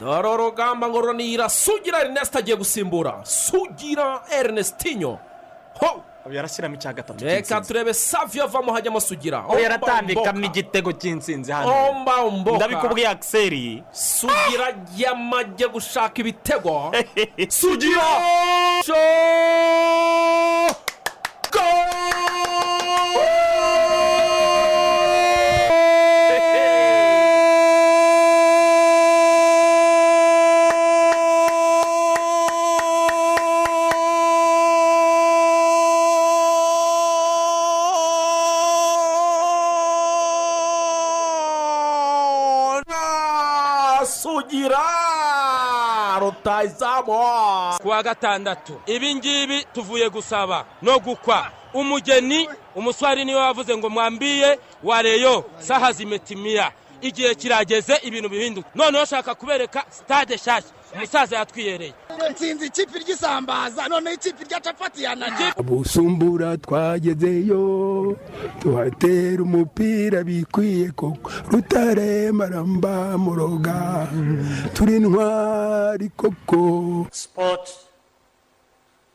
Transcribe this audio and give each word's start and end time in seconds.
dore 0.00 0.28
urugamba 0.28 0.88
ngo 0.88 1.00
runira 1.00 1.48
sugira 1.48 2.00
erineste 2.00 2.38
agiye 2.38 2.56
gusimbura 2.56 3.20
sugira 3.24 4.22
erinestinyo 4.38 5.18
ho! 5.80 6.02
Yarashyiramo 6.30 6.74
icya 6.74 6.92
gatatu 6.92 7.24
reka 7.24 7.60
turebe 7.60 7.94
saviyo 7.94 8.44
avamo 8.44 8.72
hajyamo 8.72 9.00
sugira. 9.00 9.44
Yaratambikamo 9.62 10.44
igitego 10.44 10.92
cy'insinzi 10.92 11.52
hano. 11.52 11.72
Ndabikubwiye 12.56 13.08
akiseri 13.08 13.82
sugira 13.92 14.76
yamajye 14.96 15.68
gushaka 15.72 16.20
ibitego. 16.20 16.92
Sugira! 17.48 18.04
Ku 48.02 48.06
wa 48.06 48.14
gatandatu. 48.14 48.80
Ibi 48.86 49.14
ngibi 49.14 49.64
tuvuye 49.74 50.08
gusaba 50.10 50.64
no 50.82 50.98
gukwa. 50.98 51.50
Umugeni 51.74 52.48
umuswari 52.74 53.24
ni 53.24 53.34
we 53.34 53.40
wavuze 53.40 53.76
ngo 53.76 53.90
mwambiye 53.90 54.58
wareyo 54.82 55.44
saha 55.58 55.92
zimetimiya 55.92 56.72
igihe 57.00 57.34
kirageze 57.34 57.94
ibintu 58.02 58.28
bihinduka. 58.28 58.68
Noneho 58.74 59.04
ushaka 59.04 59.34
kubereka 59.34 59.84
sitade 59.90 60.34
nshyashya. 60.34 60.70
Umusaza 60.94 61.36
yatwiyereye. 61.36 61.94
Nsinzi 62.30 62.66
ikipe 62.66 62.98
ry'isambaza 62.98 63.88
noneho 63.88 64.14
ikipe 64.14 64.44
rya 64.44 64.60
capati 64.60 65.02
yananiye 65.02 65.52
busumbura 65.64 66.56
twagezeyo 66.56 68.16
tuhatera 68.60 69.42
umupira 69.42 70.24
bikwiye 70.24 70.90
koko. 70.90 71.30
Rutare 71.50 72.32
maramba 72.32 73.18
muroga 73.18 74.08
turi 74.74 74.96
intwari 74.96 76.08
koko. 76.16 77.06
Sport 77.10 77.68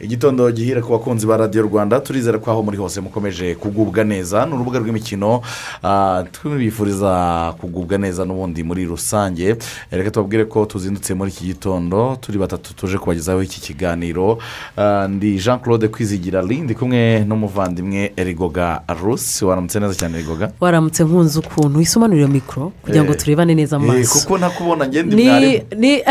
Igitondo 0.00 0.50
gihira 0.52 0.80
ku 0.80 0.92
bakunzi 0.92 1.26
ba 1.26 1.36
radiyo 1.36 1.62
rwanda 1.66 2.00
turizera 2.00 2.38
ko 2.38 2.50
aho 2.50 2.62
muri 2.62 2.76
hose 2.78 3.00
mukomeje 3.00 3.54
kugubwa 3.54 4.04
neza. 4.04 4.46
Ni 4.46 4.54
urubuga 4.54 4.78
rw'imikino 4.78 5.42
ah, 5.82 6.22
tubifuriza 6.32 7.54
kugubwa 7.60 7.98
neza 7.98 8.22
n'ubundi 8.24 8.62
muri 8.62 8.84
rusange. 8.86 9.56
Reka 9.90 10.10
tubabwire 10.10 10.44
ko 10.46 10.64
tuzindutse 10.70 11.14
muri 11.14 11.30
iki 11.34 11.44
gitondo 11.50 12.16
turi 12.20 12.38
batatu 12.38 12.74
tuje 12.74 12.98
kubagezaho 12.98 13.42
iki 13.42 13.60
kiganiro. 13.60 14.38
Ah, 14.76 15.08
ndi 15.10 15.34
jean 15.38 15.58
claude 15.58 15.88
kwizigira 15.88 16.42
ndi 16.42 16.74
kumwe 16.74 17.24
n'umuvandimwe 17.26 18.12
erigoga 18.16 18.82
rusi 19.02 19.44
waramutse 19.44 19.80
neza 19.80 19.94
cyane 19.94 20.18
erigoga 20.18 20.52
waramutse 20.60 21.04
nkunze 21.04 21.38
ukuntu. 21.42 21.78
Wisobanurira 21.78 22.28
mikoro 22.28 22.70
kugira 22.82 23.02
ngo 23.02 23.12
Eh, 23.12 23.18
turebane 23.18 23.54
neza 23.54 23.76
Eh, 23.76 23.82
amaso. 23.82 24.18
kuko 24.20 24.38
ntakubona 24.38 24.86
ngende 24.86 25.16
mwarimu. 25.16 25.62
ni 25.76 26.02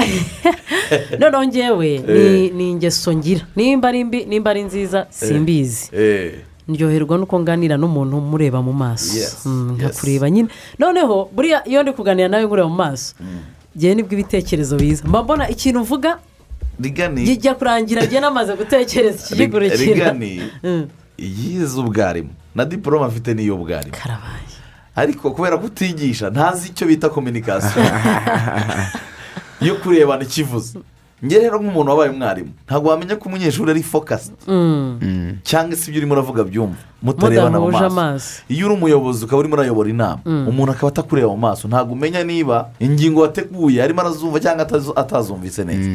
noneho 1.19 1.45
ngewe. 1.47 1.89
Ni 1.99 2.45
Eh. 2.45 2.52
ni 2.53 2.71
ingeso 2.71 3.14
ngira. 3.15 3.45
Nimba 3.77 3.89
ari 3.89 4.04
mbi 4.04 4.26
nimba 4.26 4.52
ari 4.52 4.64
nziza 4.64 5.08
simbizi. 5.10 5.89
Eh, 5.93 6.33
ndyoherwa 6.67 7.17
nuko 7.17 7.39
nganira 7.39 7.77
n'umuntu 7.77 8.21
mureba 8.21 8.61
mu 8.61 8.73
maso. 8.73 9.14
Mm, 9.45 9.77
nkakureba 9.77 10.30
nyine. 10.30 10.49
Noneho 10.80 11.30
buriya 11.36 11.67
iyo 11.67 11.83
ndi 11.83 11.92
kuganira 11.92 12.27
nawe 12.27 12.43
ngureba 12.45 12.67
mu 12.70 12.76
maso 12.76 13.15
ngewe 13.77 13.95
ni 13.95 14.04
bwo 14.04 14.14
ibitekerezo 14.14 14.77
biza. 14.77 15.04
Mba 15.08 15.23
mbona 15.23 15.49
ikintu 15.49 15.82
uvuga 15.82 16.17
kijya 17.26 17.54
kurangira 17.55 18.02
ngewe 18.04 18.21
namaze 18.21 18.55
gutekereza 18.55 19.20
ikigikurikira 19.26 19.94
rigani. 19.94 20.42
Mm. 20.64 20.88
yize 21.17 21.80
ubwarimu. 21.80 22.30
Na 22.55 22.65
diporome 22.65 23.05
afite 23.05 23.33
n'iy'ubwarimu 23.33 23.94
karabaye. 23.94 24.58
Ariko 24.95 25.32
kubera 25.32 25.58
ko 25.58 25.65
utigisha 25.65 26.30
ntazi 26.30 26.70
icyo 26.70 26.88
bita 26.88 27.09
kominikasiyo 27.09 27.86
yo 29.67 29.76
kurebana 29.76 30.23
ikivuze. 30.23 30.80
Njye 31.23 31.39
rero 31.39 31.58
nk'umuntu 31.60 31.89
wabaye 31.92 32.10
umwarimu 32.11 32.52
ntabwo 32.67 32.89
wamenya 32.89 33.16
ko 33.16 33.30
umunyeshuri 33.30 33.72
ari 33.72 33.83
fokasiti 33.83 34.45
cyangwa 35.44 35.76
se 35.76 35.89
ibyo 35.89 36.00
urimo 36.02 36.14
uravuga 36.14 36.44
byumva. 36.44 36.78
Mutarebana 37.02 37.60
mu 37.60 37.72
maso. 37.72 38.42
iyo 38.50 38.66
uri 38.66 38.76
umuyobozi 38.76 39.26
ukaba 39.26 39.39
urimo 39.39 39.54
urayobora 39.56 39.89
inama. 39.89 40.20
Umuntu 40.26 40.72
akaba 40.72 40.88
atakureba 40.89 41.27
mu 41.30 41.38
maso. 41.38 41.67
Ntabwo 41.67 41.94
umenya 41.94 42.23
niba 42.23 42.70
ingingo 42.80 43.22
wateguye 43.22 43.82
arimo 43.83 44.02
arazumva 44.02 44.39
cyangwa 44.39 44.66
atazu- 44.66 44.94
atazumvise 44.95 45.64
neza. 45.66 45.89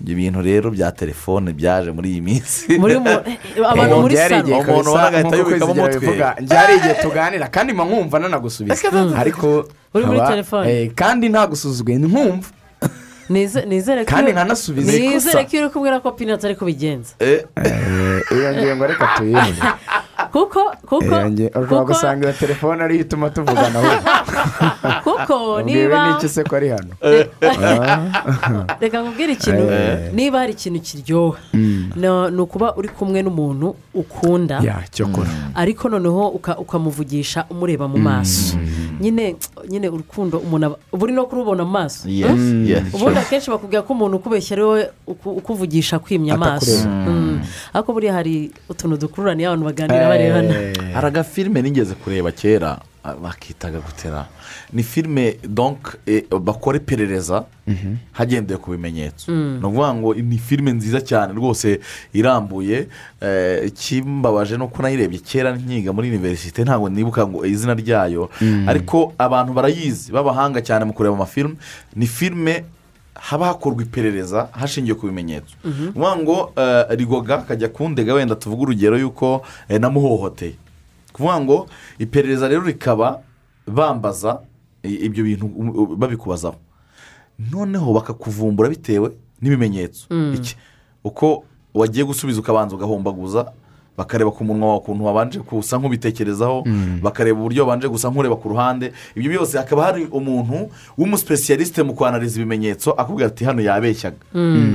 Ibyo 0.00 0.14
bintu 0.16 0.40
rero 0.42 0.70
bya 0.70 0.92
telefone 0.92 1.52
byaje 1.52 1.90
muri 1.92 2.08
iyi 2.16 2.20
minsi. 2.20 2.78
Muri 2.78 2.96
mu 2.98 3.08
abantu 3.72 4.00
muri 4.00 4.16
salo 4.16 4.44
Umuntu 4.44 4.88
ubona 4.90 5.06
agahita 5.08 5.36
yubikamo 5.36 5.72
umutwe. 5.72 6.16
hari 6.48 6.72
igihe 6.76 6.94
tuganira 7.04 7.46
kandi 7.48 7.72
mba 7.72 7.84
nkumva 7.84 8.18
nanagusubiza 8.18 8.88
ariko 9.16 9.68
Uri 9.94 10.04
muri 10.06 10.20
telefone? 10.20 10.64
eh, 10.72 10.90
kandi 10.96 11.28
ntagusuzuguye 11.28 11.96
nkumva. 11.98 12.48
Nize- 12.48 12.61
nizere 13.32 14.04
ko 14.04 14.10
Kandi 14.10 14.30
iyo- 14.30 14.36
nkanasubiza 14.36 14.92
nizere 14.92 15.10
ikosa. 15.16 15.44
ko 15.44 15.50
iyo 15.56 15.62
uri 15.66 15.72
kubwira 15.72 16.00
ko 16.00 16.12
pinati 16.12 16.46
ariko 16.46 16.64
bigenza 16.64 17.12
Eh, 17.18 17.44
iyo 18.30 18.48
ngingo 18.54 18.86
reka 18.86 19.06
tuyirinde. 19.16 19.62
Kuko 20.32 20.60
kuko 20.88 20.96
ushobora 20.96 22.16
iyo 22.16 22.32
telefone 22.32 22.84
ariyo 22.84 23.00
ituma 23.04 23.30
tuvugana 23.30 23.78
we. 23.80 23.94
Kuko 25.04 25.62
niba 25.62 26.08
n'iki 26.08 26.28
se 26.28 26.44
ko 26.44 26.56
ari 26.56 26.68
hano? 26.72 26.94
Reka 28.80 29.02
nkubwire 29.02 29.32
ikintu. 29.32 29.62
Niba 30.14 30.38
hari 30.38 30.52
ikintu 30.52 30.80
kiryoha. 30.80 31.38
No- 31.96 32.30
ni 32.30 32.40
ukuba 32.40 32.74
uri 32.76 32.88
kumwe 32.88 33.22
n'umuntu 33.22 33.74
ukunda. 33.94 34.60
Ya 34.64 34.80
cyokora. 34.90 35.28
Ariko 35.54 35.88
noneho 35.88 36.28
uka- 36.28 36.58
ukamuvugisha 36.58 37.44
umureba 37.50 37.88
mu 37.88 37.98
maso. 37.98 38.56
Nyine 39.02 39.36
nyine 39.68 39.88
urukundo 39.90 40.38
umuntu 40.38 40.66
aba 40.66 40.76
uba 40.92 41.02
uri 41.04 41.12
no 41.12 41.26
kurubona 41.26 41.64
mu 41.66 41.70
maso. 41.70 42.06
Yes, 42.08 42.38
yes. 42.64 42.94
ubundi 42.94 43.18
akenshi 43.18 43.50
bakubwira 43.50 43.82
ko 43.82 43.92
umuntu 43.92 44.16
ukubeshya 44.16 44.54
ari 44.54 44.62
wowe 44.62 44.82
ukuvugisha 45.06 45.96
akwimya 45.96 46.34
amaso. 46.34 46.70
Atakureba. 46.70 47.10
Mm. 47.10 47.40
ariko 47.74 47.92
buriya 47.92 48.12
hari 48.14 48.50
utuntu 48.70 48.96
dukururaniye 48.96 49.46
abantu 49.50 49.64
baganira 49.66 50.08
barebana 50.08 50.54
hari 50.94 51.06
agafilime 51.06 51.62
nigeze 51.62 51.94
kureba 51.94 52.30
kera. 52.30 52.78
Bakitaga 53.22 53.80
gutera 53.80 54.26
ni 54.72 54.82
filime 54.82 55.36
donk 55.48 55.96
eh, 56.06 56.24
bakora 56.40 56.76
iperereza 56.78 57.44
hagendewe 58.12 58.58
ku 58.60 58.70
bimenyetso. 58.70 59.32
Ni 59.32 59.58
ukuvuga 59.58 59.94
ngo 59.94 60.14
ni 60.14 60.38
filime 60.38 60.72
nziza 60.72 61.00
cyane 61.00 61.32
rwose 61.34 61.80
irambuye 62.14 62.86
ikimbabaje 63.66 64.56
ni 64.56 64.62
uko 64.64 64.82
nayirebye 64.82 65.18
kera 65.18 65.56
nkiga 65.56 65.92
muri 65.92 66.08
univerisite 66.08 66.64
ntabwo 66.64 66.88
nibuka 66.88 67.26
ngo 67.26 67.46
izina 67.46 67.74
ryayo. 67.74 68.30
Ariko 68.66 69.12
abantu 69.18 69.52
barayizi 69.52 70.12
b'abahanga 70.12 70.60
cyane 70.62 70.84
mu 70.84 70.92
kureba 70.92 71.14
amafilime 71.14 71.54
ni 71.96 72.06
filime 72.06 72.64
haba 73.14 73.46
hakorwa 73.46 73.82
iperereza 73.82 74.48
hashingiwe 74.52 74.94
ku 74.98 75.06
bimenyetso. 75.06 75.54
Ni 75.64 75.88
ukuvuga 75.90 76.16
ngo 76.16 76.52
eh, 76.56 76.84
rigoga 76.98 77.34
akajya 77.38 77.68
kundega 77.68 78.14
wenda 78.14 78.34
tuvuge 78.34 78.62
urugero 78.62 78.98
y'uko 78.98 79.42
namuhohoteye. 79.68 80.54
Kuvuga 81.12 81.40
ngo 81.40 81.66
iperereza 81.98 82.48
rero 82.48 82.62
rikaba 82.62 83.20
bambaza 83.66 84.40
ibyo 84.82 85.24
bintu 85.24 85.46
um, 85.46 85.68
um, 85.68 85.96
babikubazaho. 85.96 86.56
Noneho 87.52 87.92
bakakuvumbura 87.92 88.68
bitewe 88.68 89.10
n'ibimenyetso. 89.40 90.06
Iki? 90.34 90.56
uko 91.04 91.44
wagiye 91.74 92.04
gusubiza 92.04 92.40
ukabanza 92.40 92.76
ugahombaguza 92.76 93.52
bakareba 93.98 94.30
ku 94.30 94.44
munwa 94.44 94.68
wawe 94.68 94.78
ukuntu 94.80 95.04
wabanje 95.04 95.38
gusa 95.42 95.78
nk'ubitekerezaho 95.78 96.64
bakareba 97.02 97.38
uburyo 97.40 97.62
wabanje 97.66 97.88
gusa 97.88 98.08
nk'ureba 98.10 98.36
ku 98.36 98.48
ruhande. 98.48 98.92
Ibyo 99.16 99.30
byose 99.30 99.58
hakaba 99.58 99.84
hari 99.84 100.06
umuntu 100.06 100.70
w'umusipesiyalisite 100.98 101.82
mu 101.82 101.94
kwanariza 101.94 102.40
ibimenyetso 102.40 102.90
akubwira 102.94 103.28
ati 103.28 103.44
hano 103.44 103.60
yabeshyaga. 103.62 104.16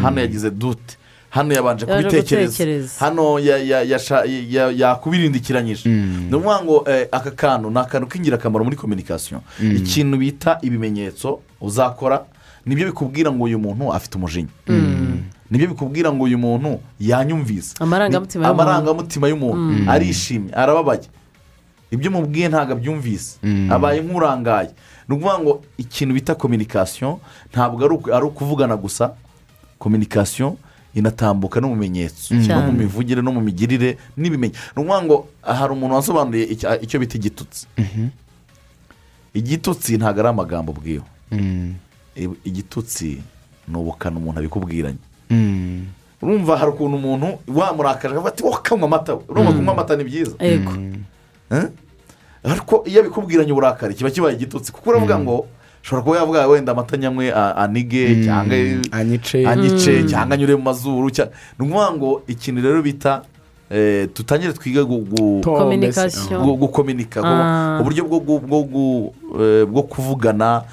Hano 0.04 0.20
yagize 0.22 0.52
dute 0.52 0.98
hano 1.30 1.54
yabanje 1.54 1.86
kubitekereza. 1.86 2.54
hano 3.00 3.40
ya- 3.40 3.58
ya- 3.58 3.84
yasha- 3.84 4.26
ya- 4.26 4.72
yakubirindikiranyije 4.72 5.90
ni 5.90 6.36
ukuvuga 6.36 6.64
ngo 6.64 6.84
eh, 6.88 7.08
aka 7.12 7.32
kantu 7.32 7.70
ni 7.70 7.80
akantu 7.80 8.08
k'ingirakamaro 8.08 8.64
muri 8.64 8.76
kominikasiyo 8.76 9.42
ikintu 9.62 10.18
bita 10.18 10.58
ibimenyetso 10.62 11.40
uzakora 11.62 12.26
ni 12.66 12.76
byo 12.76 12.88
bikubwira 12.88 13.32
ngo 13.32 13.44
uyu 13.44 13.60
muntu 13.60 13.94
afite 13.94 14.16
umujinya. 14.18 14.50
Nibyo 15.52 15.68
bikubwira 15.68 16.12
ngo 16.12 16.24
uyu 16.24 16.38
muntu 16.38 16.80
yanyumvise. 17.00 17.76
Amarangamutima 18.52 19.28
y'umuntu. 19.32 19.92
arishimye 19.92 20.52
arababaye. 20.54 21.08
Ibyo 21.92 22.12
mubwiye 22.12 22.48
ntabwo 22.52 22.74
abyumvise. 22.76 23.40
Abaye 23.72 24.02
nk'urangaye. 24.04 24.70
Ni 25.08 25.16
ukuvuga 25.16 25.40
ngo 25.40 25.64
ikintu 25.80 26.14
bita 26.20 26.36
kominikasiyo 26.36 27.20
ntabwo 27.56 27.80
ari 28.16 28.26
ukuvugana 28.28 28.76
gusa. 28.76 29.16
Kominikasiyo 29.80 30.58
inatambuka 30.98 31.62
no 31.62 31.70
mu 31.70 31.76
bimenyetso 31.78 32.34
no 32.34 32.62
mu 32.66 32.72
mivugire 32.74 33.22
no 33.22 33.30
mu 33.32 33.42
migirire 33.42 33.98
n'ibimenyetso 34.18 34.60
ni 34.76 34.82
ukuvuga 34.82 35.02
ngo 35.06 35.18
hari 35.46 35.72
umuntu 35.74 35.94
wasobanuye 35.96 36.44
icyo 36.82 36.98
bita 37.00 37.16
igitutsi. 37.22 37.68
Igitutsi 39.34 39.98
ntabwo 39.98 40.20
ari 40.20 40.30
amagambo 40.30 40.72
ubwiwe 40.74 41.04
I- 42.18 42.40
igitutsi 42.50 43.22
ni 43.68 43.76
ubukana 43.78 44.18
umuntu 44.18 44.40
abikubwiranye. 44.40 44.98
Urumva 46.22 46.58
hari 46.58 46.72
ukuntu 46.72 46.98
umuntu 46.98 47.28
wamurakaje 47.48 48.08
akavuga 48.18 48.30
ati 48.34 48.44
wowe 48.44 48.58
kanywa 48.64 48.86
amata 48.90 49.14
we." 49.16 49.22
urumva 49.30 49.52
kunywa 49.54 49.74
amata 49.74 49.96
ni 49.96 50.04
byiza. 50.04 50.34
Eh? 51.52 51.68
ariko 52.44 52.84
iyo 52.90 53.00
abikubwiranye 53.02 53.52
uburakari 53.52 53.94
kiba 53.94 54.10
kibaye 54.10 54.36
igitutsi. 54.36 54.72
Kuko 54.72 54.90
uravuga 54.90 55.20
ngo 55.20 55.46
ushobora 55.88 56.04
kuba 56.04 56.18
yavuga 56.18 56.48
wenda 56.48 56.72
amata 56.72 56.98
nyamwe 56.98 57.32
anige 57.34 58.24
cyangwa 58.26 58.56
anyice. 58.92 59.48
Anyice 59.48 60.04
cyangwa 60.04 60.34
anyure 60.36 60.56
mu 60.56 60.62
mazuru 60.64 61.10
ni 61.60 61.66
ukuvuga 61.66 61.92
ngo 61.92 62.22
ikintu 62.28 62.62
rero 62.62 62.82
bita 62.84 63.22
eh, 63.72 64.08
tutangire 64.14 64.54
twiga 64.54 64.84
gukominika 66.56 67.22
gu- 67.22 67.82
uburyo 67.82 68.04
bwo 68.06 68.20
gu- 68.20 68.40
bwo 68.48 68.62
gu- 68.64 69.14
bwo 69.68 69.84
kuvugana 69.84 70.64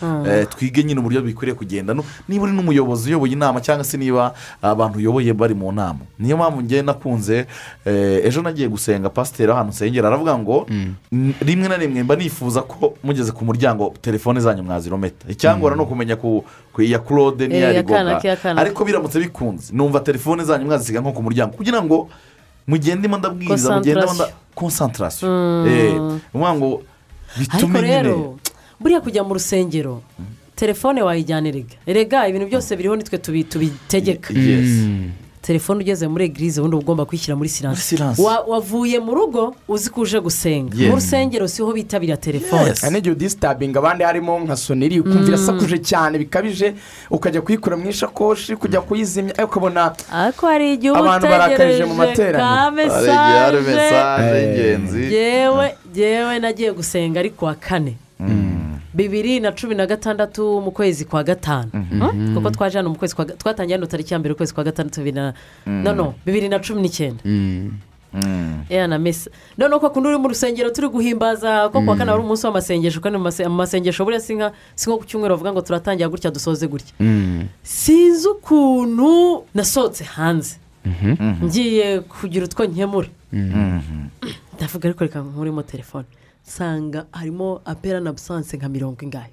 twige 0.51 0.83
nyine 0.85 1.01
uburyo 1.01 1.23
bikwiriye 1.23 1.55
kugenda 1.59 1.95
niba 2.29 2.45
uri 2.45 2.53
n'umuyobozi 2.53 3.09
uyoboye 3.11 3.33
inama 3.33 3.61
cyangwa 3.61 3.85
se 3.85 3.97
niba 3.99 4.35
abantu 4.63 4.99
uyoboye 4.99 5.33
bari 5.35 5.55
mu 5.55 5.73
nama 5.73 5.99
niyo 6.19 6.37
mpamvu 6.37 6.63
ngewe 6.63 6.83
nakunze 6.83 7.47
ejo 8.25 8.43
nagiye 8.43 8.69
gusenga 8.69 9.11
pasiteri 9.11 9.53
ahantu 9.53 9.71
nsengera 9.73 10.09
aravuga 10.09 10.39
ngo 10.39 10.67
"N- 11.13 11.35
rimwe 11.41 11.69
na 11.69 11.77
rimwe 11.77 12.03
mba 12.03 12.17
nifuza 12.17 12.63
ko 12.63 12.95
mugeze 13.05 13.33
ku 13.33 13.45
muryango 13.45 13.95
telefone 14.01 14.41
zanyu 14.41 14.63
mwazirometa 14.63 15.27
icyangora 15.29 15.77
ni 15.77 15.83
ukumenya 15.83 16.17
ku 16.17 16.45
ku 16.73 16.83
iya 16.83 16.99
claude 16.99 17.49
n'iya 17.49 17.59
iya 17.59 17.83
rigoga 17.83 18.01
ariko 18.63 18.85
biramutse 18.85 19.19
bikunze 19.21 19.73
numva 19.75 20.01
telefone 20.01 20.45
zanyu 20.45 20.67
mwazisiga 20.67 21.01
nko 21.01 21.13
ku 21.13 21.23
muryango 21.23 21.57
kugira 21.57 21.83
ngo 21.83 22.09
mugendemo 22.67 23.17
ndabwiriza 23.19 23.77
mugendemo 23.77 24.15
nda 24.15 24.27
konsantarasiyo 24.55 25.31
ni 25.65 25.99
ukuvuga 26.35 26.55
ngo 26.55 26.83
bitume 27.39 27.79
nyine 27.83 28.37
buriya 28.81 29.01
kujya 29.01 29.23
mu 29.25 29.35
rusengero 29.35 30.03
telefone 30.57 31.03
wayijyana 31.03 31.49
erega. 31.49 31.75
Erega 31.87 32.29
ibintu 32.29 32.47
byose 32.47 32.77
biriho 32.77 32.97
nitwe 32.97 33.19
tubi- 33.19 33.45
tubitegeka. 33.45 34.31
Yes. 34.35 34.87
Telefone 35.45 35.85
ugeze 35.85 36.09
muri 36.09 36.25
egirize 36.25 36.61
ubundi 36.61 36.77
uba 36.77 36.83
ugomba 36.85 37.05
kwishyira 37.05 37.37
muri. 37.37 37.49
Wa- 38.23 38.41
wavuye 38.49 38.99
mu 38.99 39.13
rugo 39.15 39.55
uzi 39.69 39.91
ko 39.93 40.01
uje 40.01 40.21
gusenga. 40.21 40.73
Mu 40.89 40.95
rusengero 40.97 41.45
siho 41.49 41.69
bitabira 41.73 42.17
telefone. 42.17 42.73
Hari 42.81 42.93
n'igihe 42.95 43.13
udisitabinga 43.13 43.79
abandi 43.79 44.05
harimo 44.05 44.41
nka 44.41 44.57
soneri 44.57 45.01
ukumva 45.01 45.29
irasakuje 45.29 45.79
cyane 45.85 46.19
bikabije 46.19 46.75
ukajya 47.11 47.41
kuyikura 47.45 47.77
mu 47.77 47.85
ishakoshi 47.91 48.57
kujya 48.57 48.81
kuyizimya 48.81 49.33
ariko 49.37 49.53
ukabona 49.53 49.93
ariko 50.13 50.47
igihe 50.75 50.93
Abantu 50.97 51.27
barakarije 51.29 51.85
mu 51.85 51.95
materaniro. 51.95 52.45
hari 52.89 53.09
igihe 53.13 53.39
hari 53.45 53.57
mesaje 53.61 54.37
y'ingenzi. 54.41 55.01
Yewe 55.15 55.67
yewe 55.95 56.39
nagiye 56.41 56.71
gusenga 56.73 57.21
ari 57.21 57.31
kuwa 57.31 57.55
kane. 57.55 57.95
Bibiri 58.95 59.41
na 59.41 59.53
cumi 59.53 59.75
na 59.75 59.87
gatandatu 59.87 60.61
mu 60.61 60.71
kwezi 60.71 61.05
kwa 61.05 61.25
gatanu. 61.25 61.71
Hmm? 61.73 62.35
kuko 62.35 62.51
twaje 62.51 62.79
hano 62.79 62.91
mu 62.91 62.97
kwezi 62.99 63.15
kwa 63.15 63.25
twatangiye 63.25 63.77
hano 63.77 63.87
tariki 63.87 64.13
ya 64.15 64.19
mbere 64.19 64.35
ukwezi 64.35 64.55
kwa 64.55 64.65
gatandatu 64.65 65.01
bibiri 65.01 65.17
na 65.17 65.35
no 65.67 65.93
no 65.95 66.15
bibiri 66.27 66.49
na 66.49 66.59
cumi 66.59 66.83
n'icyenda. 66.83 67.23
Na 68.89 68.99
mesa 68.99 69.31
noneho 69.59 69.81
ko 69.81 69.91
kundi 69.91 70.09
uri 70.09 70.19
mu 70.19 70.29
rusengero 70.29 70.71
turi 70.71 70.89
guhimbaza 70.89 71.69
ko 71.73 71.83
kuwa 71.83 71.97
kane 71.97 72.11
wari 72.11 72.23
umunsi 72.23 72.47
w'amasengesho 72.47 73.01
kandi 73.01 73.19
mu 73.19 73.25
mase- 73.27 73.49
mu 73.49 73.55
masengesho 73.59 74.05
buriya 74.05 74.21
si 74.21 74.35
nka 74.39 74.53
si 74.79 74.87
nko 74.91 74.99
ku 74.99 75.05
cyumweru 75.05 75.35
bavuga 75.35 75.51
ngo 75.53 75.61
turatangira 75.67 76.09
gutya 76.09 76.31
dusoze 76.31 76.67
gutya. 76.71 76.95
Sinzi 77.63 78.29
ukuntu 78.29 79.43
nasohotse 79.55 80.05
hanze. 80.05 80.57
Ngiye 81.43 82.01
kugira 82.07 82.45
utwo 82.47 82.63
nkemura 82.67 83.09
ndavuga 84.55 84.85
ariko 84.89 85.05
reka 85.05 85.19
nkuremo 85.21 85.63
telefone. 85.67 86.05
Nsanga 86.47 87.05
harimo 87.13 87.61
apera 87.65 88.01
na 88.01 88.13
busanse 88.13 88.57
nka 88.57 88.69
mirongo 88.69 88.99
ingahe. 89.03 89.31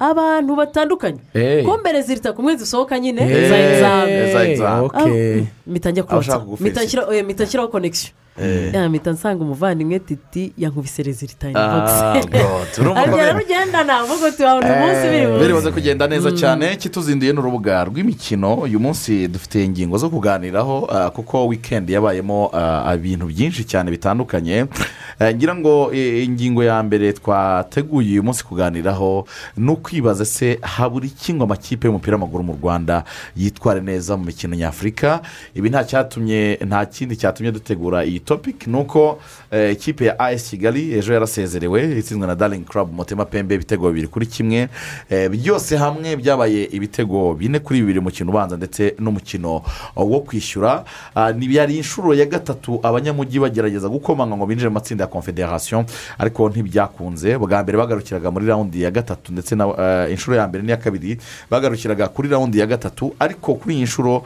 Abantu 0.00 0.56
batandukanye. 0.56 1.18
Kumbe 1.64 1.92
rezilita 1.92 2.32
kumwe 2.32 2.56
zisohoka 2.56 2.98
nyine? 2.98 3.20
Za 3.48 3.56
egizame 3.58 4.32
mpita 5.66 5.90
njya 5.90 6.04
oya, 7.08 7.22
mpita 7.24 7.44
nshyiraho 7.44 7.68
konegisiyo 7.68 8.12
mpita 8.88 9.10
nsanga 9.12 9.44
umuvandimwe 9.44 9.98
titi 9.98 10.52
yankubise 10.58 11.02
rezilita 11.02 11.46
Ah, 11.54 12.14
inibogisi 12.18 12.80
agera 13.00 13.32
rero- 13.32 13.38
rugendana 13.38 13.96
ahubwo 13.98 14.30
tubona 14.30 14.74
umunsi 14.76 15.08
biri 15.08 15.26
biri 15.26 15.38
buze 15.38 15.52
buze 15.52 15.70
kugenda 15.70 16.06
neza 16.06 16.32
cyane 16.32 16.76
kituzinduye 16.76 17.32
n'urubuga 17.32 17.84
rw'imikino. 17.84 18.54
Uyu 18.54 18.80
munsi 18.80 19.28
dufite 19.28 19.64
ingingo 19.64 19.98
zo 19.98 20.10
kuganiraho 20.10 20.88
ah, 20.92 21.10
kuko 21.10 21.46
wikendi 21.46 21.92
yabayemo 21.92 22.50
ah, 22.52 22.94
ibintu 22.94 23.26
byinshi 23.26 23.64
cyane 23.64 23.90
bitandukanye. 23.90 24.66
Eh, 25.20 25.34
ngira 25.34 25.54
ngo 25.56 25.90
eh, 25.94 26.24
ingingo 26.24 26.64
ya 26.64 26.82
mbere 26.82 27.12
twateguye 27.12 28.10
uyu 28.12 28.22
munsi 28.22 28.44
kuganiraho 28.44 29.26
ni 29.56 29.70
ukwibaza 29.72 30.24
se 30.24 30.58
habura 30.62 31.06
iki 31.06 31.34
ngo 31.34 31.44
amakipe 31.44 31.86
y'umupira 31.88 32.16
w'amaguru 32.16 32.44
mu 32.44 32.52
rwanda 32.62 33.04
yitware 33.36 33.80
neza 33.80 34.16
mu 34.16 34.24
mikino 34.24 34.56
nyafurika? 34.56 35.20
Ibi 35.54 35.70
nta 35.70 35.84
cyatumye 35.84 36.58
nta 36.66 36.86
kindi 36.86 37.16
cyatumye 37.16 37.52
dutegura 37.52 38.04
iyi 38.04 38.20
topic 38.26 38.66
ni 38.66 38.76
uko 38.76 39.18
ikipe 39.72 40.04
ya 40.04 40.18
as 40.18 40.50
kigali 40.50 40.94
ejo 40.98 41.12
yarasezerewe 41.14 41.98
itsinzwe 41.98 42.26
na 42.26 42.34
daring 42.34 42.64
club 42.64 42.92
mutema 42.94 43.24
pembe 43.24 43.54
ibitego 43.54 43.88
bibiri 43.88 44.06
kuri 44.08 44.26
kimwe. 44.26 44.68
Eh, 45.10 45.30
byose 45.30 45.76
hamwe 45.76 46.16
byabaye 46.16 46.64
ibitego 46.64 47.34
bine 47.34 47.58
kuri 47.58 47.80
bibiri 47.80 47.98
umukino 47.98 48.30
ubanza 48.30 48.56
ndetse 48.56 48.94
n'umukino 48.98 49.62
wo 49.96 50.20
kwishyura. 50.20 50.84
Yari 51.50 51.76
inshuro 51.76 52.14
ya 52.14 52.26
gatatu 52.26 52.80
abanyamujyi 52.82 53.38
bagerageza 53.40 53.88
gukomanga 53.88 54.36
ngo 54.36 54.46
binjire 54.46 54.68
mu 54.68 54.74
matsinda 54.74 55.04
ya 55.04 55.08
confederation 55.10 55.84
ariko 56.18 56.48
ntibyakunze. 56.48 57.38
Bwa 57.38 57.62
mbere 57.62 57.78
bagarukiraga 57.78 58.30
muri 58.30 58.46
rawundi 58.46 58.82
ya 58.82 58.90
gatatu 58.90 59.32
ndetse 59.32 59.54
na 59.56 59.64
eh, 59.78 60.10
inshuro 60.12 60.36
ya 60.36 60.48
mbere 60.48 60.64
n'iya 60.64 60.76
kabiri 60.76 61.18
bagarukiraga 61.50 62.08
kuri 62.08 62.28
rawundi 62.28 62.58
ya 62.58 62.66
gatatu 62.66 63.14
ariko 63.18 63.54
kuri 63.54 63.74
iyi 63.74 63.82
nshuro 63.82 64.22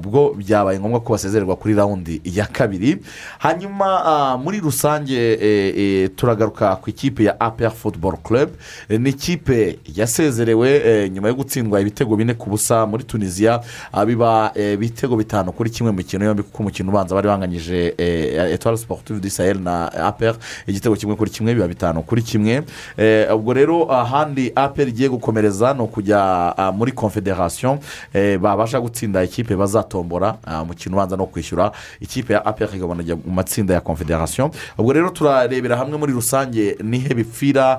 bwo 0.00 0.34
byabaye 0.38 0.80
ngombwa 0.80 1.00
ko 1.00 1.12
basezererwa 1.12 1.56
kuri 1.56 1.74
rawundi 1.74 2.20
ya 2.24 2.46
kabiri. 2.46 2.96
Hanyuma 3.38 4.04
ah, 4.04 4.36
muri 4.38 4.60
rusange 4.60 5.14
eh, 5.32 5.74
eh, 5.76 6.10
turagaruka 6.16 6.76
ku 6.76 6.90
ikipe 6.90 7.24
ya 7.24 7.40
apr 7.40 7.70
football 7.70 8.16
club. 8.22 8.48
Eh, 8.88 9.00
ni 9.00 9.10
ikipe 9.10 9.78
yasezerewe 9.94 11.10
nyuma 11.10 11.28
yo 11.28 11.34
gutsindwa 11.34 11.80
ibitego 11.80 12.16
bine 12.16 12.34
ku 12.34 12.50
busa 12.50 12.86
muri 12.86 13.04
tunisiya 13.04 13.60
ah, 13.92 14.04
biba 14.06 14.52
ibitego 14.56 15.16
bitanu 15.16 15.52
kuri 15.52 15.70
kimwe 15.70 15.92
mu 15.92 15.96
mikino 15.96 16.24
yombi 16.24 16.42
kuko 16.42 16.58
umukino 16.62 16.90
ubanza 16.90 17.14
bari 17.14 17.28
banganyije 17.28 17.94
etuwari 18.52 18.78
di 19.20 19.30
sahel 19.30 19.60
na 19.60 19.92
apr 19.92 20.34
igitego 20.66 20.96
kimwe 20.96 21.16
kuri 21.16 21.30
kimwe 21.30 21.54
biba 21.54 21.68
bitanu 21.68 22.02
kuri 22.02 22.22
kimwe. 22.22 22.62
Ubwo 23.34 23.52
rero 23.52 23.92
ahandi 23.92 24.52
apr 24.54 24.88
igiye 24.88 25.08
gukomereza 25.08 25.74
ni 25.74 25.80
ukujya 25.80 26.20
ah, 26.58 26.72
muri 26.72 26.92
confederation. 26.92 27.78
Babasha 28.40 28.80
gutsinda 28.80 29.24
ikipe 29.24 29.56
bazatombora 29.56 30.36
umukino 30.62 30.96
ubanza 30.96 31.16
no 31.16 31.26
kwishyura 31.26 31.72
ikipe 32.00 32.32
ya 32.32 32.46
apr 32.46 32.76
ikabona 32.76 33.02
ajya 33.14 33.22
mu 33.26 33.32
matsinda 33.34 33.74
ya 33.74 33.80
confederation. 33.80 34.50
Ubwo 34.78 34.92
rero 34.92 35.10
turarebera 35.10 35.76
hamwe 35.76 35.98
muri 35.98 36.12
rusange 36.12 36.76
nihe 36.82 37.14
bipfira 37.14 37.78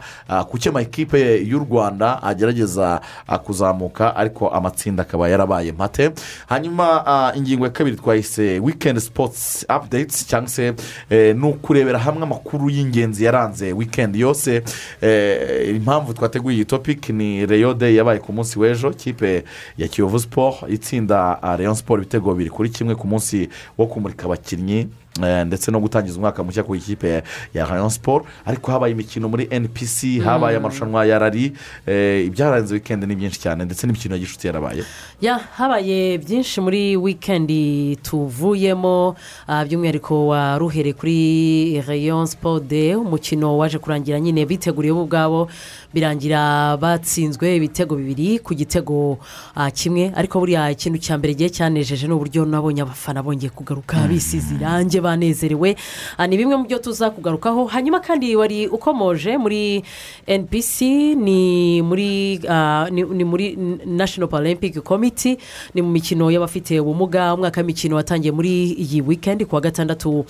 kuki 0.50 0.70
amakipe 0.70 1.42
y'u 1.46 1.60
rwanda 1.60 2.24
agerageza 2.24 3.01
ah, 3.27 3.38
kuzamuka 3.38 4.15
ariko 4.15 4.48
amatsinda 4.50 5.04
akaba 5.04 5.30
yarabaye 5.30 5.72
mpate. 5.72 6.12
Hanyuma 6.48 7.04
ah, 7.06 7.32
ingingo 7.36 7.65
ya 7.65 7.72
kabiri 7.72 7.96
twahise 7.96 8.60
weekend 8.60 9.00
sports 9.00 9.65
updates 9.70 10.27
cyangwa 10.27 10.50
se 10.50 10.74
eh, 11.10 11.36
ni 11.36 11.48
ukurebera 11.48 12.00
hamwe 12.00 12.24
amakuru 12.24 12.70
y'ingenzi 12.70 13.24
yaranze 13.24 13.74
weekend 13.74 14.15
yose. 14.15 14.63
Eh, 15.01 15.75
impamvu 15.75 16.13
twateguye 16.13 16.56
iyi 16.56 16.65
topic 16.65 17.10
ni 17.10 17.46
reyo 17.46 17.74
day 17.74 17.96
yabaye 17.96 18.20
ku 18.20 18.34
munsi 18.34 18.60
w'ejo 18.60 18.92
kipe 18.92 19.44
ya 19.77 19.88
kiyovu 19.88 20.20
sport 20.20 20.56
itsinda 20.70 21.39
rayon 21.58 21.75
sport 21.75 22.01
ibitego 22.01 22.32
bibiri 22.32 22.50
kuri 22.50 22.70
kimwe 22.70 22.96
ku 22.96 23.08
munsi 23.08 23.50
wo 23.77 23.86
kumurika 23.88 24.25
abakinnyi. 24.25 24.88
Ndetse 25.20 25.72
no 25.72 25.80
gutangiza 25.80 26.18
umwaka 26.18 26.44
mushya 26.44 26.64
ku 26.64 26.76
ikipe 26.76 27.24
ya 27.54 27.66
rayon 27.66 27.90
sport 27.90 28.26
ariko 28.46 28.72
habaye 28.72 28.92
imikino 28.94 29.30
muri 29.30 29.48
npc 29.60 30.20
habaye 30.24 30.58
amarushanwa 30.58 31.06
ya 31.06 31.20
rari 31.20 31.54
eh, 31.88 32.26
ibyaranze 32.26 32.74
weekend 32.74 33.04
ni 33.04 33.16
byinshi 33.16 33.40
cyane 33.40 33.66
ndetse 33.66 33.88
n'imikino 33.88 34.16
ya 34.16 34.20
gishuti 34.20 34.48
yarabaye. 34.48 34.84
Ya 35.22 35.38
habaye 35.38 36.18
byinshi 36.18 36.62
muri 36.62 36.98
wikendi 36.98 37.96
tuvuyemo. 38.04 39.16
Ah, 39.48 39.66
by'umwihariko 39.66 40.28
waruhereye 40.28 40.94
kuri 40.94 41.84
rayon 41.88 42.26
sport 42.28 42.64
de 42.68 42.96
umukino 42.96 43.58
waje 43.58 43.78
kurangira 43.80 44.20
nyine 44.20 44.46
biteguriye 44.46 44.94
bo 44.94 45.04
ubwabo 45.04 45.48
birangira 45.96 46.75
batsinzwe 46.78 47.56
ibitego 47.56 47.96
bibiri 47.96 48.40
ku 48.44 48.52
gitego 48.54 49.18
ah, 49.56 49.72
kimwe. 49.72 50.12
Ariko 50.16 50.40
buriya 50.44 50.68
ikintu 50.75 51.00
cya 51.00 51.16
mbere 51.18 51.32
gihe 51.34 51.48
cyanejeje 51.50 52.04
ni 52.08 52.14
uburyo 52.14 52.44
nabonye 52.46 52.82
abafana 52.84 53.24
bongeye 53.24 53.48
kugaruka 53.50 54.04
bisize 54.12 54.52
irangi 54.60 55.00
banezerewe. 55.00 55.75
Ah, 56.20 56.28
ni 56.28 56.36
bimwe 56.38 56.56
mu 56.60 56.64
byo 56.68 56.84
tuza 56.84 57.10
kugarukaho 57.16 57.66
hanyuma 57.72 58.04
kandi 58.04 58.36
wari 58.36 58.68
ukomoje 58.68 59.38
muri 59.40 59.84
npc 60.28 60.82
ni 61.16 61.80
muri 61.82 62.44
ah, 62.50 62.92
ni 62.92 63.24
muri 63.24 63.56
national 63.88 64.28
paralympic 64.28 64.84
committee 64.84 65.38
ni 65.74 65.80
mu 65.82 65.90
mikino 65.96 66.28
y'abafite 66.28 66.75
ubumuga 66.84 67.34
umwaka 67.34 67.62
w'imikino 67.64 67.96
watangiye 67.96 68.36
muri 68.36 68.75
iyi 68.75 69.00
weekend 69.02 69.48
ku 69.48 69.56
wa 69.56 69.62
gatandatu 69.62 70.25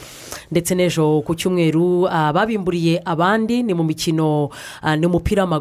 ndetse 0.51 0.75
n'ejo 0.77 1.25
ku 1.25 1.34
cyumweru. 1.34 2.05
Babimburiye 2.05 3.01
abandi 3.05 3.63
ni 3.63 3.74
mu 3.74 3.81
mikino 3.84 4.50
ni 5.00 5.05
umupira 5.10 5.41
w'amaguru 5.43 5.54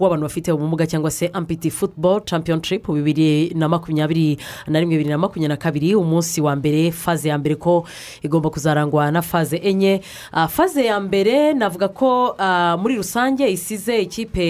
w'abantu 0.00 0.22
bafite 0.22 0.52
ubumuga 0.52 0.86
cyangwa 0.86 1.10
se 1.10 1.30
ampiti 1.32 1.70
football 1.70 2.20
championship 2.24 2.86
bibiri 2.90 3.52
na 3.54 3.68
makumyabiri 3.68 4.38
na 4.66 4.80
rimwe 4.80 4.94
bibiri 4.96 5.10
na 5.10 5.18
makumyabiri 5.18 5.48
na 5.48 5.56
kabiri 5.56 5.94
umunsi 5.94 6.40
wa 6.40 6.56
mbere 6.56 6.92
faze 6.92 7.28
ya 7.28 7.38
mbere 7.38 7.54
ko 7.54 7.84
igomba 8.22 8.50
kuzarangwa 8.50 9.10
na 9.10 9.22
faze 9.22 9.56
enye. 9.56 10.00
Ah, 10.32 10.48
faze 10.48 10.84
ya 10.84 11.00
mbere 11.00 11.52
navuga 11.54 11.88
ko 11.88 12.34
ah, 12.38 12.76
muri 12.80 12.96
rusange 12.96 13.48
isize 13.50 14.02
ikipe 14.02 14.44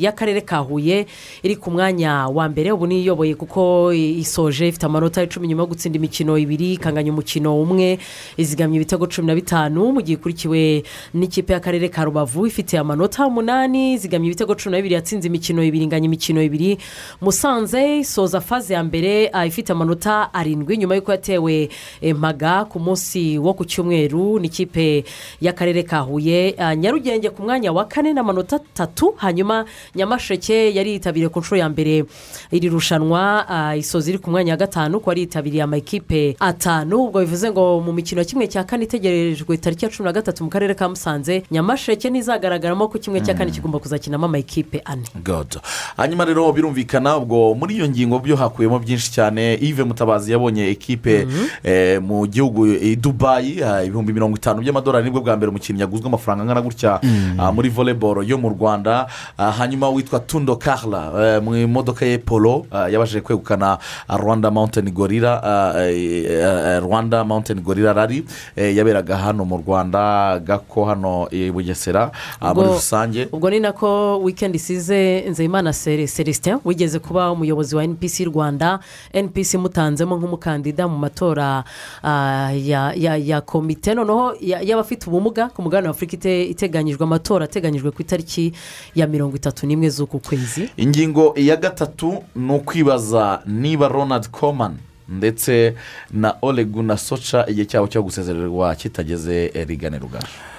y'akarere 0.00 0.40
ka 0.40 0.58
huye 0.58 1.06
iri 1.42 1.56
ku 1.56 1.70
mwanya 1.70 2.28
wa 2.28 2.48
mbere. 2.48 2.72
Ubu 2.72 2.86
niyo 2.86 3.00
iyoboye 3.02 3.34
kuko 3.34 3.92
isoje 3.92 4.68
ifite 4.68 4.86
amanota 4.86 5.22
icumi 5.22 5.48
nyuma 5.48 5.62
yo 5.62 5.66
gutsinda 5.66 5.96
imikino 5.98 6.38
ibiri 6.38 6.72
ikanganya 6.74 7.12
umukino 7.12 7.60
umwe 7.62 7.98
izigamye 8.36 8.76
ibitego 8.76 9.06
cumi 9.06 9.26
na 9.28 9.34
bitanu. 9.34 9.92
Mu 9.92 10.00
gihe 10.02 10.14
ikurikiwe 10.18 10.82
n'ikipe 11.14 11.52
y'akarere 11.52 11.88
ka 11.88 12.04
rubavu 12.04 12.46
ifite 12.46 12.78
amanota 12.78 13.26
umunani 13.26 13.98
izigamye 14.14 14.28
ibitego 14.28 14.54
cumi 14.54 14.72
na 14.72 14.78
bibiri 14.78 14.94
yatsinze 14.94 15.26
imikino 15.28 15.62
ibiri 15.64 15.84
inganya 15.84 16.06
imikino 16.06 16.42
ibiri. 16.42 16.78
Musanze 17.20 17.98
isoza 17.98 18.40
faze 18.40 18.74
ya 18.74 18.82
mbere 18.84 19.30
ah, 19.32 19.46
ifite 19.46 19.72
amanota 19.72 20.34
arindwi 20.34 20.76
nyuma 20.76 20.94
y'uko 20.94 21.12
yatewe 21.12 21.68
eh, 22.00 22.14
mpaga 22.16 22.64
ku 22.64 22.78
munsi 22.78 23.38
wo 23.38 23.54
ku 23.54 23.64
cyumweru 23.64 24.38
n'ikipe 24.38 25.04
y'akarere 25.40 25.82
ka 25.82 25.98
huye. 26.00 26.54
Ah, 26.58 26.74
nyarugenge 26.76 27.30
ku 27.30 27.42
mwanya 27.42 27.72
wa 27.72 27.84
kane 27.84 28.12
n'amanota 28.12 28.56
atatu 28.56 29.14
hanyuma 29.16 29.64
nyamasheke 29.94 30.74
yari 30.74 30.90
yitabiriye 30.92 31.28
ku 31.28 31.38
nshuro 31.40 31.58
ya 31.60 31.68
mbere 31.68 32.04
iri 32.52 32.68
rushanwa. 32.68 33.48
Ah, 33.48 33.76
isoza 33.76 34.10
iri 34.10 34.18
ku 34.18 34.30
mwanya 34.30 34.52
wa 34.52 34.56
gatanu 34.58 35.00
ko 35.00 35.10
yari 35.10 35.20
yitabiriye 35.20 35.62
amakipe 35.62 36.36
atanu. 36.40 37.04
Ubwo 37.10 37.20
bivuze 37.20 37.50
ngo 37.50 37.80
mu 37.80 37.92
mikino 37.92 38.24
kimwe 38.24 38.46
cya 38.46 38.64
kane 38.64 38.84
itegerejwe 38.84 39.56
tariki 39.56 39.84
ya 39.84 39.90
cumi 39.90 40.06
na 40.06 40.12
gatatu 40.12 40.44
mu 40.44 40.50
karere 40.50 40.74
ka 40.74 40.88
musanze 40.88 41.42
nyamasheke 41.50 42.10
ntizagaragaramo 42.10 42.88
ko 42.88 42.98
kimwe 42.98 43.20
cya 43.20 43.34
kane 43.34 43.50
kigomba 43.50 43.78
kuzakinamo 43.94 44.26
amakipe 44.26 44.82
ane. 44.84 45.02
God. 45.24 45.58
hanyuma 45.96 46.24
rero 46.24 46.52
birumvikana 46.52 47.16
ubwo 47.16 47.54
muri 47.54 47.74
iyo 47.76 47.88
ngingo 47.88 48.18
byo 48.18 48.36
hakuyemo 48.36 48.78
byinshi 48.78 49.10
cyane. 49.12 49.54
Yves 49.60 49.86
mutabazi 49.86 50.32
yabonye 50.32 50.70
ekipe 50.70 51.26
eh, 51.62 52.02
mu 52.02 52.26
gihugu 52.26 52.66
i 52.66 52.96
dubayi 52.96 53.62
ah, 53.62 53.84
ibihumbi 53.84 54.12
mirongo 54.12 54.36
itanu 54.36 54.60
by'amadolari. 54.62 55.04
Nibwo 55.04 55.20
bwa 55.20 55.36
mbere 55.36 55.50
umukinnyi 55.50 55.80
yaguzwe 55.80 56.06
amafaranga 56.06 56.42
angana 56.42 56.62
gutya 56.62 57.00
ah, 57.38 57.52
muri 57.52 57.68
voleboro 57.68 58.22
yo 58.22 58.38
mu 58.38 58.48
rwanda. 58.50 59.06
Ah, 59.38 59.50
hanyuma 59.52 59.88
witwa 59.88 60.20
tundo 60.20 60.56
karla 60.56 61.12
eh, 61.36 61.42
mu 61.42 61.54
imodoka 61.56 62.06
ye 62.06 62.18
polo 62.18 62.66
yabashije 62.72 63.20
kwegukana 63.20 63.78
rwanda 64.08 64.50
mountain 64.50 64.90
gorira 64.90 65.42
eh, 65.78 66.24
eh, 66.30 66.80
rwanda 66.82 67.24
mountain 67.24 67.60
gorira 67.60 67.92
rari 67.92 68.24
eh, 68.56 68.76
yaberaga 68.76 69.16
hano 69.16 69.44
mu 69.44 69.56
rwanda 69.66 70.38
gako 70.40 70.84
hano 70.84 71.28
i 71.30 71.50
bugesera 71.50 72.10
muri 72.54 72.68
rusange. 72.68 73.28
ubwo 73.32 73.50
ni 73.50 73.60
nako 73.60 73.83
wikendi 74.22 74.56
isize 74.56 75.24
nzeyimana 75.30 75.70
Cele- 75.72 76.06
celestin 76.06 76.58
wigeze 76.64 76.98
kuba 76.98 77.30
umuyobozi 77.32 77.76
wa 77.76 77.86
npc 77.86 78.20
rwanda. 78.24 78.78
Npc 79.14 79.54
mutanzemo 79.54 80.16
nk'umukandida 80.16 80.88
mu 80.88 80.98
matora 80.98 81.64
ah, 82.02 82.52
ya 82.52 83.40
komite. 83.40 83.94
Noneho 83.94 84.34
ya- 84.40 84.60
y'abafite 84.62 85.06
ubumuga 85.06 85.48
ku 85.48 85.62
mugabane 85.62 85.88
wa 85.88 85.94
afurika 85.94 86.16
ite- 86.16 86.44
iteganyijwe 86.50 87.04
amatora 87.04 87.44
ateganyijwe 87.44 87.90
ku 87.90 88.02
itariki 88.02 88.52
ya 88.94 89.06
mirongo 89.06 89.36
itatu 89.36 89.66
n'imwe 89.66 89.88
z'uku 89.90 90.18
kwezi. 90.20 90.68
Ingingo 90.76 91.34
ya 91.36 91.56
gatatu 91.56 92.24
ni 92.36 92.52
ukwibaza 92.54 93.42
niba 93.46 93.88
ronald 93.88 94.28
coman 94.30 94.76
ndetse 95.08 95.74
na 96.10 96.34
oreguna 96.42 96.96
soca 96.96 97.44
igihe 97.48 97.66
cyabo 97.66 97.86
cyo 97.88 98.02
gusezererwa 98.02 98.74
kitageze 98.74 99.50
eh, 99.54 99.66
rigane 99.68 99.98
rugaju 99.98 100.26
ya 100.26 100.53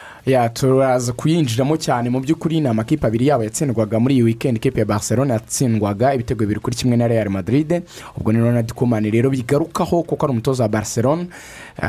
turaza 0.53 1.13
kuyinjiramo 1.13 1.77
cyane 1.77 2.09
mu 2.09 2.19
by'ukuri 2.19 2.57
ni 2.61 2.67
amakipe 2.67 3.05
abiri 3.07 3.27
yabo 3.27 3.43
yatsindwaga 3.43 3.99
muri 3.99 4.13
iyi 4.15 4.23
wikendi 4.23 4.57
ikipe 4.57 4.79
ya 4.79 4.85
barcelona 4.85 5.33
yatsindwaga 5.33 6.13
ibitego 6.13 6.39
bibiri 6.39 6.59
kuri 6.59 6.75
kimwe 6.75 6.97
na 6.97 7.07
real 7.07 7.29
madrid. 7.29 7.81
Ubwo 8.17 8.31
ni 8.33 8.39
ronald 8.39 8.73
kumani 8.73 9.11
rero 9.11 9.29
bigarukaho 9.29 10.03
kuko 10.03 10.25
ari 10.25 10.31
umutoza 10.31 10.63
wa 10.63 10.69
barcelona. 10.69 11.25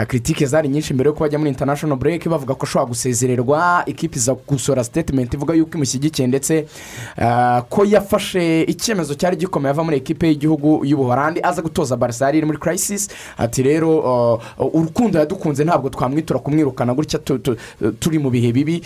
Kiritike 0.09 0.47
zari 0.47 0.69
nyinshi 0.69 0.95
mbere 0.95 1.09
yuko 1.09 1.21
bajya 1.25 1.38
muri 1.38 1.50
international 1.50 1.97
break 1.99 2.28
bavuga 2.28 2.55
ko 2.55 2.66
ashobora 2.66 2.88
gusezererwa 2.88 3.83
ikipe 3.87 4.16
iza 4.19 4.35
gusora 4.35 4.85
statement 4.85 5.35
ivuga 5.35 5.55
yuko 5.55 5.75
imushyigikiye 5.78 6.28
ndetse 6.28 6.66
ah, 7.19 7.62
ko 7.71 7.85
yafashe 7.85 8.62
icyemezo 8.62 9.14
cyari 9.14 9.37
gikomeye 9.37 9.71
ava 9.71 9.85
muri 9.85 9.97
ekipe 9.97 10.26
y'igihugu 10.28 10.85
y'ubuhorandi 10.85 11.40
aza 11.43 11.62
gutoza 11.62 11.97
barca. 11.97 12.25
Yari 12.26 12.38
iri 12.38 12.47
muri 12.47 12.59
crisis 12.59 13.09
ati 13.38 13.62
rero 13.62 13.90
ah, 14.59 14.64
urukundo 14.64 15.19
yadukunze 15.19 15.64
ntabwo 15.64 15.88
twamwitura 15.90 16.38
kumwirukana 16.40 16.95
gutya 16.95 17.19
tu- 17.19 17.38
tu- 17.38 17.57
turi 18.00 18.19
mu 18.19 18.31
bihe 18.31 18.52
bibi. 18.52 18.83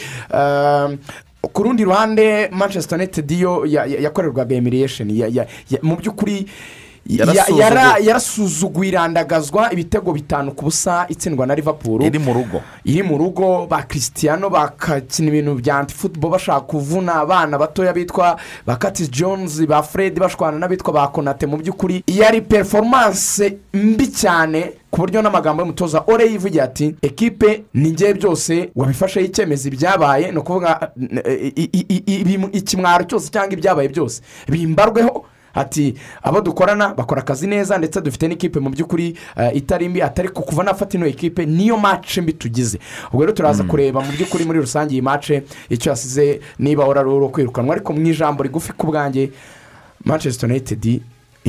Ku 1.53 1.63
rundi 1.63 1.85
ruhande 1.85 2.49
manchester 2.53 2.99
united 2.99 3.31
yo 3.31 3.65
ya- 3.67 3.87
ya- 3.87 4.01
yakorerwaga 4.01 4.55
emiriyesheni 4.55 5.25
mu 5.83 5.97
by'ukuri 5.97 6.47
yarasuzuguye 8.01 8.89
irandagazwa 8.91 9.73
ibitego 9.73 10.13
bitanu 10.13 10.53
ku 10.53 10.65
busa 10.65 11.07
itsindwa 11.09 11.47
na 11.47 11.55
liverpool 11.55 12.03
iri 12.03 12.19
mu 12.19 12.33
rugo 12.35 12.63
iri 12.85 13.03
mu 13.03 13.19
rugo 13.19 13.67
ba 13.67 13.83
christiano 13.83 14.51
bakakina 14.51 15.29
ibintu 15.29 15.55
bya 15.55 15.77
antifutubo 15.79 16.29
bashaka 16.29 16.61
kuvuna 16.61 17.15
abana 17.15 17.59
batoya 17.59 17.93
bitwa 17.93 18.37
ba 18.67 18.77
Curtis 18.77 19.11
jones 19.11 19.67
ba 19.67 19.83
fred 19.83 20.19
bashwana 20.19 20.59
n'abitwa 20.59 20.93
ba 20.93 21.09
konate 21.09 21.47
mu 21.47 21.57
by'ukuri 21.57 22.05
yari 22.07 22.41
performance 22.41 23.59
mbi 23.75 24.07
cyane 24.13 24.73
ku 24.91 25.01
buryo 25.01 25.23
n'amagambo 25.23 25.63
y'umutoza 25.63 26.05
ore 26.07 26.27
yivugira 26.27 26.65
ati 26.65 26.95
ekipe 27.03 27.65
ni 27.75 27.91
ngewe 27.93 28.15
byose 28.15 28.71
wabifasheho 28.77 29.27
icyemezo 29.27 29.69
ibyabaye 29.69 30.33
ni 30.33 30.39
ukuvuga 30.39 30.91
eh, 31.25 31.53
ikimwaro 32.53 33.05
cyose 33.05 33.31
cyangwa 33.31 33.53
ibyabaye 33.53 33.89
byose 33.89 34.23
bimbarweho 34.49 35.25
ati 35.55 35.95
abo 36.23 36.41
dukorana 36.41 36.95
bakora 36.95 37.21
akazi 37.21 37.47
neza 37.47 37.79
ndetse 37.79 38.01
dufite 38.01 38.29
n'ikipe 38.29 38.61
mu 38.61 38.71
by'ukuri 38.71 39.17
eh, 39.37 39.51
itari 39.57 39.89
mbi 39.89 40.03
atari 40.03 40.29
ku 40.29 40.43
kuva 40.43 40.63
nafata 40.63 40.99
ino 40.99 41.07
ekipe 41.07 41.47
niyo 41.47 41.77
mace 41.77 42.21
mbi 42.21 42.33
tugize. 42.33 42.79
Ubwo 43.13 43.21
rero 43.25 43.33
turaza 43.33 43.65
kureba 43.65 44.01
mu 44.01 44.13
by'ukuri 44.13 44.45
muri 44.45 44.59
rusange 44.61 44.93
iyi 44.95 45.03
mace 45.03 45.43
icyo 45.69 45.91
yasize 45.91 46.41
niba 46.59 46.85
wari 46.85 47.01
uri 47.09 47.29
kwirukanwa. 47.29 47.75
Ariko 47.75 47.93
mu 47.93 48.07
ijambo 48.07 48.43
rigufi 48.43 48.73
ku 48.73 48.87
bwanjye 48.87 49.31
manchester 50.05 50.51
united 50.51 51.01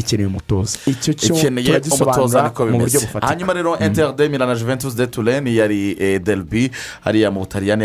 ikeneye 0.01 0.27
umutoza. 0.27 0.77
Icyo 0.85 1.13
cyo 1.13 1.33
turagisobanura 1.35 2.51
mu 2.71 2.77
buryo 2.79 2.99
bufatika. 2.99 3.27
Hanyuma 3.27 3.53
rero 3.53 3.77
interde 3.79 4.29
milan 4.29 4.47
na 4.49 4.55
juventus 4.55 4.95
de 4.95 5.07
turene 5.07 5.53
yari 5.55 5.95
eh, 5.99 6.19
derby. 6.19 6.71
Hariya 7.03 7.31
mu 7.31 7.39
butaliyani 7.39 7.83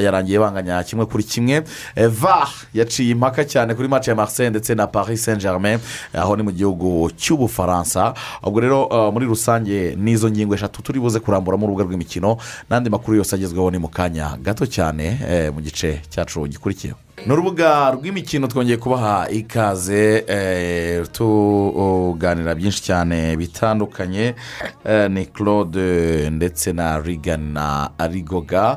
yarangiye 0.00 0.38
banganya 0.38 0.82
kimwe 0.84 1.06
kuri 1.06 1.24
kimwe. 1.24 1.62
Eh, 1.96 2.08
var 2.08 2.48
yaciye 2.74 3.10
impaka 3.12 3.44
cyane 3.44 3.74
kuri 3.74 3.88
match 3.88 4.08
ya 4.08 4.14
marseille 4.14 4.50
ndetse 4.50 4.74
na 4.74 4.86
paris 4.86 5.24
saint 5.24 5.40
germain 5.42 5.78
aho 6.14 6.36
ni 6.36 6.42
mu 6.42 6.50
gihugu 6.52 7.10
cy'ubufaransa. 7.16 8.14
Ubwo 8.42 8.60
rero 8.60 8.88
eh, 8.92 9.12
muri 9.12 9.26
rusange 9.26 9.94
n'izo 9.96 10.30
ngingo 10.30 10.54
eshatu 10.54 10.82
turi 10.82 11.00
buze 11.00 11.20
kuramburamo 11.20 11.66
urubuga 11.66 11.84
rw'imikino. 11.84 12.36
N'andi 12.70 12.90
makuru 12.90 13.16
yose 13.16 13.34
agezweho 13.36 13.70
ni 13.70 13.78
mu 13.78 13.88
kanya 13.88 14.36
gato 14.42 14.66
cyane 14.66 15.18
eh, 15.28 15.52
mu 15.54 15.60
gice 15.60 16.00
cyacu 16.10 16.46
gikurikiyeho. 16.48 16.98
Ni 17.24 17.32
urubuga 17.32 17.90
rw'imikino 17.90 18.46
twongeye 18.46 18.76
kubaha 18.76 19.28
ikaze 19.30 20.24
eh, 20.28 21.06
tuganira 21.12 22.54
byinshi 22.54 22.82
cyane 22.82 23.36
bitandukanye 23.36 24.34
eh, 24.84 25.10
ni 25.10 25.26
claude 25.26 26.30
ndetse 26.30 26.72
na 26.72 27.00
rigani 27.00 27.52
na 27.52 27.90
rigoga 28.10 28.76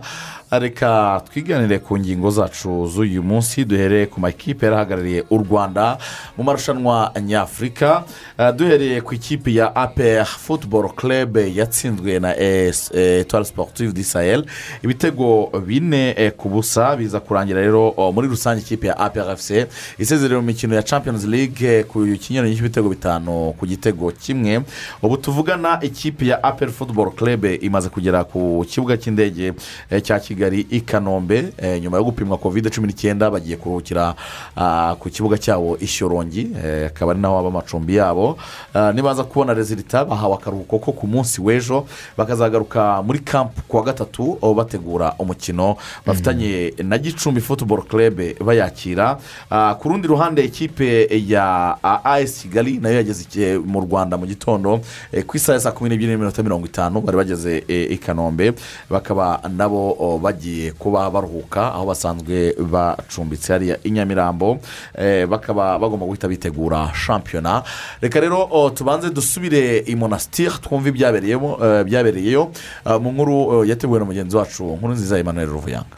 reka 0.52 1.22
twiganire 1.30 1.80
ku 1.80 1.98
ngingo 1.98 2.32
zacu 2.32 2.88
z'uyu 2.88 3.24
munsi. 3.24 3.66
Duhereye 3.66 4.06
ku 4.06 4.20
makipe 4.20 4.66
yarahagarariye 4.66 5.24
u 5.30 5.38
rwanda 5.38 5.98
mu 6.38 6.44
marushanwa 6.44 7.12
nyafurika. 7.22 8.04
Eh, 8.38 8.54
duhereye 8.56 9.02
ku 9.02 9.14
ikipe 9.14 9.54
ya 9.54 9.76
apr 9.76 10.26
football 10.26 10.90
club 10.96 11.38
yatsinzwe 11.38 12.20
na 12.20 12.34
etuwari 12.38 13.46
sportive 13.46 13.94
di 13.94 14.04
sahel. 14.04 14.46
Ibitego 14.84 15.52
bine 15.68 16.14
eh, 16.18 16.32
ku 16.38 16.50
busa 16.50 16.96
biza 16.96 17.20
kurangira 17.20 17.62
rero 17.62 17.94
oh, 17.98 18.12
muri 18.12 18.28
rusange 18.28 18.62
ikipe 18.62 18.88
ya 18.88 18.98
apr 18.98 19.36
fc 19.38 19.68
isezerera 20.00 20.40
mu 20.42 20.46
mikino 20.48 20.76
ya 20.76 20.84
champions 20.84 21.26
league 21.26 21.62
eh, 21.68 21.86
ku 21.86 22.06
kinyuranye 22.20 22.56
cy'ibitego 22.56 22.90
bitanu 22.90 23.54
ku 23.60 23.66
gitego 23.68 24.12
kimwe. 24.12 24.62
Ubu 25.02 25.18
tuvugana 25.18 25.78
ikipe 25.82 26.26
ya 26.26 26.44
apr 26.44 26.70
football 26.72 27.12
club 27.12 27.46
imaze 27.62 27.90
kugera 27.90 28.24
ku 28.24 28.66
kibuga 28.70 28.98
cy'indege 28.98 29.54
eh, 29.92 30.02
cya 30.02 30.20
kigali. 30.20 30.39
Kigali 30.40 30.66
i 30.70 30.82
kanombe. 30.82 31.52
Eh, 31.58 31.82
nyuma 31.82 31.98
yo 31.98 32.04
gupimwa 32.04 32.38
kovide 32.38 32.70
cumi 32.70 32.88
n'icyenda 32.88 33.32
bagiye 33.32 33.58
kuruhukira 33.58 34.16
ah, 34.56 34.96
ku 35.00 35.10
kibuga 35.10 35.38
cyabo 35.38 35.78
i 35.82 35.88
shyorongi 35.88 36.52
eh, 36.66 36.88
akaba 36.88 37.12
ari 37.12 37.20
naho 37.20 37.36
haba 37.38 37.48
amacumbi 37.48 37.96
yabo. 37.96 38.38
Ah, 38.74 38.92
nibaza 38.94 39.24
kubona 39.24 39.54
rezilita 39.54 40.06
bahawe 40.06 40.34
akaruhuko 40.36 40.80
ko 40.80 40.92
ku 40.92 41.08
munsi 41.08 41.42
w'ejo 41.42 41.86
bakazagaruka 42.18 43.02
muri 43.04 43.20
kampu 43.20 43.62
ku 43.68 43.78
wa 43.78 43.84
gatatu 43.84 44.38
aho 44.42 44.54
bategura 44.54 45.14
umukino 45.20 45.76
bafitanye 46.06 46.74
na 46.84 46.98
gicumbi 46.98 47.42
futuboro 47.42 47.82
kerebe 47.82 48.36
bayakira. 48.40 49.20
Ah, 49.52 49.76
ku 49.76 49.90
rundi 49.90 50.08
ruhande 50.08 50.46
ikipe 50.46 51.08
ya 51.28 51.76
as 52.04 52.42
kigali 52.42 52.80
na 52.80 52.90
yo 52.90 52.96
yageze 52.96 53.60
mu 53.60 53.82
rwanda 53.82 54.18
mu 54.18 54.26
gitondo. 54.26 54.80
Eh, 55.12 55.26
ku 55.26 55.36
isaha 55.38 55.54
ya 55.56 55.60
saa 55.60 55.72
kumi 55.72 55.90
n'ebyiri 55.90 56.12
n'iminota 56.16 56.44
mirongo 56.44 56.66
itanu 56.66 57.02
bari 57.02 57.18
bageze 57.18 57.64
eh, 57.68 57.92
i 57.92 57.98
kanombe. 57.98 58.54
Bakaba 58.90 59.42
nabo 59.50 59.96
oh, 60.00 60.18
bagiye 60.30 60.72
kuba 60.78 61.10
baruhuka 61.10 61.74
aho 61.74 61.86
basanzwe 61.90 62.54
bacumbitse 62.60 63.54
hariya 63.54 63.76
i 63.84 63.92
nyamirambo. 63.92 64.60
Eh, 64.94 65.26
bakaba 65.26 65.80
bagomba 65.80 66.06
guhita 66.06 66.28
bitegura 66.30 66.94
shampiyona. 66.94 67.64
Reka 68.02 68.20
rero 68.20 68.70
tubanze 68.76 69.10
dusubire 69.10 69.84
i 69.88 69.96
monasitiri 69.96 70.62
twumve 70.62 70.90
ibyabereyemo 70.90 71.58
eh, 71.62 72.48
ah, 72.86 73.00
mu 73.00 73.12
nkuru 73.12 73.64
eh, 73.64 73.70
yateguwe 73.70 74.00
na 74.00 74.06
mugenzi 74.06 74.38
wacu 74.38 74.64
nkuru 74.78 74.94
nziza 74.94 75.20
emmanuel 75.20 75.50
ruvuyanga. 75.50 75.98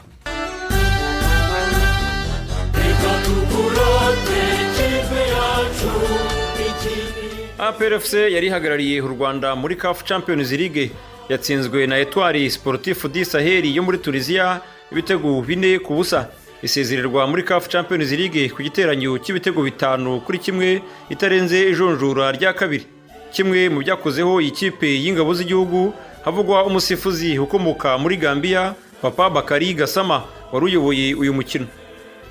APRFC 7.58 8.12
yari 8.34 8.46
ihagarariye 8.46 9.00
u 9.02 9.08
Rwanda 9.08 9.54
muri 9.54 9.76
CAF 9.76 10.04
Champions 10.04 10.50
League. 10.50 10.90
Yatsinzwe 11.28 11.86
na 11.86 11.98
Etoile 11.98 12.50
Sportif 12.50 13.06
du 13.06 13.24
Sahel 13.24 13.64
yo 13.76 13.82
muri 13.82 13.98
Tunisia 13.98 14.60
ibitego 14.92 15.40
bine 15.42 15.78
ku 15.78 15.94
busa. 15.94 16.28
Isezererwa 16.62 17.26
muri 17.26 17.42
CAF 17.42 17.68
Champions 17.68 18.10
League 18.12 18.48
ku 18.54 18.62
giteranyo 18.62 19.18
cy'ibitego 19.18 19.62
bitanu 19.62 20.20
kuri 20.20 20.38
kimwe 20.38 20.82
itarenze 21.10 21.70
ijonjora 21.70 22.32
rya 22.32 22.52
kabiri. 22.52 22.86
Kimwe 23.32 23.68
mu 23.68 23.80
byakozeho 23.80 24.40
iyi 24.40 24.50
kipe 24.50 24.86
y'ingabo 24.86 25.34
z'igihugu 25.34 25.94
havugwa 26.24 26.64
umusifuzi 26.64 27.38
ukomoka 27.38 27.98
muri 27.98 28.16
Gambia 28.16 28.74
Papa 29.02 29.30
Bakari 29.30 29.74
Gasama 29.74 30.22
wari 30.52 30.66
uyoboye 30.66 31.14
uyu 31.14 31.32
mukino. 31.34 31.66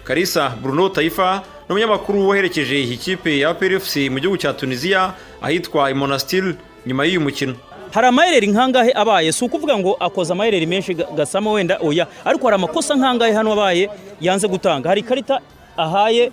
Karisa 0.04 0.50
bruno 0.50 0.90
tayifa 0.90 1.44
ni 1.68 1.76
umunyamakuru 1.76 2.28
waherekeje 2.28 2.80
iyi 2.80 2.98
kipe 2.98 3.40
ya 3.40 3.54
PRFC 3.54 3.96
mu 4.10 4.20
gihugu 4.20 4.38
cya 4.38 4.54
tunisiya 4.54 5.14
ahitwa 5.42 5.92
imonasitiri 5.92 6.56
nyuma 6.86 7.06
y'uyu 7.06 7.22
mukino. 7.22 7.56
Hari 7.94 8.08
amayereri 8.08 8.48
nkangahe 8.48 8.92
abaye? 8.96 9.32
Si 9.32 9.46
ukuvuga 9.46 9.78
ngo 9.78 9.94
akoze 10.00 10.34
amayereri 10.34 10.66
menshi 10.66 10.94
ga- 10.94 11.08
gasama 11.16 11.52
wenda 11.52 11.78
oya. 11.82 12.08
Ariko 12.26 12.44
hari 12.48 12.56
amakosa 12.56 12.96
nkangahe 12.96 13.34
hano 13.34 13.54
abaye? 13.54 13.90
Yanze 14.22 14.48
gutanga. 14.48 14.90
Hari 14.90 15.02
ikarita 15.02 15.40
ahaye 15.78 16.32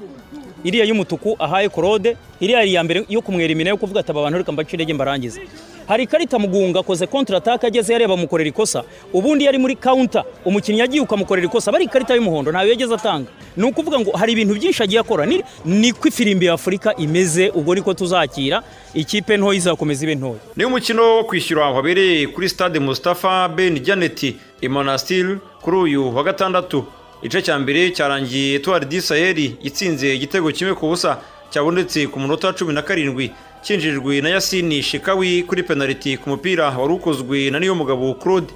iriya 0.65 0.85
y'umutuku 0.85 1.37
ahaye 1.39 1.69
korode 1.69 2.17
iriya 2.41 2.65
iya 2.65 2.83
mbere 2.85 3.05
yo 3.09 3.21
kumwerimina 3.23 3.71
yo 3.71 3.77
kuvuga 3.77 4.01
ati 4.01 4.11
aba 4.11 4.23
bantu 4.23 4.39
reka 4.39 4.53
mbace 4.53 4.73
intege 4.77 4.95
mbarangize. 4.95 5.41
Hari 5.89 6.03
ikarita 6.05 6.39
mugunga 6.39 6.81
akoze 6.81 7.07
kontra 7.07 7.39
ataka 7.39 7.67
ageze 7.67 7.93
yareba 7.93 8.15
bamukorera 8.17 8.49
ikosa. 8.49 8.85
Ubundi 9.13 9.45
yari 9.45 9.59
muri 9.59 9.77
kawunta 9.77 10.25
umukinnyi 10.45 10.81
yagiye 10.81 11.03
ukamukorera 11.03 11.47
ikosa. 11.47 11.73
Bari 11.73 11.85
ikarita 11.85 12.15
y'umuhondo 12.15 12.51
ntayo 12.53 12.69
yageze 12.71 12.95
atanga. 12.95 13.31
Ni 13.57 13.65
ukuvuga 13.65 14.01
ngo 14.01 14.11
hari 14.13 14.33
ibintu 14.33 14.55
byinshi 14.55 14.83
agiye 14.83 15.01
akora. 15.01 15.27
Ni 15.27 15.43
niko 15.65 16.09
ifirimbi 16.09 16.47
ya 16.47 16.53
afurika 16.53 16.97
imeze 16.97 17.49
ubwo 17.51 17.75
niko 17.75 17.95
tuzakira. 17.95 18.63
Ikipe 18.95 19.37
ntoya 19.37 19.57
izakomeza 19.59 20.05
ibe 20.05 20.15
ntoya. 20.15 20.41
Ni 20.57 20.65
umukino 20.65 21.03
wo 21.17 21.25
kwishyura 21.25 21.71
wabereye 21.71 22.27
kuri 22.27 22.49
stade 22.49 22.79
Mustafa 22.79 23.49
Ben 23.49 23.81
Janet 23.85 24.35
imonasitiri 24.61 25.39
kuri 25.63 25.77
uyu 25.77 26.17
wa 26.17 26.23
gatandatu. 26.25 26.85
Igice 27.23 27.43
cya 27.43 27.59
mbere 27.59 27.91
cyarangiye 27.91 28.55
etuwari 28.55 28.87
di 28.87 29.01
saheli 29.03 29.57
itsinze 29.63 30.15
igitego 30.15 30.53
kimwe 30.53 30.75
ku 30.75 30.87
busa 30.89 31.19
cyabonetse 31.51 32.07
ku 32.07 32.21
munota 32.21 32.53
cumi 32.53 32.73
na 32.75 32.83
karindwi. 32.83 33.31
Cyinjirijwe 33.63 34.21
na 34.21 34.29
yasini 34.29 34.83
shikawi 34.83 35.43
kuri 35.43 35.63
penaliti 35.63 36.17
ku 36.17 36.31
mupira 36.31 36.71
wari 36.71 36.93
ukozwe 36.95 37.51
na 37.51 37.59
niyo 37.61 37.75
mugabo 37.75 38.15
claude. 38.15 38.53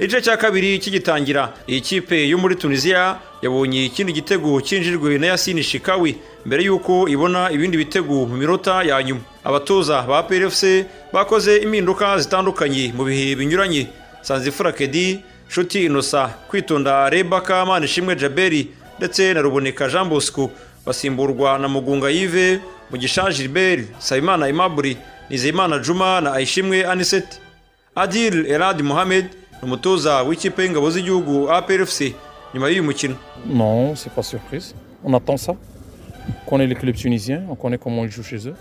Igice 0.00 0.20
cya 0.22 0.36
kabiri 0.36 0.78
kigitangira 0.78 1.52
iyi 1.68 1.80
kipe 1.80 2.28
yo 2.28 2.38
muri 2.38 2.54
tunisiya 2.56 3.18
yabonye 3.42 3.84
ikindi 3.84 4.12
gitego 4.12 4.60
cyinjijwe 4.60 5.18
na 5.18 5.26
yasini 5.26 5.62
shikawi 5.62 6.16
mbere 6.46 6.62
y'uko 6.64 7.08
ibona 7.08 7.50
ibindi 7.50 7.76
bitego 7.76 8.26
mu 8.26 8.36
minota 8.36 8.82
ya 8.82 9.02
nyuma. 9.02 9.20
Abatoza 9.44 10.02
ba 10.02 10.22
PRFC 10.22 10.86
bakoze 11.12 11.56
impinduka 11.56 12.18
zitandukanye 12.18 12.92
mu 12.96 13.04
bihe 13.04 13.34
binyuranye. 13.36 13.86
Sanzifura 14.22 14.72
kedi 14.72 15.20
nshuti 15.50 15.84
inosa 15.84 16.28
kwitonda 16.48 17.10
rebaka 17.10 17.66
manishimwe 17.66 18.16
jaberi 18.16 18.68
ndetse 18.98 19.34
na 19.34 19.40
ruboneka 19.42 19.88
jean 19.88 20.08
bosco 20.08 20.50
basimburwa 20.86 21.58
na 21.58 21.68
mugunga 21.68 22.10
yive 22.10 22.60
mugisha 22.90 23.30
gilbert 23.32 23.88
sayimana 23.98 24.48
imaburi 24.48 24.96
nizeyimana 25.30 25.78
juma 25.78 26.20
na 26.20 26.32
ayishimwe 26.32 26.86
aniseti. 26.86 27.40
Adil 27.94 28.46
erad 28.46 28.82
mohamed 28.82 29.24
ni 29.24 29.62
umutoza 29.62 30.22
w'ikipe 30.22 30.62
y'ingabo 30.62 30.90
z'igihugu 30.90 31.50
APRFC 31.50 32.00
nyuma 32.54 32.68
y'uyu 32.68 32.84
mukino. 32.84 33.14
Non, 33.46 33.94
c'est 33.96 34.12
pas 34.14 34.22
surprise. 34.22 34.74
On 35.04 35.12
attend 35.14 35.36
ça. 35.36 35.52
On 35.52 36.50
connaît 36.50 36.66
les 36.66 36.74
clubs 36.74 36.94
tunisiens, 36.94 37.42
on 37.50 37.54
connaît 37.54 37.78
comment 37.78 38.04
ils 38.04 38.10
jouent 38.10 38.22
chez 38.22 38.48
eux. 38.48 38.54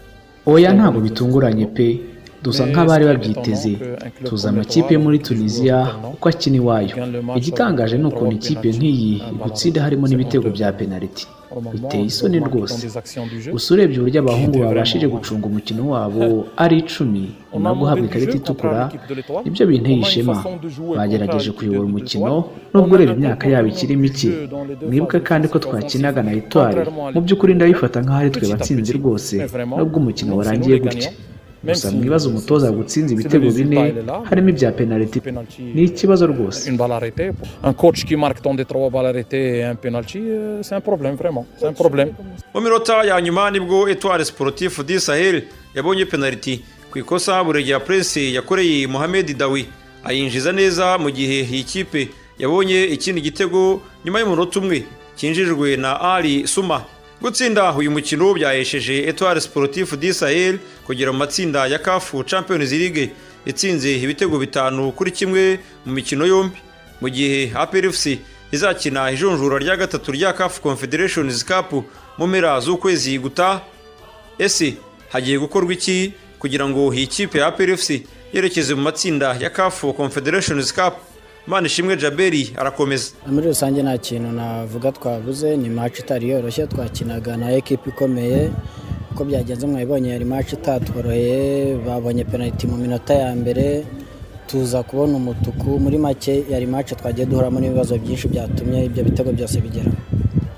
oya 0.45 0.73
ntabwo 0.73 1.01
bitunguranye 1.01 1.65
pe. 1.65 1.99
Dusa 2.43 2.65
nk'abari 2.65 3.05
babyiteze. 3.05 3.77
tuzi 4.23 4.47
amakipe 4.47 4.93
yo 4.93 4.99
muri 4.99 5.19
tunisiya 5.19 5.95
uko 6.13 6.29
akina 6.29 6.57
iwayo. 6.57 6.95
igitangaje 7.35 7.97
ni 7.97 8.05
ukuntu 8.05 8.35
ikipe 8.35 8.69
nk'iyi 8.71 9.23
gutsinda 9.43 9.81
harimo 9.83 10.07
n'ibitego 10.07 10.49
bya 10.49 10.71
penaliti. 10.71 11.27
Biteye 11.73 12.05
isoni 12.05 12.39
rwose. 12.39 12.87
Gusa 13.51 13.67
urebye 13.73 13.97
uburyo 13.99 14.19
abahungu 14.21 14.57
babashije 14.59 15.07
gucunga 15.07 15.45
umukino 15.47 15.81
wabo 15.93 16.23
ari 16.63 16.77
icumi 16.83 17.23
nyuma 17.53 17.69
yo 17.69 17.75
guhabwa 17.75 18.05
ikarita 18.05 18.35
itukura. 18.37 18.81
ni 19.43 19.49
byo 19.53 19.63
binteye 19.69 19.99
ishema. 20.05 20.37
bagerageje 20.97 21.51
kuyobora 21.51 21.85
umukino 21.91 22.33
nubwo 22.73 22.93
ureba 22.95 23.13
imyaka 23.17 23.45
yabo 23.53 23.67
ikiri 23.67 23.95
mike 24.03 24.29
mwibuke 24.87 25.19
kandi 25.19 25.45
ko 25.51 25.57
twakinaga 25.59 26.19
na 26.23 26.31
etwari 26.39 26.79
mu 27.13 27.19
by'ukuri 27.25 27.51
ndabifata 27.55 27.97
nk'aho 28.03 28.19
ari 28.21 28.29
twe 28.35 28.45
batsinze 28.51 28.91
rwose. 28.99 29.33
nubwo 29.77 29.95
umukino 30.01 30.31
warangiye 30.37 30.77
gutya. 30.83 31.11
Gusa 31.63 31.91
mwibaza 31.91 32.29
umutoza 32.29 32.71
gutsinze 32.71 33.13
ibitego 33.13 33.51
bine 33.51 33.93
harimo 34.29 34.49
ibya 34.49 34.71
penaliti 34.71 35.21
ni 35.75 35.83
ikibazo 35.83 36.27
rwose. 36.27 36.69
euh, 41.63 41.73
problème. 41.73 42.13
mu 42.53 42.61
minota 42.61 43.03
ya 43.03 43.21
nyuma 43.21 43.51
ni 43.51 43.59
bwo 43.59 43.89
etwari 43.89 44.25
sportif 44.25 44.83
di 44.85 44.99
sahel 44.99 45.43
yabonye 45.75 46.05
penaliti 46.05 46.61
ku 46.91 46.99
ikosa 46.99 47.43
buregera 47.43 47.79
prince 47.79 48.33
yakoreye 48.33 48.87
mohamed 48.87 49.37
dawi. 49.37 49.65
Ayinjiza 50.03 50.51
neza 50.51 50.97
mu 50.97 51.09
gihe 51.11 51.41
iyi 51.43 51.63
kipe 51.63 52.07
yabonye 52.39 52.85
ikindi 52.85 53.21
gitego 53.21 53.81
nyuma 54.05 54.19
y'umunota 54.19 54.59
umwe. 54.59 54.83
Cyinjijwe 55.17 55.77
na 55.77 55.99
ali 56.01 56.47
suma. 56.47 56.81
Gutsinda 57.21 57.73
uyu 57.73 57.91
mukino 57.91 58.33
byahesheje 58.33 59.03
etwari 59.03 59.41
sportif 59.41 59.93
sahel 60.13 60.59
kugera 60.85 61.11
mu 61.11 61.17
matsinda 61.19 61.67
ya 61.67 61.79
kafu 61.79 62.23
champions 62.23 62.71
league. 62.71 63.11
Itsinze 63.45 63.95
ibitego 63.97 64.39
bitanu 64.39 64.91
kuri 64.91 65.11
kimwe 65.11 65.59
mu 65.85 65.93
mikino 65.93 66.25
yombi. 66.25 66.57
Mu 67.01 67.09
gihe 67.09 67.51
APRFC 67.55 68.19
izakina 68.51 69.11
ijonjora 69.11 69.57
rya 69.59 69.75
gatatu 69.77 70.11
rya 70.11 70.33
CAF 70.33 70.59
Confederations 70.61 71.45
Cup 71.45 71.71
mu 72.17 72.27
mpera 72.27 72.59
z'ukwezi 72.59 73.19
gutaha. 73.19 73.61
Ese 74.39 74.73
hagiye 75.09 75.39
gukorwa 75.39 75.73
iki 75.73 76.13
kugira 76.39 76.67
ngo 76.69 76.93
iyi 76.93 77.07
kipe 77.07 77.39
ya 77.39 77.47
APRFC 77.47 77.89
yerekeze 78.33 78.75
mu 78.75 78.81
matsinda 78.81 79.37
ya 79.39 79.49
CAF 79.49 79.81
Confederations 79.97 80.73
Cup? 80.73 80.93
Manishimwe 81.47 81.97
Jaberi 81.97 82.53
arakomeza. 82.57 83.11
Muri 83.27 83.47
rusange 83.47 83.83
nta 83.83 83.97
kintu 83.97 84.31
navuga 84.31 84.91
twabuze 84.91 85.57
ni 85.57 85.69
match 85.69 85.99
itari 85.99 86.29
yoroshye 86.29 86.67
twakinaga 86.67 87.37
na 87.37 87.51
ekipa 87.51 87.89
ikomeye. 87.89 88.49
Uko 89.11 89.25
byagenze 89.25 89.67
mwabibonye 89.67 90.09
yari 90.09 90.25
match 90.25 90.53
itatworoheye 90.53 91.75
babonye 91.87 92.23
penaliti 92.23 92.67
mu 92.67 92.77
minota 92.77 93.13
ya 93.13 93.35
mbere. 93.35 93.85
Tuza 94.47 94.83
kubona 94.83 95.17
umutuku 95.17 95.79
muri 95.79 95.97
make 95.97 96.43
yari 96.49 96.65
match 96.65 96.93
twagiye 96.95 97.25
duhuramo 97.25 97.59
n'ibibazo 97.59 97.97
byinshi 97.97 98.27
byatumye 98.27 98.85
ibyo 98.85 99.03
bitego 99.03 99.31
byose 99.31 99.61
bigera. 99.61 99.91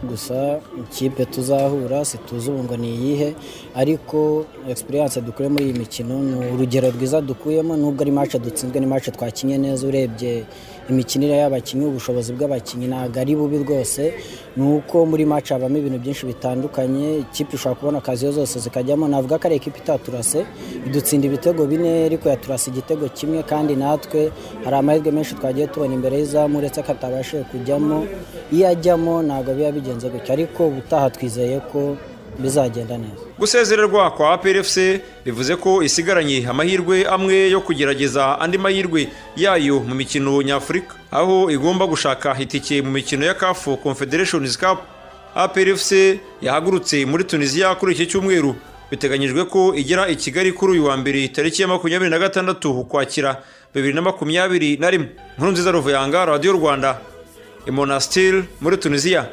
Gusa 0.10 0.60
ikipe 0.80 1.25
tuzahura 1.25 2.06
situzi 2.06 2.49
ubu 2.49 2.63
ngo 2.63 2.78
ni 2.78 2.89
iyihe 2.95 3.34
ariko 3.75 4.45
egisperiyanse 4.69 5.21
dukure 5.21 5.49
muri 5.49 5.63
iyi 5.65 5.73
mikino 5.73 6.19
ni 6.19 6.36
urugero 6.54 6.89
rwiza 6.91 7.21
dukuyemo 7.21 7.78
nubwo 7.78 8.02
ari 8.02 8.12
mace 8.12 8.39
dutsinzwe 8.39 8.80
ni 8.80 8.86
mace 8.86 9.12
twakinye 9.12 9.58
neza 9.58 9.88
urebye 9.88 10.43
imikinire 10.89 11.36
y'abakinnyi 11.38 11.86
ubushobozi 11.86 12.34
bw'abakinnyi 12.34 12.88
ntabwo 12.88 13.17
ari 13.21 13.34
bubi 13.36 13.58
rwose 13.63 14.13
ni 14.58 14.63
uko 14.75 15.06
muri 15.06 15.25
mace 15.25 15.54
habamo 15.54 15.78
ibintu 15.78 15.99
byinshi 16.04 16.25
bitandukanye 16.25 17.17
ikipe 17.23 17.56
ishobora 17.56 17.80
kubona 17.80 17.97
akaziyo 18.02 18.32
zose 18.32 18.60
zikajyamo 18.60 19.08
navuga 19.08 19.38
ko 19.38 19.45
ari 19.47 19.56
ekipa 19.56 19.78
itaturase 19.78 20.39
idutsinda 20.88 21.28
ibitego 21.28 21.65
bine 21.65 22.06
ariko 22.10 22.30
yaturase 22.30 22.69
igitego 22.71 23.06
kimwe 23.17 23.43
kandi 23.43 23.75
natwe 23.75 24.32
hari 24.63 24.75
amahirwe 24.75 25.12
menshi 25.12 25.36
twagiye 25.36 25.67
tubona 25.67 25.93
imbere 25.93 26.17
y'izamu 26.19 26.58
uretse 26.58 26.82
ko 26.84 26.91
atabashije 26.91 27.43
kujyamo 27.52 28.06
iyo 28.52 28.67
ajyamo 28.67 29.21
ntabwo 29.28 29.54
biba 29.54 29.71
bigenze 29.71 30.10
gutya. 30.10 30.34
Ariko 30.34 30.67
ubutaha 30.67 31.10
twizeye 31.10 31.60
ko 31.71 31.95
bizagenda 32.39 32.97
neza. 32.97 33.21
Gusezererwa 33.39 34.12
kwa 34.12 34.34
APRFC 34.34 34.78
bivuze 35.25 35.56
ko 35.56 35.84
isigaranye 35.84 36.47
amahirwe 36.49 37.06
amwe 37.08 37.49
yo 37.49 37.62
kugerageza 37.62 38.39
andi 38.39 38.58
mahirwe 38.58 39.08
yayo 39.36 39.80
mu 39.80 39.95
mikino 39.95 40.41
nyafurika. 40.41 40.95
Aho 41.12 41.52
igomba 41.52 41.88
gushaka 41.88 42.36
itike 42.39 42.82
mu 42.82 42.91
mikino 42.91 43.25
ya 43.25 43.34
kafu 43.34 43.78
confederations 43.78 44.58
cup 44.58 44.80
APRFC 45.36 45.91
yahagurutse 46.41 47.06
muri 47.06 47.23
tunisiya 47.23 47.75
kuri 47.75 47.93
iki 47.93 48.06
cyumweru. 48.08 48.56
Biteganyijwe 48.91 49.45
ko 49.45 49.75
igera 49.75 50.08
i 50.08 50.15
kigali 50.15 50.52
kuri 50.54 50.71
uyu 50.73 50.86
wa 50.86 50.97
mbere 50.97 51.28
tariki 51.28 51.62
ya 51.62 51.67
makumyabiri 51.67 52.10
na 52.10 52.19
gatandatu 52.19 52.71
ukwakira 52.80 53.38
bibiri 53.73 53.93
na 53.93 54.02
makumyabiri 54.02 54.78
na 54.78 54.89
rimwe. 54.89 55.10
Nkuru 55.38 55.52
nziza 55.52 55.71
ruvuyanga 55.71 56.25
radiyo 56.25 56.54
rwanda 56.54 56.97
imonasitiri 57.67 58.43
muri 58.62 58.78
tunisiya 58.78 59.25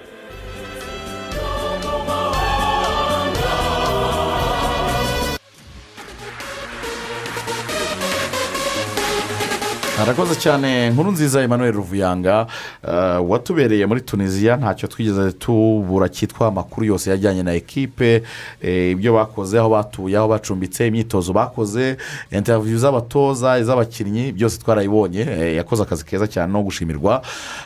arakoze 10.02 10.34
cyane 10.40 10.90
nkuru 10.90 11.12
nziza 11.12 11.42
emmanuel 11.42 11.72
ruvuyanga. 11.72 12.46
Uh, 12.84 13.30
watubereye 13.30 13.86
muri 13.86 14.00
tunisiya 14.00 14.56
ntacyo 14.56 14.88
twigeze 14.88 15.32
tubura 15.32 16.08
cyitwa 16.08 16.48
amakuru 16.48 16.86
yose 16.86 17.10
yajyanye 17.10 17.42
na 17.42 17.52
ekipe. 17.54 18.22
Eh, 18.62 18.90
ibyo 18.90 19.12
bakoze 19.14 19.58
aho 19.58 19.68
batuye 19.70 20.16
aho 20.18 20.28
bacumbitse 20.28 20.86
imyitozo 20.86 21.32
bakoze 21.32 21.96
interiviyu 22.30 22.78
z'abatoza 22.78 23.58
iz'abakinnyi 23.58 24.32
byose 24.32 24.58
twarayibonye. 24.58 25.20
Eh, 25.20 25.56
yakoze 25.56 25.82
akazi 25.82 26.04
keza 26.04 26.26
cyane 26.26 26.52
no 26.52 26.62
gushimirwa. 26.62 27.22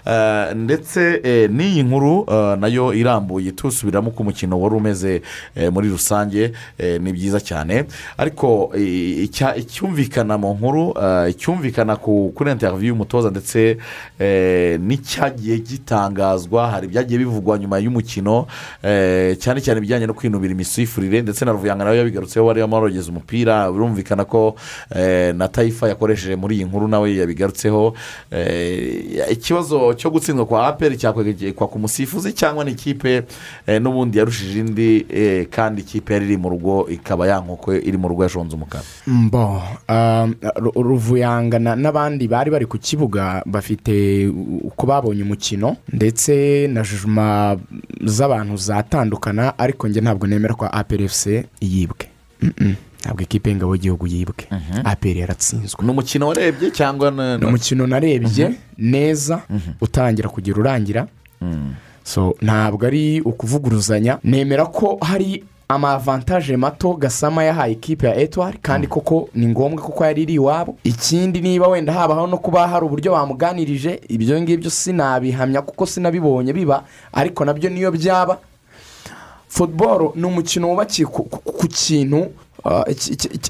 Uh, 0.06 0.54
ndetse 0.56 1.20
eh, 1.24 1.50
n'iyi 1.50 1.82
nkuru 1.82 2.26
na 2.60 2.66
yo 2.68 2.94
irambuye 2.94 3.52
tusubiramo 3.52 4.08
uko 4.10 4.22
umukino 4.22 4.60
wari 4.60 4.74
umeze 4.74 5.22
eh, 5.56 5.72
muri 5.72 5.88
rusange 5.88 6.52
eh, 6.78 7.00
ni 7.00 7.12
byiza 7.12 7.40
cyane. 7.40 7.84
Ariko 8.18 8.70
eh, 8.76 9.28
icyumvikana 9.56 10.38
mu 10.38 10.54
nkuru 10.54 10.94
icyumvikana 11.28 11.96
ku 11.96 12.19
kuri 12.28 12.50
interiviyu 12.52 12.88
y'umutoza 12.88 13.30
ndetse 13.30 13.76
eh, 14.18 14.80
n'icyagiye 14.80 15.58
gitangazwa. 15.58 16.70
Hari 16.70 16.86
ibyagiye 16.86 17.18
bivugwa 17.18 17.58
nyuma 17.58 17.78
y'umukino 17.78 18.46
eh, 18.82 19.36
cyane 19.38 19.60
cyane 19.60 19.78
ibijyanye 19.78 20.06
no 20.06 20.14
kwinubira 20.14 20.52
imisifurire 20.52 21.22
ndetse 21.22 21.44
na 21.44 21.52
ruvuyanga 21.52 21.84
nawe 21.84 21.98
yabigarutseho 21.98 22.46
wari 22.46 22.60
arimo 22.62 22.76
arogeza 22.76 23.10
umupira. 23.10 23.72
Birumvikana 23.72 24.24
ko 24.24 24.54
eh, 24.96 25.34
na 25.34 25.48
tayifa 25.48 25.88
yakoresheje 25.88 26.36
muri 26.36 26.56
iyi 26.56 26.64
nkuru 26.64 26.88
nawe 26.88 27.16
yabigarutseho. 27.16 27.94
Eh, 28.30 29.30
ikibazo 29.32 29.94
cyo 29.94 30.10
gutsindwa 30.10 30.46
kwa 30.46 30.66
aperi 30.66 30.96
cyakwegekwa 30.96 31.68
ku 31.68 31.78
musifuzi 31.78 32.32
cyangwa 32.32 32.64
ni 32.64 32.70
ikipe 32.72 33.22
eh, 33.66 33.80
n'ubundi 33.82 34.18
yarushije 34.18 34.60
indi 34.60 35.06
kandi 35.50 35.80
ikipe 35.82 36.12
yari 36.12 36.24
iri 36.26 36.36
mu 36.36 36.48
rugo 36.50 36.86
ikaba 36.88 37.26
yankoko 37.26 37.74
iri 37.74 37.98
mu 37.98 38.08
rugo 38.08 38.22
yashonze 38.22 38.54
umukara? 38.56 38.84
Mbo 39.06 39.62
um, 39.88 40.34
Ru- 40.56 40.82
ruvuyanga 40.82 41.58
na- 41.58 41.76
n'abandi 42.10 42.28
bari 42.28 42.50
bari 42.50 42.66
ku 42.66 42.78
kibuga 42.78 43.42
bafite 43.46 44.26
uko 44.64 44.86
babonye 44.86 45.22
umukino 45.22 45.76
ndetse 45.92 46.66
na 46.72 46.82
jujuma 46.82 47.56
z'abantu 48.04 48.56
zatandukana 48.56 49.54
ariko 49.58 49.88
njye 49.88 50.00
ntabwo 50.00 50.26
nemera 50.26 50.54
ko 50.54 50.66
APRFC 50.66 51.46
yibwe. 51.60 52.06
Ntabwo 53.00 53.22
ikipe 53.22 53.50
y'ingabo 53.50 53.74
y'igihugu 53.74 54.06
yibwe. 54.06 54.44
APR 54.84 55.16
yaratsinzwe. 55.16 55.84
Ni 55.84 55.90
umukino 55.90 56.28
warebye 56.28 56.70
cyangwa 56.70 57.10
ni 57.38 57.46
umukino 57.46 57.86
narebye 57.86 58.54
neza 58.78 59.42
utangira 59.80 60.28
kugera 60.28 60.58
urangira. 60.58 61.06
So 62.04 62.34
ntabwo 62.42 62.86
ari 62.86 63.20
ukuvuguruzanya. 63.20 64.18
Nemera 64.24 64.66
ko 64.66 64.98
hari 65.00 65.44
amavantaje 65.74 66.56
mato 66.56 66.92
gasama 66.94 67.44
yahaye 67.44 67.72
ikipe 67.72 68.06
ya 68.06 68.16
etwari 68.16 68.58
kandi 68.62 68.86
koko 68.86 69.28
ni 69.34 69.46
ngombwa 69.46 69.82
kuko 69.84 70.04
yari 70.04 70.22
iri 70.22 70.34
iwabo. 70.34 70.76
Ikindi 70.84 71.40
niba 71.40 71.68
wenda 71.68 71.92
habaho 71.92 72.26
no 72.26 72.38
kuba 72.38 72.68
hari 72.68 72.84
uburyo 72.86 73.12
bamuganirije 73.12 74.00
ibyo 74.08 74.40
ngibyo 74.42 74.70
sinabihamya 74.70 75.62
kuko 75.62 75.86
sinabibonye 75.86 76.52
biba 76.52 76.84
ariko 77.12 77.44
na 77.44 77.52
byo 77.54 77.70
niyo 77.70 77.90
byaba. 77.92 78.38
Futuboro 79.48 80.12
ni 80.16 80.24
umukino 80.26 80.68
wubakiye 80.68 81.06
ku, 81.06 81.28
kintu 81.68 82.26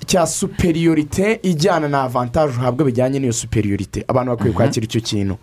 cya 0.06 0.26
superiyorite 0.26 1.40
ijyana 1.42 1.88
na 1.88 2.02
avantaje 2.02 2.52
uhabwa 2.58 2.86
bijyanye 2.86 3.18
n'iyo 3.18 3.32
superiyorite 3.32 4.04
abantu 4.08 4.30
bakwiye 4.30 4.52
kwakira 4.54 4.84
icyo 4.84 5.00
kintu. 5.00 5.36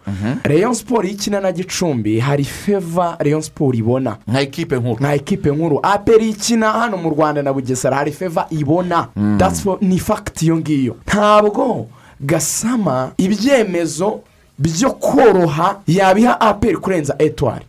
Reyo 0.44 0.74
siporo 0.74 1.04
iyo 1.04 1.14
ikina 1.14 1.40
na 1.42 1.52
gicumbi 1.52 2.20
hari 2.20 2.44
feva 2.44 3.16
reyo 3.20 3.42
siporo 3.42 3.78
ibona. 3.78 4.18
Nka 4.28 4.42
ekipe 4.42 4.76
nkuru. 4.76 4.96
Nka 5.00 5.14
ekipe 5.16 5.52
nkuru. 5.52 5.80
Aperi 5.84 6.30
ikina 6.30 6.72
hano 6.72 6.98
mu 6.98 7.10
rwanda 7.10 7.42
na 7.44 7.54
bugesera 7.54 7.96
hari 7.98 8.12
feva 8.12 8.48
ibona. 8.50 9.08
That's 9.38 9.62
for- 9.62 9.78
ni 9.82 10.00
fagiti 10.00 10.46
iyo 10.46 10.58
ngiyo. 10.58 10.96
Ntabwo 11.08 11.88
gasama 12.20 13.12
ibyemezo 13.18 14.20
byo 14.60 14.92
koroha 14.92 15.80
yabiha 15.88 16.42
aperi 16.42 16.78
kurenza 16.78 17.16
etwari 17.20 17.66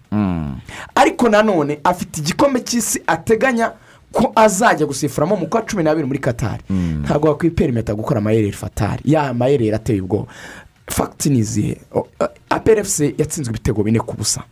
ariko 0.94 1.28
nanone 1.28 1.78
afite 1.84 2.18
igikombe 2.20 2.60
cy'isi 2.60 3.02
ateganya 3.06 3.72
ko 4.12 4.32
azajya 4.36 4.86
gusifuramo 4.86 5.36
mu 5.36 5.46
kwa 5.46 5.62
cumi 5.62 5.82
n'abiri 5.82 6.06
muri 6.06 6.18
katari 6.18 6.62
ntabwo 7.04 7.28
wakwiperimeta 7.28 7.94
gukora 7.94 8.18
amayereri 8.18 8.52
fatari 8.52 9.02
ya 9.04 9.34
mayereri 9.34 9.72
ateye 9.74 10.00
ubwoba. 10.00 10.26
Fagiti 10.90 11.30
ni 11.30 11.38
izihe? 11.38 11.76
Aperefuse 12.50 13.14
yatsinzwe 13.18 13.50
ibitego 13.50 13.82
bine 13.82 13.98
ku 14.00 14.16
busa. 14.16 14.42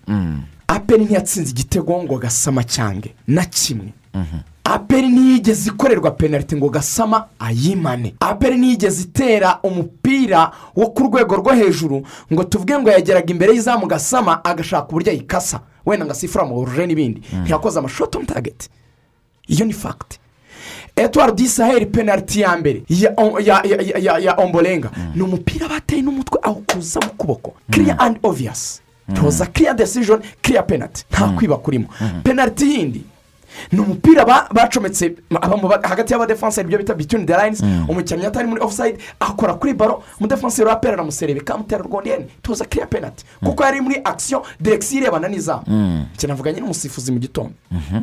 Aperi 0.69 1.05
ntiyatsinze 1.05 1.51
igitego 1.51 2.03
ngo 2.03 2.19
gasama 2.19 2.65
cyange 2.65 3.15
na 3.27 3.45
kimwe. 3.45 3.93
Aperi 4.65 5.09
ntiyigeze 5.09 5.71
ikorerwa 5.71 6.11
penaliti 6.11 6.57
ngo 6.57 6.69
gasama 6.69 7.27
ayimane. 7.39 8.15
Aperi 8.21 8.57
ntiyigeze 8.57 9.03
itera 9.03 9.59
umupira 9.63 10.51
wo 10.77 10.87
ku 10.91 11.03
rwego 11.03 11.37
rwo 11.37 11.53
hejuru 11.53 12.03
ngo 12.33 12.45
tuvuge 12.45 12.79
ngo 12.79 12.91
yageraga 12.91 13.31
imbere 13.33 13.53
y'izamu 13.53 13.87
gasama 13.87 14.45
agashaka 14.45 14.89
uburyo 14.89 15.13
ayikasa. 15.13 15.61
Wenda 15.87 16.05
ngo 16.05 16.13
asifura 16.13 16.45
mu 16.45 16.67
n'ibindi. 16.87 17.23
Ntiyakoze 17.43 17.79
amashoti 17.79 18.19
on 18.19 18.27
tageti 18.27 18.69
iyo 19.49 19.65
ni 19.67 19.73
fagiti 19.73 20.19
etuwari 20.97 21.33
disaheri 21.33 21.87
penaliti 21.87 22.41
ya 22.41 22.57
mbere. 22.57 22.83
Ya 24.21 24.35
omborenga 24.37 24.91
ni 25.15 25.23
umupira 25.23 25.69
bateye 25.69 26.03
n'umutwe 26.03 26.39
awukuza 26.43 27.01
mu 27.01 27.11
kuboko. 27.17 27.55
Kiriya 27.71 27.99
andi 27.99 28.21
oviyasi 28.23 28.81
toza 29.15 29.47
kiriya 29.47 29.75
desijoni 29.75 30.23
kiriya 30.43 30.63
penaliti 30.63 31.05
nta 31.11 31.29
kwiba 31.29 31.57
kurimo 31.57 31.89
penaliti 32.25 32.65
yindi. 32.75 33.03
Ni 33.73 33.81
umupira 33.81 34.25
ba- 34.25 34.49
bacometse 34.53 35.15
hagati 35.83 36.13
y'abadefanseri 36.13 36.67
ibyo 36.67 36.79
bita 36.79 36.95
bituni 36.95 37.25
de 37.25 37.33
layinizi 37.33 37.65
umukinnyi 37.89 38.27
atari 38.27 38.47
muri 38.49 38.61
ofusayidi 38.61 38.99
akora 39.21 39.55
kuri 39.55 39.75
baro 39.75 40.03
umudefanseri 40.21 40.69
wa 40.69 40.77
pera 40.77 40.95
aramuserebe 40.95 41.41
kamutera 41.41 41.83
rwondeni 41.83 42.25
tuza 42.43 42.65
kiriya 42.65 42.87
penaliti 42.87 43.25
kuko 43.45 43.65
yari 43.65 43.81
muri 43.81 43.97
akisiyo 44.05 44.43
direkisiyo 44.61 45.01
irebana 45.03 45.29
n'izamu 45.29 45.63
kinavuganye 46.17 46.61
n'umusifuzi 46.61 47.13
mu 47.13 47.19
gitondo. 47.19 47.53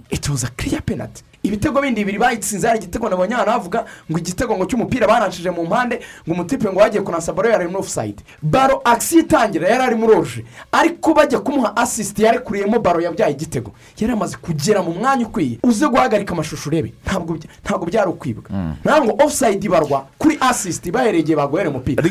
Ituza 0.10 0.48
kiriya 0.58 0.82
penaliti 0.82 1.24
ibitego 1.44 1.82
bindi 1.82 2.02
bibiri 2.02 2.20
bayitsinze 2.20 2.68
hari 2.68 2.80
igitego 2.80 3.10
nabonye 3.10 3.34
ahantu 3.36 3.52
havuga 3.52 3.86
ngo 4.12 4.18
igitego 4.20 4.56
ngo 4.58 4.66
cy'umupira 4.66 5.08
baranshije 5.08 5.52
mu 5.52 5.64
mpande 5.66 6.00
ngo 6.28 6.34
umutipe 6.34 6.70
ngo 6.72 6.80
wagiye 6.80 7.04
kunasa 7.04 7.34
baro 7.34 7.50
yari 7.50 7.66
muri 7.68 7.78
ofusayidi 7.80 8.24
baro 8.42 8.82
akisiyo 8.84 9.22
itangira 9.22 9.68
yari 9.70 9.84
ari 9.84 9.96
muri 9.96 10.14
oruje 10.14 10.46
ariko 10.72 11.14
bajya 11.14 11.40
kumuha 11.40 11.76
asisiti 11.78 12.24
yarekuriyemo 12.24 12.80
baro 12.80 13.02
yabyaye 13.02 13.32
igitego. 13.34 13.72
Yari 14.00 14.14
amaze 14.14 14.38
kugera 14.38 14.82
mu 14.82 14.92
mwanya 14.94 15.26
ukwiye. 15.28 15.58
Uze 15.64 15.88
guhagarika 15.88 16.34
amashusho 16.34 16.70
urebe. 16.70 16.94
Ntabwo 17.06 17.34
bya- 17.36 17.50
ntabwo 17.66 17.86
byari 17.86 18.10
ukwibwa 18.10 18.44
ntabwo 18.86 19.12
ofusayidi 19.26 19.66
ibarwa 19.68 20.06
kuri 20.18 20.38
asisiti 20.42 20.92
bahereye 20.92 21.22
igihe 21.24 21.36
baguhere 21.38 21.70
umupira 21.70 22.04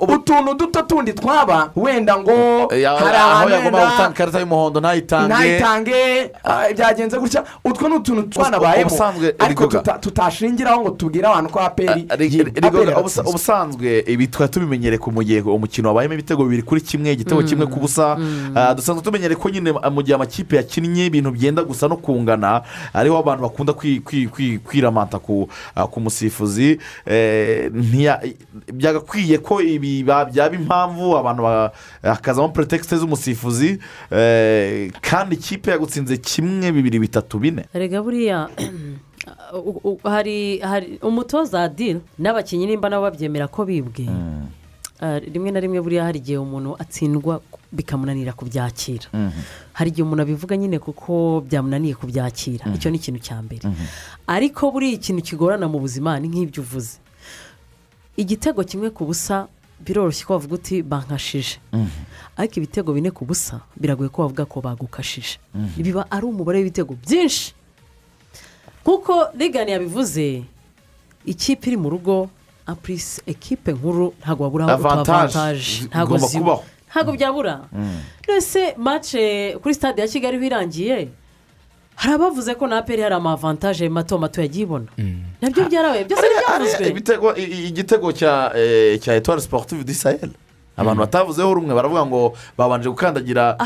utuntu 0.00 0.54
duto 0.54 0.82
tundi 0.82 1.12
twaba 1.12 1.70
wenda 1.76 2.18
ngo 2.18 2.32
hari 2.68 2.84
aho 2.86 3.06
ahantu 3.06 3.52
yagomba 3.54 3.86
gutanga 3.86 4.10
ikarita 4.14 4.38
y'umuhondo 4.40 4.80
ntayitange 4.80 5.28
ntayitange 5.34 6.30
ah, 6.44 6.72
byagenze 6.74 7.18
gutya. 7.18 7.44
Utwo 7.64 7.88
ni 7.88 7.94
utuntu 7.94 8.22
twanabaye 8.22 8.77
ubusanzwe 8.86 9.34
ariko 9.38 9.66
tutashingiraho 10.00 10.80
ngo 10.80 10.90
tubwire 10.90 11.26
abantu 11.26 11.50
ko 11.50 11.60
aperi 11.60 12.06
ubusanzwe 13.30 14.04
ibi 14.06 14.26
twari 14.28 14.52
tubimenyereye 14.52 14.98
ku 14.98 15.12
mu 15.12 15.22
gihe 15.22 15.40
umukino 15.40 15.88
wabayemo 15.88 16.14
ibitego 16.14 16.44
bibiri 16.44 16.62
kuri 16.62 16.80
kimwe 16.80 17.12
igitego 17.12 17.42
kimwe 17.42 17.66
ku 17.66 17.80
busa. 17.80 18.18
Ah, 18.54 18.74
dusanzwe 18.74 19.02
tumenyereye 19.04 19.36
ko 19.38 19.48
nyine 19.50 19.72
mu 19.72 20.02
gihe 20.02 20.14
amakipe 20.14 20.56
yakinnye 20.56 21.06
ibintu 21.06 21.30
byenda 21.30 21.62
gusa 21.64 21.88
no 21.88 21.96
kungana 21.96 22.62
ariho 22.94 23.16
abantu 23.18 23.42
bakunda 23.42 23.72
kwi- 23.72 24.00
kwi- 24.00 24.28
kwi- 24.28 24.58
kwiramanta 24.58 25.18
ku 25.18 25.48
musifuzi. 26.00 26.78
Ntiya- 27.72 28.20
byagakwiye 28.72 29.38
ko 29.38 29.60
ibi 29.62 30.04
ba- 30.04 30.24
byaba 30.24 30.54
impamvu 30.54 31.16
abantu 31.16 31.42
ba- 31.42 31.72
hakazamo 32.02 32.48
pretekisite 32.48 32.96
z'umusifuzi. 32.96 33.78
Eh, 34.10 34.90
kandi 35.00 35.34
ikipe 35.36 35.70
yagutsinze 35.70 36.16
kimwe 36.16 36.72
bibiri 36.72 36.98
bitatu 36.98 37.38
bine. 37.38 37.64
Erega 37.74 38.02
buriya 38.02 38.48
hari 40.04 40.58
hari 40.60 40.98
umutoza 41.02 41.62
adil 41.62 42.00
n'abakinnyi 42.18 42.66
nimba 42.66 42.88
nabo 42.88 43.02
babyemera 43.10 43.48
ko 43.48 43.64
bibwe. 43.64 44.06
Ah, 45.00 45.18
rimwe 45.22 45.50
na 45.54 45.60
rimwe 45.60 45.78
buriya 45.80 46.04
hari 46.10 46.18
igihe 46.18 46.38
umuntu 46.42 46.74
atsindwa 46.78 47.38
bikamunanira 47.72 48.32
kubyakira. 48.34 49.06
Hari 49.72 49.90
igihe 49.94 50.02
umuntu 50.02 50.22
abivuga 50.26 50.56
nyine 50.58 50.78
kuko 50.82 51.40
byamunaniye 51.46 51.94
kubyakira. 51.94 52.66
Icyo 52.74 52.90
ni 52.90 52.98
ikintu 52.98 53.20
cya 53.22 53.38
mbere. 53.42 53.62
Ariko 54.26 54.70
buriya 54.74 54.98
ikintu 54.98 55.22
kigorana 55.22 55.68
mu 55.70 55.78
buzima 55.78 56.18
ni 56.18 56.26
nk'ibyo 56.28 56.62
uvuze. 56.66 56.98
Igitego 58.18 58.64
kimwe 58.66 58.90
ku 58.90 59.06
busa 59.06 59.46
biroroshye 59.78 60.26
ko 60.26 60.32
wavuga 60.34 60.54
uti 60.58 60.82
bankashije. 60.82 61.62
Ariko 62.36 62.54
ibitego 62.58 62.90
bine 62.92 63.10
ku 63.14 63.22
busa 63.24 63.60
biragoye 63.78 64.10
ko 64.10 64.22
bavuga 64.26 64.44
ko 64.50 64.58
bagukashije. 64.60 65.38
Biba 65.78 66.10
ari 66.10 66.26
umubare 66.26 66.58
w'ibitego 66.58 66.98
byinshi. 66.98 67.54
Nk'uko 68.88 69.28
rigani 69.38 69.70
yabivuze 69.70 70.42
ikipe 71.26 71.66
iri 71.68 71.76
mu 71.76 71.90
rugo 71.90 72.30
apurisi 72.66 73.20
ekipe 73.26 73.72
nkuru 73.72 74.14
ntabwo 74.20 74.44
wabura 74.44 74.64
aho 74.64 74.72
Avantage. 74.74 75.12
avantaje 75.12 75.84
ntabwo 75.92 76.16
ntabwo 76.90 77.12
byabura. 77.12 77.68
Mbese 78.24 78.74
mace 78.76 79.56
kuri 79.62 79.74
stade 79.74 80.00
ya 80.02 80.08
kigali 80.08 80.40
irangiye 80.46 81.08
hari 81.96 82.14
abavuze 82.14 82.54
ko 82.54 82.66
na 82.66 82.78
aperi 82.80 83.02
hari 83.02 83.14
amavantaje 83.14 83.88
mato 83.88 84.18
mato 84.18 84.40
yagiye 84.40 84.64
ibona. 84.64 84.88
Nabyo 85.40 85.68
byarabaye. 85.68 86.04
Byose 86.04 86.24
ntibyavuzwe 86.26 86.84
Ibitego- 86.90 87.36
i- 87.36 87.44
i- 87.44 87.64
igitego 87.68 88.12
cya 88.12 88.52
eh, 88.56 88.96
cya 89.00 89.14
etuwari 89.20 89.42
siporutifu 89.42 89.84
di 89.84 89.94
sayeli 89.94 90.32
abantu 90.78 91.00
batavuzeho 91.00 91.54
rumwe 91.54 91.74
baravuga 91.74 92.06
ngo 92.06 92.32
babanje 92.58 92.88
gukandagira 92.88 93.56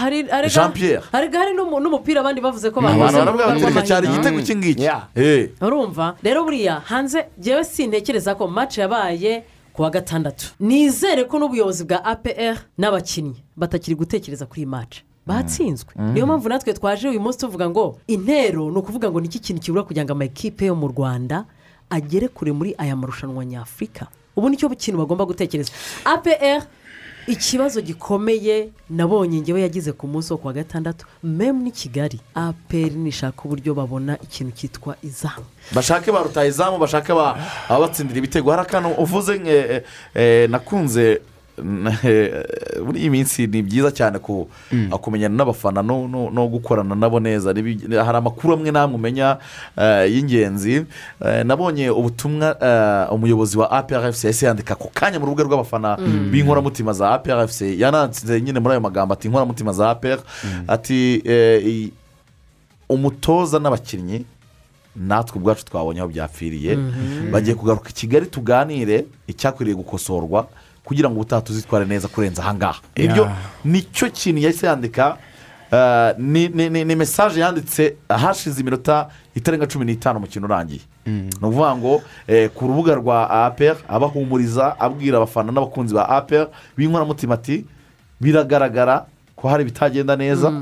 jean 0.48 0.72
pierre 0.72 1.02
hari 1.12 1.28
hari 1.36 1.52
n'umu- 1.54 1.80
n'umupira 1.80 2.20
abandi 2.20 2.40
bavuze 2.40 2.70
ko 2.70 2.80
abantu 2.80 2.98
bavuze 3.00 3.18
baravuga 3.18 3.46
bati 3.46 3.64
reka 3.64 3.82
cyari 3.82 4.06
amahina." 4.06 4.30
igitego 4.30 4.40
iki 4.40 4.54
ngiki 4.56 4.88
Eh. 5.14 5.50
urumva? 5.60 6.16
Rero 6.22 6.44
buriya 6.44 6.80
hanze 6.84 7.26
ngewe 7.40 7.64
sintekereza 7.64 8.34
ko 8.34 8.48
match 8.48 8.78
yabaye 8.78 9.44
ku 9.72 9.82
wa 9.82 9.90
gatandatu. 9.90 10.52
Nizere 10.60 11.24
ko 11.24 11.38
n'ubuyobozi 11.38 11.84
bwa 11.84 12.04
apr 12.04 12.56
n'abakinnyi 12.78 13.40
batakiri 13.56 13.96
gutekereza 13.96 14.46
kuri 14.46 14.62
iyi 14.62 14.66
match. 14.68 15.00
Batsinzwe. 15.26 15.94
Mm. 15.96 16.12
niyo 16.12 16.26
mpamvu 16.26 16.48
natwe 16.48 16.72
twaje 16.74 17.08
uyu 17.08 17.20
munsi 17.20 17.38
tuvuga 17.38 17.70
ngo 17.70 17.98
intero 18.10 18.70
ni 18.70 18.76
ukuvuga 18.78 19.06
ngo 19.10 19.20
niki 19.20 19.38
kintu 19.38 19.62
kibura 19.62 19.82
kugira 19.86 20.04
ngo 20.04 20.12
amakipe 20.12 20.66
yo 20.66 20.74
mu 20.74 20.88
rwanda 20.90 21.44
agere 21.90 22.28
kure 22.28 22.52
muri 22.52 22.74
aya 22.78 22.96
marushanwa 22.96 23.44
nyafurika? 23.44 24.06
Ubu 24.36 24.48
ni 24.50 24.56
cyo 24.56 24.68
kintu 24.68 24.98
bagomba 24.98 25.24
gutekereza. 25.24 25.70
Apr 26.04 26.66
ikibazo 27.26 27.80
gikomeye 27.80 28.68
nabonye 28.90 29.40
ngewe 29.40 29.60
yagize 29.60 29.92
ku 29.92 30.06
munsi 30.06 30.32
wo 30.32 30.38
ku 30.38 30.46
wa 30.46 30.52
gatandatu 30.52 31.06
memu 31.22 31.62
ni 31.62 31.70
kigali. 31.70 32.20
Apr 32.34 32.90
nishaka 32.96 33.42
uburyo 33.44 33.74
babona 33.74 34.18
ikintu 34.22 34.52
cyitwa 34.56 34.96
izamu. 35.02 35.44
Bashake 35.74 36.12
ba 36.12 36.22
rutayizamu 36.22 36.78
bashake 36.78 37.12
ba- 37.14 37.36
ababatsindira 37.68 38.18
ibitego. 38.18 38.50
Hari 38.50 38.62
akantu 38.62 38.88
uvuze 38.98 39.38
nke- 39.38 39.82
eh, 40.14 40.50
nakunze 40.50 41.10
eh, 41.10 41.20
muri 42.86 43.00
iyi 43.00 43.10
minsi 43.10 43.46
ni 43.46 43.62
byiza 43.62 43.90
cyane 43.90 44.18
ku 44.18 44.48
kumenyana 45.00 45.34
n'abafana 45.36 45.82
no- 45.82 46.48
gukorana 46.48 46.94
nabo 46.94 47.20
neza. 47.20 47.54
Hari 48.04 48.16
amakuru 48.18 48.54
amwe 48.54 48.70
n'amwe 48.70 48.94
umenya 48.96 49.38
eh, 49.78 50.12
y'ingenzi. 50.12 50.84
Eh, 51.24 51.44
nabonye 51.46 51.90
ubutumwa 51.90 52.56
eh, 52.60 53.12
umuyobozi 53.14 53.58
wa 53.58 53.70
APRFC 53.70 54.24
yahise 54.24 54.46
yandika 54.46 54.74
ako 54.74 54.90
kanya 54.94 55.18
mu 55.18 55.26
rubuga 55.26 55.44
rw'abafana 55.44 55.96
Mm. 55.98 56.30
b'inkoramutima 56.30 56.92
za 56.92 57.10
APRFC 57.10 57.60
yananditse 57.78 58.40
nyine 58.40 58.60
muri 58.60 58.72
ayo 58.72 58.80
magambo 58.80 59.14
ati 59.14 59.28
inkoramutima 59.28 59.72
za 59.72 59.90
APR 59.90 60.18
ati 60.68 61.22
eh, 61.24 61.66
i- 61.66 61.92
umutoza 62.88 63.58
n'abakinnyi 63.58 64.24
natwe 64.96 65.38
ubwacu 65.38 65.64
twabonye 65.64 66.00
aho 66.00 66.08
byapfiriye. 66.08 66.76
Mhm. 66.76 67.30
bagiye 67.32 67.54
kugaruka 67.54 67.88
i 67.90 67.92
kigali 67.92 68.26
tuganire 68.26 69.04
icyakwiriye 69.26 69.76
gukosorwa 69.76 70.46
kugira 70.84 71.08
ngo 71.10 71.16
ubutaha 71.16 71.42
tuzitware 71.42 71.84
neza 71.86 72.08
kurenza 72.08 72.42
ahangaha 72.42 72.80
ibyo 72.94 73.24
ni 73.64 73.82
cyo 73.82 74.10
kintu 74.10 74.40
yahise 74.40 74.66
yandika 74.66 75.16
eh, 75.72 76.14
ni- 76.18 76.94
mesaje 76.94 77.40
yanditse 77.40 77.96
hashize 78.08 78.60
iminota 78.60 79.08
itarenga 79.34 79.66
cumi 79.66 79.84
n'itanu 79.84 80.18
umukino 80.18 80.46
urangiye. 80.46 80.80
Ni 81.06 81.30
ukuvuga 81.42 81.76
ngo 81.76 82.02
eh, 82.28 82.50
ku 82.54 82.66
rubuga 82.66 82.94
rwa 82.94 83.30
apr 83.30 83.76
abahumuriza 83.88 84.76
abwira 84.80 85.16
abafana 85.16 85.52
n'abakunzi 85.52 85.94
ba 85.94 86.08
apr 86.08 86.46
b'inkoramutima 86.76 87.34
ati 87.34 87.64
biragaragara 88.20 89.06
ko 89.36 89.48
hari 89.48 89.62
ibitagenda 89.62 90.16
neza. 90.16 90.52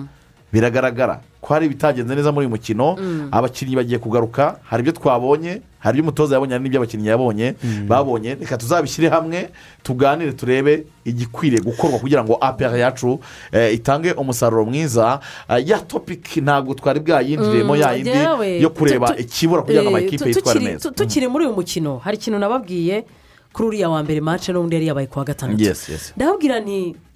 Biragaragara. 0.53 1.21
Ko 1.41 1.55
hari 1.55 1.67
ibitagenze 1.67 2.15
neza 2.15 2.33
muri 2.33 2.47
uyu 2.47 2.57
mukino 2.57 2.97
Mm. 3.01 3.29
abakinnyi 3.33 3.77
bagiye 3.77 3.99
kugaruka 3.99 4.59
hari 4.65 4.81
ibyo 4.83 4.93
twabonye 4.93 5.63
hari 5.81 5.99
ibyo 5.99 6.03
umutoza 6.13 6.35
yabonye 6.37 6.53
hari 6.53 6.63
n'ibyo 6.65 6.81
abakinnyi 6.81 7.09
yabonye 7.09 7.55
babonye. 7.89 8.35
Reka 8.41 8.57
tuzabishyire 8.59 9.09
hamwe 9.09 9.49
tuganire 9.83 10.33
turebe 10.33 10.85
igikwiriye 11.05 11.63
gukorwa 11.65 11.99
kugira 11.99 12.25
ngo 12.25 12.37
apr 12.41 12.77
yacu 12.77 13.21
eh, 13.53 13.75
itange 13.75 14.13
umusaruro 14.13 14.65
mwiza. 14.65 15.21
Eh, 15.49 15.69
ya 15.69 15.79
topiki 15.79 16.41
ntabwo 16.41 16.75
twari 16.75 17.01
bwayinjiremo 17.01 17.75
Mm, 17.75 17.81
ya 17.81 17.93
yindi 17.93 18.11
yewe, 18.11 18.61
yo 18.61 18.71
kureba 18.71 19.17
ikibura 19.17 19.63
kugira 19.63 19.83
ngo 19.83 19.91
eh, 19.91 19.97
amakipe 19.97 20.29
yitware 20.29 20.59
tukiri- 20.61 20.65
neza. 20.73 20.89
tu- 20.91 20.95
tukiri 20.95 21.29
muri 21.29 21.47
uyu 21.47 21.55
mukino. 21.57 21.99
Hari 22.05 22.17
ikintu 22.17 22.39
nababwiye 22.39 23.05
kuri 23.53 23.69
uriya 23.69 23.89
wa 23.91 24.03
mbere 24.05 24.21
mace 24.21 24.53
n'ubundi 24.53 24.77
yari 24.77 24.87
yabaye 24.93 25.07
ku 25.09 25.19
wa 25.19 25.25
gatandatu. 25.25 25.65
Yes, 25.65 25.89
yes. 25.89 26.13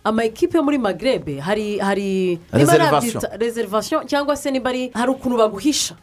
Nti 0.05 0.09
amakipe 0.09 0.57
yo 0.59 0.63
muri 0.65 0.79
magrebe 0.79 1.41
hari 1.41 1.79
hari 1.79 2.39
reservation. 2.53 4.07
cyangwa 4.07 4.37
se 4.37 4.51
niba 4.51 4.71
ari 4.71 4.91
hari 4.95 5.11
ukuntu 5.11 5.37
baguhisha. 5.39 5.95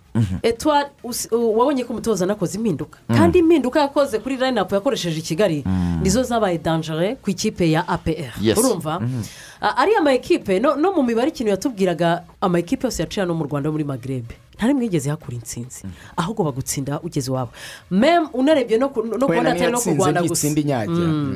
Etwari 0.43 0.89
wabonye 1.31 1.83
ko 1.83 1.93
umutoza 1.93 2.25
anakoze 2.25 2.57
impinduka. 2.57 2.99
Mm. 3.09 3.15
kandi 3.17 3.39
impinduka 3.39 3.79
yakoze 3.79 4.19
kuri 4.19 4.37
layinapu 4.37 4.75
yakoresheje 4.75 5.19
i 5.19 5.21
kigali. 5.21 5.63
Nizo 6.01 6.23
zabaye 6.23 6.57
danjere 6.57 7.15
ku 7.15 7.29
ikipe 7.29 7.71
ya 7.71 7.87
apr 7.87 8.33
urumva? 8.57 8.99
Mhm. 8.99 9.21
Ariya 9.61 10.01
ma 10.01 10.13
ekipe. 10.13 10.59
No 10.59 10.93
mu 10.93 11.03
mibare 11.03 11.29
ikintu 11.29 11.49
yatubwiraga 11.49 12.23
ama 12.41 12.59
ekipe 12.59 12.87
yose 12.87 13.01
yaciye 13.03 13.21
hano 13.23 13.33
mu 13.33 13.43
rwanda 13.45 13.71
muri 13.71 13.83
magrebe 13.83 14.35
nta 14.61 14.67
rimwe 14.67 14.83
yigeze 14.83 15.09
hakura 15.09 15.35
intsinzi 15.37 15.83
ahubwo 16.17 16.43
bagutsinda 16.43 16.99
ugeze 17.01 17.31
iwabo. 17.31 17.51
Memu 17.91 18.29
unarebye 18.33 18.77
no 18.77 18.89
ku 18.89 19.01
no 19.03 19.25
ku 19.27 19.31
wenda 19.31 19.51
atari 19.51 19.71
no 19.71 19.81
ku 19.81 19.89
rwanda 19.89 20.21
gusa. 20.21 20.47
Mm. 20.49 21.35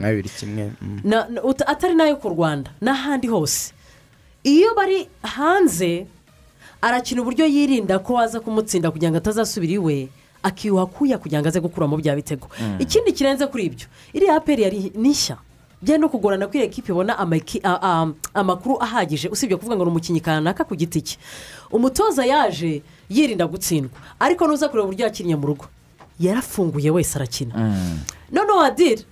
mm. 0.81 1.01
Atari 1.65 1.95
na 1.95 2.05
yo 2.05 2.15
ku 2.15 2.29
rwanda 2.29 2.71
n'ahandi 2.81 3.27
hose. 3.27 3.73
Iyo 4.43 4.75
bari 4.75 5.09
hanze 5.21 6.05
arakina 6.81 7.21
uburyo 7.21 7.45
yirinda 7.45 7.99
ko 7.99 8.13
waza 8.13 8.39
kumutsinda 8.39 8.91
kugira 8.91 9.11
ngo 9.11 9.17
atazasubira 9.17 9.73
iwe 9.73 10.09
akiyuha 10.43 10.85
kuya 10.85 11.17
kugira 11.17 11.41
ngo 11.41 11.47
aze 11.49 11.59
gukuramo 11.59 11.97
bya 11.97 12.15
bitego. 12.15 12.45
Mm. 12.61 12.77
ikindi 12.79 13.11
kirenze 13.11 13.47
kuri 13.47 13.63
ibyo 13.65 13.87
iriya 14.13 14.35
aperi 14.37 14.61
yari 14.63 14.91
nishya 14.95 15.37
byari 15.81 16.01
no 16.01 16.09
kugorana 16.09 16.47
ko 16.47 16.53
iriya 16.57 16.65
ekipa 16.71 16.89
ibona 16.91 17.13
amakuru 18.33 18.77
ahagije. 18.81 19.29
Usibye 19.29 19.57
kuvuga 19.57 19.75
ngo 19.75 19.85
ni 19.85 19.91
umukinnyi 19.91 20.21
kanaka 20.21 20.63
ku 20.63 20.75
giti 20.75 21.01
cye. 21.01 21.17
Umutoza 21.71 22.25
yaje 22.25 22.81
yirinda 23.09 23.47
gutsindwa. 23.47 23.97
Ariko 24.19 24.47
nuza 24.47 24.69
kureba 24.69 24.87
uburyo 24.87 25.05
yakinnye 25.05 25.35
mu 25.35 25.47
rugo. 25.47 25.65
Yarafunguye 26.19 26.89
wese 26.91 27.15
arakina. 27.19 27.53
Noneho 28.31 28.61
adire 28.61 29.03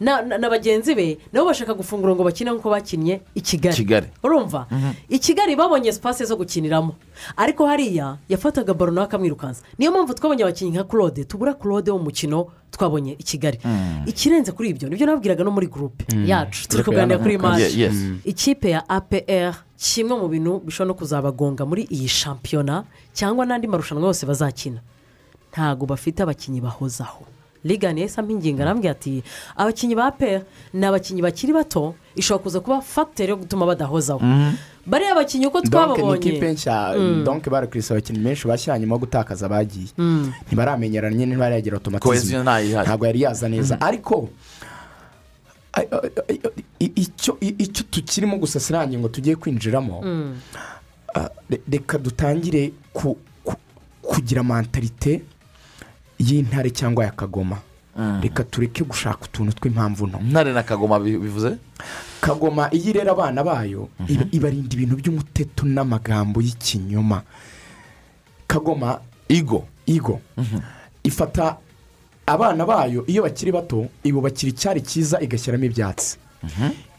na 0.00 0.22
na- 0.22 0.38
na 0.38 0.48
bagenzi 0.50 0.94
be 0.94 1.18
nabo 1.32 1.46
bashaka 1.48 1.74
gufungura 1.74 2.14
ngo 2.14 2.24
bakine 2.24 2.50
nk'uko 2.50 2.70
bakinnye 2.70 3.20
i 3.34 3.40
kigali. 3.40 3.76
Kigali. 3.76 4.06
urumva? 4.22 4.66
I 5.08 5.18
kigali 5.18 5.56
babonye 5.56 5.92
sipasi 5.92 6.24
zo 6.24 6.36
gukiniramo. 6.36 6.94
Ariko 7.36 7.66
hariya 7.66 8.18
yafataga 8.28 8.74
baro 8.74 8.92
nawe 8.92 9.06
akamwirukansa. 9.08 9.62
Niyo 9.78 9.90
mpamvu 9.92 10.14
twabonye 10.14 10.42
abakinnyi 10.44 10.70
nka 10.76 10.84
claude. 10.84 11.24
Tubura 11.24 11.54
claude 11.54 11.90
wo 11.90 11.98
mu 11.98 12.04
mukino 12.04 12.46
twabonye 12.70 13.12
i 13.18 13.22
kigali. 13.24 13.58
Ikirenze 14.06 14.52
kuri 14.52 14.68
ibyo 14.76 14.88
ni 14.88 14.96
byo 14.96 15.06
nabwiraga 15.06 15.44
no 15.44 15.50
muri 15.50 15.66
gurupe 15.66 16.04
Mm. 16.12 16.26
yacu. 16.26 16.68
Turi 16.68 16.84
kuganira 16.84 17.16
ya 17.16 17.22
kuri 17.22 17.38
yes. 17.80 17.94
Mm. 17.94 18.20
ikipe 18.24 18.70
ya 18.70 18.84
apr 18.88 19.54
kimwe 19.76 20.16
mu 20.18 20.28
bintu 20.28 20.60
bishobora 20.64 20.88
no 20.88 20.94
kuzabagonga 20.94 21.64
muri 21.66 21.88
iyi 21.90 22.08
shampiyona 22.08 22.84
cyangwa 23.12 23.46
n'andi 23.46 23.66
marushanwa 23.68 24.06
yose 24.12 24.26
bazakina. 24.26 24.80
Ntabwo 25.52 25.86
bafite 25.86 26.20
abakinnyi 26.22 26.60
bahozaho. 26.60 27.24
Rigani 27.68 28.00
yahise 28.00 28.20
ampinginga 28.20 28.62
arambwira 28.62 28.92
ati 28.94 29.22
abakinnyi 29.56 29.94
ba 29.98 30.06
apr 30.14 30.42
ni 30.74 30.86
abakinnyi 30.86 31.22
bakiri 31.22 31.52
bato 31.52 31.94
ishobora 32.16 32.42
kuza 32.42 32.60
kuba 32.60 32.80
fagiteri 32.80 33.30
yo 33.30 33.36
gutuma 33.36 33.66
badahozaho. 33.66 34.20
Bariya 34.86 35.14
bakinnyi 35.14 35.46
uko 35.46 35.60
donke 35.60 35.66
ni 35.66 35.70
twababonye. 35.70 36.16
ikipe 36.30 36.52
nshya. 36.52 36.94
Mm. 36.98 37.24
donke 37.24 37.50
barakirisa 37.50 37.94
abakinnyi 37.94 38.18
benshi 38.22 38.46
bashya 38.48 38.78
nyuma 38.78 38.94
yo 38.94 38.98
gutakaza 38.98 39.48
bagiye 39.48 39.88
Mm. 39.98 40.32
ntibaramenyerana 40.46 41.16
nyine 41.16 41.32
ntibaragira 41.34 41.78
Cohesion 41.78 42.46
otomatizmu 42.46 42.82
ntabwo 42.82 43.06
yari 43.06 43.20
yaza 43.22 43.48
neza. 43.48 43.80
Ariko 43.80 44.28
ay- 45.72 45.88
ay- 46.28 46.92
icyo 47.58 47.82
tukirimo 47.90 48.36
gusa 48.38 48.60
sirangiye 48.60 48.98
ngo 49.00 49.08
tugiye 49.08 49.36
kwinjiramo. 49.36 50.00
Mm. 50.04 50.34
ah, 51.14 51.28
re- 51.50 51.60
reka 51.70 51.98
dutangire 51.98 52.72
ku- 52.92 53.16
ku- 53.44 53.56
kugira 54.02 54.42
mentalite 54.42 55.22
y'intare 56.18 56.70
cyangwa 56.70 57.04
ya 57.04 57.10
kagoma. 57.10 57.58
Reka 58.22 58.44
tureke 58.44 58.84
gushaka 58.84 59.24
utuntu 59.24 59.52
tw'impamvu 59.56 60.06
nto. 60.06 60.18
Ntare 60.20 60.52
na 60.52 60.62
kagoma 60.62 61.00
bi- 61.00 61.16
bivuze? 61.18 61.56
Kagoma 62.20 62.68
iyo 62.72 62.90
irera 62.90 63.12
abana 63.12 63.40
bayo 63.44 63.88
iba- 64.08 64.28
ibarinda 64.32 64.74
ibintu 64.76 64.96
by'umuteto 65.00 65.64
n'amagambo 65.66 66.40
y'ikinyoma. 66.44 67.22
Kagoma 68.46 69.00
igo 69.28 69.64
igo 69.86 70.20
ifata 71.04 71.56
abana 72.26 72.66
bayo 72.66 73.04
iyo 73.06 73.22
bakiri 73.22 73.52
bato 73.52 73.88
ibubakira 74.04 74.50
icyari 74.52 74.80
cyiza 74.82 75.20
igashyiramo 75.20 75.64
ibyatsi. 75.64 76.18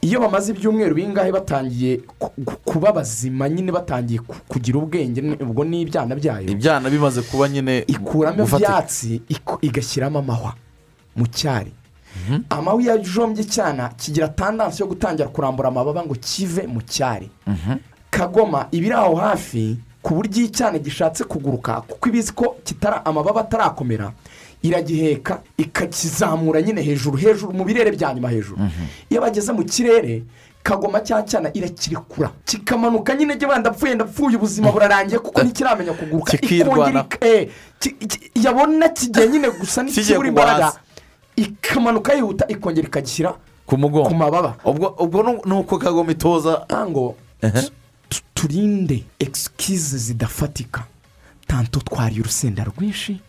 Iyo 0.01 0.19
bamaze 0.19 0.51
ibyumweru 0.53 0.95
bingahe 0.95 1.31
batangiye 1.31 1.97
ku- 2.17 2.31
ku- 2.45 2.57
kuba 2.65 2.91
bazima 2.91 3.49
nyine 3.49 3.71
batangiye 3.71 4.19
ku- 4.19 4.35
kugira 4.47 4.77
ubwenge 4.79 5.21
ubwo 5.41 5.63
ni 5.65 5.81
ibyana 5.81 6.15
byayo? 6.15 6.47
Ibyana 6.49 6.89
bimaze 6.89 7.21
kuba 7.21 7.49
nyine 7.49 7.83
ikuramo 7.87 8.37
ibyatsi 8.67 9.21
igashyiramo 9.61 10.19
amahwa 10.19 10.53
mu 11.15 11.25
cyari. 11.27 11.71
Amahwa 12.49 12.81
iyo 12.81 12.93
ajombye 12.93 13.41
icyana 13.43 13.89
kigira 13.97 14.27
tandansi 14.27 14.81
yo 14.81 14.87
gutangira 14.87 15.27
kurambura 15.29 15.69
amababa 15.69 16.03
ngo 16.05 16.15
kive 16.19 16.67
mu 16.67 16.81
cyari. 16.81 17.29
Kagoma 18.09 18.67
iba 18.71 18.85
iri 18.85 18.93
aho 18.95 19.15
hafi 19.15 19.77
ku 20.01 20.15
buryo 20.15 20.43
icyana 20.45 20.79
gishatse 20.79 21.23
kuguruka 21.27 21.81
kuko 21.83 22.09
ibizi 22.09 22.31
ko 22.31 22.55
kitara 22.63 23.05
amababa 23.05 23.41
atarakomera 23.41 24.11
iragiheka 24.61 25.41
ikakizamura 25.57 26.61
nyine 26.61 26.81
hejuru 26.81 27.17
hejuru 27.17 27.53
mu 27.53 27.63
birere 27.65 27.91
bya 27.91 28.13
nyuma 28.13 28.29
hejuru. 28.29 28.57
Iyo 29.09 29.21
bageze 29.21 29.51
mu 29.51 29.63
kirere 29.63 30.23
kagoma 30.63 30.99
cya 30.99 31.23
cyana 31.23 31.49
irakirekura 31.53 32.31
kikamanuka 32.45 33.15
nyine 33.15 33.35
jya 33.37 33.59
ndapfuye 33.59 33.95
ndapfuye 33.95 34.35
ubuzima 34.37 34.71
burarangiye 34.71 35.19
kuko 35.19 35.41
ntikiramenya 35.43 35.93
kuguruka. 35.93 36.37
Ikongera 36.41 37.01
ik- 37.01 37.17
eh, 37.25 37.49
yabona 38.35 38.89
kigiye 38.89 39.27
nyine 39.27 39.49
gusa 39.49 39.83
n'ikibura 39.83 40.27
imbaraga. 40.27 40.73
Ikamanuka 41.35 42.13
yihuta 42.13 42.47
ikongera 42.47 42.87
ikagishyira 42.87 43.33
ku 43.65 43.77
mugongo. 43.77 44.09
ku 44.09 44.15
mababa. 44.15 44.55
Ubwo 44.65 45.23
ni 45.45 45.53
uko 45.53 45.77
kagoma 45.77 46.11
itoza. 46.11 46.65
Ngo 46.89 47.15
tu- 48.09 48.21
turinde 48.33 49.03
egisikize 49.19 49.97
zidafatika. 49.97 50.83
Tanto 51.47 51.79
twariye 51.79 52.21
urusenda 52.21 52.63
rwinshi 52.63 53.19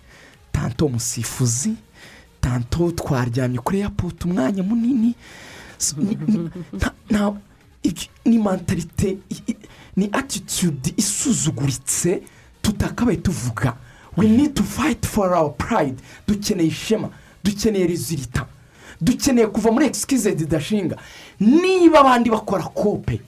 tanto 0.58 0.86
umusifuzi 0.86 1.74
tanto 2.40 2.90
twaryamye 2.90 3.58
kuri 3.58 3.78
eyapoti 3.78 4.24
umwanya 4.28 4.62
munini. 4.62 5.14
Ni- 8.24 8.38
mentalite 8.38 9.18
ni 9.96 10.08
atitude 10.12 10.92
isuzuguritse 10.96 12.22
tutakabaye 12.62 13.16
tuvuga. 13.16 13.76
We 14.16 14.26
need 14.28 14.54
to 14.54 14.62
fight 14.62 15.06
for 15.06 15.32
our 15.34 15.50
pride. 15.56 15.96
Dukeneye 16.26 16.68
ishema 16.68 17.08
dukeneye 17.44 17.86
rezilita 17.86 18.46
dukeneye 19.00 19.46
kuva 19.46 19.72
muri 19.72 19.86
egisikize 19.86 20.34
zidashinga 20.34 20.96
niba 21.40 22.00
abandi 22.00 22.30
bakora 22.30 22.62
kope 22.64 23.20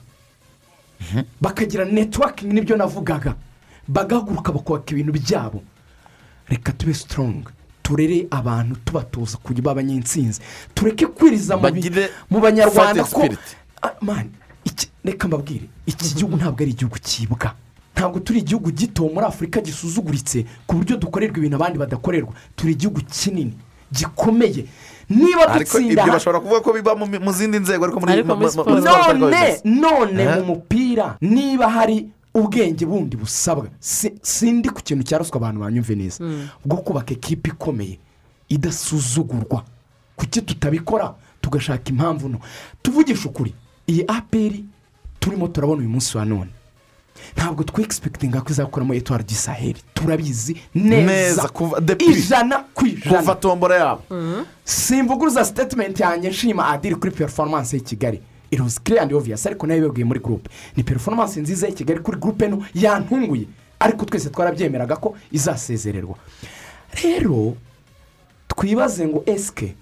bakagira 1.41 1.85
netiwakingi 1.85 2.53
ni 2.53 2.61
byo 2.61 2.77
navugaga 2.77 3.35
bagahaguruka 3.87 4.51
bakubaka 4.51 4.91
ibintu 4.91 5.11
byabo. 5.13 5.63
Reka 6.51 6.71
tube 6.71 6.93
sitorongi 6.93 7.47
turere 7.83 8.27
abantu 8.31 8.75
tubatoza 8.85 9.37
kujya 9.37 9.63
baba 9.63 9.81
abanyensinzi 9.81 10.39
tureke 10.75 11.07
kwiriza 11.07 11.57
mu 12.29 12.39
banyarwanda 12.39 13.03
ko. 13.03 13.23
Ah, 13.81 14.23
reka 15.03 15.27
mbabwire 15.27 15.65
iki 15.85 16.15
gihugu 16.15 16.37
ntabwo 16.37 16.61
ari 16.63 16.71
igihugu 16.71 16.99
cyibwa 16.99 17.55
ntabwo 17.95 18.19
turi 18.19 18.39
igihugu 18.39 18.71
gito 18.71 19.03
muri 19.09 19.25
afurika 19.25 19.61
gisuzuguritse 19.61 20.45
ku 20.67 20.75
buryo 20.75 20.97
dukorerwa 20.97 21.37
ibintu 21.37 21.55
abandi 21.55 21.79
badakorerwa. 21.79 22.33
Turi 22.55 22.73
igihugu 22.73 23.01
kinini 23.01 23.53
gikomeye. 23.91 24.65
Niba 25.09 25.57
dutsinda 25.57 26.01
ibyo 26.03 26.13
bashobora 26.13 26.39
kuvuga 26.39 26.59
ko 26.61 26.73
biba 26.73 26.95
mu 26.95 27.31
zindi 27.33 27.59
nzego 27.59 27.83
ariko 27.85 27.99
muri 27.99 28.23
none 28.23 29.59
none 29.65 30.23
Eh? 30.23 30.37
mu 30.37 30.43
mupira 30.45 31.17
niba 31.21 31.67
hari 31.69 32.07
ubwenge 32.33 32.85
bundi 32.85 33.17
busabwa. 33.17 33.67
Si- 33.79 34.13
sindi 34.21 34.69
ku 34.69 34.81
kintu 34.83 35.03
cya 35.03 35.17
ruswa 35.17 35.35
abantu 35.37 35.59
banyumve 35.61 35.95
neza. 35.95 36.23
Bwo 36.65 36.77
kubaka 36.77 37.13
ekipa 37.13 37.49
ikomeye 37.49 37.99
idasuzugurwa. 38.49 39.63
Kuki 40.15 40.41
tutabikora? 40.41 41.13
Tugashaka 41.41 41.89
impamvu 41.89 42.29
no. 42.29 42.39
Tuvugisha 42.81 43.29
ukuri. 43.29 43.53
Iyi 43.87 44.05
aperi 44.07 44.65
turimo 45.19 45.47
turabona 45.47 45.79
uyu 45.81 45.89
munsi 45.89 46.17
wa 46.17 46.25
none. 46.25 46.49
Ntabwo 47.35 47.63
twegisipekitinga 47.63 48.41
ko 48.41 48.49
izakoramo 48.49 48.93
etuwari 48.93 49.23
gisaheri 49.23 49.81
turabizi 49.93 50.55
neza. 50.75 51.41
Ijana 52.25 52.59
ku 52.73 52.85
ijana. 52.85 53.17
Kuva 53.19 53.35
tombora 53.35 53.75
yabo. 53.75 54.01
Simvuguruza 54.63 55.45
sitetimenti 55.45 56.01
yanjye 56.03 56.29
nshima 56.29 56.67
adiri 56.69 56.95
kuri 56.95 57.11
performance 57.11 57.75
y'i 57.77 57.83
kigali. 57.83 58.21
Iruzi 58.51 58.79
kiriya 58.83 59.01
andi 59.03 59.13
oviyasi 59.15 59.47
ariko 59.47 59.67
na 59.67 59.73
yo 59.73 59.79
yabibwiye 59.83 60.05
muri 60.05 60.19
gurupe 60.19 60.49
ni 60.75 60.83
performance 60.83 61.39
nziza 61.41 61.67
y'i 61.67 61.73
kigali 61.73 61.99
kuri 61.99 62.17
gurupe 62.17 62.47
no 62.47 62.63
yantunguye. 62.73 63.47
Ariko 63.79 64.05
twese 64.05 64.29
twarabyemeraga 64.29 64.95
ko 64.95 65.15
izasezererwa 65.31 66.15
rero 67.03 67.55
twibaze 68.47 69.07
ngo 69.07 69.23
esike 69.25 69.75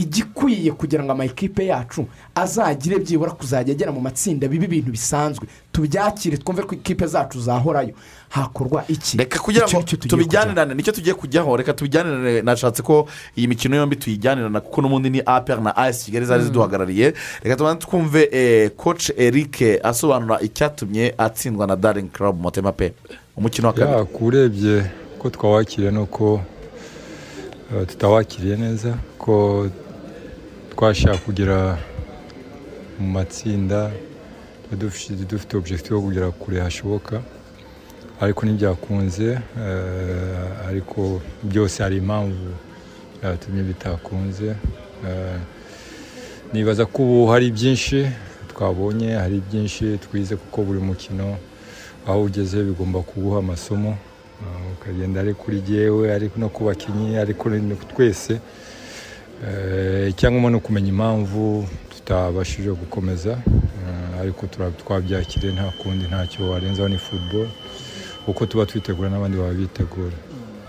igikwiye 0.00 0.72
kugira 0.72 1.04
ngo 1.04 1.12
amakipe 1.12 1.66
yacu 1.66 2.06
azagire 2.34 2.98
byibura 2.98 3.30
kuzajya 3.32 3.74
agera 3.74 3.92
mu 3.92 4.00
matsinda 4.00 4.48
bibe 4.48 4.64
ibintu 4.64 4.90
bisanzwe. 4.90 5.46
Tubyakire 5.72 6.36
twumve 6.36 6.62
ko 6.62 6.74
ikipe 6.74 7.06
zacu 7.06 7.40
zahorayo. 7.40 7.94
Hakorwa 8.28 8.84
iki? 8.88 9.16
Reka 9.18 9.38
kugira 9.38 9.66
ngo 9.68 9.82
tubijyanirane 9.82 10.74
ni 10.74 10.82
cyo 10.82 10.92
tugiye 10.92 11.14
kujyaho 11.14 11.56
reka 11.56 11.72
tubijyanirane 11.72 12.42
nashatse 12.42 12.82
ko 12.82 13.06
iyi 13.36 13.46
mikino 13.48 13.76
yombi 13.76 13.96
tuyijyanirana 13.96 14.60
kuko 14.60 14.82
n'ubundi 14.82 15.10
ni 15.10 15.20
apr 15.26 15.60
na 15.60 15.76
as 15.76 16.04
kigali 16.04 16.26
zari 16.26 16.40
Mm. 16.42 16.46
ziduhagarariye. 16.46 17.14
Reka 17.42 17.56
tubanze 17.56 17.80
twumve 17.86 18.28
eh, 18.32 18.70
coach 18.76 19.10
eric 19.16 19.62
asobanura 19.82 20.40
icyatumye 20.40 21.14
atsindwa 21.18 21.66
na 21.66 21.76
daring 21.76 22.08
club 22.12 22.40
motema 22.40 22.72
pe 22.72 22.92
umukino 23.36 23.68
wa 23.68 23.74
kabiri. 23.74 24.04
Kurebye 24.04 24.84
ko 25.18 25.30
twawakiriye 25.30 25.90
nuko 25.90 26.40
eh, 27.74 27.86
tutawakiriye 27.86 28.56
neza 28.56 28.94
ko 29.18 29.66
twashaka 30.72 31.18
kugera 31.18 31.78
mu 32.98 33.06
matsinda 33.16 33.90
dufite 35.30 35.56
objectif 35.56 35.90
yo 35.90 36.00
kugera 36.00 36.30
kure 36.30 36.60
hashoboka 36.60 37.14
ariko 38.20 38.40
ntibyakunze 38.46 39.28
eh, 39.64 40.68
ariko 40.68 41.20
byose 41.42 41.82
hari 41.82 41.96
impamvu 41.96 42.46
yatumye 43.22 43.62
bitakunze. 43.62 44.48
Eh, 45.06 45.38
nibaza 46.52 46.86
ko 46.86 47.02
ubu 47.02 47.26
hari 47.32 47.50
byinshi 47.50 47.98
twabonye 48.50 49.10
hari 49.22 49.42
byinshi 49.48 49.84
twize 50.04 50.36
kuko 50.36 50.56
buri 50.62 50.80
mukino 50.80 51.36
aho 52.08 52.22
ugeze 52.22 52.56
bigomba 52.62 52.98
kuguha 53.00 53.38
amasomo. 53.38 53.96
Uh, 54.40 54.72
ukagenda 54.72 55.20
ari 55.20 55.34
kuri 55.34 55.60
jyewe 55.60 56.12
ari 56.14 56.30
no 56.36 56.48
ku 56.48 56.64
bakinnyi 56.64 57.16
ari 57.22 57.34
kuri 57.34 57.60
twese. 57.92 58.40
Eh, 59.48 60.08
icyangombwa 60.10 60.50
ni 60.50 60.56
ukumenya 60.56 60.88
impamvu 60.88 61.66
tutabashije 61.90 62.70
gukomeza 62.70 63.38
Uh, 63.80 64.20
ariko 64.20 64.46
twabyakiriye 64.78 65.52
nta 65.52 65.72
kundi 65.82 66.04
ntacyo 66.04 66.50
warenzaho 66.50 66.88
ni 66.88 66.98
football 66.98 67.48
uko 68.26 68.46
tuba 68.46 68.66
twitegura 68.66 69.10
n'abandi 69.10 69.36
baba 69.38 69.52
bitegura 69.52 70.12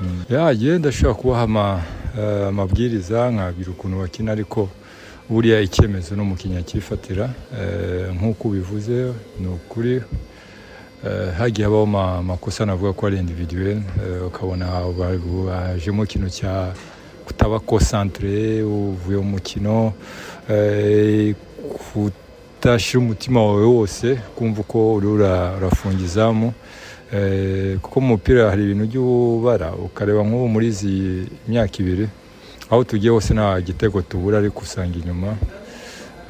Mm. 0.02 0.24
yagiye 0.30 0.78
ndashobora 0.80 1.14
kubaha 1.14 1.84
eh, 2.20 2.48
amabwiriza 2.48 3.32
nkabwira 3.32 3.72
ukuntu 3.72 3.98
bakina 4.00 4.32
ariko 4.32 4.70
buriya 5.30 5.62
icyemezo 5.62 6.16
ni 6.16 6.22
umukinnyi 6.22 6.58
akifatira 6.58 7.30
Eh, 7.60 8.14
nk'uko 8.16 8.48
ubivuze 8.48 9.12
ni 9.40 9.48
ukuri 9.48 10.02
Eh, 11.06 11.34
hagiye 11.38 11.66
habaho 11.66 11.84
ama- 11.84 12.18
amakosa 12.18 12.66
navuga 12.66 12.94
ko 12.94 13.08
ari 13.08 13.18
individuel 13.18 13.78
eh, 13.78 14.28
ukabona 14.28 14.66
hajemo 15.52 16.04
ikintu 16.04 16.30
cya 16.30 16.74
kutaba 17.42 17.60
konsantere 17.60 18.62
uvuye 18.64 19.18
mu 19.18 19.24
mukino 19.34 19.94
eh, 20.50 21.34
kutashyira 21.74 23.00
umutima 23.00 23.46
wawe 23.46 23.66
wose 23.66 24.16
kumva 24.36 24.62
uko 24.62 24.96
urafunga 24.96 26.04
izamu 26.06 26.54
Eh, 27.14 27.78
kuko 27.82 28.02
mu 28.02 28.08
mupira 28.08 28.50
hari 28.50 28.64
ibintu 28.64 28.84
ujya 28.84 29.02
ubara 29.02 29.74
ukareba 29.76 30.24
nk'ubu 30.24 30.48
muri 30.48 30.68
izi 30.68 31.28
myaka 31.48 31.76
ibiri 31.84 32.08
aho 32.70 32.84
tugiye 32.84 33.12
hose 33.12 33.34
nta 33.34 33.62
gitego 33.62 34.02
tubura 34.02 34.38
ariko 34.38 34.60
usanga 34.64 34.96
inyuma 35.00 35.36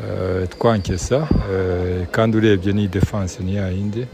eh, 0.02 0.48
twankesa 0.50 1.28
eh, 1.54 2.08
kandi 2.12 2.38
urebye 2.38 2.74
ni 2.74 2.88
defanse 2.88 3.44
ni 3.44 3.56
yayindi 3.56 4.08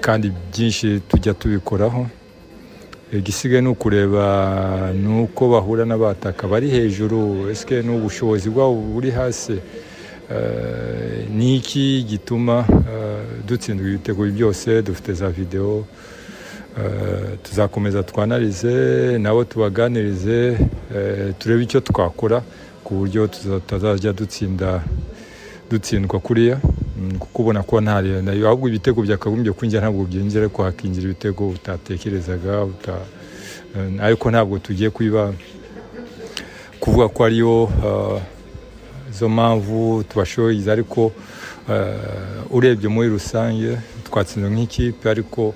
kandi 0.00 0.32
byinshi 0.52 1.00
tujya 1.08 1.34
tubikoraho 1.34 2.06
igisigaye 3.12 3.60
ni 3.62 3.68
ukureba 3.68 4.92
ni 4.94 5.22
uko 5.22 5.48
bahura 5.48 5.84
n'abataka 5.84 6.48
bari 6.48 6.70
hejuru 6.70 7.50
ese 7.50 7.82
ni 7.82 7.90
ubushobozi 7.96 8.50
bwabo 8.50 8.74
buri 8.74 9.10
hasi? 9.10 9.58
Eh, 10.30 11.26
ni 11.34 11.56
iki 11.56 12.02
gituma 12.08 12.64
eh, 12.70 13.46
dutsindwa 13.46 13.88
ibitego 13.88 14.24
byose 14.26 14.82
dufite 14.82 15.12
za 15.12 15.28
videwo 15.28 15.86
Eh, 16.78 17.38
tuzakomeza 17.42 18.02
twanarize 18.02 19.18
nabo 19.18 19.44
tubaganirize 19.44 20.56
turebe 21.38 21.62
icyo 21.62 21.80
twakora 21.80 22.42
ku 22.84 22.94
buryo 22.94 23.26
tutazajya 23.26 24.12
dutsinda 24.12 24.80
dutsindwa 25.70 26.20
kuriya? 26.20 26.60
Kuko 27.18 27.42
ubona 27.42 27.62
ko 27.62 27.80
nta 27.80 28.02
na 28.02 28.32
yo 28.32 28.48
ahubwo 28.48 28.68
ibitego 28.68 29.02
byakagombye 29.02 29.52
kwinjira 29.52 29.82
ntabwo 29.82 30.04
byinjira 30.04 30.42
ariko 30.44 30.62
hakinjira 30.62 31.04
ibitego 31.06 31.48
utatekerezaga 31.48 32.64
uta, 32.64 32.96
eh, 33.76 34.04
ariko 34.04 34.30
ntabwo 34.30 34.58
tugiye 34.58 34.90
kwiba. 34.90 35.32
Kuvuga 36.80 37.08
ko 37.08 37.24
ariyo 37.24 37.68
izo 39.10 39.28
mpamvu 39.28 40.04
tubashoboye 40.08 40.70
ariko 40.72 41.12
uh, 41.68 42.56
urebye 42.56 42.88
muri 42.88 43.08
rusange 43.08 43.76
twatsinzwe 44.04 44.50
nk'ikipe 44.50 45.04
ariko 45.10 45.54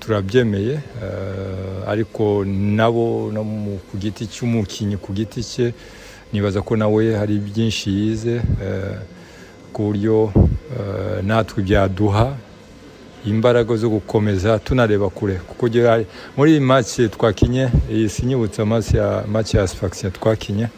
turabyemeye 0.00 0.80
ariko 1.86 2.44
nabo 2.48 3.30
no 3.32 3.42
ku 3.90 3.94
giti 3.98 4.26
cy'umukinnyi 4.26 4.96
ku 4.96 5.12
giti 5.12 5.44
cye 5.44 5.74
nibaza 6.32 6.62
ko 6.62 6.76
nawe 6.76 7.02
hari 7.16 7.38
byinshi 7.38 7.90
yize 7.90 8.40
ku 9.78 9.94
buryo 9.94 10.24
uh, 10.24 11.22
natwe 11.22 11.62
byaduha 11.62 12.34
imbaraga 13.24 13.76
zo 13.76 13.88
gukomeza 13.90 14.58
tunareba 14.58 15.08
kure. 15.08 15.34
Kuko 15.34 15.68
muri 16.36 16.50
iyi 16.52 16.60
match 16.60 16.98
twakinye 17.10 17.68
iyi 17.90 18.08
sinyibutsa 18.08 18.64
match 18.66 19.54
ya 19.54 19.66
Sfaxien 19.68 20.12
twakinye 20.12 20.68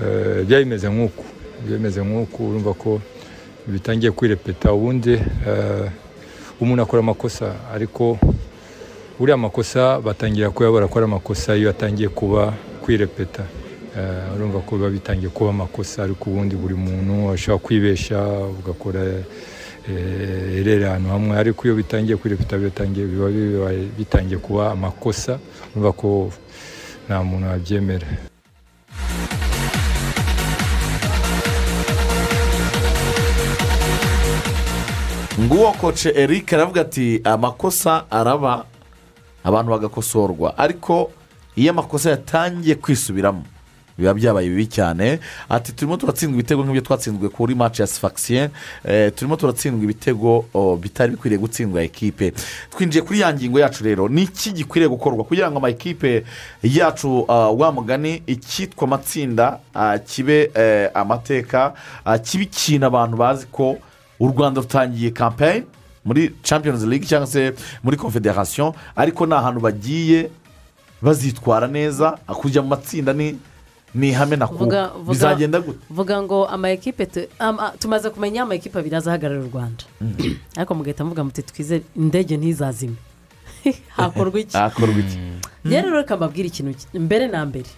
eh, 0.00 0.44
byari 0.46 0.64
bimeze 0.64 0.88
nk'uku. 0.88 1.24
Bimeze 1.68 2.00
nk'uku 2.04 2.48
urumva 2.48 2.72
ko 2.74 3.00
bitangiye 3.66 4.12
kwirepeta 4.12 4.72
ubundi 4.72 5.12
eh, 5.12 5.90
umuntu 6.60 6.82
akora 6.82 7.00
amakosa 7.00 7.54
ariko 7.74 8.18
uriya 9.20 9.36
makosa 9.36 10.00
batangira 10.00 10.50
kuyabara 10.50 10.88
ko 10.88 10.98
ari 10.98 11.04
amakosa 11.04 11.56
iyo 11.56 11.70
atangiye 11.70 12.08
kuba 12.08 12.54
kwirepeta. 12.82 13.42
Eh, 13.42 13.61
urumva 14.34 14.58
ko 14.66 14.76
biba 14.76 14.90
bitangiye 14.90 15.28
kuba 15.28 15.50
amakosa 15.50 16.02
ariko 16.02 16.30
ubundi 16.30 16.56
buri 16.56 16.74
muntu 16.74 17.30
ashobora 17.34 17.62
kwibesha 17.64 18.18
ugakora 18.58 19.00
eh, 19.88 20.58
erere 20.58 20.86
ahantu 20.88 21.08
hamwe. 21.08 21.32
Ariko 21.36 21.60
iyo 21.66 21.74
bitangiye 21.76 22.16
kwirepeta 22.16 22.56
bitangiye 22.58 23.06
biba 23.06 23.28
bitangiye 23.98 24.38
kuba 24.40 24.72
amakosa 24.72 25.38
urumva 25.74 25.92
ko 25.92 26.08
nta 27.06 27.22
muntu 27.22 27.46
wabyemera. 27.50 28.06
Nguwo 35.40 35.72
koce 35.72 36.12
eric 36.16 36.52
aravuga 36.52 36.80
ati 36.80 37.20
amakosa 37.24 38.10
araba 38.10 38.64
abantu 39.44 39.70
bagakosorwa. 39.70 40.58
Ariko 40.58 41.10
iyo 41.56 41.70
amakosa 41.70 42.10
yatangiye 42.10 42.74
kwisubiramo 42.74 43.44
biba 43.98 44.14
byabaye 44.14 44.48
bibi 44.48 44.66
cyane. 44.66 45.18
Ati 45.48 45.72
turimo 45.72 45.96
turatsindwa 45.96 46.34
ibitego 46.38 46.64
nk'ibyo 46.64 46.80
twatsinzwe 46.82 47.28
kuri 47.28 47.54
match 47.54 47.80
ya 47.80 47.86
sifakisiye 47.86 48.50
turimo 49.16 49.36
turatsindwa 49.36 49.84
ibitego 49.84 50.44
bitari 50.80 51.10
bikwiriye 51.12 51.38
gutsindwa 51.40 51.82
ekipe. 51.82 52.32
Twinjiye 52.70 53.02
kuri 53.04 53.20
ya 53.20 53.34
ngingo 53.34 53.58
yacu 53.60 53.84
rero. 53.84 54.08
Ni 54.08 54.22
iki 54.22 54.52
gikwiriye 54.52 54.88
gukorwa? 54.88 55.24
Kugira 55.24 55.50
ngo 55.50 55.58
amakipe 55.58 56.24
yacu 56.62 57.24
ah, 57.28 57.50
wa 57.50 57.72
mugani 57.72 58.22
icyitwa 58.26 58.84
amatsinda 58.84 59.58
kibe 60.06 60.50
eh, 60.54 60.90
amateka 60.94 61.72
kibe 62.24 62.44
ikintu 62.44 62.86
abantu 62.86 63.16
bazi 63.16 63.46
ko 63.46 63.76
u 64.20 64.28
rwanda 64.28 64.60
rutangiye 64.60 65.10
kampeyini 65.10 65.66
muri 66.04 66.34
champions 66.42 66.82
league 66.82 67.06
cyangwa 67.06 67.26
se 67.26 67.52
muri 67.82 67.96
confederation 67.96 68.72
ariko 68.96 69.26
ni 69.26 69.34
ahantu 69.34 69.60
bagiye 69.60 70.30
bazitwara 71.02 71.66
neza. 71.66 72.10
Kujya 72.26 72.62
mu 72.62 72.68
matsinda 72.68 73.12
ni 73.12 73.38
ni 73.94 74.08
ihame 74.08 74.36
na 74.36 74.46
Vuga- 74.46 74.58
kuba 74.58 74.88
vuga- 75.04 75.12
bizagenda 75.12 75.60
gute? 75.60 75.78
vuga 75.90 76.22
ngo 76.22 76.46
ama 76.48 76.70
ekipe 76.70 77.06
tumaze 77.78 78.10
kumenya 78.10 78.42
ama 78.42 78.54
ekipe 78.54 78.78
abiri 78.78 78.96
azahagararira 78.96 79.44
u 79.46 79.50
rwanda. 79.52 79.84
Ariko 80.56 80.74
mugahita 80.74 81.04
muvuga 81.04 81.24
muti 81.24 81.42
twize 81.42 81.82
indege 81.96 82.36
ntizazime. 82.36 82.96
Hakorwa 83.96 84.40
iki? 84.40 84.56
Hakorwa 84.56 84.98
iki? 84.98 85.18
Rero 85.64 85.90
reka 85.96 86.16
mbabwire 86.16 86.48
ikintu 86.48 86.72
ki- 86.74 86.98
mbere 86.98 87.28
na 87.28 87.44
mbere. 87.46 87.68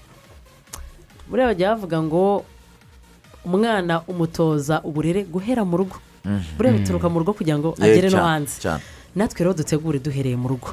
Buriya 1.28 1.46
bajya 1.50 1.68
bavuga 1.74 1.98
ngo 2.02 2.44
umwana 3.44 4.00
umutoza 4.08 4.80
uburere 4.84 5.24
guhera 5.24 5.64
mu 5.64 5.76
rugo. 5.76 5.96
Buriya 6.56 6.72
bituruka 6.78 7.08
mu 7.12 7.18
rugo 7.20 7.32
kugira 7.36 7.58
ngo 7.58 7.74
agere 7.80 8.08
no 8.10 8.22
hanze. 8.22 8.56
natwe 9.16 9.44
rero 9.44 9.52
dutegure 9.54 9.98
duhereye 9.98 10.36
mu 10.36 10.48
rugo. 10.48 10.72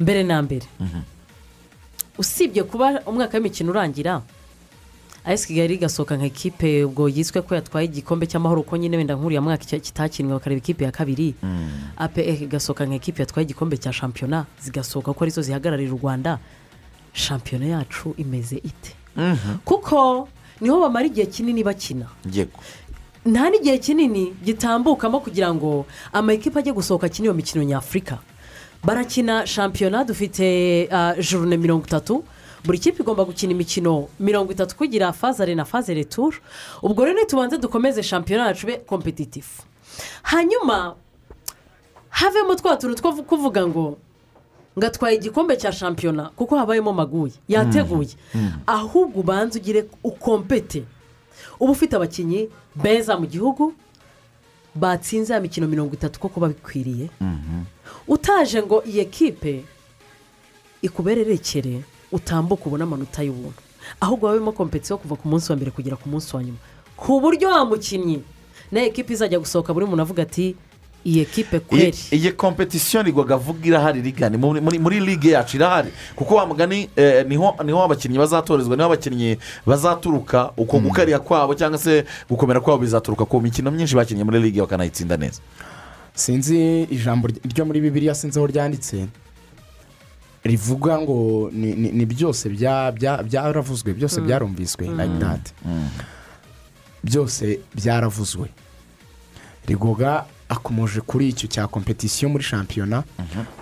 Mbere 0.00 0.22
na 0.22 0.42
mbere. 0.42 0.66
Usibye 2.18 2.62
kuba 2.64 3.00
umwaka 3.06 3.36
w'imikino 3.36 3.70
urangira 3.72 4.22
ayesi 5.26 5.46
kigali 5.46 5.74
igasohoka 5.74 6.16
nka 6.16 6.24
ekipe 6.26 6.84
ubwo 6.84 7.08
yiswe 7.08 7.42
ko 7.42 7.54
yatwaye 7.54 7.86
igikombe 7.90 8.26
cy'amahoro 8.26 8.60
uko 8.62 8.76
nyine 8.76 8.96
wenda 8.96 9.14
nk'uriya 9.18 9.40
mwaka 9.42 9.64
kitakinwe 9.66 10.32
bakareba 10.32 10.58
ikipe 10.58 10.84
ya 10.84 10.92
kabiri. 10.92 11.34
Apr 11.98 12.20
igasohoka 12.46 12.86
nka 12.86 12.94
ekipe 12.94 13.22
yatwaye 13.22 13.44
igikombe 13.44 13.76
cya 13.76 13.92
shampiyona 13.92 14.46
zigasohoka 14.62 15.12
ko 15.14 15.24
ari 15.24 15.30
zo 15.30 15.42
zihagararira 15.42 15.92
u 15.94 15.98
rwanda. 15.98 16.38
Shampiyona 17.12 17.66
yacu 17.66 18.14
imeze 18.16 18.56
ite? 18.56 18.94
Kuko 19.64 20.28
ni 20.60 20.68
ho 20.68 20.80
bamara 20.80 21.06
igihe 21.06 21.26
kinini 21.26 21.64
bakina. 21.64 22.06
Nta 23.26 23.50
n'igihe 23.50 23.78
kinini 23.82 24.30
gitambukamo 24.44 25.20
kugira 25.20 25.50
ngo 25.54 25.86
amakipe 26.12 26.58
ajye 26.58 26.72
gusohoka 26.72 27.06
akina 27.10 27.24
iyo 27.26 27.34
mikino 27.34 27.64
nyafurika. 27.64 28.18
Barakina 28.84 29.46
shampiyona 29.46 30.04
dufite 30.04 30.86
ah, 30.92 31.14
jorune 31.18 31.56
mirongo 31.56 31.82
itatu. 31.86 32.22
Buri 32.64 32.78
kipe 32.78 33.02
igomba 33.02 33.24
gukina 33.24 33.52
imikino 33.52 34.08
mirongo 34.20 34.52
itatu 34.52 34.76
kugira 34.76 35.12
fazare 35.12 35.54
na 35.54 35.64
fazare 35.64 36.04
turu 36.04 36.36
ubwo 36.82 37.04
rero 37.04 37.24
tubanze 37.24 37.58
dukomeze 37.58 38.02
shampiyona 38.02 38.46
yacu 38.46 38.66
be 38.66 38.76
kompetitifu 38.78 39.62
hanyuma 40.22 40.94
havemo 42.08 42.54
twa 42.54 42.76
tuntu 42.76 43.02
two 43.02 43.22
kuvuga 43.22 43.66
ngo 43.66 43.98
ngo 44.78 44.86
atwaye 44.86 45.16
igikombe 45.16 45.56
cya 45.56 45.72
shampiyona 45.72 46.30
kuko 46.36 46.56
habayemo 46.56 46.92
maguye. 46.92 47.32
Yateguye. 47.48 48.08
Ahubwo 48.66 49.20
ubanza 49.20 49.58
ugire 49.58 49.88
ukompete. 50.04 50.84
Uba 51.60 51.72
ufite 51.72 51.96
abakinnyi 51.96 52.48
beza 52.74 53.16
mu 53.16 53.26
gihugu 53.26 53.72
batsinze 54.74 55.32
ya 55.32 55.40
mikino 55.40 55.66
mirongo 55.66 55.94
itatu 55.94 56.20
koko 56.20 56.40
babikwiriye. 56.40 57.08
Utaje 58.08 58.62
ngo 58.62 58.82
iyi 58.84 59.00
ekipe 59.00 59.64
ikubererekere. 60.82 61.82
Utambuke 62.16 62.62
ubone 62.66 62.82
amanota 62.84 63.22
y'ubuntu. 63.22 63.60
Ahubwo 64.00 64.28
habemo 64.28 64.52
kompetisiyo 64.52 64.98
kuva 64.98 65.16
ku 65.16 65.28
munsi 65.28 65.52
wa 65.52 65.56
mbere 65.56 65.70
kugera 65.70 65.96
ku 65.96 66.08
munsi 66.08 66.36
wa 66.36 66.42
nyuma. 66.44 66.58
Ku 66.96 67.20
buryo 67.20 67.48
wa 67.50 67.64
mukinnyi 67.64 68.22
na 68.72 68.80
ekipe 68.82 69.12
izajya 69.14 69.38
gusohoka 69.38 69.74
buri 69.74 69.86
muntu 69.86 70.02
avuga 70.02 70.22
ati 70.22 70.56
iyi 71.06 71.20
ekipe 71.22 71.60
kweri? 71.60 71.94
iyi 72.12 72.32
kompetisiyo 72.34 73.02
nigwaga 73.02 73.34
avuga 73.38 73.62
irahari 73.66 74.02
rigani 74.02 74.36
muri 74.82 75.00
ligue 75.00 75.30
yacu 75.38 75.56
irahari. 75.56 75.90
Kuko 76.16 76.34
wa 76.34 76.46
mugani 76.46 76.88
eh, 76.96 77.22
ni 77.26 77.36
ho 77.36 77.54
abakinnyi 77.84 78.18
bazatorezwa 78.18 78.76
ni 78.76 78.82
ho 78.82 78.86
abakinnyi 78.90 79.38
bazaturuka 79.66 80.50
uko 80.56 80.78
gukariya 80.80 81.18
kwabo 81.22 81.54
cyangwa 81.54 81.78
se 81.78 82.04
gukomera 82.30 82.60
kwabo 82.60 82.78
bizaturuka. 82.82 83.24
Ku 83.24 83.40
mikino 83.40 83.70
myinshi 83.70 83.94
bakinnye 83.94 84.24
muri 84.24 84.40
ligue 84.42 84.60
bakanayitsinda 84.66 85.16
neza. 85.16 85.40
Sinzi 86.14 86.82
ijambo 86.90 87.28
ry- 87.28 87.40
ryo 87.54 87.64
muri 87.64 87.80
bibiriya 87.80 88.14
sinzi 88.14 88.38
aho 88.38 88.46
ryanditse. 88.46 89.06
Rivuga 90.46 90.98
ngo 90.98 91.50
ni, 91.52 91.74
byose 92.06 92.48
bya- 92.48 92.92
bya- 92.92 93.22
byaravuzwe 93.22 93.94
byose 93.94 94.20
byarumviswe 94.20 94.86
like 94.86 95.18
that. 95.20 95.52
Byose 97.04 97.60
byaravuzwe. 97.74 98.48
Rigoga 99.66 100.24
akomoje 100.48 101.00
kuri 101.00 101.28
icyo 101.28 101.48
cya 101.48 101.66
kompetisiyo 101.66 102.28
muri 102.30 102.44
shampiyona 102.44 103.02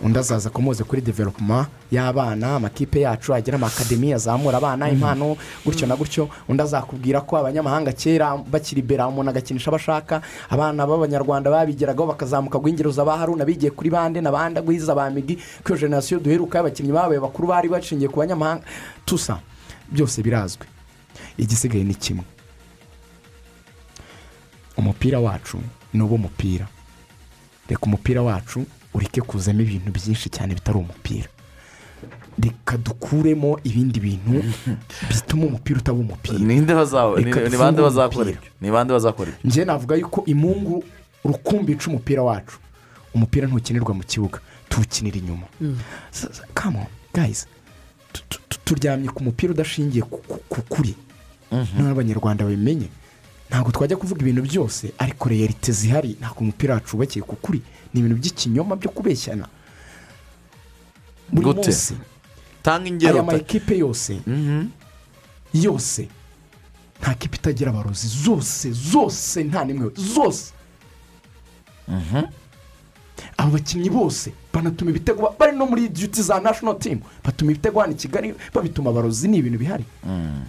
undi 0.02 0.18
azaza 0.18 0.48
akomoze 0.48 0.84
kuri 0.84 1.00
developuma 1.02 1.66
y'abana 1.90 2.56
amakipe 2.56 3.00
yacu 3.00 3.34
agira 3.34 3.56
amakademi 3.56 4.12
azamura 4.12 4.58
abana 4.58 4.90
impano 4.90 5.36
gutyo 5.64 5.86
na 5.86 5.96
gutyo 5.96 6.28
undi 6.48 6.62
azakubwira 6.62 7.20
ko 7.24 7.36
abanyamahanga 7.40 7.92
kera 7.92 8.36
bakiri 8.36 8.82
bera 8.82 9.08
umuntu 9.08 9.30
agakinisha 9.30 9.70
abo 9.72 9.76
ashaka. 9.76 10.20
Abana 10.50 10.84
b'abanyarwanda 10.86 11.48
babigeragaho 11.50 12.08
bakazamuka 12.12 12.58
guhingiriza 12.60 13.00
ba 13.04 13.16
haruna 13.18 13.44
bigiye 13.48 13.70
kuri 13.72 13.88
bande 13.90 14.20
na 14.20 14.28
bande 14.32 14.60
guhiza 14.60 14.92
ba 14.94 15.08
migi 15.10 15.36
ko 15.64 15.72
iyo 15.72 15.78
generasiyo 15.88 16.20
duheruka 16.20 16.58
y'abakinnyi 16.60 16.92
babaye 16.92 17.20
bakuru 17.20 17.48
bari 17.48 17.68
bashingiye 17.68 18.08
ku 18.12 18.18
banyamahanga. 18.20 18.60
Tusa 19.08 19.40
byose 19.88 20.20
birazwi. 20.22 20.66
Igisigaye 21.40 21.84
ni 21.84 21.94
kimwe. 21.96 22.24
Umupira 24.76 25.18
wacu 25.20 25.58
ni 25.94 26.02
uwo 26.02 26.18
mupira 26.18 26.66
reka 27.68 27.82
umupira 27.86 28.22
wacu 28.22 28.66
ureke 28.94 29.20
kuzamo 29.20 29.60
ibintu 29.60 29.90
byinshi 29.92 30.28
cyane 30.30 30.54
bitari 30.54 30.78
umupira. 30.78 31.28
Reka 32.42 32.76
dukuremo 32.78 33.58
ibindi 33.64 34.00
bintu 34.00 34.42
bituma 35.08 35.46
umupira 35.46 35.78
utaba 35.78 35.98
umupira. 35.98 36.38
Ni 37.50 37.56
bande 37.56 37.82
bazakora 37.82 38.30
ibyo? 38.30 38.50
Ni 38.60 38.70
bande 38.70 38.92
bazakora 38.92 39.30
ibyo? 39.30 39.40
Njye 39.48 39.64
navuga 39.64 39.94
yuko 39.96 40.24
imungu 40.26 40.84
rukumbi 41.24 41.72
ica 41.72 41.86
umupira 41.90 42.22
wacu. 42.22 42.58
Umupira 43.14 43.46
ntukinirwa 43.46 43.94
mu 43.94 44.02
kibuga. 44.02 44.40
Tuwukinira 44.68 45.16
inyuma. 45.18 45.46
Kamo 46.54 46.86
gayizi 47.14 47.46
turyamye 48.64 49.08
ku 49.08 49.22
mupira 49.24 49.52
udashingiye 49.52 50.02
ku- 50.02 50.22
ku 50.28 50.38
ku 50.48 50.60
kuri. 50.68 50.94
Noneho 51.52 51.90
abanyarwanda 51.94 52.44
babimenye. 52.44 52.88
Ntabwo 53.54 53.70
twajya 53.70 53.94
kuvuga 53.96 54.20
ibintu 54.26 54.42
byose 54.42 54.90
ariko 54.98 55.28
reyalite 55.30 55.70
zihari 55.72 56.16
ntabwo 56.20 56.40
umupira 56.42 56.74
wacu 56.74 56.96
wubakiye 56.98 57.22
ku 57.22 57.36
kuri. 57.38 57.62
Ni 57.94 58.00
ibintu 58.02 58.16
by'ikinyoma 58.18 58.74
byo 58.76 58.90
kubeshyana. 58.90 59.46
Buri 61.30 61.46
munsi. 61.70 61.94
Tanga 62.62 62.88
ingero 62.90 63.14
aya 63.14 63.22
ta- 63.22 63.26
ma 63.26 63.32
ekipe 63.38 63.78
yose. 63.78 64.18
Yose. 65.54 66.08
Nta 67.00 67.14
kipe 67.14 67.36
itagira 67.38 67.70
abarozi. 67.70 68.08
Zose 68.10 68.72
zose 68.74 69.44
nta 69.46 69.62
n'imwe. 69.64 69.92
Zose. 69.94 70.50
Abo 73.38 73.50
bakinnyi 73.54 73.90
bose 73.90 74.32
banatuma 74.52 74.90
ibitego 74.90 75.22
ba- 75.22 75.34
bari 75.38 75.56
no 75.56 75.66
muri 75.66 75.88
duty 75.88 76.22
za 76.22 76.40
national 76.40 76.78
team. 76.78 77.00
Batuma 77.24 77.50
ibitego 77.54 77.80
hano 77.80 77.92
i 77.92 77.96
kigali 77.96 78.34
babituma 78.54 78.90
abarozi. 78.90 79.28
Ni 79.28 79.38
ibintu 79.38 79.58
bihari. 79.58 79.84
Ah, 80.02 80.42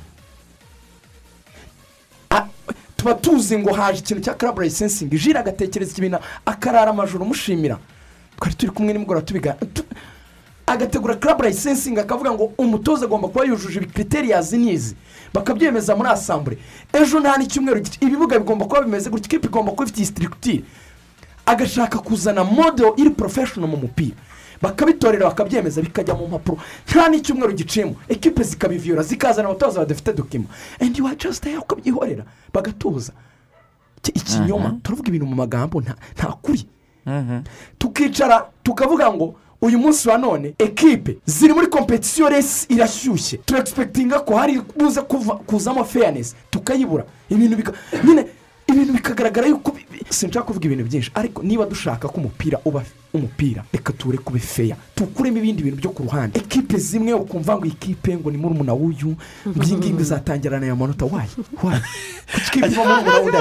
tuba 3.06 3.14
tuzi 3.22 3.58
ngo 3.58 3.74
haje 3.74 3.99
ikintu 3.99 4.24
cya 4.24 4.34
club 4.34 4.60
licensing. 4.60 5.10
Jira 5.10 5.39
agatekereza 5.39 5.93
ibintu 5.97 6.18
akarara 6.45 6.89
amajoro 6.91 7.24
umushimira 7.24 7.78
twari 8.39 8.56
turi 8.56 8.72
kumwe 8.72 8.93
nimugoroba 8.93 9.26
tubiga 9.26 9.53
tu- 9.74 9.84
agategura 10.68 11.16
club 11.16 11.41
licensing 11.43 11.97
akavuga 11.99 12.32
ngo 12.34 12.51
umutoza 12.58 13.06
agomba 13.06 13.28
kuba 13.28 13.45
yujuje 13.45 13.78
ibi 13.80 13.86
criterias 13.93 14.51
n'izi. 14.53 14.95
Bakabyemeza 15.34 15.95
muri 15.95 16.10
asambure 16.10 16.58
ejo 16.93 17.20
nta 17.20 17.38
n'icyumweru 17.38 17.82
ibibuga 18.01 18.39
bigomba 18.39 18.66
kuba 18.66 18.82
bimeze 18.82 19.10
gutya 19.10 19.28
ikipe 19.30 19.47
igomba 19.47 19.72
kuba 19.72 19.84
ifite 19.84 19.99
iyi 20.01 20.06
sitirikitire 20.08 20.64
agashaka 21.45 21.99
kuzana 22.01 22.43
model 22.43 22.93
iri 22.97 23.10
porofeshono 23.14 23.68
mu 23.68 23.78
mupira. 23.78 24.16
Bakabitorera 24.62 25.26
bakabyemeza 25.30 25.82
bikajya 25.82 26.14
mu 26.16 26.28
mpapuro. 26.28 26.58
Nta 26.89 27.10
n'icyumweru 27.10 27.53
giciyemo. 27.53 27.95
Ekipe 28.10 28.43
zikabiviyora 28.43 29.03
zikazana 29.03 29.49
abatoza 29.49 29.80
badafite 29.80 30.14
dokima. 30.14 30.45
Endi 30.80 31.01
wa 31.01 31.16
jasita 31.16 31.49
yawe 31.49 31.62
ukabyihorera 31.62 32.24
bagatuza. 32.53 33.14
Iki- 33.97 34.12
ikinyoma 34.20 34.78
turavuga 34.84 35.08
ibintu 35.10 35.26
mu 35.26 35.36
magambo 35.36 35.82
nta 35.82 36.28
kuri. 36.41 36.66
Tukicara 37.78 38.45
tukavuga 38.64 39.14
ngo 39.14 39.36
uyu 39.62 39.80
munsi 39.80 40.10
wa 40.10 40.18
none 40.18 40.53
ekipe 40.60 41.18
ziri 41.26 41.53
muri 41.53 41.68
kompetisiyo 41.68 42.30
resi 42.30 42.66
irashyushye. 42.70 43.38
Turegispekitinga 43.45 44.20
ko 44.20 44.36
hari 44.36 44.62
buze 44.78 45.01
kuzamo 45.45 45.84
feyanesi 45.86 46.36
tukayibura. 46.51 47.06
Ibintu 47.30 47.58
bika 47.58 47.74
nyine 48.03 48.26
ibintu 48.68 48.93
bikagaragara 48.93 49.47
yuko 49.47 49.78
sinshaka 50.09 50.45
kuvuga 50.45 50.66
ibintu 50.66 50.84
byinshi. 50.86 51.11
Ariko 51.16 51.43
niba 51.43 51.66
dushaka 51.66 52.07
ko 52.07 52.18
umupira 52.22 52.59
uba 52.66 52.84
umupira 53.13 53.63
reka 53.74 53.93
tuwure 53.93 54.18
kube 54.18 54.39
feya 54.39 54.76
tukuremo 54.95 55.38
ibindi 55.38 55.63
bintu 55.63 55.78
byo 55.78 55.89
ku 55.89 56.03
ruhande. 56.03 56.39
Ekipe 56.39 56.78
zimwe 56.78 57.13
ukumva 57.13 57.55
ngo 57.57 57.66
iyi 57.66 57.76
kipe 57.80 58.18
ngo 58.18 58.32
ni 58.32 58.38
murumuna 58.38 58.74
w'uyu 58.74 59.16
ngiyi 59.57 59.93
ngo 59.93 60.01
izatangirana 60.01 60.66
aya 60.66 60.76
manota. 60.76 61.05
Wayi 61.05 61.30
wayi 61.63 61.82
kuki 62.34 62.59
ikipe 62.59 62.78
murumuna 62.84 63.20
w'undi 63.20 63.38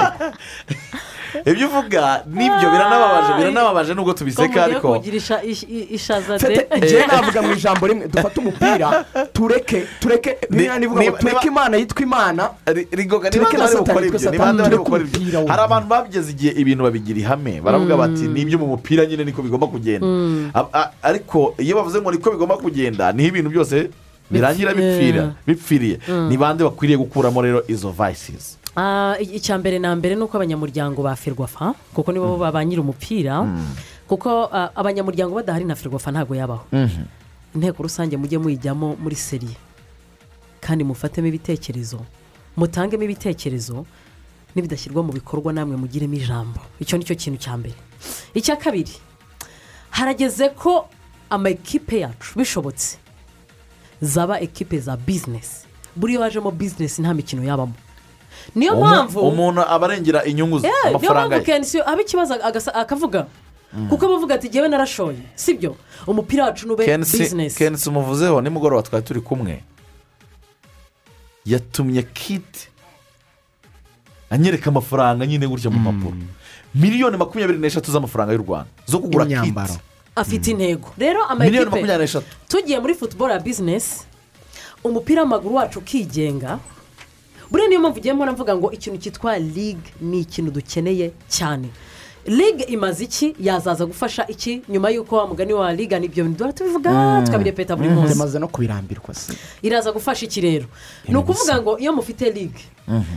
ibyo 1.51 1.67
uvuga 1.67 2.23
ni 2.31 2.47
byo 2.49 2.71
biranababaje 2.71 3.33
biranababaje 3.37 3.93
nubwo 3.93 4.13
tubiseka 4.13 4.63
ariko 4.63 4.93
kugira 4.95 5.17
isha- 5.17 5.43
ish- 5.43 5.67
i- 5.69 5.87
ishaza 5.95 6.37
de. 6.37 6.67
Njyewe 6.77 7.07
navuga 7.07 7.41
mu 7.41 7.51
ijambo 7.53 7.87
rimwe 7.87 8.07
dufate 8.07 8.39
umupira 8.39 9.05
tureke 9.33 9.83
tureke 9.99 10.31
tureke 11.19 11.47
imana 11.47 11.77
yitwa 11.77 12.01
imana 12.03 12.49
tureke 13.31 13.57
na 13.57 13.67
satani 13.67 14.05
yitwa 14.05 14.19
satani. 14.19 14.63
tureke 14.63 14.83
hari 15.47 15.61
abantu 15.61 15.87
bageze 15.87 16.31
igihe 16.31 16.51
ibintu 16.61 16.83
babigira 16.83 17.19
ihame. 17.19 17.61
Baravuga 17.61 17.97
bati 17.97 18.27
ni 18.27 18.45
byo 18.45 18.59
mu 18.59 18.67
mupira 18.67 19.05
nyine 19.05 19.23
niko 19.25 19.41
bigomba 19.41 19.67
kugenda. 19.67 20.05
Mm. 20.07 20.51
Ariko 21.03 21.55
iyo 21.59 21.75
bavuze 21.75 22.01
ngo 22.01 22.11
niko 22.11 22.31
bigomba 22.31 22.57
kugenda 22.57 23.11
ni 23.13 23.23
ho 23.23 23.27
ibintu 23.29 23.49
byose 23.49 23.89
birangira 24.31 24.73
bipfira 24.73 25.33
bipfiriye. 25.47 25.99
Mm. 26.09 26.29
ni 26.29 26.37
bande 26.37 26.63
bakwiriye 26.63 26.97
gukuramo 26.97 27.41
rero 27.41 27.63
izo 27.67 27.91
vayisizi 27.91 28.57
Ah, 28.77 29.15
icya 29.21 29.55
mbere 29.57 29.79
na 29.79 29.95
mbere 29.95 30.15
ni 30.15 30.21
uko 30.27 30.35
abanyamuryango 30.35 30.99
ba 31.03 31.15
ferwafa 31.15 31.71
kuko 31.95 32.11
nibo 32.11 32.35
ba 32.37 32.51
nyiri 32.65 32.81
umupira 32.81 33.47
kuko 34.07 34.49
abanyamuryango 34.75 35.31
badahari 35.35 35.63
na 35.65 35.75
ferwafa 35.79 36.11
ntabwo 36.11 36.35
yabaho. 36.35 36.65
Inteko 37.55 37.83
rusange 37.83 38.17
mujye 38.19 38.35
muyijyamo 38.37 38.97
muri 38.99 39.15
seriye 39.15 39.55
kandi 40.59 40.83
mufatemo 40.83 41.27
ibitekerezo 41.31 42.03
mutangemo 42.57 43.03
ibitekerezo 43.07 43.85
nibidashyirwa 44.55 45.03
mu 45.03 45.11
bikorwa 45.13 45.53
namwe 45.53 45.75
mugiremo 45.77 46.13
ijambo. 46.15 46.59
Icyo 46.79 46.97
ni 46.97 47.03
cyo 47.05 47.15
kintu 47.15 47.39
cya 47.39 47.57
mbere. 47.57 47.75
Icya 48.33 48.55
kabiri 48.55 48.91
harageze 49.89 50.49
ko 50.49 50.87
ama 51.29 51.49
ekipe 51.49 51.99
yacu 51.99 52.39
bishobotse. 52.39 52.97
Zaba 54.01 54.39
ekipe 54.39 54.79
za 54.79 54.97
bizinesi 54.97 55.65
buriya 55.95 56.19
wajemo 56.19 56.51
bizinesi 56.51 57.01
nta 57.01 57.13
mikino 57.13 57.43
yabamo. 57.43 57.73
Niyo 58.55 58.75
mpamvu 58.75 59.19
umuntu 59.19 59.61
aba 59.61 59.87
arengera 59.87 60.23
inyungu 60.25 60.59
ze 60.59 60.67
Eh, 60.67 60.73
niyo 60.83 60.89
amafaranga 60.97 61.27
mpamvu 61.27 61.51
ye. 61.51 61.57
kenshi 61.59 61.81
aba 61.81 62.01
ikibazo 62.01 62.33
akavuga. 62.73 63.25
Kuko 63.89 64.05
aba 64.05 64.15
avuga 64.15 64.35
ati 64.35 64.49
ngewe 64.49 64.67
narashoye. 64.67 65.17
Sibyo? 65.35 65.75
Umupira 66.07 66.43
wacu 66.45 66.67
nube 66.67 66.97
bizinesi 66.97 67.57
kensi 67.57 67.89
umuvuzeho 67.89 68.41
nimugoroba 68.41 68.83
twari 68.83 69.05
turi 69.05 69.21
kumwe. 69.21 69.63
Yatumye 71.45 72.03
kiti 72.03 72.67
anyereka 74.29 74.69
amafaranga 74.69 75.25
nyine 75.25 75.47
gutya 75.47 75.69
mu 75.69 75.79
mpapuro. 75.79 76.17
Miliyoni 76.75 77.17
makumyabiri 77.17 77.59
n'eshatu 77.59 77.91
z'amafaranga 77.91 78.33
y'u 78.33 78.43
rwanda 78.43 78.69
zo 78.85 78.99
kugura 78.99 79.25
kiti 79.25 79.53
afite 80.15 80.47
intego. 80.51 80.93
Rero 80.97 81.19
miliyoni 81.39 81.57
amakipe 81.57 81.65
makumyabiri 81.65 82.03
n'eshatu. 82.03 82.27
tugiye 82.47 82.79
muri 82.79 82.93
futuboro 82.95 83.33
ya 83.33 83.39
bizinesi 83.39 84.03
umupira 84.83 85.21
w'amaguru 85.21 85.55
wacu 85.55 85.79
ukigenga 85.79 86.59
buriya 87.51 87.67
niyo 87.69 87.79
mpamvu 87.79 87.97
ugiye 87.99 88.13
mbona 88.13 88.31
mvuga 88.31 88.55
ngo 88.55 88.71
ikintu 88.71 88.97
cyitwa 88.97 89.37
ligue 89.39 89.89
ni 90.01 90.19
ikintu 90.19 90.51
dukeneye 90.51 91.11
cyane. 91.29 91.69
Ligue 92.25 92.63
imaze 92.67 93.03
iki? 93.03 93.35
Yazaza 93.39 93.85
gufasha 93.85 94.27
iki? 94.27 94.61
Nyuma 94.69 94.89
y'uko 94.89 95.15
wa 95.17 95.27
mugani 95.27 95.53
wa 95.53 95.73
ligue 95.73 95.99
n'ibyo 95.99 96.23
bintu 96.23 96.37
duhora 96.37 96.53
tubivuga 96.53 97.21
tukabirepeta 97.25 97.75
buri 97.75 97.89
munsi. 97.89 98.11
Yamaze 98.11 98.39
no 98.39 98.47
kubirambirwa 98.47 99.13
se. 99.13 99.33
Iraza 99.61 99.91
gufasha 99.91 100.25
iki 100.25 100.41
rero? 100.41 100.65
Ni 101.07 101.15
ukuvuga 101.15 101.61
ngo 101.61 101.77
iyo 101.79 101.93
mufite 101.93 102.29
ligue 102.31 102.61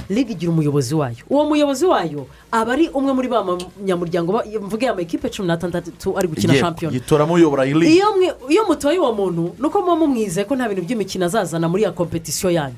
ligue 0.09 0.33
igira 0.33 0.53
umuyobozi 0.53 0.95
wayo. 0.95 1.17
Uwo 1.31 1.45
muyobozi 1.45 1.85
wayo 1.87 2.27
aba 2.53 2.73
ari 2.73 2.89
umwe 2.89 3.13
muri 3.13 3.29
ba 3.29 3.43
banyamuryango 3.45 4.33
ba- 4.33 4.45
mvuge 4.61 4.89
amakipe 4.89 5.29
cumi 5.29 5.49
n'atandatu 5.49 6.17
ari 6.19 6.29
gukina 6.29 6.55
shampiyona 6.55 6.95
yitoramo 6.97 7.35
uyobora 7.35 7.65
ligue 7.65 7.93
iyo 8.49 8.65
mutoye 8.69 8.99
uwo 8.99 9.13
muntu 9.13 9.55
ni 9.61 9.67
uko 9.67 9.81
muba 9.81 9.97
mumwizeye 9.97 10.45
ko 10.49 10.57
nta 10.57 10.69
bintu 10.69 10.83
by'imikino 10.89 11.27
azazana 11.29 11.69
muri 11.69 11.83
ya 11.85 11.93
kompetisiyo 11.93 12.51
yanyu. 12.51 12.77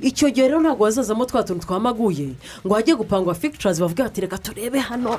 Icyo 0.00 0.30
gihe 0.30 0.46
rero 0.48 0.60
ntabwo 0.62 0.84
hazazamo 0.86 1.24
twa 1.26 1.42
tuntu 1.42 1.66
twamaguye 1.66 2.28
ngo 2.66 2.74
hajye 2.74 2.94
gupangwa 2.94 3.34
fikiturazi 3.34 3.80
bavuga 3.82 4.04
bati 4.06 4.20
reka 4.20 4.38
turebe 4.38 4.78
hano. 4.78 5.18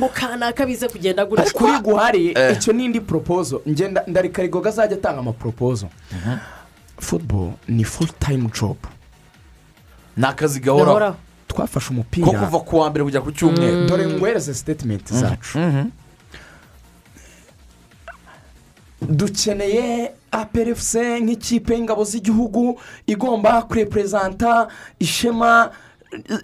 Ngo 0.00 0.08
kanaka 0.08 0.64
bize 0.66 0.88
kugenda 0.88 1.24
gutya 1.28 1.52
kuri 1.52 1.72
guhari 1.84 2.32
icyo 2.52 2.72
ni 2.72 2.84
indi 2.84 3.00
poropozo 3.00 3.60
ngenda 3.68 4.02
ndareka 4.06 4.42
rigoga 4.42 4.68
azajya 4.72 4.96
atanga 4.96 5.18
amaporopozo 5.20 5.88
futuboro 6.98 7.52
ni 7.68 7.84
full 7.84 8.08
time 8.18 8.48
jobu 8.60 8.88
ni 10.16 10.24
akazi 10.26 10.60
gahoraho 10.60 11.16
twafashe 11.48 11.86
ko 11.88 11.92
umupira 11.94 12.26
kuva 12.40 12.60
ku 12.64 12.76
wa 12.78 12.90
mbere 12.90 13.04
kujya 13.04 13.20
ku 13.20 13.32
cyumweru. 13.32 13.86
Dore 13.88 14.06
ngwereze 14.06 14.54
sitetimenti 14.54 15.14
zacu. 15.14 15.58
Dukeneye 19.02 20.12
aperefuse 20.30 21.20
nk'ikipe 21.20 21.74
y'ingabo 21.74 22.04
z'igihugu 22.04 22.78
igomba 23.06 23.62
kureperezanta 23.62 24.68
ishema 24.98 25.70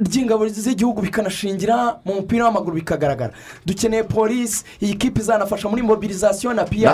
ry'ingabo 0.01 0.49
z'igihugu 0.49 1.03
bikanashingira 1.03 1.99
mu 2.05 2.14
mupira 2.14 2.45
w'amaguru 2.45 2.77
bikagaragara. 2.77 3.33
Dukeneye 3.67 4.03
polisi 4.07 4.64
iyi 4.81 4.95
kipe 4.95 5.21
izanafasha 5.21 5.69
muri 5.69 5.83
mobilizasiyo 5.83 6.55
na 6.55 6.64
piya 6.64 6.91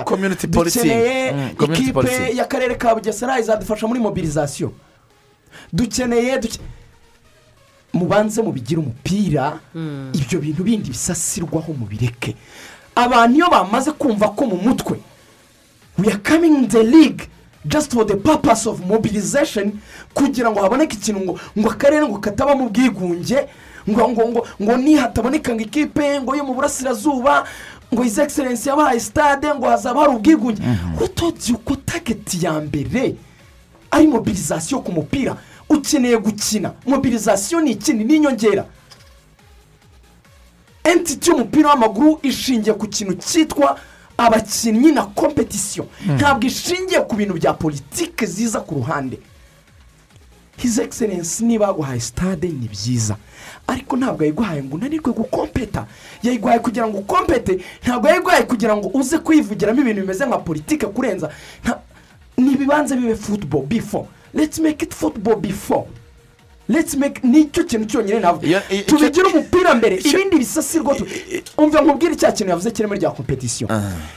dukeneye 0.80 1.32
Mm, 1.32 1.50
ikipe 1.76 1.92
y'akarere 2.36 2.74
ka 2.74 2.94
bugesera 2.94 3.40
izadufasha 3.40 3.86
muri 3.86 4.00
mobilizasiyo 4.00 4.72
dukeneye 5.72 6.38
duke- 6.38 6.60
mubanze 7.92 8.42
mubigire 8.42 8.80
umupira 8.80 9.60
ibyo 10.16 10.40
bintu 10.40 10.62
bindi 10.64 10.88
bisasirwaho 10.90 11.72
mubireke 11.76 12.36
abantu 12.96 13.36
iyo 13.36 13.48
bamaze 13.50 13.92
kumva 13.92 14.28
ko 14.32 14.46
mu 14.46 14.56
mutwe 14.56 14.96
we 15.98 16.08
are 16.08 16.16
coming 16.24 16.56
in 16.64 16.68
the 16.68 16.82
league. 16.82 17.28
Just 17.64 17.92
for 17.92 18.04
the 18.06 18.16
purpose 18.16 18.66
of 18.68 18.80
mobilization 18.86 19.72
kugira 20.14 20.50
ngo 20.50 20.60
haboneke 20.60 20.96
ikintu 20.96 21.20
ngo 21.20 21.38
ngo 21.58 21.70
akarere 21.70 22.06
ngo 22.06 22.18
katabamo 22.18 22.66
ubwigunge 22.66 23.48
ngo 23.90 24.08
ngo 24.08 24.28
ngo 24.28 24.46
ngo 24.62 24.76
nihataboneka 24.76 25.54
ngo 25.54 25.60
ikipe 25.62 26.20
ngo 26.20 26.36
yo 26.36 26.44
mu 26.44 26.54
burasirazuba 26.54 27.44
ngo 27.94 28.04
izi 28.04 28.20
egiserensi 28.20 28.68
yabahaye 28.68 29.00
sitade 29.00 29.54
ngo 29.54 29.66
hazaba 29.68 30.00
hari 30.00 30.12
ubwigunge. 30.16 30.62
Utogiye 31.04 31.56
uko 31.56 31.76
tageti 31.76 32.44
ya 32.46 32.52
mbere 32.60 33.14
ari 33.90 34.06
mobilizasiyo 34.06 34.80
ku 34.80 34.92
mupira. 34.92 35.36
Ukeneye 35.68 36.16
gukina. 36.18 36.72
Mobilizasiyo 36.86 37.60
ni 37.60 37.70
ikindi? 37.70 38.04
Ni 38.04 38.16
inyongera. 38.16 38.64
Entiti 40.84 41.30
y'umupira 41.30 41.68
w'amaguru 41.68 42.18
ishingiye 42.22 42.74
ku 42.74 42.86
kintu 42.88 43.14
cyitwa 43.14 43.78
abakinnyi 44.16 44.92
na 44.92 45.02
kompetisiyo 45.06 45.86
ntabwo 46.16 46.46
ishingiye 46.46 47.00
ku 47.00 47.16
bintu 47.16 47.34
bya 47.34 47.52
politiki 47.54 48.26
ziza 48.26 48.60
ku 48.60 48.74
ruhande. 48.74 49.18
Hizi 50.56 50.80
egiserensi 50.82 51.44
niba 51.44 51.66
yaguhaye 51.66 52.00
sitade 52.00 52.48
ni 52.48 52.68
byiza. 52.68 53.16
Ariko 53.66 53.96
ntabwo 53.96 54.22
yayiguhaye 54.22 54.62
ngo 54.62 54.76
unanirwe 54.76 55.12
gukompeta. 55.12 55.86
Yayiguhaye 56.22 56.58
kugira 56.60 56.86
ngo 56.88 56.98
ukompete 56.98 57.58
ntabwo 57.82 58.08
yayiguhaye 58.08 58.42
kugira 58.42 58.76
ngo 58.76 58.90
uze 58.94 59.18
kuyivugiramo 59.18 59.80
ibintu 59.80 60.00
bimeze 60.00 60.26
nka 60.26 60.38
politiki 60.38 60.86
kurenza. 60.86 61.30
Ntibibanze 62.38 62.96
bibe 62.96 63.14
futuboro 63.14 63.66
bifo 63.66 64.06
make 64.34 64.84
it 64.84 64.94
football 64.94 65.36
before. 65.36 65.84
Let's 66.68 66.94
make 66.96 67.20
ni 67.26 67.44
cyo 67.50 67.64
kintu 67.64 67.86
cyonyine 67.86 68.20
navuga. 68.20 68.62
Tubigire 68.86 69.26
umupira 69.26 69.74
mbere 69.74 69.96
ibindi 69.96 70.36
bisasirwa 70.38 70.96
umva 71.58 71.80
nkubwire 71.82 72.16
cya 72.16 72.32
kintu 72.32 72.50
yavuze 72.50 72.70
kirimo 72.70 72.94
rya 72.94 73.10
kompetisiyo 73.10 73.68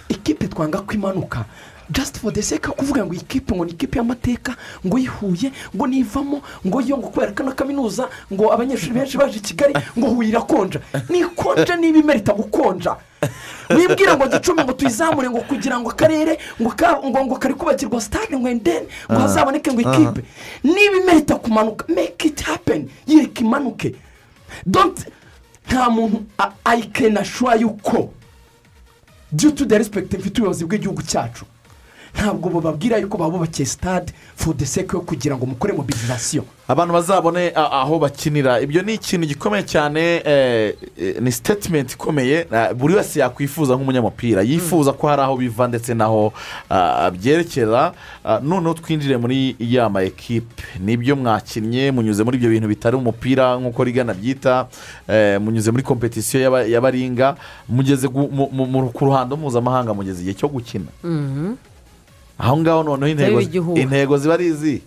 ikipe 0.10 0.48
twanga 0.48 0.78
ko 0.82 0.94
imanuka 0.94 1.46
just 1.90 2.18
for 2.20 2.32
the 2.34 2.42
sake 2.42 2.68
kuvuga 2.68 3.06
ngo 3.06 3.14
iyi 3.14 3.24
kipe 3.24 3.56
ngo 3.56 3.66
ni 3.66 3.72
ikipe 3.72 3.98
y'amateka 3.98 4.56
ngo 4.86 4.98
yihuye 4.98 5.52
ngo 5.76 5.88
nivamo 5.88 6.42
ngo 6.68 6.82
yo 6.82 6.98
ngo 6.98 7.08
kubera 7.08 7.32
ko 7.32 7.44
na 7.44 7.52
kaminuza 7.52 8.10
ngo 8.34 8.54
abanyeshuri 8.54 8.94
benshi 8.94 9.18
baje 9.18 9.38
i 9.38 9.42
kigali 9.42 9.74
ngo 9.98 10.08
huye 10.08 10.30
irakonja. 10.30 10.80
Nikonja 11.10 11.76
niba 11.76 12.00
imerita 12.00 12.34
gukonja 12.34 12.96
wibwira 13.70 14.16
ngo 14.18 14.28
gicumbi 14.28 14.64
ngo 14.64 14.74
tuyizamure 14.74 15.30
ngo 15.30 15.42
kugira 15.42 15.80
ngo 15.80 15.90
akarere 15.90 16.40
ngo 16.62 16.70
ka- 16.76 17.00
ngo 17.06 17.26
ngo 17.26 17.36
kari 17.38 17.54
kubakirwa 17.54 18.02
sitade 18.02 18.38
ngo 18.38 18.48
endeni 18.50 18.88
ngo 19.12 19.18
Ah. 19.18 19.22
hazaboneke 19.22 19.72
ngo 19.74 19.82
Ah. 19.90 19.94
ikipe 19.96 20.22
niba 20.64 20.98
imerita 21.04 21.36
kumanuka 21.36 21.86
make 21.94 22.28
it 22.28 22.42
happen. 22.42 22.90
Yireka 23.08 23.42
imanuke. 23.42 23.96
Don't 24.66 25.06
nta 25.68 25.90
muntu 25.90 26.26
can 26.94 27.18
assure 27.18 27.58
yuko 27.60 28.10
due 29.32 29.52
to 29.52 29.66
the 29.66 29.78
respect 29.78 30.14
mfite 30.14 30.38
ubuyobozi 30.42 30.66
bw'igihugu 30.66 31.02
cyacu 31.02 31.46
ntabwo 32.16 32.50
bababwira 32.50 32.98
yuko 32.98 33.18
babubakiye 33.18 33.66
sitade 33.66 34.14
for 34.36 34.58
the 34.58 34.66
sake 34.66 34.90
yo 34.94 35.02
kugira 35.02 35.36
ngo 35.38 35.46
mukore 35.46 35.74
mobilizasiyo 35.74 36.44
abantu 36.68 36.94
bazabone 36.94 37.52
aho 37.56 38.00
bakinira. 38.00 38.60
Ibyo 38.60 38.82
ni 38.82 38.94
ikintu 38.94 39.28
gikomeye 39.28 39.64
cyane 39.64 40.02
eh, 40.26 40.74
eh, 40.98 41.22
ni 41.22 41.32
sitatimenti 41.32 41.94
ikomeye. 41.94 42.48
Buri 42.76 42.96
wese 42.96 43.20
yakwifuza 43.20 43.76
nk'umunyamupira. 43.76 44.42
Yifuza 44.42 44.94
ko 44.94 45.08
hari 45.08 45.22
aho 45.22 45.38
biva 45.38 45.68
ndetse 45.68 45.94
n'aho 45.94 46.34
ah, 46.70 47.12
byerekera. 47.12 47.94
Noneho 48.42 48.74
twinjire 48.74 49.18
muri 49.18 49.56
ya 49.60 49.90
ma 49.90 50.02
ekipe 50.04 50.64
ni 50.80 50.98
byo 50.98 51.16
mwakinnye 51.16 51.92
munyuze 51.92 52.24
muri 52.24 52.38
ibyo 52.38 52.50
bintu 52.50 52.68
bitari 52.68 52.96
umupira 52.98 53.58
nk'uko 53.62 53.84
rigana 53.84 54.14
byita 54.14 54.66
eh, 55.08 55.38
munyuze 55.42 55.70
muri 55.72 55.84
kompetisiyo 55.84 56.42
y'aba- 56.44 56.66
y'abaringa. 56.66 57.36
Mugeze 57.70 58.08
ku 58.10 59.06
ruhando 59.06 59.38
mpuzamahanga 59.38 59.94
mugeze 59.94 60.22
igihe 60.22 60.34
cyo 60.34 60.48
gukina. 60.50 60.90
Mhm. 61.04 61.54
Aho 62.40 62.58
ngaho 62.58 62.84
noneho 62.84 63.08
intego 63.76 64.18
ziba 64.18 64.34
ari 64.34 64.48
izi 64.48 64.82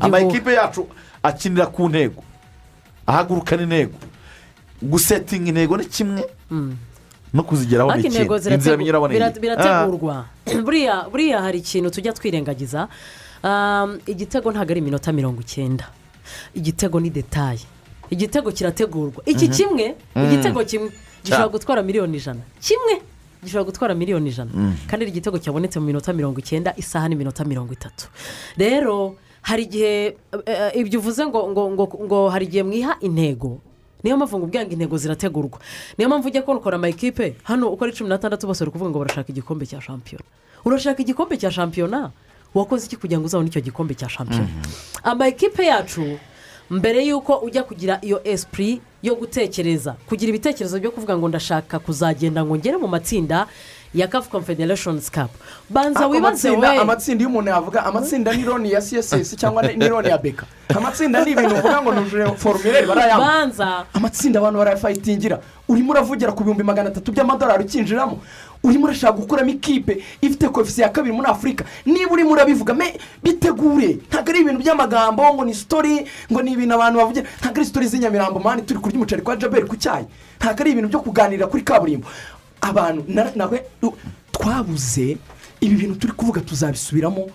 amakipe 0.00 0.52
yacu 0.54 0.86
akinira 1.22 1.66
ku 1.66 1.88
ntego. 1.88 2.22
Ahagurukana 3.06 3.62
intego. 3.62 3.98
Gusetinga 4.82 5.48
intego 5.48 5.76
ni 5.76 5.84
kimwe 5.84 6.22
no 7.32 7.42
kuzigeraho 7.42 7.94
ni 7.94 8.00
ikindi. 8.00 8.54
Inzira 8.54 8.76
birategurwa. 9.40 10.26
Buriya 10.64 11.06
buriya 11.10 11.42
hari 11.42 11.58
ikintu 11.58 11.90
tujya 11.90 12.12
twirengagiza. 12.12 12.88
Um, 13.42 13.98
igitego 14.06 14.52
ntabwo 14.52 14.70
ari 14.72 14.80
iminota 14.80 15.12
mirongo 15.12 15.40
icyenda. 15.40 15.88
Igitego 16.54 17.00
ni 17.00 17.10
detaye 17.10 17.60
igitego 18.10 18.52
kirategurwa. 18.52 19.22
Iki 19.26 19.46
Mhm. 19.48 19.54
kimwe? 19.54 19.94
Mm. 20.16 20.24
igitego 20.24 20.64
kimwe. 20.64 20.90
Gishobora 21.24 21.48
gutwara 21.48 21.82
miliyoni 21.82 22.16
ijana. 22.16 22.40
Kimwe? 22.60 23.02
Gishobora 23.42 23.64
gutwara 23.64 23.94
miliyoni 23.94 24.28
ijana. 24.28 24.50
Mm. 24.54 24.74
kandi 24.86 25.04
ari 25.04 25.12
igitego 25.12 25.38
cyabonetse 25.38 25.80
mu 25.80 25.86
minota 25.86 26.12
mirongo 26.12 26.38
icyenda 26.40 26.74
isaha 26.76 27.08
n'iminota 27.08 27.44
mirongo 27.44 27.72
itatu. 27.72 28.08
Rero 28.56 29.16
hari 29.42 29.62
igihe 29.62 30.16
eh, 30.46 30.72
eh, 30.74 30.80
ibyo 30.80 31.00
uvuze 31.00 31.26
ngo 31.26 31.40
ngo 31.50 31.62
ngo 31.70 31.84
ngo 32.06 32.18
hari 32.28 32.46
igihe 32.46 32.62
mwiha 32.62 32.96
intego. 33.00 33.60
Niyo 34.02 34.16
mpamvu 34.16 34.38
ngo 34.38 34.46
ubwenge 34.46 34.72
intego 34.72 34.96
zirategurwa. 34.96 35.58
Niyo 35.98 36.08
mpamvu 36.08 36.28
ujya 36.28 36.42
kubona 36.42 36.60
ukora 36.60 36.76
amaykipe 36.76 37.36
hano 37.42 37.68
uko 37.68 37.84
ari 37.84 37.92
cumi 37.92 38.08
n'atandatu 38.10 38.46
bose 38.46 38.60
bari 38.64 38.72
kuvuga 38.72 38.90
ngo 38.90 38.98
barashaka 38.98 39.28
igikombe 39.32 39.66
cya 39.66 39.80
shampiyona. 39.80 40.24
Urashaka 40.64 41.02
igikombe 41.02 41.36
cya 41.36 41.50
shampiyona? 41.50 42.10
Wakoze 42.54 42.86
iki 42.86 42.96
kugira 42.96 43.20
ngo 43.20 43.26
uzabone 43.26 43.48
icyo 43.48 43.60
gikombe 43.60 43.94
cya 43.94 44.08
shampiyona? 44.08 44.48
Amakipe 45.04 45.64
yacu 45.66 46.18
mbere 46.70 47.04
y'uko 47.06 47.36
ujya 47.42 47.62
kugira 47.62 47.98
iyo 48.02 48.20
esipuri 48.24 48.80
yo 49.02 49.14
gutekereza. 49.14 49.96
Kugira 50.08 50.28
ibitekerezo 50.30 50.78
byo 50.80 50.90
kuvuga 50.90 51.16
ngo 51.18 51.28
ndashaka 51.28 51.78
kuzagenda 51.78 52.44
ngo 52.44 52.56
ngere 52.56 52.76
mu 52.76 52.88
matsinda 52.88 53.46
ya 53.94 54.06
kafu 54.08 54.30
confederations 54.30 55.10
cup. 55.10 55.30
Banza 55.70 56.06
wibaze 56.06 56.50
we. 56.50 56.66
amatsinda 56.78 57.22
iyo 57.22 57.28
umuntu 57.28 57.50
yavuga 57.50 57.84
amatsinda 57.84 58.32
ni 58.32 58.42
loni 58.42 58.72
ya 58.72 58.80
css 58.80 59.36
cyangwa 59.36 59.62
ni 59.62 59.76
ni 59.76 59.88
loni 59.88 60.08
ya 60.08 60.18
beka. 60.18 60.46
Amatsinda 60.76 61.24
ni 61.24 61.30
ibintu 61.32 61.54
uvuga 61.54 61.82
ngo 61.82 61.92
nujuje 61.92 62.26
forumire 62.36 62.86
barayamba 62.86 63.26
banza. 63.26 63.84
Amatsinda 63.94 64.38
abantu 64.38 64.58
barayafayitingira 64.58 65.40
urimo 65.68 65.90
uravugira 65.92 66.32
ku 66.32 66.44
bihumbi 66.44 66.62
magana 66.62 66.88
atatu 66.90 67.12
by'amadolari 67.12 67.64
ukinjiramo. 67.64 68.18
Urimo 68.62 68.84
urashaka 68.86 69.12
gukuramo 69.16 69.50
ikipe 69.50 70.02
ifite 70.20 70.48
koefisiye 70.48 70.84
ya 70.86 70.92
kabiri 70.92 71.14
muri 71.16 71.28
afurika 71.28 71.64
niba 71.86 72.12
urimo 72.12 72.30
urabivuga 72.30 72.74
me 72.74 72.98
bitegure. 73.22 73.98
Ntabwo 74.08 74.30
ari 74.30 74.40
ibintu 74.40 74.60
by'amagambo 74.60 75.22
ngo 75.34 75.44
ni 75.44 75.54
sitori 75.54 76.04
ngo 76.32 76.42
ni 76.42 76.52
ibintu 76.52 76.74
abantu 76.74 76.98
bavugira 76.98 77.26
ntabwo 77.40 77.56
ari 77.56 77.64
sitori 77.66 77.86
z'inyamirambo 77.88 78.38
mani 78.40 78.62
turi 78.62 78.80
kurya 78.80 78.96
umuceri 78.96 79.22
kwa 79.22 79.36
jaberi 79.36 79.66
ku 79.66 79.76
cyayi. 79.76 80.04
Ntabwo 80.38 80.60
ari 80.62 80.70
ibintu 80.72 80.88
byo 80.88 81.00
kuganira 81.00 81.46
kuri 81.46 81.62
kaburimbo. 81.62 82.06
Abantu 82.60 83.04
na- 83.08 83.32
nawe 83.34 83.64
twabuze 84.32 85.16
ibi 85.60 85.74
bintu 85.76 85.94
turi 85.98 86.12
kuvuga 86.12 86.40
tuzabisubiramo 86.40 87.30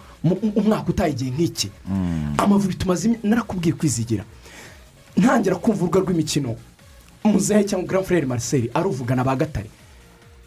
umwaka 0.55 0.89
utaha 0.89 1.09
igihe 1.09 1.31
nk'iki. 1.31 1.69
Amavubi 2.37 2.73
tumaze 2.77 3.17
narakubwiye 3.23 3.73
kwizigira. 3.73 4.23
Ntangira 5.17 5.55
kumva 5.55 5.81
urubuga 5.85 5.99
rw'imikino. 6.05 6.55
Muzehe 7.23 7.63
cyangwa 7.63 7.87
grand 7.87 8.05
frere 8.05 8.25
marcel 8.25 8.69
aruvugana 8.73 9.23
ba 9.23 9.35
gatare. 9.35 9.69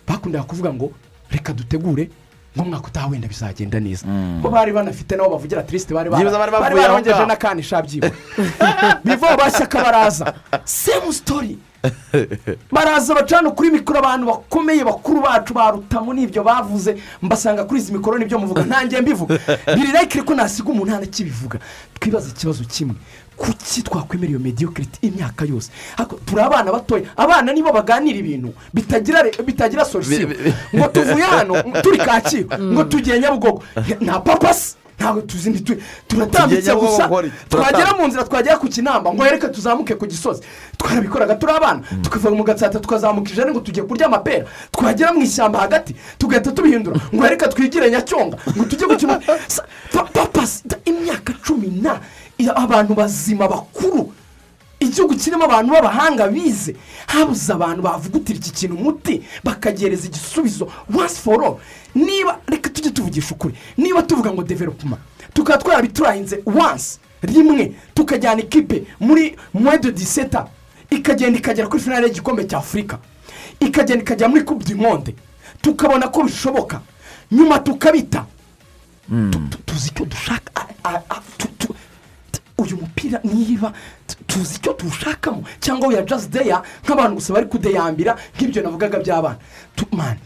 Bakundaga 0.08 0.44
kuvuga 0.44 0.72
ngo 0.72 0.92
reka 1.30 1.52
dutegure 1.52 2.10
ngo 2.56 2.64
umwaka 2.64 2.86
utaha 2.86 3.06
wenda 3.06 3.28
bizagenda 3.28 3.80
neza. 3.80 4.06
Bo 4.42 4.50
bari 4.50 4.72
banafite 4.72 5.16
nabo 5.16 5.30
bavugira 5.30 5.62
tirisite 5.62 5.94
bari 5.94 6.10
barongeje 6.10 7.14
ngaho. 7.14 7.26
n'akandi 7.26 7.62
shabyibo 7.62 8.10
bivaho 9.04 9.36
bashyaka 9.36 9.84
baraza. 9.84 10.34
Semu 10.64 11.12
sitori 11.12 11.58
baraza 12.72 13.14
bacana 13.14 13.50
kuri 13.50 13.70
mikoro 13.70 13.98
abantu 13.98 14.26
bakomeye 14.26 14.84
bakuru 14.84 15.20
bacu 15.20 15.54
ba 15.54 15.70
rutamu 15.70 16.14
n'ibyo 16.14 16.42
bavuze 16.42 16.96
mbasanga 17.22 17.64
kuri 17.64 17.80
izi 17.80 17.92
mikoro 17.92 18.18
ni 18.18 18.24
byo 18.24 18.38
muvuga. 18.38 18.62
Ntange 18.68 19.00
mbivuga. 19.00 19.38
Biri 19.66 19.92
rekire 19.92 20.24
ko 20.24 20.34
nasiga 20.34 20.68
umuntu 20.70 20.90
ntanakibivuga 20.90 21.58
twibaza 22.00 22.28
ikibazo 22.28 22.64
kimwe. 22.64 22.94
Kuki 23.36 23.82
twakwemera 23.82 24.30
iyo 24.30 24.38
mediyokiriti 24.40 25.06
imyaka 25.06 25.44
yose? 25.44 25.70
Turi 26.24 26.40
abana 26.42 26.72
batoya. 26.72 27.04
Abana 27.16 27.52
nibo 27.52 27.72
baganira 27.72 28.18
ibintu 28.18 28.52
bitagira 28.74 29.22
bitagira 29.46 29.84
solisiyo 29.84 30.28
ngo 30.74 30.88
tuvuye 30.88 31.24
hano 31.24 31.62
turi 31.82 31.98
kacyiru. 31.98 32.48
Ngo 32.72 32.84
tugiye 32.84 33.20
nyabugogo. 33.20 33.62
Nta 34.00 34.20
papasi 34.20 34.76
ntabwo 34.98 35.20
tuzi 35.22 35.64
turatambitse 36.08 36.74
gusa. 36.74 37.08
twagera 37.48 37.94
mu 37.98 38.06
nzira 38.08 38.24
twagera 38.24 38.56
ku 38.58 38.66
kinamba 38.68 39.12
ngo 39.12 39.22
reka 39.24 39.48
tuzamuke 39.48 39.94
ku 39.94 40.06
gisozi. 40.06 40.42
Twarabikoraga 40.76 41.34
turi 41.34 41.52
abana. 41.52 41.80
Tukava 42.02 42.30
mu 42.30 42.44
gatsata 42.44 42.80
tukazamuka 42.80 43.30
ijana 43.30 43.50
ngo 43.52 43.60
tugiye 43.60 43.86
kurya 43.86 44.06
amapera. 44.06 44.46
Twagera 44.72 45.12
mu 45.12 45.22
ishyamba 45.22 45.58
hagati 45.58 45.94
tugahita 46.18 46.50
tubihindura 46.50 46.96
ngo 47.14 47.22
reka 47.26 47.48
twigire 47.48 47.90
nyacyonga 47.90 48.36
ngo 48.56 48.64
tujye 48.64 48.86
gukina. 48.86 49.20
Papasi 50.14 50.62
imyaka 50.84 51.32
cumi 51.46 51.68
na 51.82 52.00
abantu 52.54 52.94
bazima 52.94 53.48
bakuru. 53.48 54.12
Igihugu 54.80 55.16
kirimo 55.16 55.44
abantu 55.44 55.72
b'abahanga 55.72 56.28
bize. 56.28 56.76
Habuze 57.06 57.52
abantu 57.52 57.82
bavugutira 57.82 58.38
iki 58.38 58.50
kintu 58.52 58.74
umuti 58.76 59.22
bakagereza 59.44 60.06
igisubizo. 60.06 60.68
Once 60.94 61.18
for 61.20 61.42
all. 61.44 61.56
Niba 61.94 62.38
reka 62.46 62.70
tujye 62.70 62.90
tuvugisha 62.90 63.34
ukuri. 63.34 63.54
Niba 63.76 64.02
tuvuga 64.02 64.32
ngo 64.32 64.42
developuma 64.42 64.96
tukaba 65.34 65.58
twarabiturahinze 65.58 66.42
once 66.46 66.98
rimwe 67.22 67.74
tukajyana 67.94 68.40
ikipe 68.42 68.86
muri 69.00 69.36
mwedo 69.54 69.90
diseta 69.90 70.46
ikagenda 70.90 71.38
ikagera 71.38 71.68
kuri 71.68 71.82
finale 71.82 72.06
y'igikombe 72.06 72.44
cya 72.46 72.58
afurika 72.58 72.98
ikagenda 73.60 74.02
ikajya 74.02 74.28
muri 74.28 74.42
du 74.44 74.76
monde. 74.76 75.14
Tukabona 75.62 76.08
ko 76.08 76.22
bishoboka. 76.22 76.80
Nyuma 77.32 77.58
tukabita. 77.58 78.26
Tu- 79.08 79.30
tu- 79.50 79.58
tuzi 79.66 79.88
icyo 79.90 80.04
dushaka. 80.06 80.66
Uyu 82.58 82.76
mupira 82.76 83.20
niba 83.24 83.72
tu- 84.06 84.16
tuzi 84.26 84.56
icyo 84.56 84.72
tuwushakamo 84.72 85.42
cyangwa 85.60 85.88
we 85.88 86.02
just 86.02 86.30
deya 86.30 86.62
nk'abantu 86.84 87.14
gusa 87.14 87.32
bari 87.34 87.46
kudeyambira 87.46 88.16
nk'ibyo 88.36 88.62
navugaga 88.62 88.98
by'abana. 88.98 89.38
Mani 89.92 90.18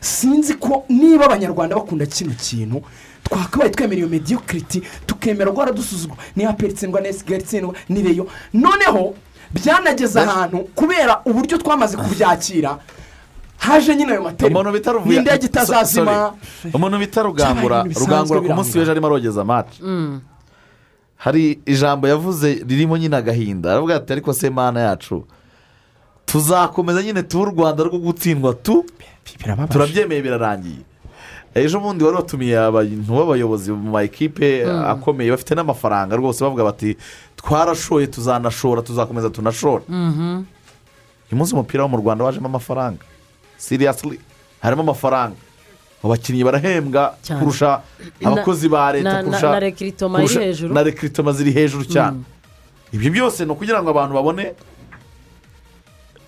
sinzi 0.00 0.54
ko 0.54 0.84
niba 0.88 1.24
abanyarwanda 1.26 1.76
bakunda 1.76 2.06
kino 2.06 2.32
kintu 2.34 2.82
twakabaye 3.24 3.70
twemera 3.70 3.98
iyo 3.98 4.08
mediyokiriti 4.08 4.82
tukemera 5.06 5.50
guhora 5.50 5.72
dusuzugura 5.72 6.20
niba 6.36 6.52
peritsindwa 6.52 7.00
nesigaye 7.00 7.40
itsindwa 7.40 7.74
ni 7.88 8.02
reyo 8.02 8.26
noneho 8.54 9.14
byanageze 9.54 10.20
ahantu 10.20 10.58
kubera 10.74 11.20
uburyo 11.24 11.58
twamaze 11.58 11.96
kubyakira 11.96 12.78
haje 13.58 13.96
nyine 13.96 14.12
ayo 14.12 14.22
ruvuye 14.92 15.18
n'indege 15.20 15.46
itazazima. 15.46 16.32
Umuntu 16.74 16.98
bita 16.98 17.22
rugangura 17.22 17.82
rugangura 18.00 18.40
ku 18.40 18.46
munsi 18.56 18.78
w'ejo 18.78 18.90
arimo 18.90 19.06
arogeza 19.06 19.40
amaci 19.42 19.82
hari 21.20 21.60
ijambo 21.68 22.08
yavuze 22.08 22.64
ririmo 22.68 22.96
nyine 22.96 23.16
agahinda. 23.16 23.72
Aravuga 23.72 23.96
ati 24.00 24.12
ariko 24.12 24.32
se 24.32 24.50
mana 24.50 24.80
yacu 24.80 25.24
tuzakomeza 26.26 27.02
nyine 27.02 27.22
tuba 27.22 27.42
u 27.44 27.50
rwanda 27.54 27.84
rwo 27.84 27.98
gutsindwa 27.98 28.54
tu? 28.54 28.84
Turabyemeye 29.72 30.22
birarangiye. 30.22 30.82
Ejo 31.54 31.80
bundi 31.80 32.04
wari 32.04 32.16
watumiye 32.16 32.58
abantu 32.58 33.10
b'abayobozi 33.12 33.72
mu 33.72 33.90
ma 33.90 34.02
ekipe 34.02 34.64
Mm. 34.64 34.84
akomeye 34.86 35.30
bafite 35.30 35.54
n'amafaranga 35.54 36.16
rwose 36.16 36.44
bavuga 36.44 36.64
bati 36.64 36.96
twarashoye 37.36 38.06
tuzanashora 38.06 38.82
tuzakomeza 38.82 39.30
tunashora 39.30 39.82
Mhm. 39.88 40.44
uyu 41.26 41.36
munsi 41.36 41.54
umupira 41.54 41.82
wo 41.82 41.88
mu 41.88 41.96
rwanda 41.98 42.24
wajemo 42.24 42.46
amafaranga. 42.46 43.02
Siriyasiri 43.58 44.20
harimo 44.62 44.82
amafaranga. 44.82 45.34
Abakinnyi 46.04 46.44
barahembwa 46.44 47.16
kurusha 47.38 47.82
abakozi 48.24 48.68
ba 48.68 48.92
leta 48.92 49.22
kurusha 49.22 49.50
na 49.50 49.60
rekiritoma 49.60 50.18
iri 50.18 50.26
kurusha- 50.28 50.40
hejuru. 50.42 50.74
na 50.74 50.82
rekiritoma 50.82 51.32
ziri 51.32 51.52
hejuru 51.52 51.84
cyane. 51.84 52.18
Ibyo 52.92 53.10
byose 53.12 53.44
ni 53.44 53.50
ukugira 53.52 53.82
ngo 53.82 53.90
abantu 53.90 54.14
babone 54.14 54.54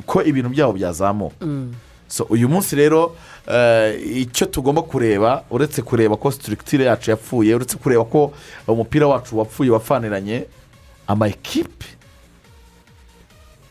ko 0.06 0.22
ibintu 0.22 0.48
byabo 0.50 0.72
byazamuka. 0.72 1.36
Mm. 1.46 1.72
so 2.08 2.24
uyu 2.28 2.48
munsi 2.48 2.76
rero 2.76 3.16
eh, 3.48 3.96
icyo 4.28 4.46
tugomba 4.46 4.82
kureba 4.84 5.44
uretse 5.50 5.80
kureba 5.82 6.16
ko 6.16 6.28
sitirikitire 6.30 6.84
yacu 6.84 7.10
yapfuye 7.10 7.54
uretse 7.56 7.76
kureba 7.80 8.04
ko 8.04 8.32
umupira 8.68 9.06
wacu 9.08 9.38
wapfuye 9.38 9.70
wapfaniranye 9.72 10.44
ama 11.08 11.28
ekipe 11.28 11.86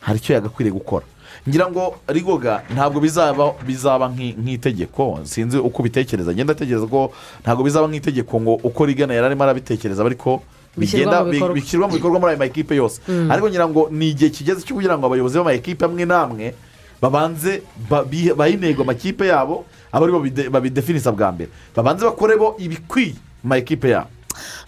hari 0.01 0.17
icyo 0.19 0.33
yagakwiriye 0.35 0.73
gukora. 0.73 1.05
Ngira 1.49 1.71
ngo 1.71 1.95
rigoga 2.07 2.61
ntabwo 2.73 2.99
bizaba 3.01 3.53
bizaba 3.65 4.05
nk'i- 4.13 4.35
nk'itegeko. 4.37 5.19
Sinzi 5.23 5.57
uko 5.57 5.81
ubitekereza. 5.81 6.33
Ngenda 6.33 6.53
atekereza 6.53 6.85
ko 6.87 7.11
ntabwo 7.41 7.63
bizaba 7.63 7.87
nk'itegeko 7.89 8.33
ngo 8.41 8.53
uko 8.63 8.85
rigana 8.85 9.13
yari 9.13 9.25
arimo 9.33 9.43
arabitekereza 9.43 10.05
ariko 10.05 10.41
bigenda 10.77 11.23
bishyirwa 11.53 11.87
mu 11.89 11.93
bikorwa. 11.97 12.19
muri 12.19 12.29
ayo 12.31 12.39
ma 12.39 12.45
ekipe 12.45 12.75
yose. 12.75 13.01
Mm. 13.07 13.31
ariko 13.31 13.49
ngira 13.49 13.65
ngo 13.67 13.89
ni 13.91 14.09
igihe 14.13 14.29
kigeze 14.29 14.61
cyo 14.61 14.75
kugira 14.77 14.97
ngo 14.97 15.05
abayobozi 15.09 15.37
b'ama 15.41 15.53
ekipe 15.57 15.81
amwe 15.85 16.05
n'amwe 16.05 16.53
babanze 17.01 17.61
bahe 17.89 18.51
intego 18.53 18.83
amakipe 18.85 19.25
yabo 19.27 19.65
aba 19.91 20.05
ari 20.05 20.11
bo 20.13 20.19
bide- 20.21 20.49
babidefinisa 20.49 21.11
bwa 21.11 21.31
mbere. 21.33 21.49
Babanze 21.75 22.05
bakore 22.05 22.37
bo 22.37 22.55
ibikwiye 22.61 23.17
mu 23.43 23.49
ma 23.49 23.57
ekipe 23.57 23.89
yabo 23.89 24.07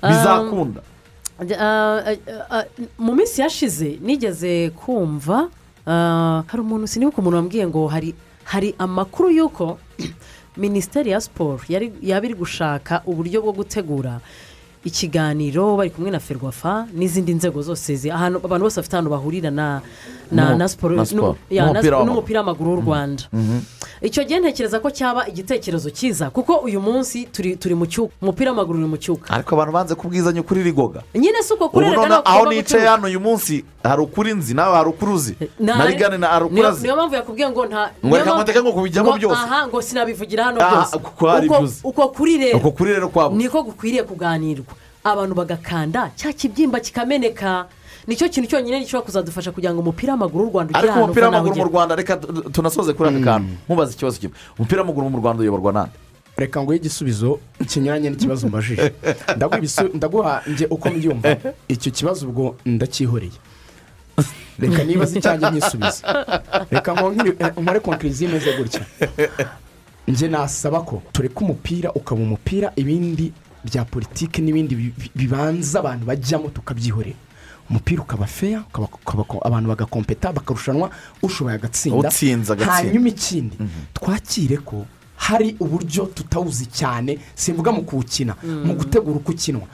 bizakunda. 0.02 0.82
Ah, 1.60 2.02
ah, 2.06 2.16
ah, 2.50 2.64
mu 2.98 3.14
minsi 3.16 3.42
yashize 3.42 3.98
nigeze 4.02 4.70
kumva 4.76 5.50
hari 5.86 6.62
umuntu 6.62 6.88
sinibuka 6.88 7.18
umuntu 7.20 7.38
wambwiye 7.38 7.68
ngo 7.68 7.88
hari 7.88 8.16
hari 8.44 8.76
amakuru 8.78 9.32
y'uko 9.32 9.78
minisiteri 10.58 11.12
ya 11.12 11.22
siporo 11.22 11.60
yaba 11.70 12.26
iri 12.26 12.36
gushaka 12.36 13.02
uburyo 13.06 13.42
bwo 13.42 13.52
gutegura 13.52 14.20
ikiganiro 14.84 15.78
bari 15.78 15.90
kumwe 15.90 16.12
na 16.12 16.20
ferwafa 16.20 16.88
n'izindi 16.94 17.34
nzego 17.34 17.62
zose 17.62 17.96
ahantu 18.12 18.40
abantu 18.44 18.64
bose 18.68 18.78
bafite 18.80 18.94
ahantu 18.96 19.10
bahurira 19.12 19.52
na 19.52 19.82
na 20.32 20.68
siporo 20.68 20.96
N'umupira 22.06 22.40
w'amaguru. 22.42 22.72
w'u 22.72 22.82
rwanda. 22.82 23.24
Icyo 24.02 24.24
gihe 24.26 24.40
ntekereza 24.40 24.80
ko 24.82 24.90
cyaba 24.92 25.28
igitekerezo 25.30 25.90
cyiza 25.94 26.30
kuko 26.34 26.54
uyu 26.66 26.82
munsi 26.82 27.26
turi 27.32 27.56
turi 27.56 27.76
mu 27.76 27.86
cyuka 27.86 28.12
umupira 28.22 28.52
w'amaguru 28.52 28.80
uri 28.80 28.88
mu 28.90 28.98
cyuka. 28.98 29.30
Ariko 29.34 29.56
abantu 29.56 29.72
banze 29.74 29.94
kubwizanya 29.96 30.42
ukuri 30.42 30.64
rigoga. 30.64 31.04
Nyine 31.16 31.40
si 31.44 31.54
uko 31.54 31.70
kurerega 31.70 32.08
ntabwo 32.08 32.28
aho 32.30 32.46
nicaye 32.52 32.88
hano 32.88 33.08
uyu 33.08 33.20
munsi 33.20 33.64
hari 33.84 34.02
ukuri 34.02 34.34
nzi 34.34 34.54
nawe 34.54 34.76
hari 34.76 34.90
ukuri 34.90 35.12
uzi. 35.12 35.34
Na- 35.60 35.86
rigane 35.86 36.18
na 36.18 36.28
hari 36.28 36.46
ukuri 36.46 36.66
azi. 36.66 36.82
niyo 36.84 36.96
mpamvu 36.96 37.16
yakubwiye 37.16 37.50
ngo 37.50 37.66
nta 37.66 37.92
Ngo 38.06 38.16
reka 38.18 38.26
mpamvu- 38.26 38.38
ngutege 38.42 38.60
ngo 38.62 38.72
kubijyamo 38.74 39.10
ngo- 39.12 39.18
byose. 39.20 39.42
ngo 39.70 39.82
sinabivugira 39.82 40.44
hano 40.44 40.58
Ah, 40.62 40.72
byose. 40.72 40.96
uko 40.98 41.10
kuri 42.10 42.38
rero 42.38 42.58
uko 42.58 42.72
kuri 42.72 42.92
rero 42.94 43.08
kwabo. 43.10 43.36
niko 43.38 43.64
gukwiriye 43.64 44.04
kuganirwa. 44.04 44.73
Abantu 45.04 45.36
bagakanda 45.36 46.12
cya 46.16 46.34
kibyimba 46.34 46.80
kikameneka. 46.80 47.68
Nicyo 48.08 48.30
kintu 48.30 48.50
cyonyine 48.50 48.80
gishobora 48.84 49.06
kuzadufasha 49.06 49.52
kugira 49.52 49.74
ngo 49.74 49.80
umupira 49.82 50.14
w'amaguru 50.14 50.44
w'u 50.44 50.52
rwanda 50.52 50.70
ugere 50.72 50.80
ariko 50.80 50.92
ahantu 50.94 51.06
umupira 51.06 51.28
uva 51.28 51.32
naho 51.38 51.44
w'amaguru 51.44 51.66
mu 51.66 51.72
rwanda 51.72 51.96
reka 51.96 52.18
tu- 52.18 52.50
tunasoze 52.52 52.94
kuri 52.94 53.10
aka 53.10 53.20
kantu. 53.20 53.48
Nkubaze 53.66 53.92
ikibazo 53.96 54.18
kimwe. 54.20 54.36
Umupira 54.60 54.82
w'amaguru 54.82 55.10
mu 55.10 55.18
rwanda 55.24 55.40
uyoborwa 55.42 55.72
nande? 55.74 55.96
Reka 56.38 56.62
nguhe 56.62 56.78
igisubizo 56.78 57.40
kinyuranye 57.70 58.10
n'ikibazo 58.10 58.48
mbajije. 58.48 58.92
Ndaguha 59.38 59.58
ibisu- 59.60 59.92
ndaguha 59.96 60.42
njye 60.48 60.66
uko 60.68 60.90
mbyumva. 60.90 61.38
Icyo 61.74 61.92
kibazo 61.92 62.28
ubwo 62.28 62.56
ndacyihoreye 62.66 63.32
reka 64.60 64.84
nibaze 64.84 65.20
icyanjye 65.20 65.50
nkisubize 65.50 66.04
reka 66.72 66.92
nkore 67.62 67.80
konkiriziyo 67.80 68.30
imeze 68.30 68.52
gutya. 68.58 68.82
Njye 70.08 70.28
nasaba 70.28 70.82
ko 70.82 71.02
tureka 71.12 71.40
umupira 71.40 71.92
ukaba 71.96 72.22
umupira 72.22 72.72
ibindi 72.76 73.32
bya 73.66 73.86
politiki 73.86 74.42
n'ibindi 74.42 74.76
bi- 74.76 74.94
bi- 74.98 75.12
bibanza 75.16 75.80
abantu 75.80 76.06
bajyamo 76.06 76.50
tukabyihorera. 76.50 77.16
Umupira 77.70 78.02
ukaba 78.04 78.26
feya 78.28 78.64
abantu 79.46 79.68
bagakompeta 79.70 80.34
bakarushanwa 80.34 80.90
ushoboye 81.24 81.56
agatsinda 81.56 82.08
Utsinze 82.10 82.54
agatsinda. 82.54 82.74
hanyuma 82.92 83.08
ikindi 83.10 83.56
twakire 83.94 84.58
ko 84.58 84.86
hari 85.16 85.56
uburyo 85.60 86.06
tutawuzi 86.12 86.66
cyane 86.68 87.20
simvuga 87.36 87.72
mu 87.72 87.82
kuwukina 87.88 88.36
mu 88.44 88.74
gutegura 88.76 89.16
uko 89.16 89.32
ukinwa. 89.32 89.68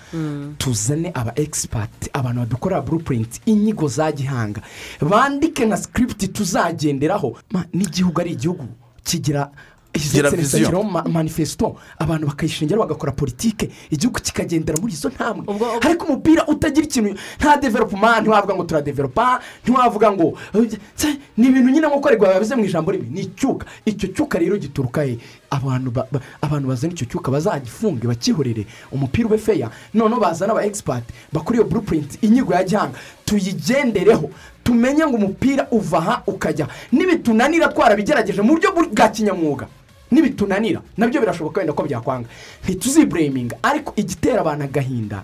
Tuzane 0.58 1.10
aba 1.14 1.34
egisipati 1.36 2.10
abantu 2.14 2.40
badukorera 2.46 2.82
burupurinti 2.82 3.42
inyigo 3.50 3.88
za 3.88 4.12
gihanga. 4.12 4.62
Bandike 5.02 5.66
na 5.66 5.78
sikiripiti 5.78 6.28
tuzagenderaho. 6.28 7.38
Ma, 7.52 7.66
n'igihugu 7.74 8.22
ari 8.22 8.32
igihugu 8.38 8.68
kigira 9.04 9.50
Kigiraho 9.94 10.84
ma- 10.84 11.04
manifesito 11.04 11.76
abantu 12.00 12.28
bakayishingiraho 12.28 12.84
bagakora 12.88 13.12
politike. 13.12 13.70
Igihugu 13.90 14.20
kikagendera 14.22 14.78
muri 14.82 14.94
izo 14.94 15.10
ntambwe. 15.10 15.46
Ariko 15.82 16.06
umupira 16.06 16.46
utagira 16.48 16.86
ikintu 16.86 17.16
nta 17.40 17.58
developuma 17.58 18.22
ntiwavuga 18.22 18.56
ngo 18.56 18.64
turadevelopa 18.64 19.40
ntiwavuga 19.64 20.12
ngo 20.12 20.38
"Tse, 20.96 21.18
ni 21.38 21.48
ibintu 21.48 21.70
nyine 21.70 21.88
nk'uko 21.88 22.08
ariko 22.08 22.26
babize 22.26 22.56
mu 22.56 22.66
ijambo 22.66 22.92
rimwe. 22.92 23.08
Ni 23.10 23.22
icyuka. 23.22 23.66
Icyo 23.86 24.08
cyuka 24.14 24.40
rero 24.40 24.58
gituruka 24.58 25.04
he? 25.04 25.18
Abantu 25.50 25.92
ba- 25.92 26.08
ba- 26.12 26.22
abantu 26.42 26.68
bazana 26.70 26.94
icyo 26.94 27.06
cyuka 27.10 27.32
bazagifunge 27.32 28.06
bakihorere. 28.08 28.66
Umupira 28.94 29.26
ube 29.28 29.38
feya 29.42 29.70
noneho 29.94 30.22
bazana 30.22 30.54
aba 30.54 30.66
egisipati 30.66 31.10
bakora 31.34 31.56
iyo 31.60 31.66
burupurinti 31.66 32.20
inyigo 32.22 32.54
ya 32.54 32.64
gihanga. 32.64 32.94
Tuyigendereho. 33.26 34.30
Tumenye 34.64 35.02
ngo 35.08 35.18
umupira 35.18 35.66
uva 35.72 35.98
aha 35.98 36.24
ukajya. 36.28 36.68
Nibitunanira 36.92 37.68
twarabigerageje 37.74 38.42
mu 38.42 38.54
buryo 38.54 38.70
bwa 38.72 39.10
kinyamwuga. 39.10 39.66
Nibitunanira. 40.12 40.82
Nabyo 40.98 41.22
birashoboka 41.22 41.60
wenda 41.60 41.74
ko 41.74 41.84
byakwanga. 41.84 42.28
Ntituzibureminga 42.64 43.56
ariko 43.64 43.94
igitera 43.96 44.42
abantu 44.42 44.64
agahinda 44.66 45.24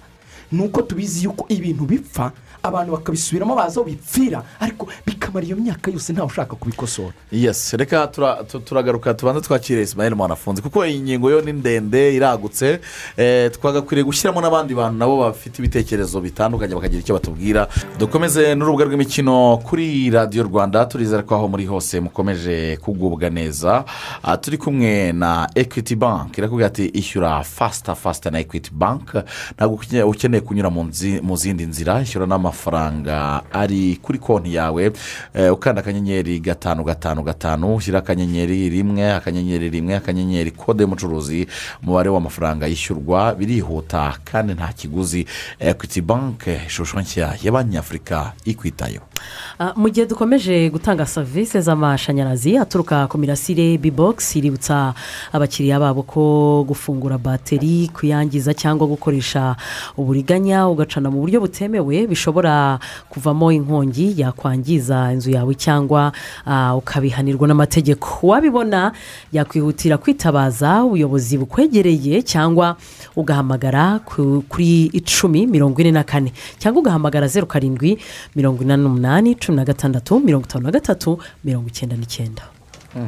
ni 0.51 0.61
uko 0.63 0.81
tubizi 0.81 1.23
yuko 1.23 1.45
ibintu 1.49 1.83
bipfa 1.85 2.31
abantu 2.63 2.91
bakabisubiramo 2.91 3.55
baza 3.55 3.79
aho 3.81 3.89
bipfira 3.89 4.43
ariko 4.59 4.87
bikamara 5.05 5.45
iyo 5.45 5.55
myaka 5.55 5.91
yose 5.91 6.13
ntawe 6.13 6.27
ushaka 6.27 6.55
kubikosora. 6.55 7.13
Yesi 7.31 7.77
reka 7.77 8.07
tura- 8.07 8.43
tu- 8.43 8.59
turagaruka 8.59 9.13
tubanze 9.13 9.41
twakire 9.41 9.81
isimayeli 9.81 10.15
mwanafunzi 10.15 10.61
kuko 10.61 10.85
iyi 10.85 10.99
ngingo 10.99 11.29
yo 11.31 11.41
ni 11.41 11.53
ndende 11.53 12.15
iragutse 12.15 12.79
eh, 13.17 13.51
twagakwiriye 13.51 14.03
gushyiramo 14.05 14.41
n'abandi 14.41 14.75
bantu 14.75 14.97
nabo 14.99 15.17
bafite 15.19 15.59
ibitekerezo 15.59 16.21
bitandukanye 16.21 16.75
bakagira 16.75 17.01
icyo 17.01 17.13
batubwira. 17.15 17.67
Dukomeze 17.99 18.55
n'urubuga 18.55 18.85
rw'imikino 18.85 19.57
kuri 19.63 20.09
radiyo 20.09 20.43
rwanda 20.43 20.85
turizera 20.85 21.21
ko 21.23 21.35
aho 21.35 21.47
muri 21.47 21.65
hose 21.65 21.99
mukomeje 21.99 22.77
kugubwa 22.81 23.29
neza. 23.29 23.85
Ah, 24.23 24.37
turi 24.37 24.57
kumwe 24.57 25.11
na 25.13 25.49
ekwiti 25.55 25.95
banki 25.95 26.39
irakubwira 26.41 26.67
ati 26.67 26.85
ishyura 26.93 27.43
fasita 27.43 27.95
fasita 27.95 28.31
na 28.31 28.39
ekwiti 28.39 28.71
banki 28.73 29.17
ntabwo 29.57 29.75
ukeneye- 29.77 30.03
ukeneye 30.35 30.41
kunyura 30.41 30.69
mu 31.23 31.35
zindi 31.37 31.65
nzira 31.65 32.01
ishyura 32.01 32.25
n'amafaranga 32.27 33.41
ari 33.53 33.97
kuri 34.01 34.19
konti 34.19 34.53
yawe 34.55 34.91
eh, 35.33 35.53
ukanda 35.53 35.81
akanyenyeri 35.81 36.39
gatanu 36.39 36.83
gatanu 36.83 37.23
gatanu 37.23 37.75
ushyira 37.75 37.99
akanyenyeri 37.99 38.69
rimwe 38.69 39.13
akanyenyeri 39.13 39.69
rimwe 39.69 39.95
akanyenyeri 39.95 40.51
kode 40.51 40.83
y'umucuruzi 40.83 41.47
umubare 41.83 42.09
w'amafaranga 42.09 42.67
yishyurwa 42.67 43.35
birihuta 43.35 44.17
kandi 44.23 44.53
nta 44.53 44.73
kiguzi. 44.73 45.25
Ekwiti 45.59 46.01
banki 46.01 46.51
ishusho 46.67 46.99
nshya 46.99 47.37
ya 47.43 47.51
banki 47.51 47.71
nyafurika 47.73 48.33
ikwitayeho. 48.45 49.05
Ah, 49.59 49.73
mu 49.75 49.89
gihe 49.89 50.05
dukomeje 50.05 50.69
gutanga 50.69 51.05
serivisi 51.05 51.61
z'amashanyarazi 51.61 52.57
aturuka 52.57 53.07
ku 53.07 53.17
mirasire 53.17 53.77
bibogisi 53.77 54.39
iributsa 54.39 54.93
abakiriya 55.31 55.79
babo 55.79 56.03
ko 56.03 56.63
gufungura 56.67 57.17
bateri 57.17 57.87
kuyangiza 57.87 58.53
cyangwa 58.53 58.87
gukoresha 58.87 59.55
uburiganya 59.97 60.24
uburiganya 60.29 60.65
ugacana 60.67 61.11
mu 61.13 61.21
buryo 61.21 61.37
butemewe 61.39 62.07
bishobora 62.09 62.79
kuvamo 63.13 63.51
inkongi 63.53 64.17
yakwangiza 64.17 65.13
inzu 65.13 65.29
yawe 65.31 65.53
cyangwa 65.53 66.11
ukabihanirwa 66.77 67.47
n'amategeko. 67.47 68.07
Uwabibona 68.25 68.91
yakwihutira 69.31 69.97
kwitabaza 70.01 70.81
ubuyobozi 70.83 71.37
bukwegereye 71.37 72.21
cyangwa 72.25 72.75
ugahamagara 73.15 73.99
ku- 74.01 74.41
kuri 74.49 74.89
icumi 74.97 75.45
mirongo 75.47 75.77
ine 75.81 75.91
na 75.93 76.03
kane 76.03 76.33
cyangwa 76.57 76.81
ugahamagara 76.81 77.27
zeru 77.29 77.45
karindwi 77.45 77.97
mirongo 78.35 78.63
inani 78.65 78.81
n'umunani 78.83 79.35
cumi 79.37 79.55
na 79.57 79.65
gatandatu 79.65 80.19
mirongo 80.19 80.45
itanu 80.49 80.63
na 80.65 80.71
gatatu 80.71 81.19
mirongo 81.45 81.67
icyenda 81.69 81.95
n'icyenda. 81.95 82.41
Eh, 82.97 83.05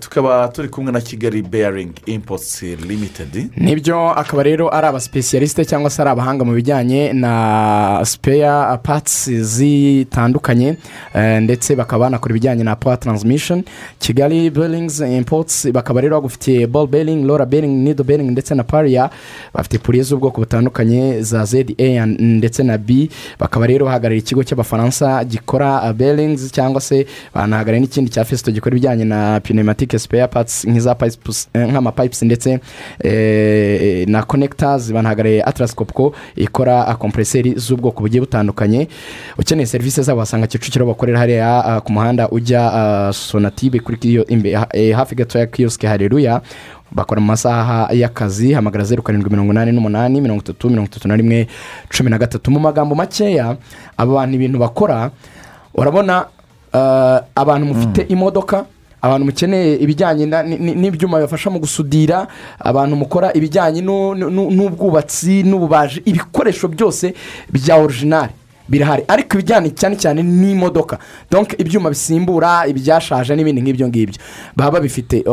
tukaba 0.00 0.48
turi 0.48 0.68
kumwe 0.68 0.92
na 0.92 1.00
kigali 1.00 1.42
beyaringi 1.42 2.02
impotsi 2.06 2.76
limitedi 2.76 3.46
ni 3.56 3.76
byo 3.76 4.10
akaba 4.10 4.42
rero 4.42 4.74
ari 4.74 4.86
abasipesiyalisite 4.86 5.64
cyangwa 5.64 5.90
se 5.90 6.02
ari 6.02 6.10
abahanga 6.10 6.44
mu 6.44 6.52
bijyanye 6.54 7.12
na 7.12 8.00
sipeya 8.04 8.78
patisi 8.82 9.44
zitandukanye 9.44 10.76
eh, 11.14 11.42
ndetse 11.42 11.76
bakaba 11.76 12.04
banakora 12.04 12.32
ibijyanye 12.32 12.64
na 12.64 12.76
pawa 12.76 12.96
taransimishoni 12.96 13.64
kigali 13.98 14.50
beringizi 14.50 15.16
impotsi 15.16 15.72
bakaba 15.72 16.00
rero 16.00 16.16
bagufitiye 16.20 16.66
ball 16.66 16.86
beringi 16.86 17.24
lora 17.26 17.46
beringi 17.46 17.80
nido 17.84 18.04
beringi 18.04 18.30
ndetse 18.30 18.54
na 18.54 18.64
pariya 18.64 19.10
bafite 19.54 19.78
puriye 19.78 20.04
z'ubwoko 20.04 20.40
butandukanye 20.40 21.22
za 21.22 21.44
zedi 21.44 21.74
a 21.78 22.06
ndetse 22.06 22.62
na 22.62 22.78
b. 22.78 23.08
Bakaba 23.38 23.66
rero 23.66 23.86
bahagarariye 23.86 24.20
ikigo 24.20 24.44
cy'abafaransa 24.44 25.24
gikora 25.24 25.92
beringizi 25.92 26.50
cyangwa 26.50 26.80
se 26.80 27.06
banahagarariye 27.34 27.80
n'ikindi 27.80 28.10
cya 28.10 28.24
fesito 28.24 28.50
gikora 28.52 28.76
ibijyanye 28.76 29.04
na 29.04 29.40
pneumatic 29.62 29.98
spare 29.98 30.26
parts 30.28 30.64
nk'iza 30.64 30.94
pipes 30.94 31.48
eh, 31.54 31.66
nk'amapipes 31.68 32.22
ndetse 32.22 32.60
eh, 33.04 34.08
na 34.08 34.22
connectors 34.22 34.92
banahagarariye 34.92 35.42
atlas 35.42 35.74
copco 35.74 36.12
ikora 36.36 36.94
kompreseri 36.98 37.54
z'ubwoko 37.56 38.00
bugiye 38.02 38.20
butandukanye. 38.20 38.88
Ukeneye 39.38 39.66
serivisi 39.66 40.02
zabo 40.02 40.20
wasanga 40.20 40.46
kicukiro 40.46 40.86
bakorera 40.86 41.18
hariya 41.18 41.64
ah, 41.64 41.80
ku 41.80 41.92
muhanda 41.92 42.28
ujya 42.30 42.72
ah, 42.72 43.12
sonatibe 43.12 43.80
eh, 44.72 44.94
hafi 44.96 45.14
gato 45.14 45.38
ya 45.38 45.46
kiyosike 45.46 45.86
hareruya 45.86 46.40
bakora 46.90 47.20
mu 47.20 47.26
masaha 47.26 47.88
y'akazi 47.92 48.52
hamagara 48.52 48.84
zeru 48.84 49.02
karindwi 49.02 49.30
mirongo 49.30 49.52
inani 49.52 49.72
n'umunani 49.72 50.20
mirongo 50.20 50.42
itatu 50.42 50.70
mirongo 50.70 50.86
itatu 50.90 51.08
na 51.08 51.16
rimwe 51.16 51.46
cumi 51.88 52.10
na 52.10 52.18
gatatu. 52.18 52.50
Mu 52.50 52.60
magambo 52.60 52.94
makeya 52.94 53.56
aba 53.96 54.14
bantu 54.14 54.34
ibintu 54.34 54.58
bakora 54.58 55.10
urabona 55.74 56.26
eh, 56.74 57.20
abantu 57.34 57.66
mufite 57.66 58.02
imodoka 58.08 58.64
abantu 59.02 59.24
mukeneye 59.26 59.76
ibijyanye 59.82 60.24
n'ibyuma 60.80 61.18
bibafasha 61.18 61.50
mu 61.50 61.58
gusudira 61.58 62.26
abantu 62.60 62.96
mukora 62.96 63.32
ibijyanye 63.34 63.80
nu- 63.82 64.14
nu- 64.14 64.50
n'ubwubatsi 64.50 65.42
n'ububaji 65.42 66.02
ibikoresho 66.06 66.68
byose 66.68 67.14
bya 67.52 67.76
orijinari 67.76 68.32
birahari. 68.68 69.02
Ariko 69.08 69.34
ibijyanye 69.36 69.70
cyane 69.74 69.96
cyane 69.98 70.22
n'imodoka 70.22 70.98
donke 71.30 71.56
ibyuma 71.58 71.90
bisimbura 71.90 72.66
ibyashaje 72.70 73.34
n'ibindi 73.36 73.60
nk'ibyo 73.60 73.88
ngibyo 73.90 74.18
baba 74.56 74.70
babifite 74.78 75.24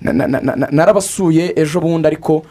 na- 0.00 0.68
narabasuye 0.70 1.52
ejo 1.56 1.80
bundi 1.80 2.06
ariko 2.06 2.42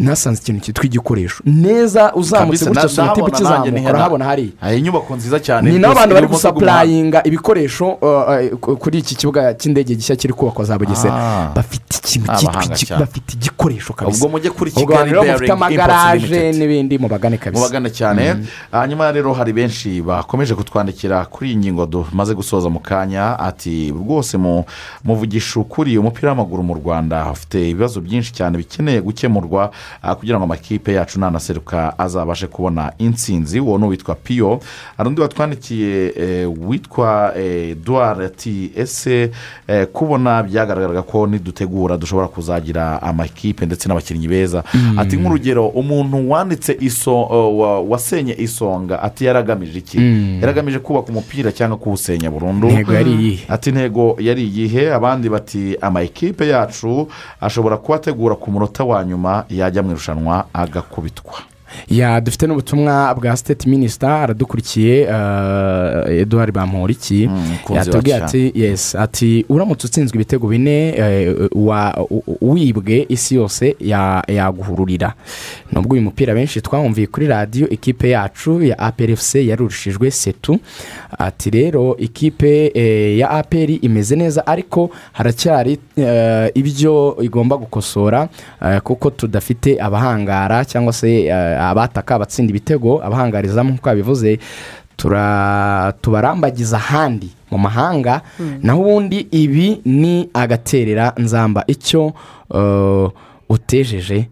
nasanze 0.00 0.40
ikintu 0.42 0.60
cyitwa 0.64 0.84
igikoresho 0.84 1.42
neza 1.46 2.14
uzamutse 2.14 2.64
gutya 2.64 2.88
sonatibe 2.88 3.26
ukizamuka 3.26 3.90
urahabona 3.90 4.24
hariya 4.24 4.52
hari. 4.60 4.78
Inyubako 4.78 5.16
nziza 5.16 5.40
cyane. 5.40 5.70
Ni 5.72 5.78
nabo 5.78 5.94
bantu 5.94 6.14
bari 6.14 6.26
gusapurayinga 6.26 7.22
ibikoresho 7.24 7.86
uh, 7.88 8.08
uh, 8.08 8.58
ku- 8.60 8.76
kuri 8.76 8.98
iki 8.98 9.14
kibuga 9.14 9.54
cy'indege 9.54 9.94
gishya 9.94 10.16
kiri 10.16 10.32
kubakwa 10.32 10.64
za 10.64 10.78
bugesera. 10.78 11.14
Ah. 11.14 11.52
bafite 11.54 11.96
ikintu 11.98 12.32
cyitwa 12.36 12.62
cyane. 12.76 13.00
bafite 13.00 13.32
igikoresho 13.34 13.92
kabisa. 13.92 14.16
Ubwo 14.16 14.28
mujye 14.28 14.50
kuri 14.50 14.70
kigali 14.70 15.10
impotsi 15.10 15.50
amagaraje 15.52 16.52
n'ibindi 16.52 16.98
mubagane 16.98 17.36
kabisa. 17.38 17.60
Mubagane 17.60 17.90
cyane. 17.90 18.36
Hanyuma 18.72 19.12
rero 19.12 19.32
hari 19.32 19.52
benshi 19.52 20.02
bakomeje 20.02 20.54
kutwandikira 20.54 21.24
kuri 21.24 21.50
iyi 21.50 21.56
ngingo 21.56 21.86
tumaze 21.86 22.34
gusoza 22.34 22.68
mu 22.70 22.80
kanya 22.80 23.38
ati 23.38 23.90
rwose 23.92 24.36
mu 24.38 24.64
muvugisha 25.04 25.60
ukuri 25.60 25.98
umupira 25.98 26.28
w'amaguru 26.28 26.62
mu 26.62 26.74
rwanda 26.74 27.30
ufite 27.32 27.70
ibibazo 27.70 28.00
byinshi 28.00 28.32
cyane 28.32 28.58
bikeneye 28.58 29.00
gukemurwa 29.00 29.62
ah, 29.64 29.70
kugira 30.18 30.38
ngo 30.38 30.44
amakipe 30.44 30.92
yacu 30.92 31.20
nanaseruka 31.20 31.98
azabashe 31.98 32.46
kubona 32.46 32.92
intsinzi 32.98 33.60
uwo 33.60 33.78
ni 33.78 33.84
uwitwa 33.84 34.14
piyo 34.14 34.60
hari 34.96 35.08
undi 35.08 35.20
watwandikiye 35.20 36.12
eh, 36.16 36.50
witwa 36.68 37.32
eh, 37.38 37.70
eduard 37.70 38.20
ati 38.22 38.70
ese 38.76 39.30
eh, 39.68 39.86
kubona 39.92 40.42
byagaragaraga 40.42 41.02
ko 41.02 41.26
nidutegura 41.26 41.96
dushobora 41.96 42.28
kuzagira 42.28 43.02
amakipe 43.02 43.66
ndetse 43.66 43.88
n'abakinnyi 43.88 44.28
beza. 44.28 44.64
Mm. 44.74 44.98
ati 44.98 45.16
nk'urugero 45.16 45.66
umuntu 45.68 46.30
wanditse 46.30 46.76
iso 46.80 47.22
wa- 47.58 47.80
wasenye 47.80 48.34
isonga 48.38 49.02
ati 49.02 49.24
yaragamije 49.24 49.78
iki? 49.78 49.98
Mm. 49.98 50.38
yaragamije 50.40 50.78
kubaka 50.78 51.08
umupira 51.08 51.52
cyangwa 51.52 51.78
kuwusenya 51.78 52.30
burundu? 52.30 52.68
Ati 53.48 53.70
intego 53.70 54.16
yari 54.20 54.42
iyihe? 54.44 54.92
Abandi 54.94 55.28
bati 55.28 55.76
amakipe 55.80 56.48
yacu 56.48 57.08
ashobora 57.40 57.76
kubategura 57.76 58.34
ku 58.34 58.50
munota 58.50 58.84
wa 58.84 59.04
nyuma 59.04 59.44
yajya 59.70 59.82
mu 59.86 59.90
irushanwa 59.94 60.44
agakubitwa. 60.52 61.46
Dufite 62.22 62.46
n'ubutumwa 62.46 63.14
bwa 63.14 63.36
siteti 63.36 63.68
minisita 63.68 64.20
aradukurikiye 64.22 65.04
uh, 65.06 66.10
eduard 66.10 66.52
bamporiki. 66.54 67.26
Umukunzi 67.26 67.78
yatubwiye 67.78 68.16
ati 68.16 68.52
yesi 68.54 68.96
ati 68.98 69.44
uramutse 69.48 69.86
utsinzwe 69.86 70.14
ibitego 70.16 70.48
bine 70.48 70.88
eh, 70.96 71.36
wibwe 72.40 73.06
isi 73.08 73.34
yose 73.34 73.76
ya- 73.80 74.24
yaguhururira. 74.28 75.12
Nubwo 75.72 75.92
uyu 75.92 76.02
mupira 76.02 76.34
benshi 76.34 76.60
twawumviye 76.60 77.06
kuri 77.06 77.26
radiyo 77.26 77.68
ikipe 77.68 78.10
yacu 78.10 78.62
ya 78.62 78.78
APRFC 78.78 79.34
yarurushijwe 79.34 80.10
setu. 80.10 80.58
Ati 81.18 81.50
rero 81.50 81.96
ikipe 81.96 82.72
eh, 82.74 83.18
ya 83.18 83.30
aperi 83.30 83.74
imeze 83.74 84.16
neza 84.16 84.46
ariko 84.46 84.90
haracyari 85.12 85.78
eh, 85.96 86.50
ibyo 86.54 87.16
igomba 87.22 87.56
gukosora 87.56 88.28
eh, 88.66 88.80
kuko 88.80 89.10
tudafite 89.10 89.80
abahangara 89.82 90.64
cyangwa 90.64 90.92
se 90.92 91.24
eh, 91.24 91.59
abataka 91.60 92.14
abatsinda 92.14 92.50
ibitego 92.50 93.02
abahangarizamu 93.04 93.70
nk'uko 93.72 93.88
yabivuze 93.88 94.38
tubarambagiza 96.00 96.76
ahandi 96.76 97.28
mu 97.50 97.58
mahanga 97.58 98.20
naho 98.62 98.80
ubundi 98.80 99.18
ibi 99.30 99.80
ni 99.84 100.28
agaterera 100.34 101.12
nzamba. 101.18 101.64
Icyo 101.66 102.12
eh, 102.54 103.08
utejeje 103.48 104.28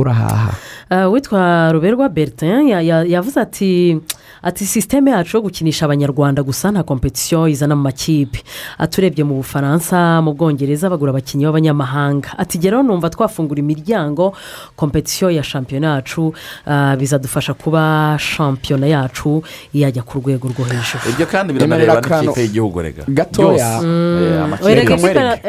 urahaha. 0.00 0.52
Uh, 0.90 1.12
witwa 1.12 1.72
ruberwa 1.72 2.08
bertin 2.08 2.68
ya- 2.68 2.80
ya- 2.80 3.04
yavuze 3.04 3.40
ati 3.40 4.00
ati 4.42 4.66
sisiteme 4.66 5.10
yacu 5.10 5.36
yo 5.36 5.42
gukinisha 5.42 5.84
abanyarwanda 5.84 6.42
gusa 6.42 6.70
nta 6.70 6.82
kompetisiyo 6.82 7.48
izana 7.48 7.76
mu 7.76 7.82
makipe. 7.82 8.40
Aturebye 8.78 9.24
mu 9.24 9.34
bufaransa 9.42 10.22
mu 10.22 10.32
bwongereza 10.32 10.86
bagura 10.90 11.10
abakinnyi 11.10 11.44
b'abanyamahanga. 11.44 12.38
Ati 12.38 12.58
rero 12.62 12.82
numva 12.82 13.10
twafungura 13.10 13.58
imiryango 13.60 14.32
kompetisiyo 14.76 15.30
ya 15.30 15.42
shampiyona 15.42 15.94
yacu 15.98 16.32
uh, 16.66 16.94
bizadufasha 16.96 17.54
kuba 17.54 18.16
shampiyona 18.20 18.86
yacu 18.86 19.42
yajya 19.74 20.02
ku 20.02 20.18
rwego 20.22 20.48
rwo 20.48 20.64
hejuru. 20.64 21.02
Ibyo 21.10 21.26
kandi 21.26 21.52
biranareba 21.52 22.00
n'ikipe 22.00 22.40
y'igihugu 22.40 22.78
rega. 22.82 23.02
Gatoya. 23.08 23.82
Mm. 23.82 24.54
Eh, 24.70 24.84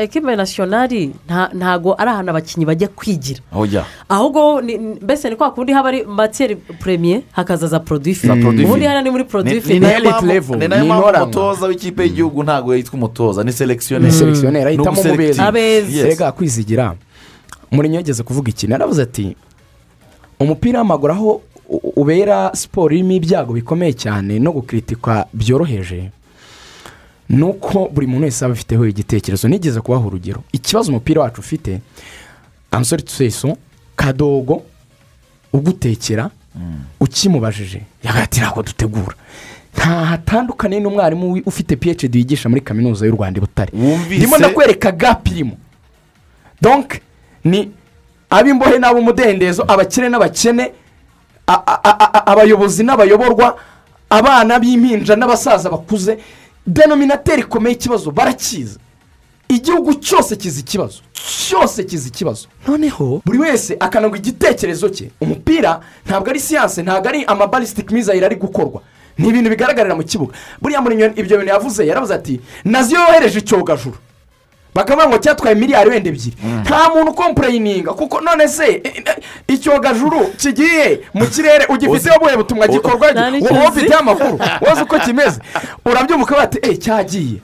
ekipe- 0.04 0.36
nasiyonari 0.36 1.14
nta- 1.30 1.54
ntago 1.54 1.93
ari 1.93 2.10
ahantu 2.10 2.30
abakinnyi 2.32 2.66
bajya 2.66 2.88
kwigira. 2.88 3.39
Ujya. 3.54 3.86
Ahubwo 4.39 4.61
mbese 5.01 5.29
ni 5.29 5.35
kwa 5.35 5.51
kundi 5.51 5.73
haba 5.73 5.89
ari 5.89 6.03
matiyeri 6.03 6.55
puremiye 6.55 7.21
hakaza 7.31 7.67
za 7.67 7.79
poroduwi 7.79 8.13
Za 8.13 8.35
produit 8.35 8.65
ubundi 8.65 8.85
hariya 8.85 9.01
ni 9.03 9.09
muri 9.09 9.23
poroduwi 9.23 9.61
Ni- 9.67 9.79
na 9.79 9.87
yo 9.91 9.97
elite 9.97 10.09
mpamvu- 10.09 10.27
level, 10.27 10.57
ni 10.59 10.67
na 10.67 10.75
yo 10.75 10.81
ni 10.81 10.87
mpamvu 10.87 11.03
intoranwa. 11.07 11.25
umutoza 11.27 11.65
w'ikipe 11.67 12.03
y'igihugu 12.03 12.43
ntabwo 12.43 12.75
yitwa 12.75 12.93
umutoza 12.93 13.41
ni 13.43 13.47
ni 13.47 13.53
selekisiyoneri 13.53 14.11
selekisiyoneri 14.13 14.65
ahitamo. 14.65 15.01
Yes. 15.59 16.03
rega 16.05 16.31
kwizigira. 16.31 16.95
Muri 17.71 17.95
yageze 17.95 18.23
kuvuga 18.23 18.49
ikintu 18.49 18.71
yaravuze 18.73 19.01
ati 19.01 19.35
umupira 20.39 20.79
w'amaguru 20.79 21.13
aho 21.13 21.41
ubera 21.95 22.51
siporo 22.55 22.95
irimo 22.95 23.11
ibyago 23.11 23.53
bikomeye 23.53 23.93
cyane 23.93 24.39
no 24.39 24.51
gukritikwa 24.51 25.25
byoroheje 25.33 26.09
ni 27.29 27.43
uko 27.43 27.89
buri 27.93 28.07
muntu 28.07 28.25
wese 28.25 28.45
aba 28.45 28.53
afiteho 28.53 28.85
igitekerezo. 28.87 29.47
Nigeze 29.47 29.81
kubaha 29.81 30.07
urugero. 30.07 30.41
Ikibazo 30.51 30.89
umupira 30.91 31.21
wacu 31.21 31.41
ufite 31.41 31.79
amusore 32.71 33.01
tuseso 33.01 33.57
kadogo 34.00 34.62
ugutekera 35.54 36.30
ukimubajije. 37.00 37.82
Yagati 38.04 38.39
ntabwo 38.39 38.64
dutegura. 38.64 39.16
Nta 39.76 40.06
hatandukaniye 40.06 40.82
n'umwarimu 40.82 41.41
ufite 41.45 41.76
phd 41.76 42.16
wigisha 42.16 42.50
muri 42.50 42.62
kaminuza 42.62 43.06
y'u 43.06 43.16
rwanda 43.16 43.38
i 43.38 43.41
butare. 43.41 43.72
Ndimo 44.08 44.38
ndakwereka 44.38 44.91
gapu 44.91 45.32
irimo 45.32 45.58
donke 46.62 47.02
ni 47.43 47.72
ab'imbohe 48.30 48.80
n'ab'umudendezo 48.80 49.64
abakire 49.68 50.10
n'abakene 50.10 50.72
abayobozi 52.26 52.84
n'abayoborwa 52.84 53.58
abana 54.10 54.60
b'impinja 54.60 55.16
n'abasaza 55.16 55.70
bakuze. 55.70 56.18
Denominateri 56.68 57.41
ikomeye 57.41 57.76
ikibazo 57.76 58.12
barakizi 58.12 58.80
igihugu 59.50 59.93
cyose 59.93 60.36
kizi 60.36 60.60
ikibazo. 60.60 61.00
Cyose 61.47 61.84
kizi 61.84 62.08
ikibazo. 62.10 62.47
Noneho 62.68 63.22
buri 63.26 63.39
wese 63.39 63.78
akanagwa 63.80 64.18
igitekerezo 64.18 64.89
cye. 64.89 65.10
Umupira 65.22 65.80
ntabwo 66.06 66.30
ari 66.30 66.39
siyanse 66.39 66.84
ntabwo 66.84 67.10
ari 67.10 67.26
amabalisitike 67.26 67.93
mizayire 67.93 68.26
ari 68.26 68.36
gukorwa. 68.36 68.82
Ni 69.18 69.28
ibintu 69.30 69.50
bigaragarira 69.50 69.95
mu 69.95 70.04
kibuga. 70.04 70.34
Buriya 70.62 70.82
muri 70.82 70.95
ibyo 71.16 71.38
bintu 71.38 71.52
yavuze 71.54 71.88
yaravuze 71.88 72.14
ati 72.14 72.39
na 72.66 72.84
zo 72.84 72.95
yohereje 72.95 73.39
icyogajuru. 73.39 73.97
Bakavuga 74.76 75.08
ngo 75.08 75.18
cyatwaye 75.18 75.56
miliyari 75.56 75.89
wenda 75.89 76.10
ebyiri. 76.10 76.38
Nta 76.62 76.89
muntu 76.89 77.12
ukompureyininga 77.12 77.93
kuko 77.93 78.22
none 78.22 78.47
se 78.47 78.66
eh, 78.70 78.82
eh, 79.06 79.16
icyogajuru 79.47 80.28
kigiye 80.38 81.02
mu 81.14 81.26
kirere 81.28 81.66
ugifiteho 81.70 82.16
ubuhe 82.18 82.38
butumwa 82.38 82.68
gikorwa 82.68 83.08
wowe 83.08 83.68
uzi. 83.68 83.68
ufiteho 83.70 84.00
amakuru 84.00 84.39
wowe 84.62 84.82
uko 84.82 85.00
kimeze? 85.00 85.39
Urabyumva 85.86 86.24
ukaba 86.24 86.41
bati 86.41 86.60
eee 86.64 86.78
cyagiye. 86.78 87.39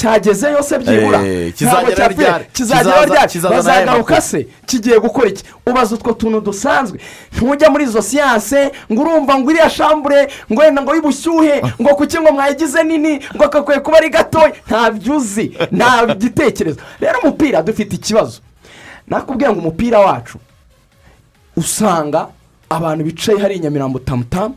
Cyagezeyo 0.00 0.62
se 0.62 0.78
byibura 0.78 1.18
Eh, 1.22 1.52
Ntabwo 1.52 1.52
kizagera 1.56 1.96
cyapfuye. 1.96 2.26
ryari? 2.28 2.44
kizagera 2.52 2.84
Kizaza- 2.90 3.06
ryari? 3.06 3.50
bazagaruka 3.56 4.20
se 4.20 4.46
kigiye 4.66 4.98
gukora 4.98 5.28
iki? 5.28 5.44
Ubaza 5.66 5.94
utwo 5.94 6.12
tuntu 6.12 6.40
dusanzwe. 6.40 6.98
Ntujya 7.36 7.68
muri 7.70 7.84
izo 7.84 8.02
siyanse 8.02 8.72
ngo 8.92 9.00
urumva 9.02 9.38
ngo 9.38 9.50
iriya 9.50 9.70
shambure 9.70 10.28
ngo 10.52 10.60
wenda 10.62 10.80
ngo 10.82 10.94
y'ubushyuhe 10.96 11.62
ngo 11.80 11.90
kuki 11.94 12.16
ngo 12.20 12.32
mwayigize 12.32 12.82
nini 12.82 13.20
ngo 13.36 13.48
kakwiye 13.48 13.80
kuba 13.84 13.96
ari 14.00 14.08
gatoya. 14.10 14.52
Ntabyo 14.66 15.16
uzi 15.16 15.52
nta 15.72 16.06
gitekerezo 16.16 16.80
rero 17.00 17.18
umupira 17.22 17.62
dufite 17.62 17.92
ikibazo. 17.96 18.40
Nakubwiye 19.06 19.50
ngo 19.52 19.60
umupira 19.60 19.98
wacu 20.00 20.38
usanga 21.56 22.28
abantu 22.70 23.04
bicaye 23.04 23.38
hari 23.38 23.54
i 23.56 23.60
nyamirambo 23.60 23.98
tamutamu 23.98 24.54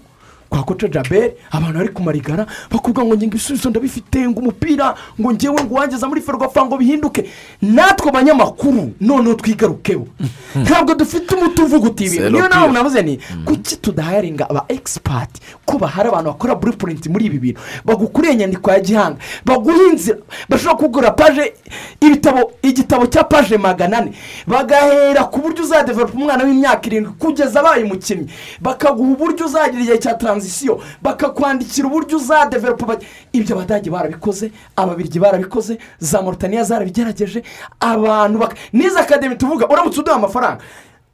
kwa 0.54 0.64
koca 0.64 0.88
jaberi 0.88 1.34
abantu 1.52 1.78
bari 1.78 1.90
kumarigara 1.90 2.46
bakubwira 2.72 3.06
ngo 3.08 3.16
ngingo 3.16 3.36
ibisubizo 3.36 3.70
ndabifite 3.70 4.30
ngo 4.30 4.40
umupira 4.40 4.94
ngo 5.22 5.34
ngewe 5.34 5.64
ngo 5.64 5.76
wangeza 5.76 6.08
muri 6.08 6.22
ferwafa 6.22 6.66
ngo 6.66 6.78
bihinduke. 6.78 7.26
Natwe 7.62 8.10
abanyamakuru 8.10 8.92
noneho 9.02 9.34
twigarukeho. 9.36 10.08
Ntabwo 10.56 10.94
dufite 10.96 11.36
umuti 11.36 11.62
uvuga 11.62 11.90
uti 11.90 12.04
ibintu. 12.06 12.22
Zero 12.24 12.30
niyo 12.30 12.48
nawe 12.48 12.72
navuze 12.72 13.02
ni 13.02 13.20
kuki 13.46 13.76
tudahayaringa 13.76 14.50
aba 14.50 14.66
egisipati 14.70 15.42
ko 15.66 15.78
bahari 15.78 16.10
abantu 16.10 16.30
bakora 16.32 16.56
buripurinti 16.56 17.10
muri 17.10 17.26
ibi 17.26 17.40
bintu? 17.40 17.62
Bagukuriye 17.86 18.34
inyandiko 18.34 18.72
ya 18.72 18.80
gihanga 18.80 19.18
baguha 19.46 19.84
inzira 19.92 20.18
bashobora 20.50 20.78
kugura 20.78 21.12
paje 21.12 21.54
ibitabo 22.02 22.52
igitabo 22.62 23.06
cya 23.08 23.24
paje 23.24 23.58
magana 23.58 23.98
ane 23.98 24.12
bagahera 24.48 25.24
ku 25.24 25.42
buryo 25.42 25.64
uzadevelopa 25.64 26.14
umwana 26.14 26.44
w'imyaka 26.44 26.86
irindwi 26.88 27.14
kugeza 27.20 27.60
abaye 27.60 27.84
umukinnyi 27.84 28.28
bakaguha 28.62 29.10
uburyo 29.14 29.46
uzagira 29.46 29.82
igihe 29.84 29.98
cya 29.98 30.14
taranzisiyo 30.44 30.80
bakakwandikira 31.02 31.88
uburyo 31.88 32.18
uzadevelopa 32.18 32.86
baj- 32.86 33.04
ibyo 33.34 33.56
abadage 33.56 33.90
barabikoze 33.90 34.52
ababirigi 34.76 35.20
barabikoze 35.20 35.78
za 36.00 36.22
morutaniya 36.22 36.64
zarabigerageje 36.64 37.44
abantu 37.80 38.40
baka 38.40 38.56
n'izi 38.74 39.00
akademi 39.00 39.36
tuvuga 39.38 39.68
uramutse 39.68 40.00
uduha 40.00 40.16
amafaranga. 40.18 40.62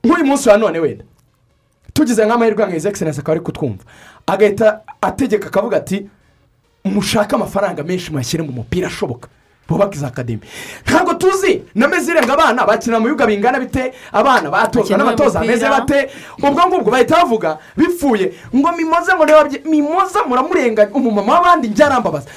Nk'uyu 0.03 0.25
munsi 0.25 0.49
wa 0.49 0.57
none 0.57 0.79
wenda 0.79 1.03
tugize 1.93 2.25
nk'amahirwe 2.25 2.65
nka 2.65 2.75
izi 2.75 2.87
egiserensi 2.87 3.19
akaba 3.19 3.33
ari 3.35 3.41
kutwumva. 3.43 3.83
Agahita 4.27 4.81
ategeka 5.01 5.47
akavuga 5.47 5.77
ati 5.77 6.07
mushake 6.85 7.35
amafaranga 7.35 7.83
menshi 7.83 8.11
muyashyire 8.11 8.43
mu 8.43 8.51
mupira 8.51 8.87
ashoboka. 8.87 9.27
Bubake 9.69 9.95
izi 9.97 10.05
akademi 10.05 10.41
ntabwo 10.85 11.13
tuzi 11.13 11.61
na 11.75 11.87
irenga 11.87 12.33
abana 12.33 12.65
bakina 12.65 12.99
mu 12.99 13.05
bibuga 13.05 13.27
bingana 13.27 13.59
bite? 13.59 13.93
Abana 14.11 14.49
batozwa 14.49 14.97
n'abatoza 14.97 15.39
bameze 15.39 15.69
bate? 15.69 16.09
Ubwo 16.43 16.67
ngubwo 16.67 16.91
bahita 16.91 17.15
bavuga 17.15 17.57
bipfuye. 17.77 18.33
Ngo 18.55 18.71
mimoze 18.71 19.15
ngo 19.15 19.23
ntibabye 19.25 19.61
mimoza 19.65 20.25
muramurenganya 20.27 20.91
umumama 20.93 21.33
w'abandi 21.33 21.67
njyarambabaza 21.67 22.29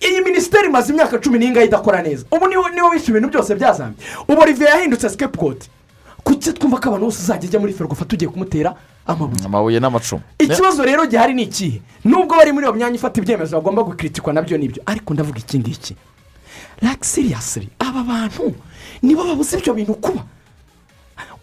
iyi 0.00 0.20
minisiteri 0.20 0.68
imaze 0.68 0.92
imyaka 0.92 1.18
cumi 1.18 1.38
n'ingahe 1.38 1.66
idakora 1.66 2.02
neza? 2.02 2.24
Ubu 2.30 2.48
ni 2.48 2.56
we 2.56 2.70
ni 2.70 2.82
we 2.82 2.88
wishe 2.90 3.10
ibintu 3.10 3.28
byose 3.28 3.54
byazambye 3.54 3.96
ubu 4.28 4.40
olivier 4.42 4.68
yahindutse 4.70 5.08
sikepukoti 5.10 5.70
kuki 6.24 6.52
twumva 6.52 6.80
ko 6.80 6.88
abantu 6.88 7.06
bose 7.06 7.22
uzajya 7.22 7.48
ujya 7.48 7.60
muri 7.60 7.72
ferwafa 7.72 8.04
tugiye 8.04 8.30
kumutera 8.30 8.74
amabuye? 9.06 9.44
Amabuye 9.44 9.80
n'amacumu. 9.80 10.22
Ikibazo 10.38 10.84
rero 10.84 11.06
gihari 11.06 11.34
ni 11.34 11.42
ikihe? 11.42 11.80
Nubwo 12.04 12.36
bari 12.36 12.52
muri 12.52 12.66
iyo 12.66 12.74
myanya 12.74 12.96
ifata 12.96 13.20
ibyemezo 13.20 13.56
bagomba 13.56 13.82
gukritikwa 13.82 14.32
na 14.32 14.42
byo 14.42 14.58
ni 14.58 14.68
byo. 14.68 14.82
Ariko 14.86 15.14
ndavuga 15.14 15.38
iki 15.38 15.58
ngiki? 15.58 15.96
Like 16.82 17.04
seriously 17.04 17.68
aba 17.78 18.02
bantu 18.02 18.54
nibo 19.02 19.24
babuze 19.24 19.58
ibyo 19.58 19.74
bintu 19.74 19.94
kuba. 19.94 20.24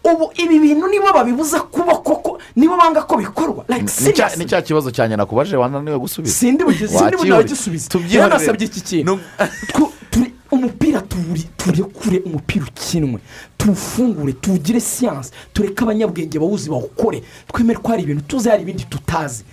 Ubu 0.04 0.30
ibi 0.36 0.58
bintu 0.58 0.86
nibo 0.88 1.12
babibuza 1.12 1.60
kuba 1.60 1.96
koko 1.96 2.38
nibo 2.56 2.76
banga 2.76 3.02
ko 3.02 3.16
bikorwa. 3.16 3.64
Like 3.68 3.82
Ni 3.82 4.12
cya- 4.12 4.62
kibazo 4.62 4.90
cya 4.90 5.08
nyina 5.08 5.26
kubaje 5.26 5.56
wananiwe 5.56 5.98
gusubiza 5.98 6.34
sindi 6.34 6.64
bunawe 6.64 7.44
Tubyihorere. 7.44 8.20
yanasabye 8.20 8.66
iki 8.66 8.80
kintu? 8.80 9.18
Umupira 10.50 11.02
turekure 11.56 12.18
umupira 12.24 12.64
ukinwe 12.66 13.18
tuwufungure 13.58 14.32
tuwugire 14.32 14.80
siyansi. 14.80 15.30
Tureke 15.52 15.82
abanyabwenge 15.84 16.38
bawuzi 16.38 16.70
bawukore. 16.70 17.22
Twemere 17.48 17.78
ko 17.82 17.88
hari 17.88 18.02
ibintu 18.02 18.22
tuzi 18.22 18.48
hari 18.48 18.62
ibindi 18.62 18.84
tutazi. 18.84 19.42
Tu- 19.42 19.48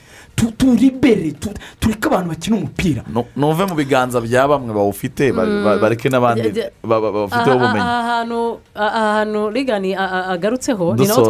turibere 0.52 1.32
tu- 1.32 1.54
tureke 1.80 2.08
abantu 2.08 2.30
bakina 2.30 2.56
umupira. 2.58 3.04
Nuve 3.36 3.66
mu 3.66 3.76
biganza 3.76 4.22
bya 4.22 4.48
bamwe 4.48 4.74
bawufite 4.74 5.32
ba- 5.36 5.46
ba- 5.46 5.78
bareke 5.78 6.10
n'abandi 6.10 6.50
bafiteho 6.84 7.52
aha 7.52 7.56
ubumenyi 7.56 7.80
aha 7.86 8.02
hantu 8.10 8.60
aha 8.76 9.02
hantu 9.22 9.50
rigani 9.50 9.96
agarutseho 9.96 10.96
ni 10.96 11.06
naho 11.08 11.22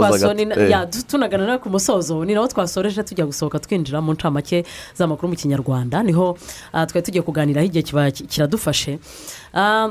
eh. 0.55 0.69
ya, 0.69 0.85
tu- 0.85 1.03
tunagana 1.07 1.45
nawe 1.45 1.57
ku 1.59 1.69
musozo 1.69 2.25
ni 2.25 2.33
naho 2.33 2.47
twasoreje 2.47 3.03
tujya 3.03 3.25
gusohoka 3.25 3.59
twinjira 3.59 4.01
mu 4.01 4.13
ncamake 4.13 4.63
z'amakuru 4.95 5.27
mu 5.29 5.35
kinyarwanda 5.35 6.03
ni 6.03 6.11
ho 6.13 6.37
ah, 6.73 6.85
twari 6.85 7.03
tugiye 7.05 7.21
kuganiraho 7.21 7.65
igihe 7.67 7.83
kiradufashe. 8.27 8.99
Ah, 9.53 9.89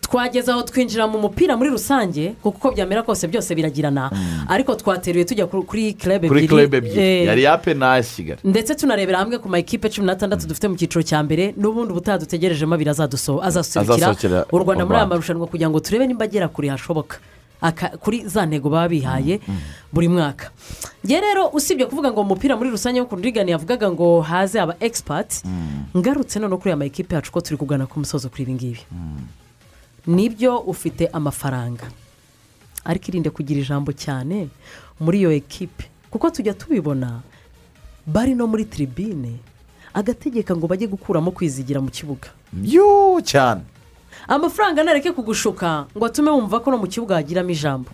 twageze 0.00 0.50
aho 0.52 0.62
twinjira 0.62 1.06
mu 1.06 1.18
mupira 1.18 1.56
muri 1.56 1.70
rusange 1.70 2.34
kuko 2.42 2.58
uko 2.58 2.70
byamera 2.74 3.02
kose 3.02 3.26
byose 3.28 3.54
biragirana. 3.54 4.10
Ariko 4.48 4.74
twateruye 4.74 5.24
tujya 5.24 5.46
kuri- 5.46 5.94
kirebe 5.94 6.28
kuri 6.28 6.46
ebyiri. 6.46 7.00
Eh, 7.00 7.26
yari 7.26 7.42
yape 7.42 7.74
kigali. 8.16 8.40
ndetse 8.44 8.74
tunarebera 8.74 9.18
hamwe 9.18 9.38
ku 9.38 9.48
ma 9.48 9.58
ekipe 9.58 9.88
cumi 9.90 10.06
n'atandatu 10.06 10.46
dufite 10.46 10.68
mu 10.68 10.76
cyiciro 10.76 11.02
cya 11.02 11.22
mbere 11.22 11.54
n'ubundi 11.56 11.92
ubutaha 11.92 12.18
dutegerejemo 12.18 12.74
abiri 12.74 12.90
azaduso- 12.90 13.40
azaserukira 13.42 13.94
Azasohokera 14.08 14.46
u 14.52 14.58
rwanda 14.58 14.84
muri 14.86 14.96
aya 14.98 15.06
marushanwa 15.06 15.46
kugira 15.46 15.70
ngo 15.70 15.80
turebe 15.80 16.06
nimba 16.06 16.24
agera 16.24 16.48
kure 16.48 16.68
hashoboka. 16.68 17.18
Kuri 18.00 18.22
za 18.28 18.46
ntego 18.46 18.70
baba 18.70 18.86
bihaye 18.88 19.40
buri 19.92 20.08
mwaka. 20.08 20.50
Ngewe 21.06 21.20
rero 21.20 21.50
usibye 21.50 21.86
kuvuga 21.90 22.12
ngo 22.14 22.20
umupira 22.22 22.54
muri 22.56 22.70
rusange 22.70 23.00
nk'ukuntu 23.02 23.24
rigani 23.26 23.50
yavugaga 23.50 23.90
ngo 23.90 24.20
haze 24.22 24.60
aba 24.62 24.74
egisipati 24.80 25.42
ngarutse 25.96 26.38
noneho 26.38 26.58
kuri 26.62 26.70
aya 26.70 26.76
ma 26.78 26.86
ekipe 26.86 27.14
yacu 27.18 27.32
ko 27.34 27.40
turi 27.42 27.56
kugana 27.58 27.86
ku 27.90 27.98
musozo 27.98 28.30
kuri 28.30 28.42
ibi 28.46 28.52
ngibi. 28.54 28.82
Ni 30.08 30.28
byo 30.32 30.58
ufite 30.64 31.06
amafaranga. 31.12 31.84
Ariko 32.84 33.04
irinde 33.12 33.30
kugira 33.30 33.60
ijambo 33.60 33.92
cyane 33.92 34.48
muri 35.00 35.18
iyo 35.20 35.30
ekipe 35.32 35.84
kuko 36.10 36.30
tujya 36.32 36.54
tubibona 36.56 37.20
bari 38.06 38.32
no 38.34 38.46
muri 38.48 38.64
tiribine 38.64 39.36
agategeka 39.94 40.56
ngo 40.56 40.64
bajye 40.66 40.88
gukuramo 40.88 41.30
kwizigira 41.30 41.80
mu 41.84 41.90
kibuga. 41.92 42.28
Yo 42.64 43.20
cyane. 43.20 43.60
Amafaranga 44.28 44.82
ntareke 44.82 45.12
kugushuka 45.12 45.84
ngo 45.92 46.04
atume 46.06 46.30
wumva 46.32 46.60
ko 46.64 46.70
no 46.72 46.78
mu 46.80 46.86
kibuga 46.88 47.14
hagiramo 47.20 47.50
ijambo. 47.52 47.90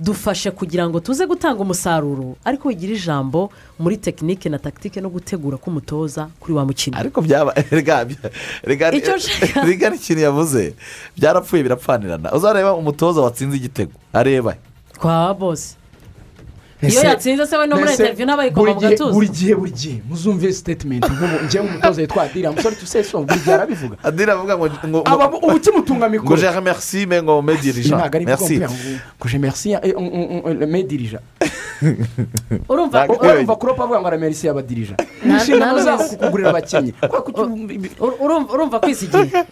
Dufashe 0.00 0.50
kugira 0.50 0.88
ngo 0.88 1.00
tuze 1.00 1.26
gutanga 1.26 1.60
umusaruro 1.62 2.36
ariko 2.44 2.68
wigira 2.68 2.92
ijambo 2.92 3.50
muri 3.78 3.96
tekinike 3.96 4.48
na 4.48 4.58
takitike 4.58 5.00
no 5.00 5.08
gutegura 5.08 5.56
k'umutoza 5.56 6.28
kuri 6.40 6.52
wa 6.54 6.64
mukino. 6.64 6.98
Ariko 6.98 7.20
byaba 7.22 7.52
rega 9.66 9.90
n'ikintu 9.90 10.22
yavuze. 10.22 10.74
Byarapfuye 11.16 11.62
birapfanirana. 11.62 12.32
Uzareba 12.32 12.74
umutoza 12.74 13.20
watsinze 13.20 13.56
igitego. 13.56 13.92
Areba. 14.12 14.56
Kwa 14.98 15.34
bose 15.34 15.75
iyo 16.82 17.00
yatsinze 17.02 17.46
se 17.46 17.56
we 17.56 17.66
no 17.66 17.76
muri 17.76 17.90
interiviyu 17.90 18.26
n'abayikoma 18.26 18.62
buri 18.62 18.74
mu 18.74 18.80
gatuza 18.80 19.12
buri 19.12 19.28
gihe 19.28 19.54
buri 19.54 19.72
gihe. 19.72 19.98
Muzumve 20.08 20.52
sitetimenti 20.52 21.08
nk'ubu 21.08 21.36
njyewe 21.44 21.66
umutoza 21.66 22.00
yitwa 22.02 22.22
adira. 22.22 22.52
Musore 22.52 22.76
tuseso 22.76 23.24
buri 23.24 23.40
gihe 23.40 23.54
arabivuga. 23.54 23.96
Adira 24.02 24.32
avuga 24.32 24.54
ngo 24.58 24.66
ngo 24.88 24.98
ubu 25.46 25.58
kimutunga 25.60 26.06
ngo 26.06 26.12
mikoro? 26.12 26.36
Jere 26.40 26.60
merci 26.60 27.06
me 27.06 27.22
ngo 27.22 27.42
me 27.42 27.56
dirija 27.56 27.96
ntabwo 27.96 28.16
ari 28.16 28.26
merci. 28.26 28.56
ngo 28.58 28.74
ngo 29.18 29.26
je 29.28 29.38
merci 29.38 29.68
eh, 29.72 29.94
mm, 29.96 30.10
mm, 30.12 30.42
mm, 30.44 30.68
me 30.68 30.82
dirija 30.82 31.20
urumva 32.72 33.06
urumva 33.08 33.56
kuropa 33.56 33.82
avuga 33.84 34.00
ngo 34.00 34.08
aramerisi 34.08 34.46
y'abadirija 34.46 34.96
ni 35.24 35.32
inshingano 35.34 35.78
zabo 35.84 36.04
kukugurira 36.04 36.50
abakinnyi 36.50 36.92
urumva 38.52 38.80
kwisigira 38.80 39.44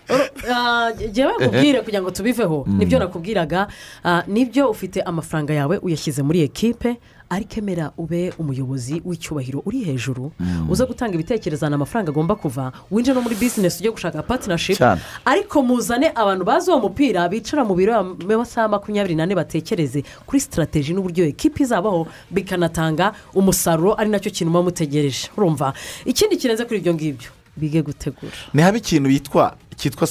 ah, 0.53 0.93
jyewe 0.93 1.33
nkubwire 1.41 1.81
kugira 1.81 2.03
ngo 2.03 2.11
tubiveho. 2.11 2.65
Nibyo 2.69 2.99
nakubwiraga. 2.99 3.69
Ah, 4.05 4.23
ni 4.27 4.45
byo 4.45 4.71
ufite 4.71 5.03
amafaranga 5.03 5.55
yawe 5.55 5.79
uyashyize 5.79 6.23
muri 6.23 6.43
ekipe 6.43 6.97
ariko 7.35 7.55
emera 7.61 7.91
ube 7.99 8.33
umuyobozi 8.39 9.03
w'icyubahiro 9.05 9.63
uri 9.67 9.81
hejuru 9.85 10.33
uza 10.71 10.87
gutanga 10.87 11.15
ibitekerezo 11.19 11.67
ahantu 11.67 11.75
amafaranga 11.83 12.11
agomba 12.15 12.35
kuva 12.39 12.73
winjira 12.91 13.15
no 13.15 13.23
muri 13.27 13.35
bizinesi 13.35 13.79
ujye 13.83 13.91
gushaka 13.91 14.23
patinashipu 14.23 14.79
Cyane. 14.79 15.01
ariko 15.25 15.63
muzane 15.63 16.13
abantu 16.15 16.45
bazi 16.45 16.71
uwo 16.71 16.81
mupira 16.81 17.29
bicara 17.29 17.65
mu 17.65 17.75
biro 17.75 17.93
amasaha 17.99 18.69
makumyabiri 18.69 19.15
n'ane 19.19 19.35
batekereze 19.35 20.03
kuri 20.27 20.41
sitarategi 20.41 20.95
n'uburyo 20.95 21.25
ekipi 21.27 21.63
izabaho 21.67 22.07
bikanatanga 22.31 23.13
umusaruro 23.35 23.95
ari 24.01 24.11
na 24.11 24.19
cyo 24.23 24.31
kintu 24.31 24.51
muba 24.53 24.63
mutegereje. 24.71 25.29
Urumva? 25.37 25.73
Ikindi 26.07 26.37
kirenze 26.37 26.65
kuri 26.65 26.79
ibyo 26.81 26.95
ngibyo 26.95 27.31
bige 27.57 27.83
gutegura. 27.83 28.33
Ni 28.55 28.63
haba 28.63 28.79
ikintu 28.79 29.11
yitwa 29.11 29.57
cyitwa 29.77 30.07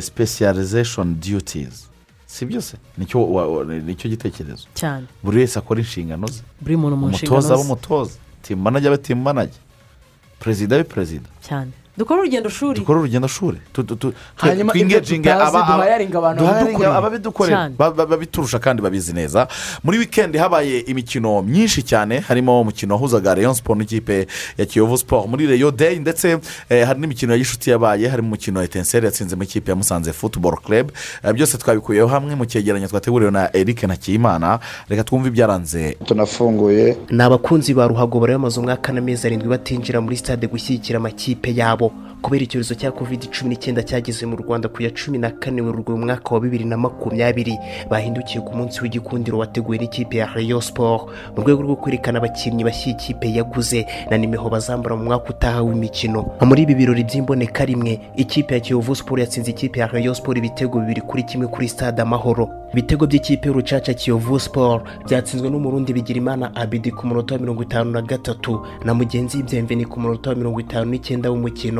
specialization 0.00 1.16
duties? 1.20 1.91
Si 2.32 2.46
byose 2.46 2.76
ni 2.98 3.06
cyo 3.96 4.08
gitekerezo. 4.08 4.64
Cyane. 4.74 5.06
Buri 5.22 5.38
wese 5.38 5.58
akora 5.58 5.80
inshingano 5.80 6.26
ze. 6.26 6.42
Buri 6.60 6.76
muntu 6.76 6.96
mu 6.96 7.08
nshingano 7.08 7.40
ze. 7.40 7.54
umutoza. 7.54 8.16
Timu 8.42 8.62
manajya 8.62 8.88
aba 8.88 8.98
timu 8.98 9.22
manajya 9.22 9.60
perezida 10.40 10.76
abe 10.76 10.84
perezida. 10.84 11.28
Cyane. 11.48 11.72
Dukore 11.96 12.20
urugendo 12.20 12.48
shuri. 12.48 12.80
Dukore 12.80 12.98
urugendo 12.98 13.28
shuri. 13.28 13.58
Hanyuma 14.36 14.72
ibyo 14.74 15.00
tutazi 15.00 15.56
duhayaringa 15.66 16.18
abantu. 16.18 16.44
babidukorera. 17.02 17.70
babiturusha 17.78 18.58
kandi 18.58 18.82
babizi 18.82 19.12
neza. 19.12 19.48
Muri 19.84 19.98
wikendi 19.98 20.38
habaye 20.38 20.78
imikino 20.80 21.42
myinshi 21.42 21.82
cyane 21.82 22.18
harimo 22.20 22.60
umukino 22.60 22.94
wahuzaga 22.94 23.34
rayon 23.34 23.54
siporo 23.54 23.78
n'ikipe 23.78 24.26
ya 24.58 24.66
kiyovu 24.66 24.98
siporo 24.98 25.26
muri 25.26 25.46
reyo 25.46 25.70
deyi 25.70 25.98
ndetse 25.98 26.38
eh, 26.70 26.86
hari 26.86 27.00
n'imikino 27.00 27.32
ya 27.32 27.38
gishuti 27.38 27.70
yabaye 27.70 28.08
harimo 28.08 28.28
umukino 28.28 28.58
wa 28.58 28.64
etenseri 28.64 29.06
yatsinze 29.06 29.36
mu 29.36 29.42
ikipe 29.42 29.70
ya 29.70 29.76
musanze 29.76 30.12
futuboro 30.12 30.56
club. 30.56 30.90
Eh, 31.24 31.32
byose 31.32 31.58
twabikuyeho 31.58 32.08
hamwe 32.08 32.34
mu 32.34 32.44
cyegeranyo 32.46 32.88
twateguriwe 32.88 33.30
na 33.30 33.56
eric 33.56 33.82
ntakiyimana 33.82 34.58
reka 34.88 35.04
twumve 35.04 35.28
ibyaranze. 35.28 35.96
Tunafunguye. 36.04 36.96
Ni 37.10 37.22
abakunzi 37.22 37.74
ba 37.74 37.86
ruhago 37.88 38.20
bari 38.20 38.32
bamaze 38.32 38.60
umwaka 38.60 38.92
n'amezi 38.92 39.26
arindwi 39.26 39.48
batinjira 39.48 40.00
muri 40.00 40.16
stade 40.16 40.46
gushyigikira 40.46 40.96
amakipe 40.98 41.52
yabo. 41.54 41.81
Kubera 42.22 42.44
icyorezo 42.44 42.74
cya 42.74 42.90
covid 42.92 43.30
cumi 43.34 43.50
n'icyenda 43.50 43.82
cyageze 43.82 44.26
mu 44.26 44.36
rwanda 44.36 44.68
ku 44.68 44.82
ya 44.82 44.90
cumi 44.94 45.18
na 45.18 45.30
kane 45.30 45.62
werurwe 45.62 45.94
mu 45.98 46.04
mwaka 46.06 46.34
wa 46.34 46.40
bibiri 46.40 46.64
na 46.64 46.76
makumyabiri. 46.76 47.58
Bahindukiye 47.90 48.40
ku 48.44 48.54
munsi 48.56 48.78
w'igikundiro 48.82 49.38
wateguwe 49.38 49.78
n'ikipe 49.78 50.16
ya 50.22 50.26
rayon 50.34 50.60
sport 50.60 51.10
mu 51.36 51.42
rwego 51.42 51.62
rwo 51.62 51.76
kwerekana 51.76 52.18
abakinnyi 52.22 52.64
bashya 52.64 52.92
ikipe 52.94 53.26
yaguze 53.34 53.86
na 54.10 54.18
nimero 54.18 54.46
bazambara 54.50 54.96
mu 54.96 55.04
mwaka 55.04 55.30
utaha 55.34 55.62
w'imikino. 55.62 56.30
Muri 56.46 56.62
ibi 56.62 56.74
birori 56.74 57.02
by'imboneka 57.04 57.64
rimwe 57.64 58.00
ikipe 58.16 58.54
ya 58.54 58.60
kiyovu 58.60 58.94
sport 58.94 59.20
yatsinze 59.20 59.50
ikipe 59.50 59.80
ya 59.80 59.86
rayon 59.86 60.14
sport 60.14 60.38
ibitego 60.38 60.78
bibiri 60.80 61.00
kuri 61.00 61.22
kimwe 61.22 61.46
kuri 61.48 61.68
stade 61.68 62.02
amahoro. 62.02 62.48
Ibitego 62.72 63.06
by'ikipe 63.06 63.48
y'urucaca 63.48 63.92
kiyovu 63.94 64.38
sport 64.40 64.84
byatsinzwe 65.08 65.50
n'umurundi 65.50 65.92
bigirimana 65.92 66.54
abidi 66.56 66.90
ku 66.90 67.06
munota 67.06 67.34
wa 67.34 67.40
mirongo 67.40 67.62
itanu 67.62 67.90
na 67.90 68.02
gatatu 68.02 68.60
na 68.84 68.94
mugenzi 68.94 69.36
w'ibyemveni 69.36 69.84
ku 69.84 70.00
munota 70.00 70.30
wa 70.30 70.36
mirongo 70.36 70.60
itanu 70.60 70.86
n'icyenda 70.90 71.30
w'umukino. 71.30 71.71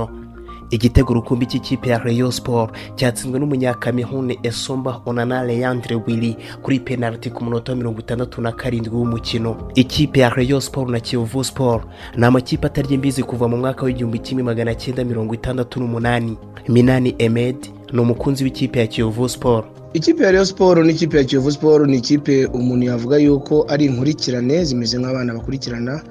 Igitego 0.71 1.15
rukumbi 1.15 1.47
cy'ikipe 1.47 1.91
ya 1.91 1.99
rayon 1.99 2.31
sport 2.31 2.73
cyatsinzwe 2.97 3.39
n'umunyakamihune 3.41 4.39
esomba 4.43 5.01
onana 5.07 5.45
leandre 5.45 5.97
willy 6.07 6.37
kuri 6.63 6.81
penaliti 6.81 7.31
ku 7.31 7.45
munota 7.45 7.73
wa 7.73 7.79
mirongo 7.79 8.01
itandatu 8.01 8.41
na 8.41 8.53
karindwi 8.53 8.97
w'umukino. 8.97 9.57
Ikipe 9.75 10.21
ya 10.21 10.29
rayon 10.31 10.61
sport 10.61 10.89
na 10.91 11.01
kiyovu 11.01 11.45
sport 11.45 11.85
ni 12.17 12.25
amakipe 12.27 12.67
atarya 12.67 12.93
imbizi 12.95 13.23
kuva 13.23 13.49
mu 13.49 13.57
mwaka 13.57 13.85
w'igihumbi 13.85 14.19
kimwe 14.19 14.43
magana 14.43 14.75
cyenda 14.75 15.05
mirongo 15.05 15.35
itandatu 15.35 15.81
n'umunani. 15.81 16.37
Minani 16.69 17.15
emed 17.19 17.57
ni 17.93 18.01
umukunzi 18.01 18.45
w'ikipe 18.45 18.79
ya 18.81 18.87
kiyovu 18.87 19.29
sport. 19.29 19.67
Ikipe 19.93 20.25
ya 20.25 20.31
Rayon 20.31 20.45
siporo 20.47 20.85
n'ikipe 20.85 21.17
ya 21.19 21.25
kiyovu 21.25 21.53
siporo 21.53 21.87
ni 21.87 21.97
ikipe 21.97 22.47
umuntu 22.47 22.87
yavuga 22.87 23.17
yuko 23.19 23.67
ari 23.69 23.85
inkurikirane 23.85 24.65
zimeze 24.65 24.99
nk'abana 24.99 25.35
bakurikirana. 25.35 26.03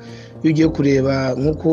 Iyo 0.44 0.52
ugiye 0.54 0.68
kureba 0.68 1.36
nk'uko 1.40 1.70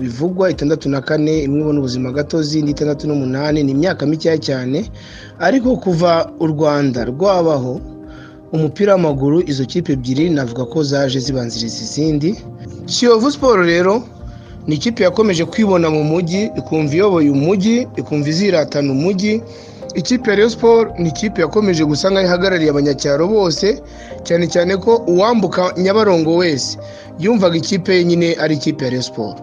bivugwa 0.00 0.50
itandatu 0.50 0.88
na 0.90 1.00
kane 1.00 1.42
imwe 1.46 1.60
ibona 1.60 1.78
ubuzima 1.78 2.10
gatozi 2.12 2.58
indi 2.58 2.70
itandatu 2.74 3.06
n'umunani 3.06 3.62
ni 3.62 3.72
imyaka 3.72 4.06
mikeya 4.06 4.38
cyane. 4.38 4.90
Ariko 5.38 5.76
kuva 5.76 6.30
u 6.40 6.46
rwanda 6.46 7.04
rwabaho 7.04 7.80
umupira 8.52 8.92
w'amaguru 8.92 9.42
izo 9.46 9.64
kipe 9.64 9.92
ebyiri 9.92 10.30
navuga 10.30 10.64
ko 10.66 10.82
zaje 10.82 11.18
zibanziriza 11.20 11.78
izindi. 11.86 12.30
Kiyovu 12.86 13.30
siporo 13.30 13.62
rero 13.62 14.02
ni 14.66 14.74
ikipe 14.74 15.02
yakomeje 15.04 15.44
kwibona 15.44 15.86
mu 15.90 16.02
mujyi 16.04 16.50
ikumva 16.58 16.94
iyoboye 16.94 17.30
umujyi 17.30 17.86
ikumva 17.96 18.28
iziratana 18.28 18.90
umujyi. 18.92 19.42
Ikipe 19.94 20.30
ya 20.30 20.36
Rayon 20.36 20.50
siporo 20.50 20.94
ni 20.98 21.08
ikipe 21.08 21.40
yakomeje 21.42 21.84
gusa 21.84 22.10
nk'aho 22.10 22.26
ihagarariye 22.26 22.70
abanyacyaro 22.70 23.26
bose 23.28 23.82
cyane 24.22 24.46
cyane 24.48 24.76
ko 24.76 25.02
uwambuka 25.06 25.72
nyabarongo 25.76 26.36
wese. 26.36 26.78
Yumvaga 27.18 27.56
ikipe 27.56 27.96
ye 27.96 28.04
nyine 28.04 28.34
ari 28.40 28.54
ikipe 28.54 28.84
ya 28.84 28.90
Rayon 28.90 29.02
siporo 29.04 29.34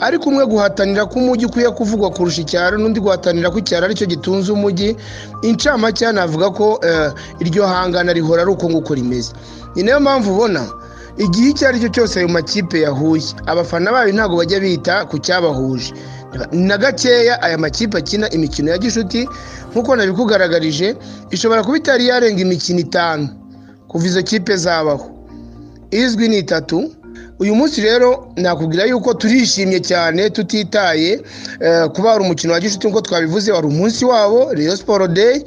ariko 0.00 0.28
umwe 0.28 0.44
guhatanira 0.46 1.06
ko 1.08 1.18
umujyi 1.18 1.46
ukwiye 1.48 1.70
kuvugwa 1.72 2.10
kurusha 2.12 2.40
icyaro 2.44 2.76
n'undi 2.78 3.00
guhatanira 3.00 3.48
ko 3.50 3.58
icyaro 3.58 3.84
ari 3.88 3.94
cyo 3.96 4.04
gitunze 4.06 4.52
umujyi 4.52 4.92
incamake 5.42 6.04
navuga 6.12 6.50
ko 6.52 6.76
eh, 6.84 7.10
iryo 7.40 7.64
hangana 7.66 8.12
rihora 8.12 8.42
ari 8.44 8.50
uko 8.52 8.68
nguko 8.70 8.92
rimeze. 8.94 9.32
Ni 9.74 9.82
na 9.82 9.92
yo 9.96 10.00
mpamvu 10.00 10.32
ubona 10.36 10.66
igihe 11.18 11.48
icyo 11.50 11.68
ari 11.68 11.80
cyo 11.80 11.88
cyose 11.88 12.18
ayo 12.18 12.28
makipe 12.28 12.80
yahuye. 12.80 13.24
Abafana 13.46 13.92
bayo 13.92 14.12
ntabwo 14.12 14.36
bajya 14.36 14.60
bita 14.60 15.04
ku 15.08 15.18
cyabahuje. 15.18 15.92
Na 16.52 16.76
gakeya 16.78 17.40
aya 17.42 17.58
makipe 17.58 17.98
akina 17.98 18.28
imikino 18.30 18.70
ya 18.70 18.78
gishuti 18.78 19.28
nk'uko 19.72 19.96
nabikugaragarije 19.96 20.96
ishobora 21.30 21.64
kuba 21.64 21.76
itari 21.80 22.06
yarenga 22.08 22.40
imikino 22.42 22.78
itanu 22.80 23.28
kuva 23.88 24.04
izo 24.06 24.22
kipe 24.22 24.56
zabaho. 24.56 25.08
Izwi 25.90 26.28
ni 26.28 26.38
itatu 26.38 26.92
uyu 27.38 27.54
munsi 27.54 27.80
rero 27.80 28.28
nakubwira 28.36 28.84
yuko 28.84 29.14
turishimye 29.14 29.80
cyane 29.80 30.30
tutitaye 30.30 31.20
eh, 31.60 31.84
kuba 31.94 32.10
hari 32.12 32.24
umukino 32.24 32.52
wa 32.52 32.60
gishuti 32.60 32.86
nk'uko 32.88 33.00
twabivuze 33.00 33.52
wari 33.52 33.66
umunsi 33.66 34.04
wabo 34.04 34.54
Rayon 34.54 34.76
siporo 34.76 35.08
deyi 35.08 35.44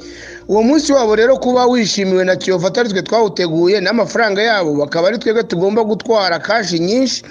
uwo 0.48 0.62
munsi 0.62 0.92
wabo 0.92 1.14
rero 1.16 1.36
kuba 1.36 1.66
wishimiwe 1.66 2.24
na 2.24 2.36
kiyovu 2.36 2.66
atari 2.66 2.88
twe 2.88 3.02
twawuteguye 3.02 3.80
n'amafaranga 3.80 4.42
yabo 4.42 4.74
bakaba 4.74 5.08
ari 5.08 5.18
twebwe 5.18 5.42
tugomba 5.42 5.84
gutwara 5.84 6.38
kashi 6.38 6.78
nyinshi. 6.78 7.22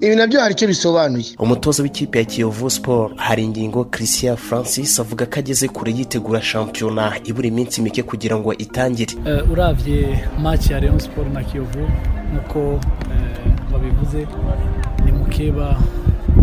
Ibi 0.00 0.16
na 0.16 0.26
byo 0.26 0.40
hari 0.40 0.54
icyo 0.54 0.68
bisobanuye. 0.68 1.24
Umutoza 1.38 1.82
w'ikipe 1.82 2.18
ya 2.18 2.24
kiyovu 2.24 2.70
sport 2.70 3.16
hari 3.16 3.44
ingingo 3.44 3.84
christian 3.84 4.36
francis 4.36 5.00
avuga 5.00 5.26
ko 5.26 5.38
ageze 5.38 5.68
kure 5.68 5.92
yitegura 5.92 6.42
shampiyona 6.42 7.12
ibura 7.24 7.48
iminsi 7.48 7.82
mike 7.82 8.02
kugira 8.02 8.36
ngo 8.36 8.54
itangire. 8.54 9.14
Eh, 9.26 9.50
urabye 9.50 10.24
match 10.42 10.70
ya 10.70 10.80
Rayon 10.80 10.98
Sport 10.98 11.32
na 11.32 11.44
Kiyovu 11.44 11.86
nk'uko 12.34 12.80
eh, 13.10 13.53
babivuze 13.74 14.26
ni 15.04 15.12
mukeba 15.12 15.76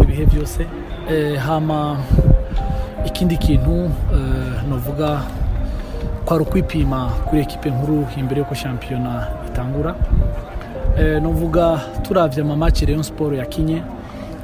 ibihe 0.03 0.25
byose. 0.25 0.67
Eh, 1.11 1.38
hama 1.39 1.97
ikindi 3.05 3.38
kintu 3.38 3.71
eh, 4.13 4.63
novuga 4.69 5.21
kwari 6.25 6.43
ukwipima 6.43 7.09
kuri 7.25 7.41
ekipe 7.41 7.69
nkuru 7.69 8.07
imbere 8.17 8.39
y'uko 8.41 8.55
shampiyona 8.55 9.27
itangura. 9.47 9.95
Eh, 10.99 11.21
novuga 11.21 11.79
turabye 12.03 12.41
amamaci 12.41 12.86
Rayon 12.86 13.03
Sport 13.03 13.38
yakinye 13.38 13.82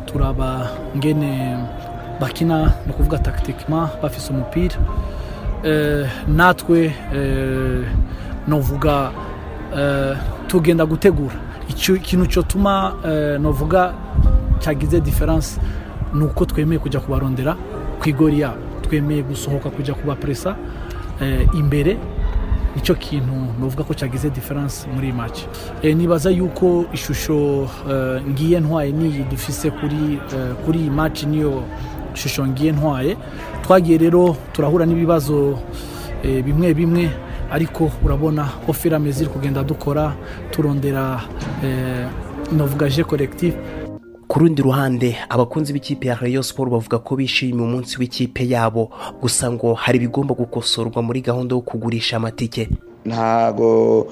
turaba 0.06 0.70
ngene 0.98 1.58
bakina 2.22 2.74
ni 2.86 2.92
ukuvuga 2.92 3.18
takitikima 3.18 3.90
bafise 4.02 4.34
umupira. 4.34 4.76
Natwe 6.28 6.94
novuga 8.48 9.12
eh, 9.78 10.18
tugenda 10.48 10.86
gutegura. 10.86 11.36
Ikintu 11.70 12.26
cyotuma 12.28 12.94
eh, 13.06 13.40
novuga 13.40 13.94
cyagize 14.60 15.02
diferanse 15.02 15.60
ni 16.14 16.24
uko 16.24 16.46
twemeye 16.46 16.80
kujya 16.80 17.00
kubarondera. 17.00 17.56
Ku 18.00 18.10
igori 18.10 18.40
yabo 18.40 18.58
twemeye 18.82 19.24
gusohoka 19.24 19.70
kujya 19.70 19.94
kubapresa 19.94 20.56
eh, 21.22 21.48
imbere. 21.54 21.98
Nicyo 22.76 22.96
kintu 22.96 23.34
nuvuga 23.60 23.84
ko 23.84 23.94
cyagize 23.94 24.30
diferanse 24.30 24.88
muri 24.96 25.08
iyi 25.08 25.14
match. 25.16 25.40
Eh, 25.84 25.96
nibaza 25.96 26.30
yuko 26.30 26.86
ishusho 26.94 27.68
ngiye 28.30 28.60
ntwaye 28.60 28.92
niyi 28.92 29.24
dufise 29.32 29.72
kuri 30.66 30.80
iyi 30.80 30.90
match 30.90 31.24
niyo 31.24 31.64
shusho 32.14 32.48
ngiye 32.48 32.72
ntwaye. 32.72 33.18
Twagiye 33.64 33.98
rero 33.98 34.36
turahura 34.54 34.86
n'ibibazo 34.86 35.60
bimwe 36.24 36.74
bimwe. 36.74 37.10
Ariko 37.52 37.92
urabona 38.06 38.50
ofirame 38.68 39.12
ziri 39.12 39.30
kugenda 39.30 39.64
dukora 39.64 40.14
turondera 40.52 41.22
eh, 41.64 42.06
novuga 42.52 42.90
je 42.90 43.04
collectif. 43.04 43.54
Ku 44.28 44.40
rundi 44.40 44.62
ruhande 44.62 45.16
abakunzi 45.30 45.74
b'ikipe 45.74 46.08
ya 46.08 46.16
rayon 46.16 46.44
sport 46.44 46.72
bavuga 46.72 47.00
ko 47.00 47.16
bishimiye 47.16 47.64
umunsi 47.64 47.96
w'ikipe 48.00 48.44
yabo 48.50 48.90
gusa 49.22 49.52
ngo 49.52 49.74
hari 49.74 49.98
ibigomba 49.98 50.36
gukosorwa 50.36 51.02
muri 51.02 51.22
gahunda 51.22 51.56
yo 51.56 51.62
kugurisha 51.62 52.18
amatike. 52.18 52.70
Ntago 53.06 54.08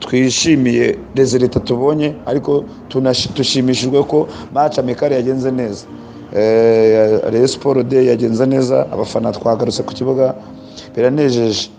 twishimiye 0.00 0.98
rezilita 1.14 1.60
tubonye 1.60 2.14
ariko 2.26 2.64
dushimishijwe 3.36 4.02
ko 4.04 4.28
maci 4.54 4.80
amikari 4.80 5.14
yagenze 5.14 5.50
neza. 5.50 5.86
Eh, 6.34 7.20
Rayon 7.32 7.46
siporo 7.46 7.82
de 7.82 8.06
yagenze 8.06 8.46
neza 8.46 8.86
abafana 8.92 9.32
twagarutse 9.32 9.82
ku 9.82 9.94
kibuga 9.94 10.34
biranejeje. 10.96 11.70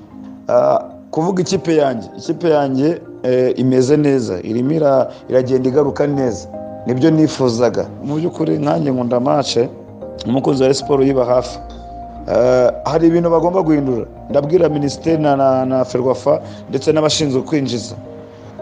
Ah, 0.47 0.79
kuvuga 1.11 1.41
ikipe 1.41 1.75
yanjye. 1.75 2.07
Ikipe 2.17 2.49
yanjye 2.49 3.01
eh, 3.23 3.53
imeze 3.59 3.97
neza. 3.97 4.39
Irimo 4.43 4.71
ira- 4.71 5.07
iragenda 5.29 5.69
igaruka 5.69 6.07
neza. 6.07 6.47
Nibyo 6.87 7.11
nifuzaga. 7.11 7.85
Mu 8.03 8.15
by'ukuri 8.15 8.57
nkanjye 8.57 8.91
nkunda 8.91 9.19
mace 9.19 9.69
umukunzi 10.27 10.63
wa 10.63 10.73
siporo 10.73 11.03
yiba 11.03 11.25
hafi. 11.25 11.59
Eh, 12.31 12.69
hari 12.85 13.07
ibintu 13.07 13.29
bagomba 13.29 13.61
guhindura. 13.61 14.05
Ndabwira 14.29 14.69
minisiteri 14.69 15.21
na, 15.23 15.85
ferwafa 15.85 16.41
ndetse 16.69 16.91
n'abashinzwe 16.91 17.41
kwinjiza. 17.41 17.95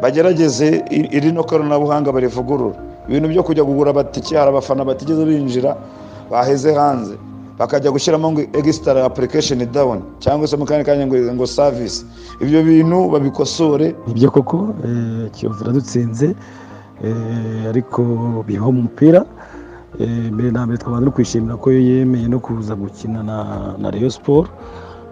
Bagerageze 0.01 0.83
iri 0.89 1.31
no 1.31 1.43
koranabuhanga 1.43 2.11
barivugurura. 2.11 2.75
Ibintu 3.09 3.27
byo 3.29 3.43
kujya 3.43 3.63
kugura 3.63 3.91
amatike 3.91 4.37
hari 4.37 4.49
abafana 4.49 4.85
batigeze 4.85 5.25
binjira 5.25 5.75
baheze 6.31 6.73
hanze. 6.73 7.13
Bakajya 7.59 7.91
gushyiramo 7.91 8.31
ngo 8.31 8.41
egisitara 8.59 9.05
apurikasheni 9.05 9.65
dawuni 9.65 10.03
cyangwa 10.23 10.47
se 10.47 10.55
mu 10.57 10.65
kandi 10.65 10.83
kanya 10.87 11.05
ngo 11.07 11.45
savisi 11.45 12.05
ibyo 12.43 12.59
bintu 12.63 12.97
babikosore. 13.11 13.87
Nibyo 14.07 14.31
koko 14.31 14.57
eh, 14.85 15.27
kiyovu 15.33 15.59
iradutsinze 15.63 16.27
eh, 17.03 17.69
ariko 17.71 18.01
bibaho 18.47 18.71
mu 18.71 18.81
mupira. 18.87 19.21
Eh, 19.99 20.31
mbere 20.33 20.51
na 20.51 20.65
mbere 20.65 20.77
twabanza 20.79 21.05
no 21.05 21.11
kwishimira 21.11 21.55
ko 21.57 21.67
yemeye 21.71 22.27
no 22.31 22.39
kuza 22.39 22.73
gukina 22.75 23.19
na 23.81 23.91
Rayon 23.91 24.11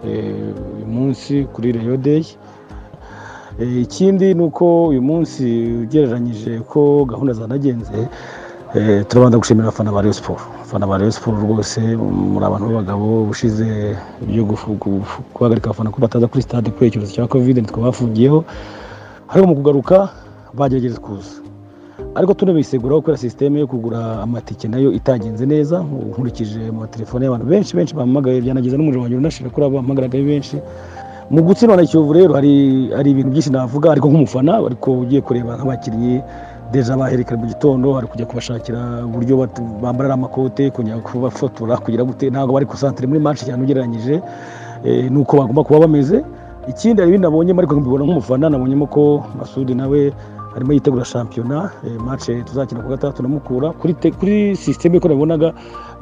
eh, 0.05 0.53
uyu 0.75 0.87
munsi 0.87 1.33
kuri 1.53 1.71
Rayon 1.71 2.01
Eh, 3.59 3.81
ikindi 3.81 4.33
ni 4.33 4.43
uko 4.43 4.87
uyu 4.87 5.01
munsi 5.01 5.43
ugereranyije 5.83 6.61
ko 6.69 7.05
gahunda 7.09 7.33
zanagenze 7.33 8.07
turabanza 9.07 9.37
gushimira 9.37 9.67
abafana 9.67 9.91
ba 9.91 10.01
Rayon 10.01 10.13
Sport. 10.13 10.39
Abafana 10.55 10.87
ba 10.87 10.97
Rayon 10.97 11.11
Sport 11.11 11.37
rwose 11.39 11.79
muri 11.97 12.45
abantu 12.45 12.67
b'abagabo 12.67 13.23
ushize 13.31 13.95
ibyo 14.23 14.43
guhagarika 15.33 15.69
abafana 15.69 15.89
ko 15.91 16.01
bataza 16.01 16.27
kuri 16.27 16.41
stade 16.43 16.71
kubera 16.71 16.87
icyorezo 16.87 17.13
cya 17.15 17.27
covid 17.27 17.57
nitwe 17.57 17.81
bafungiyeho. 17.81 18.43
Ariko 19.29 19.47
mu 19.47 19.55
kugaruka 19.55 20.09
bagerageje 20.53 20.97
kuza. 20.99 21.39
Ariko 22.15 22.33
tunabiseguraho 22.33 23.01
kubera 23.01 23.17
sisiteme 23.17 23.59
yo 23.59 23.67
kugura 23.67 24.21
amatike 24.21 24.67
na 24.67 24.77
yo 24.77 24.91
itagenze 24.91 25.45
neza 25.45 25.79
nkurikije 25.79 26.71
mu 26.71 26.79
matelefone 26.83 27.25
y'abantu 27.25 27.45
benshi 27.45 27.75
benshi 27.75 27.95
bampamagaye 27.95 28.41
byanageza 28.41 28.77
n'umuriro 28.77 29.01
wanjye 29.01 29.17
unashira 29.17 29.49
kuri 29.49 29.65
abo 29.65 29.75
bampamagaraga 29.79 30.17
ari 30.17 30.25
benshi. 30.27 30.59
Mu 31.29 31.43
gutsindwa 31.43 31.75
na 31.77 31.83
kiyovu 31.85 32.13
rero 32.13 32.33
hari 32.35 32.91
ibintu 33.11 33.31
byinshi 33.31 33.49
navuga 33.51 33.91
ariko 33.91 34.07
nk'umufana 34.07 34.59
ariko 34.63 34.91
ugiye 35.03 35.21
kureba 35.21 35.55
nk'abakinnyi 35.59 36.21
deja 36.71 36.97
baherekera 36.97 37.37
mu 37.39 37.47
gitondo 37.47 37.93
hari 37.93 38.07
kujya 38.07 38.25
kubashakira 38.25 39.05
uburyo 39.05 39.47
bambara 39.81 40.13
amakote 40.13 40.69
kujya 40.71 40.97
kubafotora 40.99 41.77
kugira 41.77 42.03
gute 42.03 42.29
ntabwo 42.29 42.53
bari 42.53 42.65
kusantere 42.65 43.07
muri 43.07 43.19
match 43.19 43.45
cyane 43.47 43.63
ugereranyije 43.63 44.21
eh, 44.83 45.11
nuko 45.11 45.37
bagomba 45.37 45.63
kuba 45.63 45.79
bameze. 45.79 46.23
Ikindi 46.67 46.99
hari 47.01 47.09
ibindi 47.11 47.23
nabonye 47.25 47.51
ariko 47.57 47.75
mbibona 47.79 48.03
nk'umufana 48.03 48.49
nabonyemo 48.49 48.85
ko 48.91 49.23
masudi 49.39 49.71
nawe 49.75 50.11
arimo 50.55 50.73
yitegura 50.73 51.05
shampiyona 51.05 51.69
eh, 51.85 51.95
match 52.01 52.27
tuzakina 52.45 52.83
ku 52.83 52.89
gatandatu 52.89 53.23
na 53.23 53.29
mukura 53.29 53.71
kuri 53.71 53.93
kuri 54.19 54.57
nabibonaga 55.07 55.47
eh, 55.47 55.96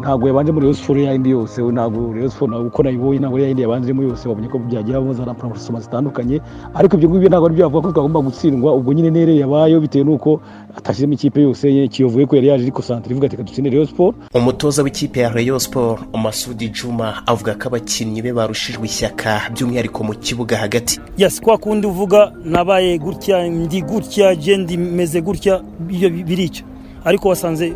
ntabwo 0.00 0.28
yabanje 0.28 0.52
muri 0.52 0.74
Sport 0.74 0.98
yayindi 0.98 1.30
yose 1.30 1.62
we 1.62 1.72
ntabwo 1.72 2.12
Rayon 2.14 2.30
Sport 2.30 2.50
ntabwo 2.50 2.66
uko 2.66 2.82
nayibonye 2.82 3.18
ntabwo 3.18 3.36
ari 3.36 3.42
yayindi 3.42 3.62
yabanjemo 3.62 4.02
yose 4.02 4.28
babonye 4.28 4.48
ko 4.48 4.58
byagiye 4.58 4.94
habamo 4.94 5.14
za 5.14 5.24
ramparansoma 5.24 5.80
zitandukanye. 5.80 6.40
Ariko 6.74 6.96
ibyo 6.96 7.08
ngibyo 7.10 7.28
ntabwo 7.28 7.46
ari 7.46 7.54
byo 7.54 7.64
bavuga 7.68 7.86
ko 7.88 7.92
twagomba 7.92 8.20
gutsindwa 8.20 8.74
ubwo 8.74 8.92
nyine 8.92 9.10
nere 9.10 9.36
yabayeho 9.36 9.80
bitewe 9.80 10.04
n'uko 10.04 10.40
atashyizemo 10.78 11.12
ikipe 11.14 11.42
yose 11.42 11.66
ye 11.74 11.88
kiyovuye 11.88 12.26
ko 12.26 12.36
yari 12.36 12.48
yaje 12.48 12.62
ariko 12.62 12.82
santere 12.82 13.10
ivuga 13.12 13.26
ati 13.26 13.36
reka 13.36 13.46
dutsinde 13.48 13.70
Rayon 13.70 13.86
Sport. 13.86 14.16
Umutoza 14.34 14.82
w'ikipe 14.82 15.20
ya 15.20 15.28
Rayon 15.28 15.58
Sport 15.58 16.00
Masudi 16.14 16.68
Juma 16.70 17.26
avuga 17.26 17.54
ko 17.58 17.68
abakinnyi 17.68 18.22
be 18.22 18.32
barushijwe 18.32 18.86
ishyaka 18.86 19.50
by'umwihariko 19.54 20.04
mu 20.04 20.14
kibuga 20.14 20.56
hagati. 20.56 21.00
Yes 21.18 21.40
kwa 21.40 21.58
kundi 21.58 21.86
uvuga 21.86 22.32
nabaye 22.44 22.98
gutya 22.98 23.48
ndi 23.50 23.82
gutya 23.82 24.36
je 24.36 24.56
ndi 24.56 24.76
meze 24.76 25.20
gutya 25.20 25.60
ibyo 25.90 26.10
birica. 26.10 26.62
Ariko 27.04 27.28
wasanze 27.28 27.72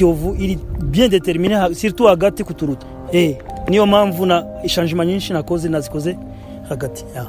kiyovu 0.00 0.34
iri 0.38 0.58
bien 0.82 1.10
determine 1.10 1.74
surtout 1.74 2.08
hagati 2.08 2.44
kuturuta. 2.44 2.86
Eh 3.12 3.36
niyo 3.68 3.86
mpamvu 3.86 4.26
na 4.26 4.44
ishanjima 4.64 5.06
nyinshi 5.06 5.32
nakoze 5.32 5.68
nazikoze 5.68 6.16
hagati. 6.68 7.04
Ya 7.14 7.26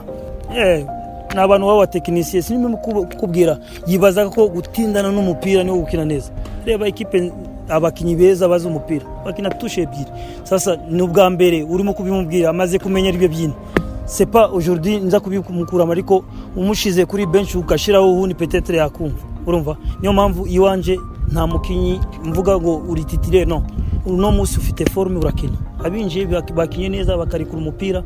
eh 0.55 0.85
ni 1.33 1.39
abantu 1.39 1.67
b'abatekinisiye 1.67 2.41
sinimo 2.43 2.77
kukubwira 2.77 3.57
yibazaga 3.87 4.29
ko 4.29 4.47
gutindana 4.47 5.11
n'umupira 5.11 5.63
niwo 5.63 5.77
gukina 5.77 6.05
neza. 6.05 6.31
Reba 6.65 6.87
ikipe 6.87 7.31
abakinnyi 7.69 8.15
beza 8.15 8.47
bazi 8.47 8.67
umupira 8.67 9.05
bakina 9.25 9.49
tushe 9.49 9.81
ebyiri. 9.81 10.11
Sasa 10.43 10.77
ni 10.89 11.01
ubwa 11.01 11.29
mbere 11.29 11.63
urimo 11.63 11.93
kubimubwira 11.93 12.49
amaze 12.49 12.79
kumenyera 12.79 13.15
ibyo 13.15 13.29
byintu 13.29 13.55
sepa 14.05 14.47
aujourd'hui 14.47 14.97
nza 14.97 15.19
kubimukuramo 15.19 15.91
ariko 15.91 16.23
umushize 16.55 17.05
kuri 17.05 17.25
benshi 17.25 17.57
ugashyiraho 17.57 18.11
ubundi 18.13 18.35
petetere 18.35 18.77
yakumva. 18.77 19.23
Urumva? 19.47 19.77
Niyo 20.01 20.13
mpamvu 20.13 20.47
iwanje 20.47 20.99
nta 21.31 21.47
mukinnyi 21.47 21.99
mvuga 22.25 22.57
ngo 22.59 22.77
uri 22.89 23.03
titire 23.03 23.45
no. 23.45 23.63
Uno 24.05 24.31
munsi 24.31 24.57
ufite 24.59 24.85
forume 24.89 25.19
urakina. 25.19 25.53
Abinjiye 25.83 26.25
bak- 26.25 26.53
bakinye 26.53 26.89
neza 26.89 27.17
bakarekura 27.17 27.57
umupira. 27.61 28.03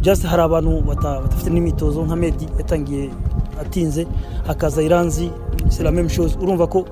Just 0.00 0.24
hari 0.26 0.42
abantu 0.42 0.80
badafite 0.80 1.50
n'imyitozo 1.50 2.04
nka 2.04 2.16
medi 2.16 2.48
yatangiye 2.58 3.10
atinze 3.60 4.06
hakaza 4.46 4.82
iranzi 4.82 5.30
même 5.92 6.08
chose. 6.08 6.36
Urumva 6.40 6.66
ko 6.66 6.84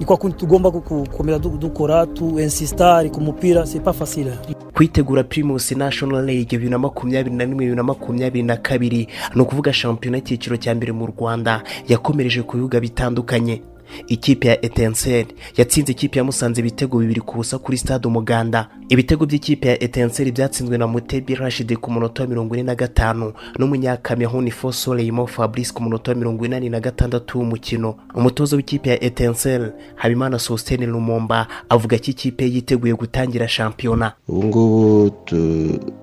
ni 0.00 0.04
kwa 0.06 0.16
kundi 0.16 0.36
tugomba 0.36 0.70
gukomera 0.70 1.38
du- 1.38 1.58
dukora 1.58 2.06
tu 2.06 2.38
insista 2.40 2.96
ari 2.96 3.10
ku 3.10 3.20
mupira 3.20 3.64
pas 3.84 3.92
facile. 3.96 4.32
Kwitegura 4.74 5.24
primus 5.24 5.72
national 5.72 6.24
league 6.24 6.50
bibiri 6.50 6.70
na 6.70 6.78
makumyabiri 6.78 7.36
na 7.36 7.44
rimwe 7.44 7.58
bibiri 7.58 7.76
na 7.76 7.82
makumyabiri 7.82 8.42
na 8.46 8.56
kabiri. 8.56 9.08
Ni 9.34 9.40
ukuvuga 9.42 9.72
shampiyona 9.72 10.18
y'icyiciro 10.18 10.56
cya 10.56 10.74
mbere 10.74 10.92
mu 10.92 11.06
rwanda. 11.06 11.62
Yakomereje 11.88 12.42
ku 12.42 12.56
bibuga 12.56 12.80
bitandukanye. 12.80 13.62
Ikipe 14.06 14.48
ya 14.48 14.64
etenseri. 14.64 15.34
Yatsinze 15.56 15.92
ikipe 15.92 16.18
ya 16.18 16.24
musanze 16.24 16.60
ibitego 16.60 16.98
bibiri 16.98 17.20
ku 17.20 17.36
busa 17.36 17.58
kuri 17.58 17.78
stade 17.78 18.08
umuganda. 18.08 18.68
Ibitego 18.88 19.26
by'ikipe 19.26 19.68
ya 19.68 19.82
etenseri 19.82 20.32
byatsinzwe 20.32 20.78
na 20.78 20.86
mutebi 20.86 21.34
rashidi 21.34 21.76
ku 21.76 21.90
munota 21.90 22.22
wa 22.22 22.28
mirongo 22.28 22.54
ine 22.54 22.62
na 22.62 22.74
gatanu 22.74 23.32
n'umunyakameruni 23.58 24.50
fosoleyimo 24.50 25.26
fabrice 25.26 25.72
ku 25.72 25.82
munota 25.82 26.10
wa 26.12 26.16
mirongo 26.18 26.46
inani 26.46 26.70
na 26.70 26.80
gatandatu 26.80 27.38
w'umukino. 27.38 27.94
Umutoza 28.14 28.56
w'ikipe 28.56 28.90
ya 28.90 29.04
etenseri 29.04 29.64
habimana 29.94 30.38
sositene 30.38 30.86
lumumba 30.86 31.46
avuga 31.68 31.98
ko 31.98 32.04
ikipe 32.06 32.44
ye 32.44 32.50
yiteguye 32.54 32.94
gutangira 32.94 33.48
shampiyona. 33.48 34.12
Ubu 34.28 34.44
ngubu 34.44 35.10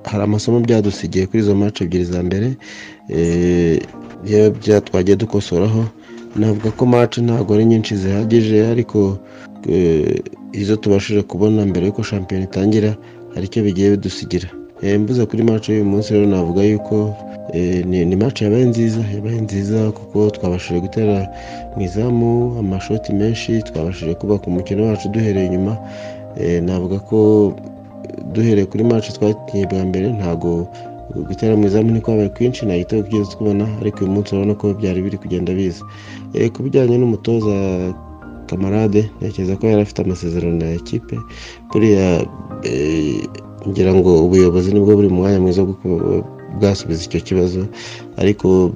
hari 0.03 0.23
amasomo 0.23 0.59
byadusigiye 0.59 1.27
kuri 1.27 1.39
izo 1.43 1.55
match 1.55 1.81
ebyiri 1.81 2.05
za 2.05 2.23
mbere 2.23 2.57
eh, 3.09 3.81
iyo 4.25 4.51
bya 4.51 4.81
twagiye 4.81 5.17
dukosoraho 5.17 5.85
navuga 6.35 6.69
ko 6.77 6.83
match 6.85 7.15
ntabwo 7.27 7.49
ari 7.55 7.65
nyinshi 7.71 7.93
zihagije 8.01 8.57
ariko 8.73 8.99
eh, 9.69 10.19
izo 10.61 10.75
tubashije 10.81 11.21
kubona 11.31 11.59
mbere 11.69 11.83
y'uko 11.85 12.03
shampiyona 12.09 12.45
itangira 12.49 12.91
hari 13.33 13.45
icyo 13.49 13.59
bigiye 13.65 13.87
bidusigira. 13.93 14.47
Eh, 14.83 14.99
mvuze 14.99 15.21
kuri 15.29 15.41
match 15.49 15.65
y'uyu 15.69 15.85
munsi 15.91 16.13
rero 16.13 16.27
navuga 16.27 16.61
yuko 16.71 16.95
eh, 17.53 17.85
ni, 17.89 18.15
match 18.21 18.41
yabaye 18.41 18.65
nziza 18.71 19.01
yabaye 19.15 19.39
nziza 19.45 19.79
kuko 19.97 20.17
twabashije 20.35 20.79
gutera 20.85 21.15
mu 21.75 21.81
izamu 21.87 22.31
amashoti 22.61 23.09
menshi 23.13 23.51
twabashije 23.67 24.13
kubaka 24.19 24.43
umukino 24.47 24.81
wacu 24.87 25.09
duhereye 25.13 25.45
inyuma. 25.47 25.73
Navuga 26.67 26.99
ko 26.99 27.17
duhereye 28.33 28.65
kuri 28.71 28.83
match 28.83 29.07
twakinnye 29.15 29.65
bwa 29.71 29.81
mbere 29.89 30.07
ntabwo 30.19 30.67
gutera 31.27 31.55
mu 31.55 31.65
izamu 31.67 31.91
niko 31.91 32.11
habaye 32.11 32.29
kwinshi 32.29 32.65
nta 32.65 32.77
gitego 32.77 33.01
twigeze 33.07 33.31
tubona 33.31 33.65
ariko 33.81 33.97
uyu 34.03 34.11
munsi 34.11 34.29
urabona 34.35 34.53
ko 34.55 34.73
byari 34.73 35.01
biri 35.01 35.17
kugenda 35.17 35.53
biza. 35.53 35.83
Eh, 36.33 36.51
ku 36.51 36.63
bijyanye 36.63 36.97
n'umutoza 36.97 37.55
kamarade 38.47 39.09
ntekereza 39.21 39.55
ko 39.57 39.63
yari 39.67 39.81
afite 39.81 39.99
amasezerano 40.01 40.55
na 40.57 40.67
ekipe. 40.81 41.15
Buriya 41.71 42.25
eh, 42.63 43.21
ngira 43.67 43.93
ngo 43.93 44.25
ubuyobozi 44.25 44.73
ni 44.73 44.79
bwo 44.79 44.95
buri 44.95 45.09
mu 45.09 45.15
mwanya 45.21 45.39
mwiza 45.39 45.61
bwasubiza 46.57 47.03
icyo 47.05 47.19
kibazo. 47.21 47.61
Ariko 48.17 48.71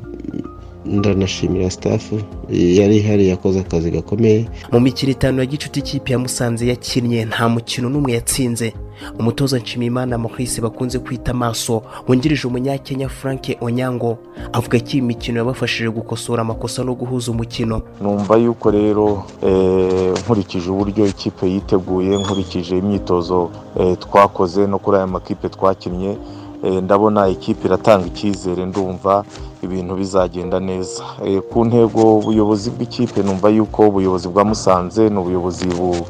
ndanashimira 0.85 1.69
staff 1.69 2.13
yari 2.49 2.97
ihari 2.97 3.27
yakoze 3.27 3.59
akazi 3.59 3.91
gakomeye. 3.91 4.45
Mu 4.71 4.79
mikino 4.79 5.11
itanu 5.11 5.39
ya 5.39 5.45
gicuti 5.45 5.79
ikipe 5.79 6.11
ya 6.13 6.19
musanze 6.19 6.67
yakinnye 6.67 7.25
nta 7.25 7.49
mukino 7.49 7.89
n'umwe 7.89 8.13
yatsinze. 8.13 8.73
Umutoza 9.19 9.57
nshimiyimana 9.59 10.17
maurice 10.17 10.61
bakunze 10.61 10.99
kwita 10.99 11.31
amaso 11.31 11.81
wungirije 12.07 12.47
umunyakenya 12.47 13.09
frank 13.09 13.43
onyango 13.61 14.17
avuga 14.53 14.79
ko 14.79 14.85
iyi 14.93 15.01
mikino 15.01 15.37
yabafashije 15.39 15.89
gukosora 15.89 16.41
amakosa 16.41 16.83
no 16.83 16.93
guhuza 16.95 17.31
umukino. 17.31 17.81
Numva 18.01 18.35
yuko 18.37 18.71
rero 18.71 19.23
eh, 19.43 20.13
nkurikije 20.25 20.69
uburyo 20.71 21.05
ikipe 21.05 21.47
yiteguye 21.49 22.17
nkurikije 22.17 22.77
imyitozo 22.77 23.49
eh, 23.79 23.97
twakoze 23.99 24.67
no 24.67 24.79
kuri 24.79 24.97
aya 24.97 25.07
makipe 25.07 25.49
twakinnye 25.49 26.17
eh, 26.63 26.83
ndabona 26.83 27.27
ikipe 27.29 27.67
iratanga 27.67 28.07
icyizere 28.07 28.65
ndumva 28.65 29.23
ibintu 29.63 29.95
bizagenda 29.95 30.59
neza. 30.59 31.03
Eh, 31.25 31.41
ku 31.51 31.65
ntego 31.65 32.17
ubuyobozi 32.17 32.69
bw'ikipe 32.69 33.23
numva 33.23 33.49
yuko 33.49 33.87
ubuyobozi 33.87 34.27
bwa 34.27 34.43
musanze 34.45 35.09
ni 35.09 35.17
ubuyobozi 35.19 35.65
bu- 35.67 36.05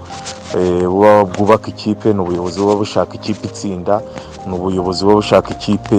eh, 0.57 0.85
bwubaka 1.35 1.67
ikipe 1.69 2.13
ni 2.13 2.19
ubuyobozi 2.19 2.59
buba 2.59 2.75
bushaka 2.75 3.15
ikipe 3.15 3.47
itsinda 3.47 4.01
ni 4.47 4.53
ubuyobozi 4.55 5.03
buba 5.03 5.15
bushaka 5.15 5.49
ikipe 5.53 5.97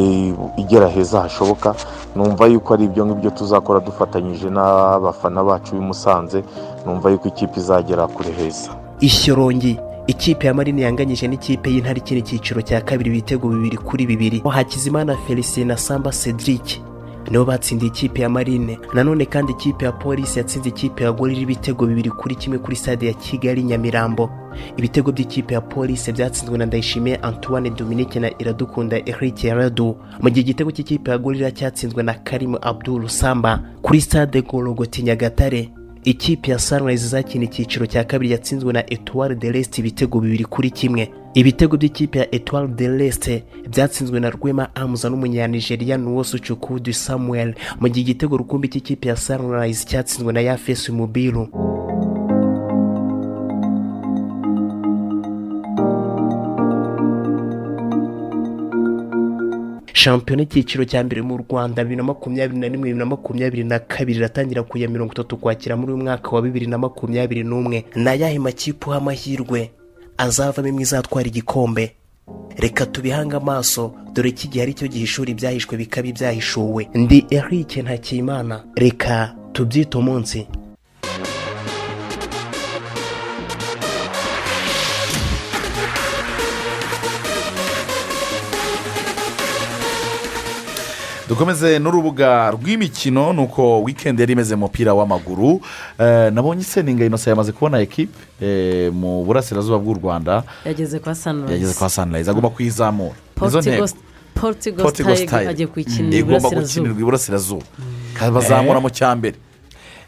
igera 0.57 0.89
heza 0.89 1.21
hashoboka. 1.21 1.75
Numva 2.17 2.47
yuko 2.47 2.75
ari 2.75 2.85
ibyo 2.85 3.07
ngibyo 3.07 3.31
tuzakora 3.31 3.81
dufatanyije 3.81 4.51
n'abafana 4.51 5.45
bacu 5.45 5.75
b'i 5.75 5.81
Musanze 5.85 6.45
numva 6.87 7.11
yuko 7.11 7.29
ikipe 7.29 7.61
izagera 7.61 8.07
kure 8.07 8.31
heza. 8.33 8.71
Ishyorongi 9.01 9.79
ikipe 10.07 10.47
ya 10.47 10.55
marine 10.55 10.83
yanganyije 10.83 11.29
n'ikipe 11.29 11.71
y'intare 11.71 11.99
ikina 11.99 12.21
icyiciro 12.21 12.63
cya 12.63 12.81
kabiri 12.81 13.11
ibitego 13.11 13.49
bibiri 13.49 13.77
kuri 13.77 14.07
bibiri. 14.07 14.43
Hakizimana 14.49 15.17
felicien 15.27 15.67
na 15.69 15.77
samba 15.77 16.11
cedric 16.11 16.81
nibo 17.31 17.45
batsindiye 17.45 17.89
ikipe 17.93 18.23
ya 18.23 18.29
marine. 18.29 18.79
Nanone 18.95 19.25
kandi 19.27 19.53
ikipe 19.53 19.85
ya 19.85 19.93
polisi 19.93 20.39
yatsinze 20.39 20.69
ikipe 20.69 21.05
ya 21.05 21.13
gorira 21.13 21.41
ibitego 21.41 21.87
bibiri 21.87 22.11
kuri 22.11 22.35
kimwe 22.35 22.59
kuri 22.59 22.77
stade 22.77 23.07
ya 23.07 23.13
kigali 23.13 23.63
nyamirambo. 23.63 24.31
Ibitego 24.77 25.13
by'ikipe 25.13 25.55
ya 25.55 25.61
polisi 25.61 26.13
byatsinzwe 26.13 26.59
na 26.59 26.67
ndayishimiye 26.67 27.17
antoine 27.17 27.71
dominique 27.71 28.21
na 28.21 28.31
iradukunda 28.39 28.97
eric 29.07 29.43
radu 29.43 29.97
mu 30.21 30.31
gihe 30.31 30.41
igitego 30.41 30.71
cy'ikipe 30.71 31.11
ya 31.11 31.19
gorira 31.19 31.51
cyatsinzwe 31.51 32.03
na 32.03 32.15
karimu 32.15 32.59
abdul 32.63 33.09
samba. 33.09 33.61
Kuri 33.83 34.01
stade 34.01 34.43
gorogoti 34.43 35.03
nyagatare 35.03 35.69
ikipe 36.05 36.51
ya 36.51 36.59
sunrise 36.59 37.09
zakina 37.09 37.45
icyiciro 37.45 37.87
cya 37.87 38.05
kabiri 38.05 38.33
yatsinzwe 38.33 38.73
na 38.73 38.91
etoile 38.93 39.35
de 39.35 39.53
l'est 39.53 39.79
ibitego 39.79 40.21
bibiri 40.21 40.45
kuri 40.45 40.71
kimwe. 40.71 41.11
Ibitego 41.35 41.77
by'ikipe 41.77 42.19
ya 42.19 42.35
etoile 42.35 42.69
de 42.69 42.89
l'est 42.89 43.25
byatsinzwe 43.71 44.21
na 44.21 44.31
rwema 44.31 44.75
amuza 44.75 45.09
n'umunyanigeriya 45.11 45.97
nuwosu 45.99 46.37
cukudu 46.45 46.93
samuel 46.93 47.51
mu 47.81 47.87
gihe 47.89 48.03
igitego 48.05 48.35
rukumbi 48.41 48.69
cy'ikipe 48.73 49.05
ya 49.09 49.17
sunrise 49.17 49.81
cyatsinzwe 49.89 50.31
na 50.33 50.41
yafesu 50.41 50.89
mubiru. 50.99 51.45
Shampiyona 59.93 60.43
icyiciro 60.43 60.85
cya 60.85 61.01
mbere 61.05 61.21
mu 61.23 61.37
rwanda 61.45 61.85
bibiri 61.85 61.97
na 61.97 62.03
makumyabiri 62.09 62.59
na 62.61 62.67
rimwe 62.69 62.87
bibiri 62.89 62.99
na 62.99 63.07
makumyabiri 63.13 63.65
na 63.65 63.79
kabiri 63.79 64.19
iratangira 64.19 64.63
ku 64.63 64.79
mirongo 64.79 65.13
itatu 65.13 65.37
kwakira 65.37 65.77
muri 65.77 65.93
uyu 65.93 66.03
mwaka 66.05 66.29
wa 66.31 66.43
bibiri 66.43 66.67
na 66.67 66.79
makumyabiri 66.79 67.43
n'umwe. 67.45 67.85
Ni 67.97 68.09
ayahe 68.09 68.39
makipe 68.39 68.87
amahirwe. 68.95 69.71
Azavamo 70.25 70.81
izatwara 70.81 71.29
igikombe. 71.29 71.95
Reka 72.57 72.87
tubihange 72.87 73.37
amaso 73.37 73.95
dore 74.13 74.31
ko 74.33 74.43
igihe 74.45 74.63
ari 74.63 74.75
cyo 74.75 74.87
gihishura 74.89 75.31
ibyahishwe 75.31 75.77
bikaba 75.77 76.09
ibyahishuwe. 76.09 76.89
Ndi 76.95 77.27
eric 77.31 77.77
ntakimana. 77.77 78.65
Reka 78.77 79.35
tubyite 79.53 79.97
umunsi. 79.99 80.47
Dukomeze 91.31 91.79
n'urubuga 91.79 92.51
rw'imikino 92.51 93.33
ni 93.33 93.41
uko 93.41 93.83
wikendi 93.83 94.23
yari 94.23 94.33
imeze 94.33 94.57
mu 94.57 94.67
mupira 94.67 94.95
w'amaguru. 94.95 95.61
Eh, 95.99 96.33
nabonye 96.33 96.61
iseninga 96.63 97.05
inosa 97.05 97.31
yamaze 97.31 97.53
kubona 97.53 97.79
ekipe 97.79 98.19
eh, 98.43 98.93
mu 98.93 99.25
burasirazuba 99.25 99.79
bw'u 99.79 99.95
rwanda. 99.95 100.43
Yageze 100.65 100.99
kwa 100.99 101.15
sunrise 101.15 101.53
yageze 101.53 101.75
kwa 101.79 101.91
sunrise 101.91 102.31
agomba 102.31 102.51
kuyizamura. 102.51 103.15
Sitayige 103.51 105.17
Style. 105.17 105.49
agiye 105.49 105.67
kuyikinira 105.67 106.17
igomba 106.19 106.37
iburasirazuba 106.37 106.61
gukinirwa 106.63 107.01
iburasirazuba. 107.01 107.65
Bazamura 108.35 108.81
mu 108.81 108.91
cya 108.91 109.15
mbere. 109.17 109.37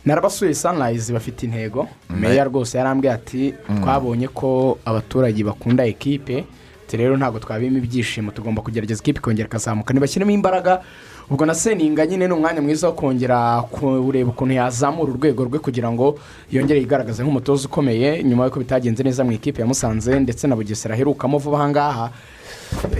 Narabasuye 0.05 0.55
sunrise 0.55 1.13
bafite 1.13 1.43
intego. 1.47 1.89
Meya 2.11 2.45
rwose 2.45 2.79
yarambwiye 2.79 3.13
ati 3.15 3.55
twabonye 3.83 4.29
ko 4.29 4.79
abaturage 4.85 5.45
bakunda 5.45 5.87
ekipe 5.87 6.45
rero 6.93 7.17
ntabwo 7.17 7.39
twabima 7.39 7.79
ibyishimo. 7.79 8.31
Tugomba 8.31 8.63
kugerageza 8.63 9.01
ikipe 9.01 9.19
ikongera 9.19 9.49
ikazamuka. 9.49 9.93
Ntibashyiremo 9.95 10.31
imbaraga 10.31 10.83
ubwo 11.31 11.47
na 11.47 11.55
seninga 11.55 12.07
nyine 12.07 12.27
ni 12.29 12.33
umwanya 12.35 12.61
mwiza 12.63 12.87
wo 12.89 12.93
kongera 12.93 13.63
kureba 13.63 14.31
ukuntu 14.31 14.55
yazamura 14.55 15.13
urwego 15.13 15.45
rwe 15.45 15.59
kugira 15.59 15.93
ngo 15.93 16.19
yongere 16.53 16.81
yigaragaze 16.81 17.23
nk'umutoza 17.23 17.67
ukomeye 17.69 18.23
nyuma 18.25 18.45
y'uko 18.45 18.59
bitagenze 18.61 19.03
neza 19.03 19.25
mu 19.25 19.33
ikipe 19.33 19.61
ya 19.61 19.67
musanze 19.67 20.21
ndetse 20.21 20.47
na 20.47 20.57
bugesera 20.57 20.95
aherukamo 20.95 21.39
vuba 21.39 21.57
aha 21.59 21.69
ngaha. 21.71 22.11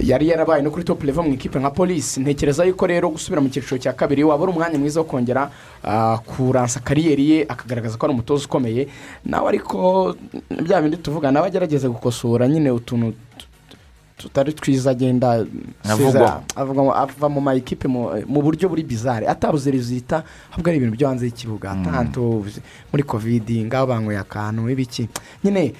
Yari 0.01 0.27
yarabaye 0.29 0.61
no 0.61 0.69
kuri 0.71 0.83
top 0.85 1.03
level 1.03 1.23
mu 1.25 1.33
ikipe 1.33 1.59
nka 1.59 1.69
polisi 1.71 2.19
ntekereza 2.21 2.65
yuko 2.65 2.87
rero 2.87 3.09
gusubira 3.09 3.41
mu 3.41 3.49
cyiciro 3.49 3.77
cya 3.77 3.93
kabiri 3.93 4.23
waba 4.23 4.45
umwanya 4.45 4.77
mwiza 4.79 4.99
wo 4.99 5.05
kongera 5.05 5.49
ah, 5.83 6.17
kuransa 6.25 6.79
kariyeri 6.79 7.29
ye 7.31 7.45
akagaragaza 7.49 7.97
ko 7.97 8.05
ari 8.05 8.13
umutoza 8.13 8.45
ukomeye. 8.45 8.87
Nawe 9.25 9.47
ariko 9.49 10.15
bya 10.49 10.81
bindi 10.81 10.97
tuvuga 10.97 11.31
nawe 11.31 11.47
agerageza 11.47 11.89
gukosora 11.89 12.47
nyine 12.47 12.71
utuntu 12.71 13.13
tu- 13.37 13.45
tutari 14.23 14.53
twiza 14.55 14.91
agenda 14.91 15.43
Avugwa. 15.83 16.43
avuga 16.55 16.81
ngo 16.81 16.93
ava 16.95 17.27
mu 17.29 17.41
ma 17.43 17.51
ekipe 17.59 17.87
mu 17.91 18.39
buryo 18.41 18.69
buri 18.71 18.83
bizare 18.87 19.27
atabuze 19.27 19.67
rezita 19.71 20.23
ahubwo 20.51 20.69
ari 20.71 20.77
ibintu 20.79 20.95
byo 20.95 21.07
hanze 21.11 21.25
y'ikibuga. 21.27 21.75
Tanto 21.83 22.45
muri 22.91 23.03
kovidi 23.03 23.63
ngaho 23.67 23.85
banyweye 23.87 24.19
akantu 24.23 24.69
ibiki. 24.71 25.09
Nyine 25.43 25.73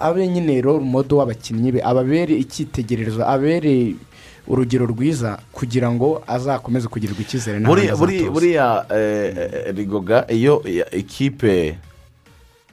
abe 0.00 0.26
nyine 0.28 0.60
role 0.60 0.84
modo 0.84 1.16
w'abakinnyi 1.22 1.72
be 1.72 1.80
ababere 1.84 2.34
icyitegererezo 2.34 3.22
abere 3.26 3.94
urugero 4.48 4.86
rwiza 4.86 5.38
kugira 5.52 5.90
ngo 5.90 6.22
azakomeze 6.26 6.88
kugirirwa 6.88 7.20
icyizere 7.20 7.58
buriya 8.30 8.86
eh, 8.90 9.34
eh, 9.36 9.74
rigoga 9.76 10.24
iyo 10.30 10.62
ya- 10.64 10.90
ikipe 10.94 11.78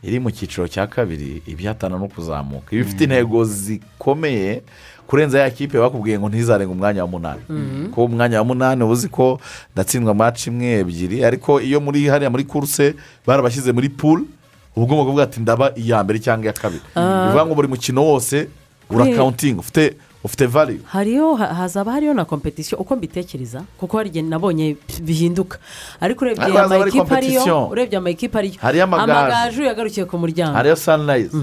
iri 0.03 0.19
mu 0.19 0.31
cyiciro 0.31 0.67
cya 0.67 0.87
kabiri 0.87 1.41
ibyatana 1.47 1.97
no 1.97 2.07
kuzamuka. 2.07 2.75
Iyo 2.75 2.81
ifite 2.83 3.03
intego 3.03 3.45
zikomeye 3.45 4.61
kurenza 5.07 5.39
ya 5.39 5.49
kipe 5.49 5.79
bakubwiye 5.79 6.19
ngo 6.19 6.29
ntizarenga 6.29 6.71
umwanya 6.71 7.01
wa 7.01 7.07
munani. 7.07 7.41
Mhm. 7.49 7.91
ko 7.91 8.05
umwanya 8.05 8.37
wa 8.37 8.45
munani 8.45 8.83
uba 8.83 8.93
uzi 8.93 9.07
ko 9.09 9.39
ndatsindwa 9.73 10.13
maci 10.13 10.49
imwe 10.49 10.79
ebyiri. 10.79 11.25
Ariko 11.25 11.61
iyo 11.61 11.79
muri 11.79 12.07
hariya 12.07 12.29
muri 12.29 12.43
kuruse 12.43 12.95
barabashyize 13.27 13.71
muri 13.71 13.89
puru 13.89 14.27
uba 14.75 14.83
ugomba 14.85 15.03
kuvuga 15.03 15.23
ati 15.23 15.39
ndaba 15.39 15.71
iya 15.75 16.03
mbere 16.03 16.19
cyangwa 16.19 16.45
iya 16.45 16.53
kabiri. 16.53 16.83
Ah. 16.95 17.25
bivuga 17.25 17.45
ngo 17.45 17.55
buri 17.55 17.67
mukino 17.67 18.03
wose 18.05 18.47
urakawuntinga 18.89 19.59
ufite 19.59 19.95
ufite 20.23 20.45
variyu 20.47 20.79
hariyo 20.85 21.35
ha- 21.35 21.53
hazaba 21.53 21.91
hariyo 21.91 22.13
na 22.13 22.25
kompetisiyo 22.25 22.79
uko 22.81 22.95
mbitekereza? 22.95 23.63
Kuko 23.77 23.97
hari 23.97 24.09
igihe 24.09 24.23
nabonye 24.25 24.75
bihinduka. 25.01 25.57
Ariko 26.01 26.25
urebye 26.25 26.43
hari 26.43 26.57
amakipe 26.57 27.15
ariyo 27.15 27.67
urebye 27.71 27.97
amakipe 27.97 28.37
ariyo 28.37 28.53
Hariyo 28.61 28.83
amagaju. 28.83 29.63
yagarukiye 29.63 30.05
ku 30.05 30.17
muryango. 30.17 30.53
Hariyo 30.55 30.75
sanirayizi 30.75 31.37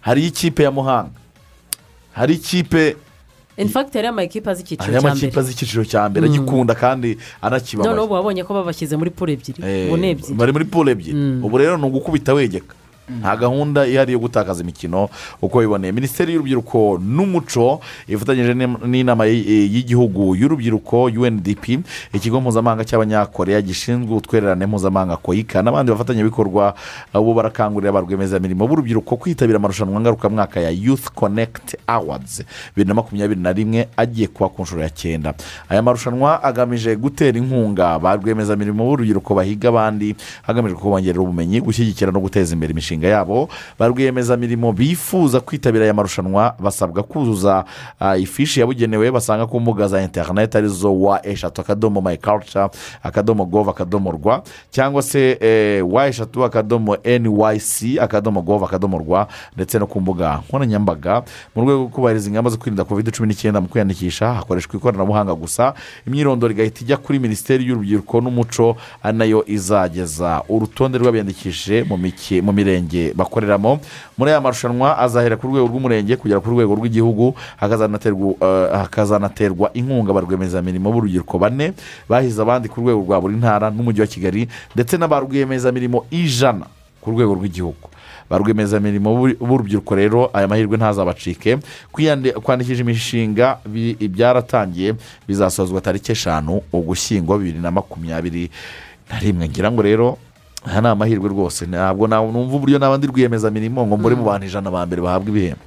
hariyo 0.00 0.28
ikipe 0.28 0.62
ya 0.62 0.70
muhanga. 0.70 1.10
Hari 2.12 2.34
ikipe 2.34 2.96
infagiti 3.56 3.96
hariyo 3.98 4.10
amakipe 4.12 4.50
azi 4.50 4.62
icyiciro 4.62 4.84
hariyo 4.84 5.00
cya 5.00 5.08
amakipe 5.08 5.26
mbere. 5.26 5.40
azi 5.40 5.52
icyiciro 5.52 5.84
cya 5.84 6.02
mbere. 6.08 6.26
Mhm. 6.28 6.34
agikunda 6.34 6.74
kandi 6.74 7.08
noneho 7.08 7.40
anakibabaye 7.42 8.00
ubu 8.00 8.14
wabonye 8.14 8.44
ko 8.44 8.54
babashyize 8.54 8.96
muri 8.96 9.10
pure 9.10 9.32
ebyiri. 9.32 9.60
Eh, 9.64 9.86
ubu 9.88 9.96
ni 9.96 10.06
ebyiri. 10.10 10.34
bari 10.34 10.52
muri 10.52 10.64
pole 10.64 10.92
ebyiri. 10.92 11.40
Ubu 11.44 11.56
rero 11.58 11.76
ni 11.76 11.84
ugukubita 11.86 12.32
wegeka. 12.34 12.74
Nta 13.20 13.36
gahunda 13.36 13.86
ihari 13.86 14.12
yo 14.12 14.18
gutakaza 14.18 14.62
imikino 14.62 15.08
uko 15.42 15.58
biboneye. 15.60 15.92
Minisiteri 15.92 16.32
y'urubyiruko 16.32 16.98
n'umuco 17.02 17.80
ifatanyije 18.08 18.54
n'inama 18.86 19.26
y- 19.26 19.66
y'igihugu 19.74 20.36
y'urubyiruko 20.36 21.04
undp 21.04 21.64
ikigo 22.14 22.40
mpuzamahanga 22.40 22.84
cy'abanyakoreya 22.84 23.62
gishinzwe 23.62 24.10
ubutwererane 24.12 24.66
mpuzamahanga 24.66 25.16
koyika 25.16 25.62
n'abandi 25.62 25.92
bafatanyabikorwa 25.92 26.74
ubu 27.14 27.34
barakangurira 27.34 27.92
ba 27.92 28.00
rwiyemezamirimo 28.00 28.66
b'urubyiruko 28.68 29.16
kwitabira 29.16 29.56
amarushanwa 29.58 30.00
ngarukamwaka 30.00 30.60
ya 30.60 30.70
youth 30.70 31.10
connect 31.14 31.76
awards 31.86 32.42
bibiri 32.76 32.88
na 32.88 32.94
makumyabiri 32.94 33.40
na 33.40 33.52
rimwe 33.52 33.88
agiye 33.96 34.26
kuba 34.28 34.48
ku 34.48 34.62
nshuro 34.62 34.82
ya 34.82 34.90
cyenda. 34.90 35.34
Aya 35.68 35.82
marushanwa 35.82 36.42
agamije 36.42 36.96
gutera 36.96 37.38
inkunga 37.38 37.98
ba 37.98 38.16
rwiyemezamirimo 38.16 38.84
b'urubyiruko 38.84 39.34
bahiga 39.34 39.68
abandi 39.68 40.14
hagamijwe 40.42 40.78
kubongerera 40.78 41.20
ubumenyi 41.20 41.60
gushyigikira 41.60 42.12
no 42.12 42.20
guteza 42.20 42.54
imbere 42.54 42.72
imishinga 42.72 42.99
yabo. 43.08 43.48
Ba 43.78 43.86
rwiyemezamirimo 43.88 44.72
bifuza 44.72 45.40
kwitabira 45.40 45.84
aya 45.84 45.94
marushanwa 45.94 46.54
basabwa 46.58 47.02
kuzuza 47.02 47.64
ifishi 48.18 48.60
yabugenewe 48.60 49.10
basanga 49.10 49.46
ku 49.46 49.60
mbuga 49.60 49.88
za 49.88 50.02
interineti 50.02 50.56
ari 50.58 50.68
zo 50.68 51.00
wa 51.00 51.26
eshatu 51.26 51.60
akadomo 51.60 52.00
mayi 52.00 52.16
karuca 52.18 52.68
akadomo 53.02 53.44
gov 53.44 53.68
akadomo 53.68 54.10
rwa 54.12 54.42
cyangwa 54.70 55.02
se 55.02 55.38
eh, 55.40 55.92
wa 55.92 56.06
eshatu 56.08 56.44
akadomo 56.44 56.96
nyc 56.96 57.98
akadomo 58.00 58.42
gov 58.42 58.64
akadomo 58.64 58.98
rwa 58.98 59.28
ndetse 59.56 59.78
no 59.78 59.86
ku 59.86 60.00
mbuga 60.00 60.40
nkoranyambaga. 60.48 61.22
Mu 61.54 61.62
rwego 61.62 61.78
rwo 61.80 61.88
kubahiriza 61.88 62.28
ingamba 62.28 62.50
zo 62.50 62.56
kwirinda 62.58 62.84
covid 62.84 63.10
cumi 63.10 63.28
n'icyenda 63.28 63.60
mu 63.60 63.68
kwiyandikisha 63.68 64.32
hakoreshwa 64.34 64.76
ikoranabuhanga 64.76 65.34
gusa. 65.34 65.74
Imyirondoro 66.06 66.52
igahita 66.52 66.80
ijya 66.80 66.96
kuri 66.96 67.18
minisiteri 67.18 67.64
y'urubyiruko 67.66 68.20
n'umuco 68.20 68.76
na 69.12 69.24
yo 69.24 69.44
izageza. 69.46 70.42
Urutonde 70.48 70.98
rw'abiyandikishije 70.98 71.84
mu 71.88 71.96
miki- 71.96 72.42
mu 72.80 72.86
mirenge 72.88 73.12
bakoreramo. 73.14 73.80
Muri 74.18 74.30
aya 74.30 74.40
marushanwa 74.40 74.98
azahera 74.98 75.36
ku 75.36 75.46
rwego 75.48 75.66
rw'umurenge 75.68 76.16
kugera 76.16 76.40
ku 76.40 76.50
rwego 76.50 76.74
rw'igihugu 76.74 77.34
hakazanaterwa 78.82 79.70
eh, 79.74 79.78
inkunga 79.80 80.12
ba 80.12 80.20
rwiyemezamirimo 80.20 80.92
b'urubyiruko 80.92 81.38
bane. 81.38 81.72
Bahize 82.08 82.40
abandi 82.42 82.68
ku 82.68 82.80
rwego 82.80 83.00
rwa 83.04 83.20
buri 83.20 83.36
ntara 83.36 83.70
n'umujyi 83.70 84.00
wa 84.00 84.06
kigali 84.06 84.48
ndetse 84.74 84.96
na 84.98 85.08
ba 85.08 85.20
rwiyemezamirimo 85.20 86.04
ijana 86.10 86.66
ku 87.00 87.10
rwego 87.10 87.34
rw'igihugu. 87.34 87.88
Ba 88.30 88.38
rwiyemezamirimo 88.38 89.10
b'u- 89.14 89.36
b'urubyiruko 89.40 89.94
rero 89.94 90.30
aya 90.32 90.48
mahirwe 90.48 90.76
ntazabacike. 90.76 91.58
Kwandikisha 92.42 92.80
imishinga 92.82 93.58
byaratangiye 94.08 94.94
bizasozwa 95.28 95.80
tariki 95.80 96.12
eshanu 96.12 96.62
ugushyingo 96.72 97.38
bibiri 97.38 97.58
na 97.58 97.70
makumyabiri 97.70 98.50
na 99.10 99.18
rimwe. 99.18 99.48
Ngira 99.48 99.70
ngo 99.72 99.82
rero 99.82 100.18
aya 100.66 100.80
ni 100.80 100.88
amahirwe 100.88 101.28
rwose. 101.28 101.66
Ntabwo 101.66 102.06
na- 102.06 102.20
numva 102.20 102.56
uburyo 102.56 102.78
n'abandi 102.78 103.06
rwiyemezamirimo 103.08 103.80
ngo 103.86 103.96
mbure 103.96 104.14
mu 104.14 104.24
bantu 104.28 104.46
ijana 104.46 104.68
ba 104.70 104.84
mbere 104.86 105.00
bahabwa 105.02 105.28
ibihembo. 105.32 105.64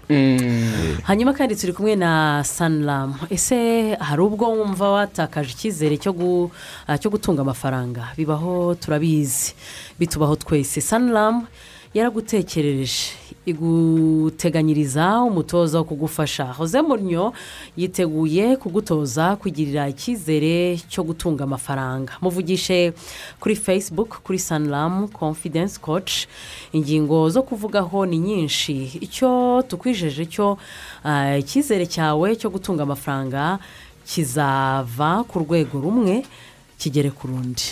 Hanyuma 1.03 1.33
kandi 1.33 1.55
turi 1.55 1.73
kumwe 1.73 1.95
na 1.97 2.43
saniramu 2.45 3.15
ese 3.29 3.95
hari 3.97 4.21
ubwo 4.21 4.45
wumva 4.53 4.91
watakaje 4.91 5.49
icyizere 5.57 5.97
cyo 5.97 6.13
gutunga 7.09 7.41
amafaranga? 7.41 8.13
Bibaho 8.17 8.75
turabizi. 8.77 9.53
Bitubaho 9.99 10.35
twese. 10.37 10.81
Saniramu 10.81 11.47
yaragutekerereje. 11.93 13.11
Iguteganyiriza 13.45 15.21
umutoza 15.21 15.77
wo 15.77 15.83
kugufasha. 15.83 16.45
Jose 16.57 16.81
Mourinho 16.81 17.33
yiteguye 17.77 18.55
kugutoza 18.57 19.35
kwigirira 19.35 19.89
icyizere 19.89 20.77
cyo 20.89 21.03
gutunga 21.03 21.43
amafaranga. 21.43 22.13
Muvugishe 22.21 22.93
kuri 23.39 23.55
facebook 23.55 24.21
kuri 24.23 24.39
saniramu 24.39 25.07
confidence 25.07 25.79
coach. 25.79 26.13
Ingingo 26.73 27.29
zo 27.29 27.43
kuvugaho 27.43 28.05
ni 28.05 28.17
nyinshi. 28.17 28.97
Icyo 29.01 29.61
tukwijeje 29.67 30.25
cyo 30.25 30.57
ah, 31.03 31.37
icyizere 31.37 31.85
cyawe 31.85 32.35
cyo 32.35 32.49
gutunga 32.49 32.83
amafaranga 32.83 33.59
kizava 34.07 35.23
ku 35.27 35.39
rwego 35.39 35.79
rumwe 35.83 36.23
kigere 36.83 37.09
ku 37.09 37.27
rundi. 37.27 37.63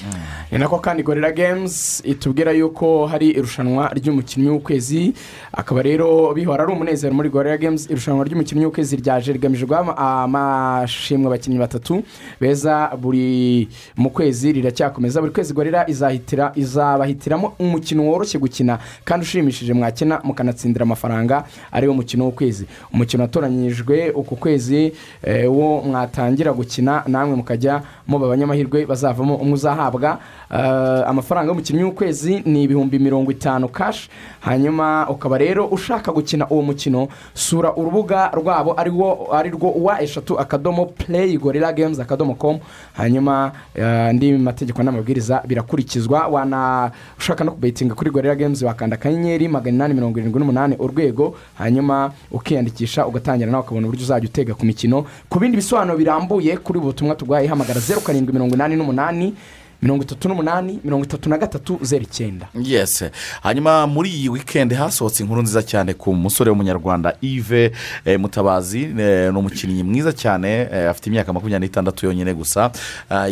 Ni 0.52 0.58
nako 0.58 0.80
kandi 0.80 1.04
gorira 1.04 1.32
games 1.32 2.02
itubwira 2.06 2.52
yuko 2.52 3.08
hari 3.08 3.30
irushanwa 3.30 3.92
ry'umukinnyi 3.94 4.50
w'ukwezi. 4.50 5.14
Akaba 5.54 5.82
rero 5.82 6.34
bihora 6.34 6.64
ari 6.64 6.74
umunezero 6.74 7.14
muri 7.14 7.30
gorira 7.30 7.58
games 7.58 7.90
irushanwa 7.90 8.24
ry'umukinnyi 8.26 8.66
w'ukwezi 8.66 8.96
ryaje 8.96 9.34
rigamije 9.34 9.66
guha 9.66 9.98
amashimwe 9.98 11.28
abakinnyi 11.28 11.60
batatu 11.60 12.04
beza 12.40 12.88
buri 13.02 13.68
mu 13.98 14.10
kwezi 14.10 14.52
riracyakomeza. 14.52 15.20
Buri 15.22 15.34
kwezi 15.34 15.54
gorira 15.54 15.84
izahitira 15.90 16.52
izabahitiramo 16.56 17.54
umukino 17.60 18.08
woroshye 18.08 18.40
gukina 18.40 18.80
kandi 19.04 19.24
ushimishije 19.28 19.74
mwakina 19.74 20.22
mukanatsindira 20.24 20.84
amafaranga 20.84 21.44
ari 21.72 21.88
wo 21.88 21.94
mukino 21.94 22.24
w'ukwezi. 22.26 22.66
Umukino 22.94 23.24
watoranyijwe 23.24 24.12
uku 24.16 24.36
kwezi 24.36 24.94
eh, 25.24 25.52
wo 25.52 25.82
mwatangira 25.82 26.54
gukina 26.54 27.04
namwe 27.08 27.36
mukajya 27.36 27.82
muba 28.08 28.26
abanyamahirwe 28.26 28.86
bazavamo 29.02 29.36
umwe 29.36 29.54
uzahabwa 29.54 30.20
amafaranga 30.56 31.50
y'umukinnyi 31.52 31.84
w'ukwezi 31.84 32.42
ni 32.46 32.64
ibihumbi 32.64 33.00
mirongo 33.00 33.32
itanu 33.32 33.68
kashi 33.68 34.10
hanyuma 34.40 35.10
ukaba 35.10 35.38
rero 35.38 35.66
ushaka 35.68 36.12
gukina 36.12 36.48
uwo 36.50 36.62
mukino 36.62 37.08
sura 37.34 37.76
urubuga 37.76 38.32
rwabo 38.34 38.80
ari 38.80 39.50
rwo 39.52 39.72
wa 39.72 40.02
eshatu 40.02 40.40
akadomo 40.40 40.86
play 40.86 41.38
gorira 41.38 41.74
games 41.74 42.00
akadomo 42.00 42.36
komu 42.36 42.60
hanyuma 42.94 43.52
eh, 43.76 43.86
andi 43.86 44.34
mategeko 44.38 44.84
n'amabwiriza 44.84 45.44
birakurikizwa. 45.48 46.28
Wana 46.28 46.92
ushaka 47.18 47.44
no 47.44 47.52
kubetinga 47.52 47.96
kuri 47.96 48.12
gorira 48.12 48.36
games 48.36 48.62
wakanda 48.62 48.96
akanyenyeri 48.96 49.48
magana 49.48 49.76
inani 49.76 49.94
mirongo 49.94 50.20
irindwi 50.20 50.40
n'umunani 50.40 50.76
urwego. 50.80 51.36
Hanyuma 51.58 52.12
ukiyandikisha 52.32 53.08
ugatangira 53.08 53.52
nawe 53.52 53.64
ukabona 53.64 53.88
uburyo 53.88 54.04
uzajya 54.04 54.30
utega 54.30 54.54
ku 54.54 54.66
mikino. 54.66 55.06
Ku 55.30 55.40
bindi 55.40 55.58
bisobanuro 55.58 55.98
birambuye 55.98 56.58
kuri 56.58 56.80
ubu 56.80 56.88
butumwa 56.88 57.16
tuguhaye 57.16 57.48
hamagara 57.48 57.80
zeru 57.80 58.02
karindwi 58.02 58.34
mirongo 58.34 58.56
inani 58.56 58.76
n'umunani 58.76 59.34
mirongo 59.82 60.04
itatu 60.04 60.30
n'umunani 60.30 60.80
mirongo 60.84 61.04
itatu 61.06 61.30
na 61.30 61.38
gatatu 61.38 61.80
zeru 61.82 62.04
icyenda. 62.04 62.48
Yes. 62.64 63.04
Hanyuma 63.44 63.88
muri 63.88 64.10
iyi 64.10 64.30
wikendi 64.30 64.76
hasohotse 64.76 65.24
inkuru 65.24 65.42
nziza 65.42 65.64
cyane 65.64 65.94
ku 65.94 66.14
musore 66.14 66.50
w'umunyarwanda 66.52 67.16
yves 67.22 67.72
eh, 68.06 68.20
mutabazi. 68.20 68.84
Eh, 69.00 69.32
ni 69.34 69.38
umukinnyi 69.40 69.84
mwiza 69.84 70.14
cyane 70.14 70.50
eh, 70.72 70.90
afite 70.90 71.08
imyaka 71.10 71.34
makumyabiri 71.34 71.68
n'itandatu 71.68 72.06
yonyine 72.06 72.34
gusa. 72.34 72.72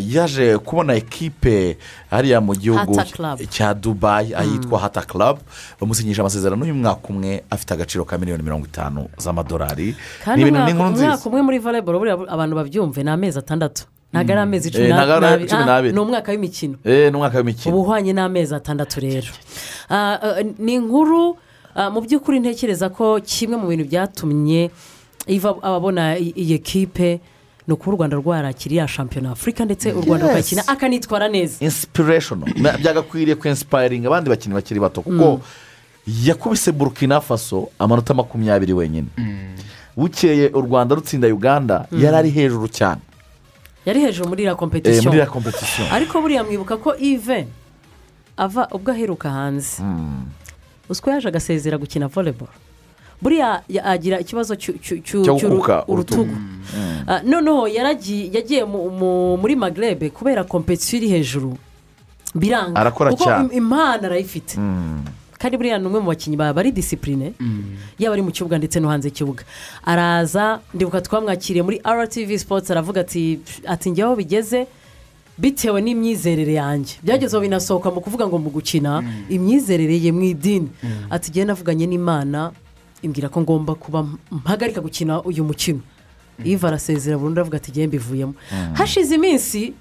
Yaje 0.10 0.58
kubona 0.58 0.94
ekipe 0.94 1.78
hariya 2.10 2.42
mu 2.42 2.56
gihugu 2.56 2.98
Hata 2.98 3.12
Club. 3.12 3.40
cya 3.50 3.74
dubayi 3.74 4.34
ahitwa 4.36 4.80
hata 4.80 5.02
club. 5.02 5.38
Bamusinyisha 5.82 6.22
amasezerano 6.22 6.66
y'umwaka 6.66 7.08
umwe 7.10 7.44
afite 7.50 7.72
agaciro 7.74 8.06
ka 8.06 8.18
miliyoni 8.18 8.44
mirongo 8.44 8.66
itanu 8.66 9.06
z'amadolari. 9.18 9.96
Ni 10.36 10.42
ibintu 10.42 10.46
ni 10.46 10.50
umwaka 10.52 10.72
inkuru 10.72 10.90
nziza. 10.90 11.06
umwaka 11.06 11.30
umwe 11.30 11.42
muri 11.42 11.60
voleboro 11.60 12.00
buriya 12.00 12.18
abantu 12.28 12.56
babyumve 12.56 13.04
ni 13.04 13.10
amezi 13.10 13.40
atandatu. 13.40 13.84
Ntabwo 14.14 14.32
ari 14.34 14.42
amezi 14.42 14.72
cumi 14.72 14.86
Eh, 14.86 14.96
n'abiri 14.96 15.48
cumi 15.50 15.62
Ah, 15.62 15.66
n'abiri. 15.66 15.94
ni 15.94 16.00
umwaka 16.00 16.32
w'imikino. 16.32 16.76
Eh, 16.86 17.12
ni 17.12 17.16
umwaka 17.18 17.38
w'imikino. 17.38 17.76
Uba 17.76 17.82
uhwanye 17.84 18.14
n'amezi 18.14 18.56
atandatu 18.56 19.00
rero. 19.00 19.28
Ah, 19.90 20.18
ah, 20.22 20.44
ni 20.60 20.74
inkuru 20.76 21.38
ah, 21.76 21.90
mu 21.90 22.02
by'ukuri 22.02 22.40
ntekereza 22.40 22.90
ko 22.90 23.20
kimwe 23.22 23.58
mu 23.58 23.68
bintu 23.70 23.86
byatumye 23.86 24.72
iva 25.28 25.50
ababona 25.62 26.18
iyi 26.18 26.54
ekipe 26.58 27.20
ni 27.68 27.74
ukuba 27.74 27.94
u 27.94 27.98
rwanda 27.98 28.18
rwarakiriye 28.18 28.88
shampiyona 28.88 29.32
afurika 29.38 29.62
ndetse 29.66 29.94
u 29.94 30.02
rwanda 30.02 30.26
Yes. 30.26 30.34
rukakina 30.36 30.62
akanitwara 30.68 31.28
neza. 31.30 31.62
Inspiration 31.66 32.42
Na- 32.58 32.78
byagakwiriye 32.82 33.36
kwinsipayiringa 33.38 34.08
abandi 34.10 34.30
bakinnyi 34.30 34.56
bakiri 34.58 34.80
bato 34.82 35.02
kuko 35.06 35.42
yakubise 36.26 36.72
burkina 36.74 37.22
faso 37.22 37.70
amanota 37.80 38.14
makumyabiri 38.14 38.74
wenyine. 38.74 39.08
Bukeye 39.98 40.50
u 40.54 40.62
rwanda 40.62 40.96
rutsinda 40.96 41.28
uganda 41.28 41.86
Mm. 41.92 42.02
yari 42.04 42.16
ari 42.18 42.30
hejuru 42.30 42.68
cyane. 42.68 43.02
Yari 43.86 44.00
hejuru 44.02 44.30
muri 44.30 44.42
iriya 44.44 44.54
Eh, 44.54 44.58
kompetisiyo 44.60 45.04
muri 45.12 45.18
iriya 45.18 45.32
kompetisiyo 45.32 45.86
ariko 45.92 46.22
buriya 46.22 46.44
mwibuka 46.44 46.78
ko 46.78 46.96
ive 46.98 47.48
ava 48.38 48.68
ubwo 48.72 48.92
aheruka 48.92 49.30
hanze. 49.30 49.84
Uziko 50.90 51.10
yaje 51.12 51.28
agasezera 51.28 51.78
gukina 51.78 52.08
voleboro 52.08 52.52
buriya 53.22 53.62
ya- 53.70 53.84
agira 53.86 54.20
ikibazo 54.20 54.56
cy'u- 54.56 54.80
cy'u- 54.80 55.02
cy'u- 55.04 55.24
cyo 55.26 55.36
cy'uru- 55.38 55.50
gukuka 55.60 55.84
urutugu. 55.88 56.22
Urutugu 56.22 56.36
Mm. 56.70 57.04
Ah, 57.08 57.22
noneho 57.24 57.68
yagiye 57.68 58.64
mu- 58.66 58.90
mu- 58.90 59.38
muri 59.38 59.56
magrebe 59.56 60.10
kubera 60.10 60.44
kompetisiyo 60.44 60.98
iri 61.02 61.08
hejuru. 61.20 61.58
Biranga. 62.36 62.80
Kuko 63.18 63.24
impano 63.58 64.06
arayifite. 64.06 64.54
Mm. 64.58 65.02
Kandi 65.40 65.58
buriya 65.58 65.80
ni 65.80 65.88
umwe 65.88 66.00
mu 66.04 66.08
bakinnyi 66.12 66.36
baba 66.38 66.54
bari 66.54 66.72
disipurine 66.72 67.32
yaba 68.00 68.14
ari 68.14 68.22
mu 68.22 68.32
kibuga 68.32 68.58
ndetse 68.60 68.80
no 68.80 68.90
hanze 68.92 69.08
y'ikibuga. 69.08 69.44
Araza 69.88 70.60
ndibuka 70.76 71.02
twamwakiriye 71.02 71.64
muri 71.64 71.78
rtv 71.80 72.38
sports 72.38 72.68
aravuga 72.72 73.02
ati 73.02 73.40
ati 73.68 73.90
njyewe 73.90 74.08
aho 74.08 74.16
bigeze 74.20 74.68
bitewe 75.40 75.80
n'imyizerere 75.82 76.54
yanjye 76.60 77.00
byageze 77.04 77.32
aho 77.38 77.42
binasohoka 77.48 77.88
mu 77.92 78.02
kuvuga 78.04 78.28
ngo 78.28 78.36
mu 78.38 78.50
gukina 78.52 79.00
imyizerere 79.32 79.96
ye 79.96 80.12
mu 80.12 80.24
idini. 80.28 80.68
Ati 81.10 81.32
njyewe 81.32 81.46
navuganye 81.48 81.88
n'imana 81.88 82.52
imbwira 83.02 83.32
ko 83.32 83.40
ngomba 83.42 83.76
kuba 83.80 84.04
mpagarika 84.32 84.82
gukina 84.84 85.24
uyu 85.24 85.44
mukino. 85.48 85.80
Iva 86.44 86.68
arasezera 86.68 87.16
burundu 87.18 87.40
aravuga 87.40 87.58
ati 87.64 87.72
njyewe 87.72 87.88
mbivuyemo. 87.88 88.34
Hashize 88.76 89.16
iminsi 89.16 89.72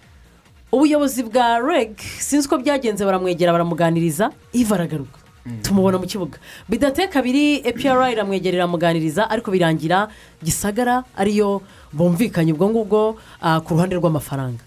ubuyobozi 0.72 1.22
bwa 1.26 1.58
reg 1.58 1.98
sinzi 2.22 2.46
uko 2.46 2.58
byagenze 2.62 3.02
baramwegera 3.04 3.50
baramuganiriza 3.52 4.30
iva 4.54 4.74
aragaruka. 4.78 5.17
Tumubona 5.62 5.98
mu 5.98 6.06
kibuga. 6.06 6.38
Bidateye 6.68 7.08
kabiri 7.08 7.62
epr 7.64 8.12
iramwegerera 8.12 8.64
iramuganiriza 8.64 9.30
ariko 9.30 9.50
birangira 9.50 10.08
gisagara 10.44 11.04
ariyo 11.16 11.62
bumvikanye 11.92 12.52
ubwo 12.52 12.68
ngubwo 12.68 13.16
ah, 13.42 13.60
ku 13.60 13.74
ruhande 13.74 13.96
rw'amafaranga. 13.96 14.62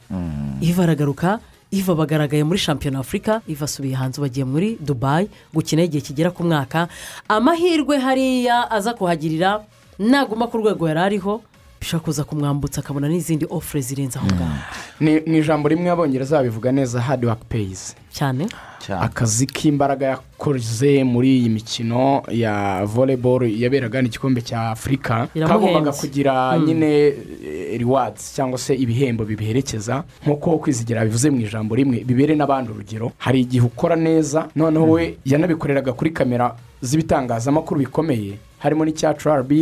Iva 0.62 0.84
aragaruka 0.84 1.40
iva 1.72 1.96
bagaragaye 1.96 2.44
muri 2.44 2.60
shampiyona 2.60 3.00
afurika 3.00 3.42
iva 3.48 3.66
asubiye 3.66 3.96
hanze 3.96 4.22
bagiye 4.22 4.46
muri 4.46 4.78
dubayi 4.80 5.30
gukina 5.54 5.84
igihe 5.88 6.02
kigera 6.04 6.32
ku 6.32 6.44
mwaka. 6.44 6.88
Amahirwe 7.28 7.98
hariya 8.00 8.72
aza 8.72 8.94
kuhagirira 8.94 9.64
naguma 10.00 10.48
ku 10.52 10.58
rwego 10.58 10.88
yari 10.88 11.00
ariho 11.00 11.42
bishobora 11.80 12.04
kuza 12.06 12.24
kumwambutsa 12.24 12.82
akabona 12.82 13.08
n'izindi 13.10 13.46
ofure 13.50 13.82
zirenze 13.82 14.20
aho 14.20 14.28
ngaho. 14.28 14.58
Ni 15.00 15.20
ni 15.26 15.38
ijambo 15.40 15.70
rimwe 15.70 15.90
abongereza 15.90 16.38
babivuga 16.38 16.72
neza 16.72 17.02
hadi 17.02 17.26
waki 17.26 17.46
peyizi 17.50 17.96
cyane. 18.14 18.46
Akazi 18.90 19.46
k'imbaraga 19.46 20.06
yakoze 20.08 21.04
muri 21.04 21.38
iyi 21.40 21.50
mikino 21.50 22.24
ya 22.32 22.86
voleboro 22.86 23.48
yaberaga 23.48 24.02
n'igikombe 24.02 24.42
cya 24.42 24.70
afurika 24.74 25.28
kagombaga 25.48 25.92
kugira 25.92 26.58
Mm. 26.58 26.66
nyine 26.66 27.14
riwadizi 27.78 28.34
cyangwa 28.36 28.58
se 28.60 28.76
ibihembo 28.76 29.26
bibiherekeza 29.26 30.04
nk'uko 30.26 30.58
kwizigira 30.58 31.06
bivuze 31.06 31.30
mu 31.30 31.40
ijambo 31.42 31.76
rimwe 31.76 32.04
bibere 32.04 32.36
n'abandi 32.36 32.72
urugero. 32.72 33.12
Hari 33.18 33.42
igihe 33.42 33.66
ukora 33.66 33.96
neza 33.96 34.48
noneho 34.56 34.86
we 34.90 35.18
yanabikoreraga 35.26 35.94
kuri 35.94 36.10
kamera 36.12 36.56
z'ibitangazamakuru 36.82 37.80
bikomeye. 37.80 38.34
Harimo 38.60 38.86
n'icyacu 38.86 39.30
rba 39.30 39.56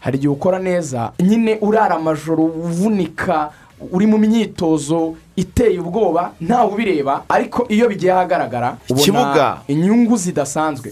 hari 0.00 0.16
igihe 0.18 0.28
ukora 0.32 0.58
neza 0.58 1.12
nyine 1.20 1.58
urara 1.60 1.96
amajoro 1.96 2.44
uvunika 2.44 3.50
uri 3.92 4.06
mu 4.06 4.18
myitozo 4.18 5.14
iteye 5.36 5.78
ubwoba 5.80 6.30
ntawe 6.40 6.72
ubireba 6.72 7.22
ariko 7.28 7.66
iyo 7.68 7.88
bigiye 7.88 8.12
ahagaragara 8.12 8.76
ubona 8.90 9.56
inyungu 9.68 10.16
zidasanzwe. 10.16 10.90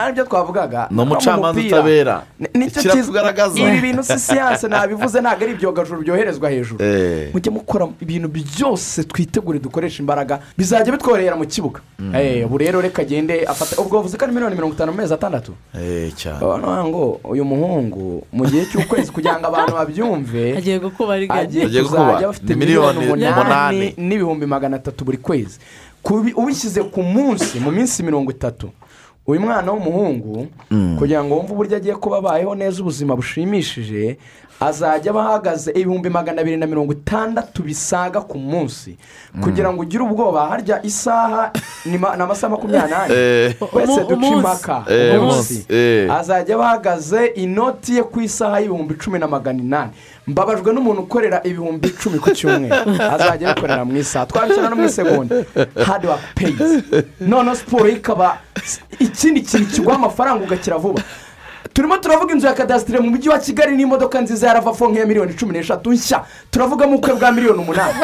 Aribyo 0.00 0.24
twavugaga. 0.24 0.88
ni 0.90 1.02
umucamanza 1.02 1.60
utabera. 1.60 2.22
Ni- 2.38 2.48
ni 2.54 2.70
cyo 2.70 2.90
kugaragaza. 3.06 3.58
ibi 3.60 3.80
bintu 3.80 4.02
si 4.02 4.18
siyanse 4.18 4.68
nabivuze 4.68 5.20
ntabwo 5.20 5.44
ari 5.44 5.52
ibyogajuru 5.52 6.00
byoherezwa 6.02 6.50
hejuru. 6.50 6.84
Eh. 6.84 7.30
mujye 7.34 7.50
mukora 7.52 7.88
ibintu 8.00 8.28
byose 8.28 9.04
twitegure 9.04 9.58
dukoresha 9.58 9.98
imbaraga 10.02 10.40
bizajya 10.58 10.92
bitworohera 10.92 11.36
mu 11.36 11.44
kibuga. 11.46 11.80
Eh, 12.14 12.46
ubu 12.46 12.58
rero 12.58 12.80
reka 12.80 13.02
agende 13.02 13.44
afata 13.46 13.76
ubwo 13.80 13.96
bavuze 14.00 14.16
ko 14.16 14.24
ari 14.24 14.32
miliyoni 14.32 14.56
mirongo 14.56 14.74
itanu 14.74 14.92
mu 14.92 14.98
mezi 14.98 15.14
atandatu? 15.14 15.52
Eh, 15.74 16.10
urabona 16.42 16.84
ngo 16.84 17.20
uyu 17.24 17.44
muhungu 17.44 18.26
mu 18.32 18.44
gihe 18.48 18.64
cy'ukwezi 18.66 19.12
kugira 19.12 19.38
ngo 19.38 19.46
abantu 19.46 19.72
babyumve 19.76 20.56
agiye 20.58 20.78
gukuba 20.78 21.14
ari 21.14 21.26
agiye 21.30 21.64
Agiye 21.64 21.82
gukuba. 21.82 22.04
kuzajya 22.04 22.26
bafite 22.28 22.48
Ni 22.48 22.56
miliyoni 22.56 22.98
umunani. 23.06 23.81
N'ibihumbi 23.96 24.46
magana 24.46 24.76
atatu 24.76 25.04
buri 25.04 25.18
kwezi 25.18 25.58
ubishyize 26.36 26.82
ku 26.82 27.02
munsi 27.02 27.60
mu 27.60 27.70
minsi 27.70 28.02
mirongo 28.02 28.30
itatu 28.30 28.70
uyu 29.26 29.40
mwana 29.40 29.72
w'umuhungu 29.72 30.46
Mm. 30.70 30.96
kugira 30.98 31.24
ngo 31.24 31.34
wumve 31.36 31.52
uburyo 31.52 31.76
agiye 31.76 31.94
kuba 31.94 32.18
abayeho 32.18 32.54
neza 32.54 32.80
ubuzima 32.82 33.16
bushimishije 33.16 34.16
azajya 34.60 35.10
aba 35.10 35.20
ahagaze 35.28 35.70
ibihumbi 35.70 36.10
magana 36.10 36.40
abiri 36.40 36.56
na 36.56 36.66
mirongo 36.66 36.92
itandatu 36.92 37.62
bisaga 37.62 38.20
ku 38.20 38.38
munsi 38.38 38.96
kugira 39.42 39.72
ngo 39.72 39.82
ugire 39.82 40.02
ubwoba 40.04 40.48
harya 40.48 40.82
isaha 40.82 41.52
ni 41.86 41.98
ma- 41.98 42.16
ni 42.16 42.22
amasaha 42.22 42.50
makumyabiri 42.50 42.90
n'ane 42.90 43.14
Eh. 43.14 43.54
twese 43.58 43.92
Umu- 43.92 44.08
duca 44.08 44.26
impaka 44.26 44.84
Eh, 44.90 45.20
umunsi 45.20 45.54
umunsi. 45.54 45.66
Eh. 45.68 46.10
azajya 46.10 46.54
aba 46.54 46.64
ahagaze 46.66 47.26
inoti 47.38 47.94
ye 47.96 48.02
ku 48.02 48.20
isaha 48.20 48.58
y'ibihumbi 48.60 48.94
cumi 48.98 49.18
na 49.18 49.26
magana 49.26 49.58
inani 49.62 49.90
mbabajwe 50.26 50.72
n'umuntu 50.72 51.02
ukorera 51.02 51.40
ibihumbi 51.44 51.88
icumi 51.88 52.18
ku 52.18 52.30
cyumweru. 52.30 52.90
Azajya 53.14 53.50
abikorera 53.50 53.84
mu 53.84 53.96
isaha. 53.96 54.26
Twabishyira 54.26 54.68
no 54.70 54.76
mu 54.76 54.84
isegonda 54.84 55.34
hadi 55.86 56.06
waka 56.06 56.22
peyizi 56.34 56.82
noneho 57.20 57.56
siporo 57.56 57.86
yo 57.88 57.96
ikaba 57.96 58.38
ikindi 58.98 59.40
kintu 59.42 59.66
kiguha 59.72 59.96
amafaranga 59.96 60.44
ugakira 60.44 60.78
vuba. 60.78 61.02
Turimo 61.72 61.96
turavuga 61.98 62.34
inzu 62.34 62.46
ya 62.46 62.54
kadasitire 62.54 63.00
mu 63.00 63.10
mujyi 63.10 63.28
wa 63.28 63.38
kigali 63.38 63.76
n'imodoka 63.76 64.20
nziza 64.20 64.46
ya 64.46 64.54
ravafo 64.54 64.88
nk'iya 64.88 65.06
miliyoni 65.06 65.34
cumi 65.34 65.52
n'eshatu 65.52 65.92
nshya. 65.92 66.24
Turavugamo 66.50 66.92
ubukwe 66.92 67.14
bwa 67.14 67.32
miliyoni 67.32 67.58
umunani. 67.62 67.94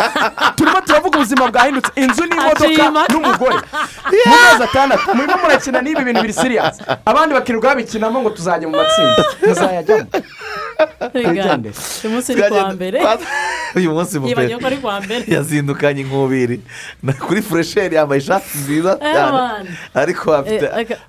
Turimo 0.57 0.81
turavuga 0.81 1.19
ubuzima 1.19 1.51
bwahindutse. 1.53 1.90
Inzu 2.01 2.23
n'imodoka 2.24 3.05
n'umugore. 3.12 3.59
Mu 4.27 4.36
mezi 4.43 4.62
atandatu. 4.65 5.15
Murimo 5.15 5.36
murakina 5.43 5.82
n'ibi 5.82 6.05
bintu 6.05 6.20
biri 6.23 6.32
siriyasi 6.32 6.81
abandi 7.05 7.35
bakirirwa 7.35 7.69
babikinamo 7.69 8.20
ngo 8.20 8.31
tuzajya 8.31 8.69
mu 8.69 8.77
matsinda. 8.77 9.23
Muzayajyamo. 9.47 10.07
Twigende. 11.12 11.70
uyu 12.05 12.10
munsi 12.14 12.34
ni 12.34 12.42
kuwa 12.42 12.72
mbere 12.74 12.98
uyu 13.76 13.90
munsi 13.92 14.18
kuwa 14.80 15.00
mbere 15.00 15.24
yazindukanye 15.26 16.00
inkubiri 16.00 16.60
Na- 17.02 17.12
kuri 17.12 17.42
furesheri 17.42 17.96
yambaye 17.96 18.20
ishati 18.20 18.59
nziza 18.59 18.94
cyane 18.96 19.68
ariko 19.94 20.30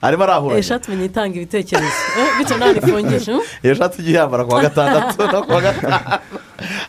arimo 0.02 0.24
arahuranya 0.24 0.60
ishati 0.60 0.92
menya 0.92 1.06
itanga 1.06 1.36
ibitekerezo 1.38 1.94
bityo 2.38 2.58
nta 2.58 2.74
nifungisha 2.74 3.32
iyo 3.64 3.74
shati 3.76 4.02
ujya 4.02 4.12
uyambara 4.12 4.44
ku 4.46 4.52
wa 4.54 4.62
gatandatu 4.62 5.18
no 5.32 5.44
ku 5.44 5.52
wa 5.52 5.62
gatanu 5.62 6.00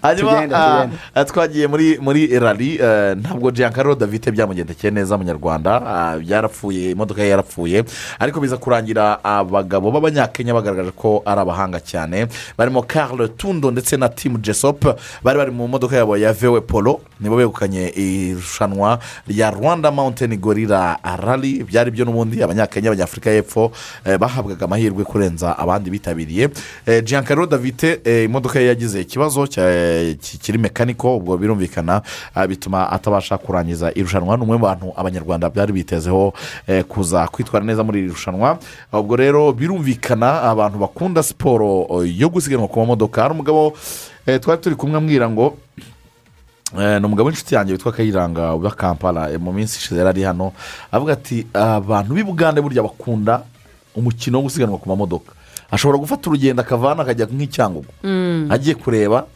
hanyuma 0.03 0.89
twagiye 1.29 1.67
muri 1.67 1.99
muri 2.01 2.27
rari 2.39 2.79
ntabwo 3.21 3.51
giancarlo 3.51 3.95
davite 3.95 4.31
byamugendekeye 4.33 4.91
neza 4.91 5.19
munyarwanda 5.19 5.73
ah, 5.87 6.17
byarapfuye 6.19 6.91
imodoka 6.91 7.23
ye 7.23 7.29
yarapfuye 7.29 7.85
ariko 8.19 8.41
biza 8.41 8.57
kurangira 8.57 9.21
abagabo 9.25 9.91
b'abanyakenya 9.91 10.55
bagaragaje 10.55 10.91
ko 10.97 11.23
ari 11.27 11.41
abahanga 11.41 11.79
cyane 11.81 12.27
barimo 12.71 12.83
carle 12.83 13.29
tundo 13.29 13.71
ndetse 13.71 13.97
na 13.97 14.09
timu 14.09 14.39
jesop 14.39 14.85
bari 15.23 15.39
bari 15.39 15.51
mu 15.51 15.69
modoka 15.69 15.97
yabo 15.97 16.17
ya 16.17 16.33
vewe 16.33 16.61
polo 16.61 17.01
nibo 17.21 17.37
begukanye 17.37 17.89
irushanwa 17.89 18.99
rya 19.29 19.51
rwanda 19.51 19.91
mountain 19.91 20.37
gorilla 20.37 20.99
rally 21.25 21.65
byari 21.65 21.91
byo 21.91 22.05
n'ubundi 22.05 22.43
abanyakenya 22.43 22.89
abanyafurika 22.91 23.31
y'epfo 23.31 23.73
eh, 24.05 24.19
bahabwaga 24.19 24.65
amahirwe 24.65 25.05
kurenza 25.05 25.59
abandi 25.59 25.91
bitabiriye. 25.91 26.49
Eh, 26.87 27.05
giancarlo 27.05 27.47
davite 27.47 28.01
eh, 28.05 28.25
imodoka 28.25 28.61
ye 28.61 28.67
yagize 28.67 29.01
ikibazo 29.01 29.47
kiri 29.47 30.59
mekaniko 30.59 31.17
ubwo 31.17 31.37
birumvikana 31.37 32.03
ah, 32.35 32.47
bituma 32.47 32.91
atabasha 32.93 33.39
kurangiza 33.39 33.93
irushanwa. 33.95 34.37
Ni 34.37 34.43
umwe 34.43 34.57
mu 34.57 34.65
bantu 34.65 34.93
abanyarwanda 34.97 35.51
byari 35.51 35.73
bitezeho 35.73 36.33
eh, 36.67 36.85
kuza 36.85 37.29
kwitwara 37.29 37.67
neza 37.67 37.85
muri 37.85 37.99
iri 37.99 38.09
rushanwa. 38.09 38.59
Ubwo 38.93 39.17
rero 39.17 39.53
birumvikana 39.53 40.43
abantu 40.43 40.79
bakunda 40.79 41.23
siporo 41.23 41.87
yo 42.05 42.29
gusiganwa 42.29 42.60
ku 42.69 42.81
mamodoka 42.81 43.23
hari 43.23 43.35
umugabo 43.35 43.73
eh, 44.27 44.41
twari 44.41 44.61
turi 44.61 44.77
kumwe 44.77 44.99
ambwira 44.99 45.31
ngo 45.31 45.57
Eh, 46.79 47.01
ni 47.01 47.07
umugabo 47.07 47.27
w'inshuti 47.27 47.55
yanjye 47.55 47.73
witwa 47.73 47.93
kayiranga 47.93 48.55
uba 48.55 48.71
kampala. 48.71 49.31
Eh, 49.33 49.41
mu 49.41 49.53
minsi 49.53 49.79
ishize 49.79 49.99
yari 49.99 50.09
ari 50.09 50.23
hano 50.23 50.53
avuga 50.93 51.13
ati 51.13 51.47
abantu 51.55 52.15
b'i 52.15 52.23
bugande 52.23 52.63
burya 52.63 52.83
bakunda 52.83 53.43
umukino 53.95 54.39
wo 54.39 54.45
gusiganwa 54.47 54.79
ku 54.79 54.87
mamodoka. 54.89 55.35
Ashobora 55.71 55.99
gufata 55.99 56.31
urugendo 56.31 56.63
akavana 56.63 57.03
akajya 57.03 57.27
nk'icyangugu. 57.27 57.91
Mm. 58.07 58.47
agiye 58.55 58.75
kureba 58.79 59.27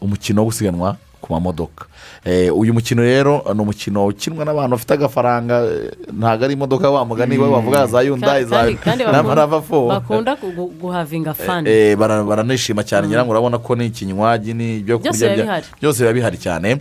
umukino 0.00 0.42
wo 0.42 0.46
gusiganwa 0.54 0.94
ku 1.20 1.32
mamodoka. 1.32 1.86
Eh, 2.24 2.50
uyu 2.56 2.74
mukino 2.74 3.02
rero 3.02 3.42
ni 3.54 3.60
umukino 3.60 4.06
ukinwa 4.06 4.44
n'abantu 4.44 4.70
bafite 4.76 4.92
agafaranga 4.94 5.62
eh, 5.64 5.90
ntabwo 6.12 6.44
ari 6.44 6.54
imodoka 6.54 6.90
wa 6.90 7.04
mugani 7.04 7.38
we 7.38 7.50
bavuga 7.50 7.86
za 7.86 8.02
yundayi 8.02 8.44
za 8.44 8.70
n'amarava 9.12 9.62
fo 9.68 9.88
bakunda 9.88 10.34
gu- 10.36 10.72
guhavinga 10.80 11.34
fani 11.34 11.70
Eh, 11.70 11.96
bara- 11.96 12.24
baranishima 12.24 12.82
cyane. 12.84 13.06
Ngira 13.08 13.24
ngo 13.24 13.30
urabona 13.32 13.58
ko 13.58 13.74
ni 13.76 13.86
ikinywaji 13.86 14.54
ni 14.54 14.76
ibyo 14.78 14.98
Byose 14.98 15.28
kurya 15.28 15.62
byose 15.80 15.98
biba 16.02 16.12
bihari 16.12 16.38
cyane. 16.38 16.78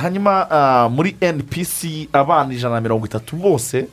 Hanyuma 0.00 0.50
ah, 0.50 0.88
muri 0.88 1.16
npc 1.20 2.08
abana 2.12 2.52
ijana 2.54 2.74
na 2.74 2.80
mirongo 2.80 3.06
itatu 3.06 3.36
bose 3.36 3.86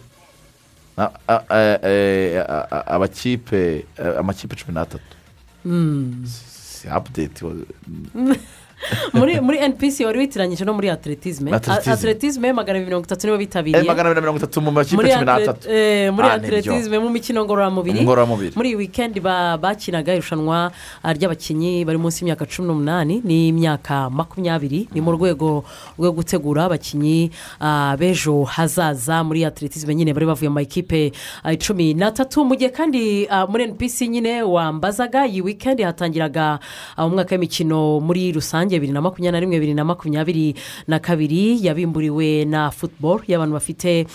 abakipe 2.88 3.86
eh, 3.98 4.20
amakipe 4.20 4.56
cumi 4.56 4.74
n'atatu. 4.74 5.16
Mm. 5.66 6.24
si 6.26 6.88
apudeti 6.88 7.46
muri 9.14 9.40
muri 9.42 9.58
npc 9.70 10.06
wari 10.06 10.20
witiranyije 10.20 10.66
no 10.66 10.74
muri 10.74 10.90
atletisme. 10.90 11.52
Atletisme. 11.54 12.54
magana 12.54 12.78
abiri 12.80 12.86
mirongo 12.86 13.06
itatu 13.06 13.28
nibo 13.28 13.38
bitabiriye. 13.38 13.84
Magana 13.84 14.10
abiri 14.10 14.22
mirongo 14.22 14.38
itatu 14.40 14.62
mu 14.62 14.72
makipe 14.72 14.96
cumi 14.96 15.26
n'atatu. 15.26 15.70
eh, 15.70 16.12
muri 16.14 16.28
Ah, 16.28 16.34
atletisme 16.34 17.00
mu 17.00 17.10
mikino 17.10 17.46
ngororamubiri. 17.46 18.00
Muri 18.56 18.76
wikendi 18.76 19.20
ba- 19.20 19.58
bakinaga 19.58 20.14
irushanwa 20.16 20.72
ah, 21.04 21.14
ry'abakinnyi 21.14 21.86
bari 21.86 21.98
munsi 21.98 22.24
y'imyaka 22.24 22.46
cumi 22.46 22.68
n'umunani 22.68 23.22
n'imyaka 23.26 24.10
makumyabiri. 24.10 24.88
Ni 24.94 25.02
mu 25.02 25.12
rwego 25.12 25.64
rwo 26.00 26.12
gutegura 26.12 26.66
abakinnyi 26.72 27.32
ah, 27.60 27.96
b'ejo 28.00 28.44
hazaza 28.44 29.24
muri 29.24 29.44
atletisme 29.46 29.96
nyine. 29.96 30.14
Bari 30.14 30.26
bavuye 30.26 30.50
mu 30.50 30.56
makipe 30.56 31.12
cumi 31.60 31.94
n'atatu. 31.94 32.46
Mu 32.46 32.56
gihe 32.56 32.70
kandi 32.72 33.28
muri 33.50 33.68
npc 33.76 34.08
nyine 34.08 34.44
wambazaga 34.44 35.28
iyi 35.28 35.42
wikendi 35.42 35.84
hatangiraga 35.84 36.60
ah, 36.98 37.06
umwaka 37.06 37.36
w'imikino 37.36 38.00
muri 38.00 38.32
rusange. 38.32 38.69
Bibiri 38.78 38.94
na 38.94 39.02
makumyabiri 39.02 39.32
na 39.34 39.40
rimwe 39.40 39.56
bibiri 39.58 39.74
na 39.74 39.84
makumyabiri 39.84 40.56
na 40.88 41.00
kabiri 41.00 41.58
yabimburiwe 41.66 42.46
na 42.46 42.70
football 42.72 43.22
y'abantu 43.28 43.54
bafite 43.58 44.06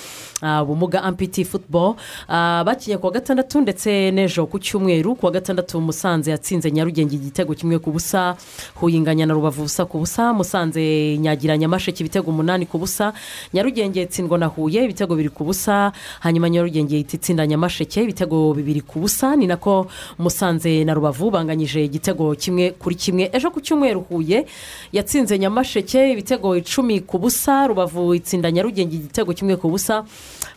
ah, 0.43 0.63
ubumuga 0.63 1.03
ampiti 1.03 1.45
football. 1.45 1.97
Ah, 2.29 2.63
bakinnye 2.67 2.99
ku 2.99 3.07
wa 3.07 3.13
gatandatu 3.13 3.61
ndetse 3.61 4.11
n'ejo 4.15 4.47
ku 4.47 4.59
cyumweru. 4.59 5.15
Ku 5.17 5.27
wa 5.27 5.33
gatandatu 5.33 5.81
musanze 5.81 6.31
yatsinze 6.31 6.71
nyarugenge 6.71 7.17
igitego 7.17 7.55
kimwe 7.55 7.79
ku 7.79 7.91
busa 7.91 8.37
huyinganya 8.79 9.27
na 9.27 9.35
rubavu 9.35 9.65
ubusa 9.65 9.85
ku 9.89 9.99
busa 9.99 10.33
musanze 10.33 11.17
nyagira 11.19 11.57
nyamasheke 11.57 12.05
ibitego 12.05 12.31
umunani 12.31 12.67
ku 12.67 12.79
busa 12.79 13.13
nyarugenge 13.55 14.03
itsindwa 14.03 14.39
na 14.39 14.47
huye 14.47 14.85
ibitego 14.85 15.17
biri 15.17 15.29
ku 15.29 15.45
busa 15.45 15.93
hanyuma 16.21 16.51
nyarugenge 16.51 16.99
itsinda 17.01 17.47
nyamasheke 17.47 18.03
ibitego 18.03 18.53
bibiri 18.55 18.81
ku 18.81 19.01
busa. 19.01 19.37
Ni 19.37 19.47
nako 19.47 19.87
musanze 20.19 20.85
na 20.85 20.95
rubavu 20.95 21.31
banganyije 21.31 21.85
igitego 21.85 22.35
kimwe 22.35 22.71
kuri 22.71 22.95
kimwe. 22.95 23.31
Ejo 23.33 23.51
ku 23.51 23.61
cyumweru 23.61 24.01
huye 24.01 24.44
yatsinze 24.93 25.39
nyamasheke 25.39 26.13
ibitego 26.13 26.57
icumi 26.57 27.01
ku 27.01 27.19
busa 27.19 27.67
rubavu 27.67 28.15
itsinda 28.15 28.51
nyarugenge 28.51 28.97
igitego 28.97 29.33
kimwe 29.33 29.57
ku 29.57 29.69
busa 29.71 30.05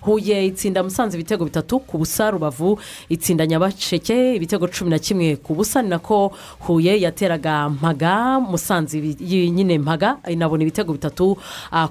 huye 0.02 0.46
itsinda 0.46 0.84
musanze 0.84 1.18
ibitego 1.18 1.46
bitatu 1.46 1.80
ku 1.80 1.98
busa 1.98 2.32
rubavu 2.32 2.80
itsinda 3.10 3.46
nyamasheke 3.48 4.36
ibitego 4.36 4.68
cumi 4.68 4.90
na 4.90 5.00
kimwe 5.00 5.36
ku 5.36 5.56
busa 5.56 5.82
ni 5.82 5.90
nako 5.90 6.32
huye 6.60 7.02
yateraga 7.02 7.70
mpaga 7.70 8.40
musanze 8.40 9.00
nyine 9.52 9.78
mpaga 9.80 10.18
inabona 10.30 10.64
ibitego 10.64 10.94
bitatu 10.94 11.38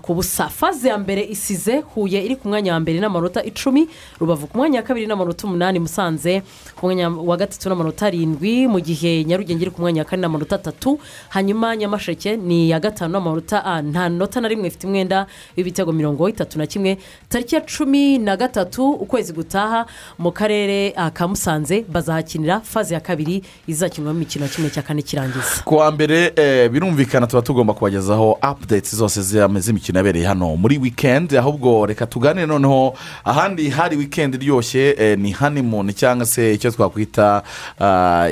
ku 0.03 0.15
busa. 0.15 0.49
Faze 0.49 0.89
ya 0.89 0.99
mbere 0.99 1.25
isize 1.25 1.81
huye 1.95 2.25
iri 2.25 2.37
ku 2.37 2.49
mwanya 2.49 2.73
wa 2.73 2.81
mbere 2.81 3.01
n'amanota 3.01 3.45
icumi 3.45 3.89
rubavu 4.21 4.47
ku 4.47 4.57
mwanya 4.59 4.79
wa 4.81 4.87
kabiri 4.87 5.07
n'amanota 5.07 5.47
umunani 5.47 5.79
musanze 5.79 6.43
ku 6.77 6.87
mwanya 6.87 7.09
wa 7.11 7.37
gatatu 7.37 7.69
n'amanota 7.69 8.07
arindwi 8.07 8.67
mu 8.67 8.81
gihe 8.81 9.25
nyarugenge 9.25 9.63
iri 9.63 9.71
ku 9.71 9.81
mwanya 9.81 10.03
wa 10.03 10.09
kane 10.09 10.23
n'amanota 10.23 10.57
atatu 10.57 10.99
hanyuma 11.29 11.77
nyamasheke 11.91 12.37
ni 12.37 12.67
iya 12.67 12.81
gatanu 12.81 13.13
n'amanota 13.13 13.65
ah, 13.65 13.83
nta 13.83 14.09
nota 14.09 14.41
na 14.41 14.49
rimwe 14.49 14.69
ifite 14.69 14.87
umwenda 14.87 15.27
w'ibitego 15.57 15.93
mirongo 15.93 16.29
itatu 16.29 16.59
na 16.59 16.67
kimwe. 16.67 16.99
Tariki 17.29 17.55
ya 17.55 17.61
cumi 17.61 18.19
na 18.19 18.37
gatatu 18.37 18.91
ukwezi 18.91 19.33
gutaha 19.33 19.87
mu 20.19 20.33
karere 20.33 20.93
ah, 20.97 21.11
ka 21.11 21.29
musanze 21.29 21.85
bazahakinira 21.89 22.61
faze 22.61 22.95
ya 22.95 23.01
kabiri 23.01 23.43
izakinwamo 23.69 24.17
imikino 24.19 24.49
kimwe 24.49 24.71
cya 24.71 24.83
kane 24.83 25.03
kirangiza. 25.03 25.63
Ku 25.65 25.75
wa 25.77 25.91
mbere 25.91 26.33
eh, 26.37 26.71
birumvikana 26.71 27.27
tuba 27.27 27.43
tugomba 27.43 27.75
kubagezaho 27.75 28.39
apudeti 28.41 28.97
zose 28.97 29.23
z'imikino 29.23 29.99
yabereye 29.99 30.27
hano 30.27 30.57
muri 30.57 30.79
wikendi 30.79 31.39
ahubwo 31.39 31.87
reka 31.87 32.07
tuganire 32.07 32.47
noneho 32.47 32.95
ahandi 33.25 33.71
hari 33.71 33.97
wikendi 33.97 34.37
iryoshye 34.37 34.95
eh, 34.99 35.19
ni 35.19 35.31
hanimuni 35.33 35.93
cyangwa 35.93 36.27
se 36.27 36.55
icyo 36.55 36.71
twakwita 36.71 37.43
ah, 37.81 38.29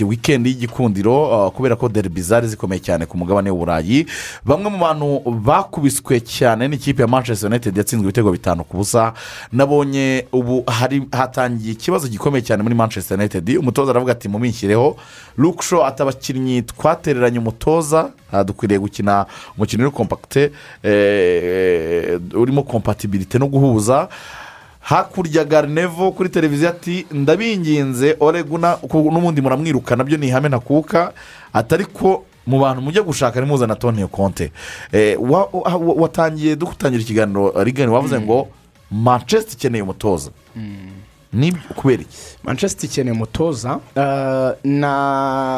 wikendi 0.00 0.48
y'igikundiro 0.50 1.50
kubera 1.56 1.76
ko 1.76 1.88
deribi 1.88 2.22
zari 2.22 2.48
zikomeye 2.48 2.80
cyane 2.80 2.87
ku 3.06 3.16
mugabane 3.18 3.50
w'uburayi 3.50 4.06
bamwe 4.44 4.70
mu 4.70 4.78
bantu 4.78 5.20
bakubiswe 5.44 6.20
cyane 6.20 6.68
n'ikipe 6.68 7.02
ya 7.02 7.08
manchester 7.08 7.50
united 7.50 7.76
yatsinzwe 7.76 8.04
ibitego 8.04 8.32
bitanu 8.32 8.64
ku 8.64 8.76
busa. 8.76 9.12
Nabonye 9.52 10.26
ubu 10.32 10.64
hatangiye 11.12 11.72
ikibazo 11.72 12.08
gikomeye 12.08 12.42
cyane 12.42 12.62
muri 12.62 12.74
manchester 12.74 13.18
united. 13.18 13.48
Umutoza 13.58 13.90
aravuga 13.90 14.12
ati 14.12 14.28
muminshyireho 14.28 14.96
lukisho 15.36 15.84
ati 15.86 16.02
abakinnyi 16.02 16.62
twatereranye 16.62 17.38
umutoza 17.38 18.10
dukwiriye 18.46 18.78
gukina 18.80 19.26
umukino 19.56 19.82
uri 19.82 19.92
kompakite 19.96 20.52
eh, 20.82 22.20
urimo 22.34 22.62
kompatibilite 22.62 23.38
no 23.38 23.46
guhuza. 23.46 24.08
Hakurya 24.80 25.44
garinevo 25.44 26.12
kuri 26.12 26.28
televiziyo 26.28 26.68
ati 26.70 27.06
ndabinginze 27.12 28.16
oreguna 28.20 28.78
n'ubundi 28.94 29.40
muramwirukana 29.40 30.04
byo 30.04 30.16
ni 30.16 30.26
ihame 30.28 30.48
ntakuka 30.48 31.12
atari 31.52 31.84
ko 31.84 32.24
mu 32.48 32.58
bantu 32.60 32.80
mujya 32.82 33.02
gushaka 33.04 33.40
nimuzana 33.40 33.74
tonio 33.76 34.08
konte 34.08 34.50
Eh, 34.92 35.16
wa- 35.20 35.48
wa- 35.52 35.76
wa- 35.76 35.94
watangiye 36.08 36.56
dutangira 36.56 37.02
ikiganiro 37.02 37.52
rigani 37.64 37.92
wavuze 37.92 38.20
ngo 38.20 38.48
manchester 38.90 39.54
ikeneye 39.54 39.82
umutoza. 39.82 40.30
Ni 41.32 41.52
kubera 41.52 42.02
iki? 42.02 42.16
Manchester 42.42 42.90
ikeneye 42.90 43.12
umutoza 43.12 43.78
eh, 43.96 44.52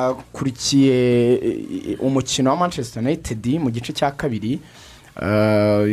nakurikiye 0.01 1.33
eh, 1.35 1.97
umukino 2.01 2.51
wa 2.51 2.57
manchester 2.57 3.03
united 3.03 3.47
mu 3.61 3.71
gice 3.71 3.93
cya 3.93 4.11
kabiri 4.11 4.59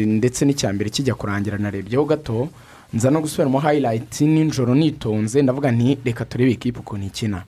ndetse 0.05 0.45
n'icya 0.45 0.73
mbere 0.73 0.89
kijya 0.89 1.15
kurangira 1.15 1.57
narebyeho 1.57 2.05
gato 2.05 2.49
nza 2.93 3.11
no 3.11 3.21
gusubiramo 3.21 3.59
highlight 3.59 4.21
nijoro 4.21 4.75
nitonze 4.75 5.41
ndavuga 5.41 5.71
nti 5.71 5.97
reka 6.05 6.25
turebe 6.25 6.51
ikipe 6.51 6.79
ukuntu 6.79 7.05
ikina. 7.07 7.43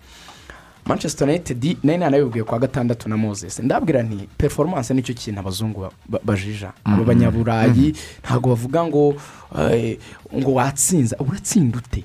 Manchester 0.89 1.27
united 1.29 1.77
nari 1.83 1.97
nanabibwiye 1.99 2.43
kwa 2.43 2.59
gatandatu 2.59 3.09
na 3.09 3.17
moses. 3.17 3.59
Ndabwira 3.59 4.03
nti 4.03 4.27
performance 4.37 4.93
ni 4.93 5.01
cyo 5.03 5.13
kintu 5.13 5.39
abazungu 5.39 5.81
ba- 5.81 5.91
ba- 6.09 6.19
bajija. 6.23 6.71
Abo 6.83 7.03
banyaburayi 7.03 7.93
ntabwo 8.23 8.49
bavuga 8.49 8.83
ngo 8.83 9.15
eh, 9.59 9.97
ngo 10.35 10.53
watsinza 10.53 11.15
uratsinda 11.19 11.77
ute? 11.77 12.03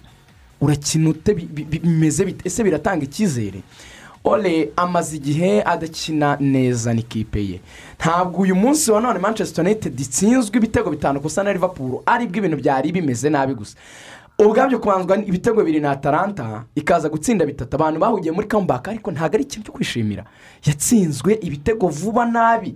Urakina 0.60 1.10
ute? 1.10 1.34
Bi- 1.34 1.48
bi- 1.52 1.64
bi- 1.64 1.78
bimeze 1.78 2.24
bite 2.24 2.48
ese 2.48 2.64
biratanga 2.64 3.04
icyizere? 3.04 3.62
Ole 4.24 4.70
amaze 4.76 5.16
igihe 5.16 5.62
adakina 5.62 6.36
neza 6.40 6.94
n'ikipe 6.94 7.40
ye. 7.48 7.60
Ntabwo 7.98 8.40
uyu 8.42 8.54
munsi 8.56 8.90
wa 8.90 9.00
none 9.00 9.18
manchester 9.18 9.64
united 9.64 10.00
itsinzwe 10.00 10.56
ibitego 10.58 10.90
bitanu 10.90 11.20
gusa 11.20 11.42
na 11.42 11.52
liverpool. 11.52 12.00
Aribwo 12.06 12.38
ibintu 12.38 12.56
byari 12.56 12.92
bimeze 12.92 13.30
nabi 13.30 13.54
gusa. 13.54 13.76
Ubwabyo 14.38 14.78
kubanzwa 14.78 15.16
ibitego 15.18 15.60
bibiri 15.60 15.80
na 15.80 15.90
atalanta 15.90 16.64
ikaza 16.74 17.08
gutsinda 17.08 17.46
bitatu. 17.46 17.76
Abantu 17.76 18.00
bahugiye 18.00 18.32
muri 18.32 18.48
comeback 18.48 18.88
ariko 18.88 19.10
ntabwo 19.10 19.34
ari 19.36 19.44
ikintu 19.44 19.64
cyo 19.66 19.72
kwishimira. 19.72 20.24
Yatsinzwe 20.66 21.38
ibitego 21.42 21.88
vuba 21.88 22.24
nabi. 22.26 22.74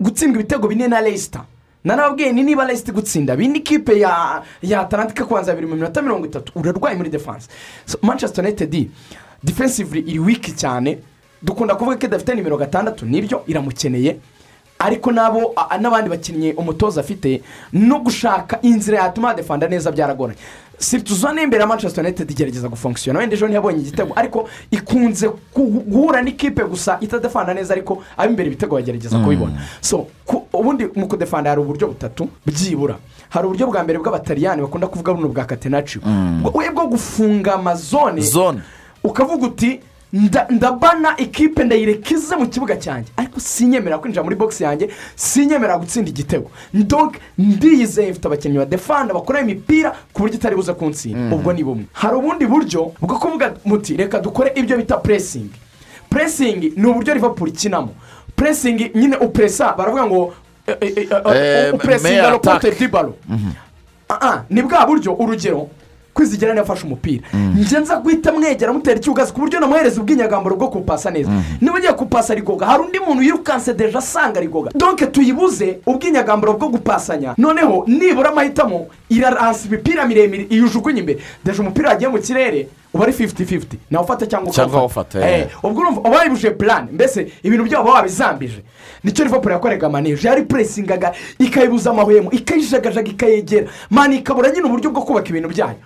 Gutsindwa 0.00 0.40
ibitego 0.40 0.68
bine 0.68 0.88
na 0.88 1.00
resita 1.00 1.44
nanababwiye 1.84 2.32
ni 2.32 2.42
niba 2.42 2.66
resita 2.66 2.92
gutsinda 2.92 3.36
bine 3.36 3.58
ikipe 3.58 3.98
ya 3.98 4.42
ya 4.62 4.80
atalanta 4.80 5.12
ikakubanza 5.12 5.52
bibiri 5.52 5.66
mu 5.70 5.74
minota 5.76 6.02
mirongo 6.02 6.26
itatu. 6.26 6.52
Urarwaye 6.54 6.96
muri 6.96 7.10
defanse 7.10 7.48
manchester 8.02 8.44
united 8.44 8.90
defensively 9.44 10.00
iri 10.00 10.18
wiki 10.18 10.52
cyane. 10.52 10.98
Dukunda 11.42 11.74
kuvuga 11.74 11.96
ko 11.96 12.06
idafite 12.06 12.34
nimero 12.34 12.56
gatandatu. 12.58 13.06
Nibyo 13.06 13.42
iramukeneye. 13.46 14.16
Ariko 14.78 15.12
nabo 15.12 15.54
n'abandi 15.80 16.10
bakinnyi 16.10 16.52
umutoza 16.52 17.00
afite 17.00 17.42
no 17.72 17.98
gushaka 18.00 18.58
inzira 18.62 18.98
yatuma 18.98 19.34
defanda 19.34 19.68
neza 19.68 19.92
byaragoranye. 19.92 20.38
Si 20.80 21.00
tuzane 21.02 21.42
imbere 21.42 21.60
ya 21.60 21.66
manchester 21.66 22.04
united 22.04 22.30
igerageza 22.30 22.68
gufonkisiyona 22.68 23.18
wenda 23.20 23.36
ejo 23.36 23.46
ntiyabonye 23.46 23.78
igitego. 23.80 24.12
Ariko 24.16 24.48
ikunze 24.70 25.28
gu- 25.54 25.84
guhura 25.86 26.22
n'ikipe 26.22 26.64
gusa 26.64 26.96
itadefanda 27.00 27.54
neza 27.54 27.74
ariko 27.74 28.02
ab'imbere 28.16 28.46
ibitego 28.48 28.74
bagerageza 28.76 29.18
Mm. 29.18 29.24
kubibona. 29.24 29.52
So 29.80 30.06
ubundi 30.52 30.88
mu 30.96 31.06
kudefanda 31.08 31.50
hari 31.50 31.60
uburyo 31.62 31.88
butatu 31.88 32.28
byibura. 32.46 32.96
Hari 33.28 33.46
uburyo 33.46 33.66
bwa 33.66 33.84
mbere 33.84 33.98
bw'abataliyani 33.98 34.62
bakunda 34.62 34.86
kuvuga 34.88 35.12
buno 35.14 35.28
bwa 35.28 35.44
katenaciyo 35.44 36.00
we 36.54 36.70
bwo 36.70 36.86
gufunga 36.88 37.54
amazone 37.54 38.20
zone. 38.22 38.60
Ukavuga 39.04 39.46
uti 39.46 39.80
ndabana 40.50 41.16
ikipe 41.16 41.64
ndayireka 41.64 42.14
ize 42.14 42.36
mu 42.36 42.46
kibuga 42.48 42.76
cyanjye. 42.76 43.12
Ariko 43.16 43.40
sinyemera 43.40 43.98
kwinjira 43.98 44.24
muri 44.24 44.36
bogisi 44.36 44.64
yanjye 44.64 44.90
sinyemera 45.16 45.78
gutsinda 45.78 46.10
igitego. 46.10 46.50
Ndog 46.74 47.16
ndiyizeye 47.38 48.10
mfite 48.10 48.26
abakinnyi 48.26 48.58
badefanda 48.58 49.14
bakora 49.14 49.40
imipira 49.40 49.90
ku 50.12 50.22
buryo 50.22 50.34
itari 50.34 50.56
buze 50.56 50.72
kuntsinda 50.74 51.36
ubwo 51.36 51.52
ni 51.52 51.64
bumwe. 51.64 51.84
Hari 51.92 52.16
ubundi 52.16 52.46
buryo 52.46 52.92
bwo 53.00 53.18
kuvuga 53.18 53.54
muti 53.64 53.96
reka 53.96 54.18
dukore 54.18 54.52
ibyo 54.54 54.76
bita 54.76 54.96
puresingi 54.96 55.54
puresingi 56.10 56.72
ni 56.76 56.86
uburyo 56.86 57.14
liverpool 57.14 57.48
ikinamo. 57.48 57.94
Puresingi 58.36 58.90
nyine 58.94 59.16
upresa 59.16 59.72
baravuga 59.72 60.06
ngo 60.06 60.34
upuresinga 61.74 62.38
dibalo 62.78 63.14
aha 64.08 64.44
ni 64.50 64.62
bwa 64.62 64.86
buryo. 64.86 65.14
Urugero 65.14 65.68
kwizigera 66.14 66.52
niba 66.52 66.62
afashe 66.62 66.86
umupira. 66.86 67.22
Njye 67.56 67.80
nza 67.80 67.96
guhita 67.96 68.32
mwegera 68.32 68.72
mutera 68.72 68.96
icyugazi 69.00 69.32
ku 69.32 69.40
buryo 69.40 69.60
namuhereza 69.60 70.00
ubw'inyagambaro 70.00 70.56
bwo 70.56 70.68
kupasa 70.68 71.10
neza. 71.10 71.30
Niba 71.60 71.76
ugiye 71.76 71.92
kupasa 71.92 72.34
rigoga 72.34 72.66
hari 72.66 72.82
undi 72.82 72.98
muntu 73.00 73.22
yirukanse 73.22 73.74
deje 73.74 73.98
asanga 73.98 74.40
rigoga. 74.40 74.70
Donke 74.74 75.06
tuyibuze 75.06 75.78
ubw'inyagambaro 75.86 76.52
bwo 76.58 76.68
gupasanya. 76.68 77.34
Noneho 77.38 77.84
nibura 77.86 78.30
amahitamo 78.30 78.86
iraransa 79.10 79.68
imipira 79.68 80.06
miremire. 80.06 80.46
Iyo 80.50 80.64
ujugunye 80.66 81.00
imbere. 81.00 81.18
Deje 81.44 81.60
umupira 81.60 81.88
wagiye 81.88 82.08
mu 82.10 82.18
kirere 82.18 82.68
uba 82.94 83.04
ari 83.04 83.12
fifuti 83.12 83.44
fifuti 83.44 83.78
nawe 83.90 84.04
ufata 84.04 84.26
cyangwa 84.26 84.50
ukawufata. 84.50 84.78
awufata, 84.78 85.30
eh. 85.30 85.40
Eh, 85.40 85.48
ubwo 85.64 85.80
urumva 85.80 86.00
uba 86.00 86.10
waribuje 86.10 86.50
purani 86.50 86.88
mbese 86.92 87.32
ibintu 87.42 87.64
byabo 87.64 87.84
baba 87.84 87.96
wabizambije 87.96 88.62
ni 89.04 89.12
cyo 89.12 89.24
rivapuro 89.24 89.54
yakorega 89.54 89.88
maneje 89.88 90.28
yari 90.28 90.42
puresingaga 90.42 91.12
ikayibuza 91.38 91.90
amahwemo 91.90 92.30
ikayijagajaga 92.30 93.10
ikayegera. 93.10 93.66
Mani 93.90 94.16
ikabura 94.16 94.50
nyine 94.50 94.64
uburyo 94.66 94.90
bwo 94.90 95.02
kubaka 95.02 95.28
ibintu 95.28 95.48
byayo. 95.48 95.76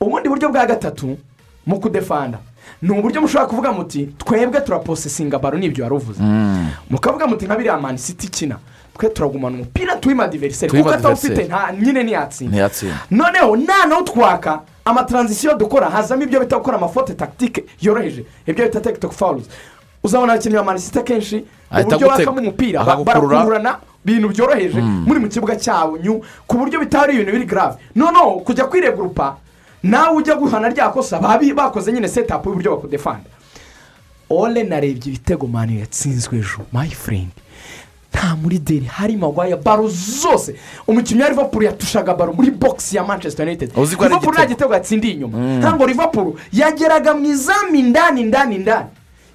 Ubundi 0.00 0.28
buryo 0.28 0.48
bwa 0.48 0.66
gatatu 0.66 1.16
mu 1.66 1.80
kudefanda. 1.80 2.38
Ni 2.82 2.90
uburyo 2.90 3.20
mushobora 3.20 3.46
kuvuga 3.46 3.72
muti 3.72 4.06
twebwe 4.18 4.60
turaposesinga 4.60 5.38
baro 5.38 5.58
ni 5.58 5.68
byo 5.68 5.84
wari 5.84 5.94
uvuze. 5.96 6.22
Mukavuga 6.90 7.26
muti 7.26 7.44
nka 7.46 7.56
biriya 7.56 7.78
mani 7.80 7.98
siti 7.98 8.26
ikina 8.26 8.58
twe 9.00 9.08
turagumana 9.08 9.54
umupira 9.56 9.96
tuwima 9.96 10.28
diveriseri 10.28 10.72
kuko 10.72 10.90
atawufite 10.90 11.44
nta 11.44 11.72
nyine 11.72 12.02
ntiyatsinda 12.02 12.68
noneho 13.10 13.56
nanaho 13.56 14.02
twaka 14.02 14.60
amataranzisiyo 14.84 15.54
dukora 15.54 15.90
hazamo 15.90 16.22
ibyo 16.22 16.40
bita 16.40 16.56
gukora 16.56 16.76
amafote 16.76 17.14
takitike 17.14 17.64
yoroheje. 17.80 18.24
Ibyo 18.46 18.64
bita 18.64 18.80
tekitoke 18.80 19.14
fawuruzi 19.16 19.48
uzabona 20.04 20.32
abakinnyi 20.32 20.56
ba 20.56 20.64
manisite 20.64 20.98
akenshi 21.00 21.44
Ahita 21.70 21.96
uburyo 21.96 22.08
bakamo 22.08 22.40
umupira 22.40 22.84
barakururana 22.84 23.78
ibintu 24.04 24.28
byoroheje 24.28 24.80
muri 24.80 25.20
mu 25.20 25.28
kibuga 25.28 25.56
cyanyu 25.56 26.20
ku 26.46 26.56
buryo 26.58 26.80
bitari 26.80 27.14
ibintu 27.14 27.32
biri 27.32 27.44
garave 27.46 27.76
noneho 27.96 28.40
kujya 28.44 28.64
kwiregurupa 28.64 29.36
nawe 29.82 30.16
ujya 30.16 30.34
guhana 30.34 30.68
rya 30.68 30.88
kosa 30.88 31.18
bakoze 31.54 31.92
nyine 31.92 32.08
setapu 32.08 32.48
y'uburyo 32.48 32.70
bakudefanda 32.76 33.30
ole 34.30 34.62
narebye 34.62 35.08
ibitego 35.12 35.46
mani 35.46 35.80
yatsinzwe 35.80 36.38
ejo 36.38 36.60
mayi 36.72 36.90
furendi 36.90 37.39
nta 38.14 38.36
muri 38.36 38.58
deri 38.58 38.84
hari 38.86 39.16
magwaya 39.16 39.56
baro 39.56 39.88
zose. 39.88 40.54
Umukinnyi 40.86 41.22
wa 41.22 41.28
rivapuro 41.28 41.64
yatushaga 41.66 42.14
baro 42.14 42.32
muri 42.32 42.50
bogisi 42.50 42.96
ya 42.96 43.04
manchester 43.04 43.46
united. 43.46 43.70
Rivapuro 43.76 44.32
nta 44.32 44.46
gitego. 44.46 44.74
yatsindiye 44.74 45.14
inyuma. 45.14 45.38
Mm. 45.38 45.58
ntabwo 45.58 45.86
rivapuro 45.86 46.34
yageraga 46.52 47.14
mu 47.14 47.24
izamu 47.26 47.74
indani 47.74 48.20
indani 48.20 48.54
indani. 48.56 48.88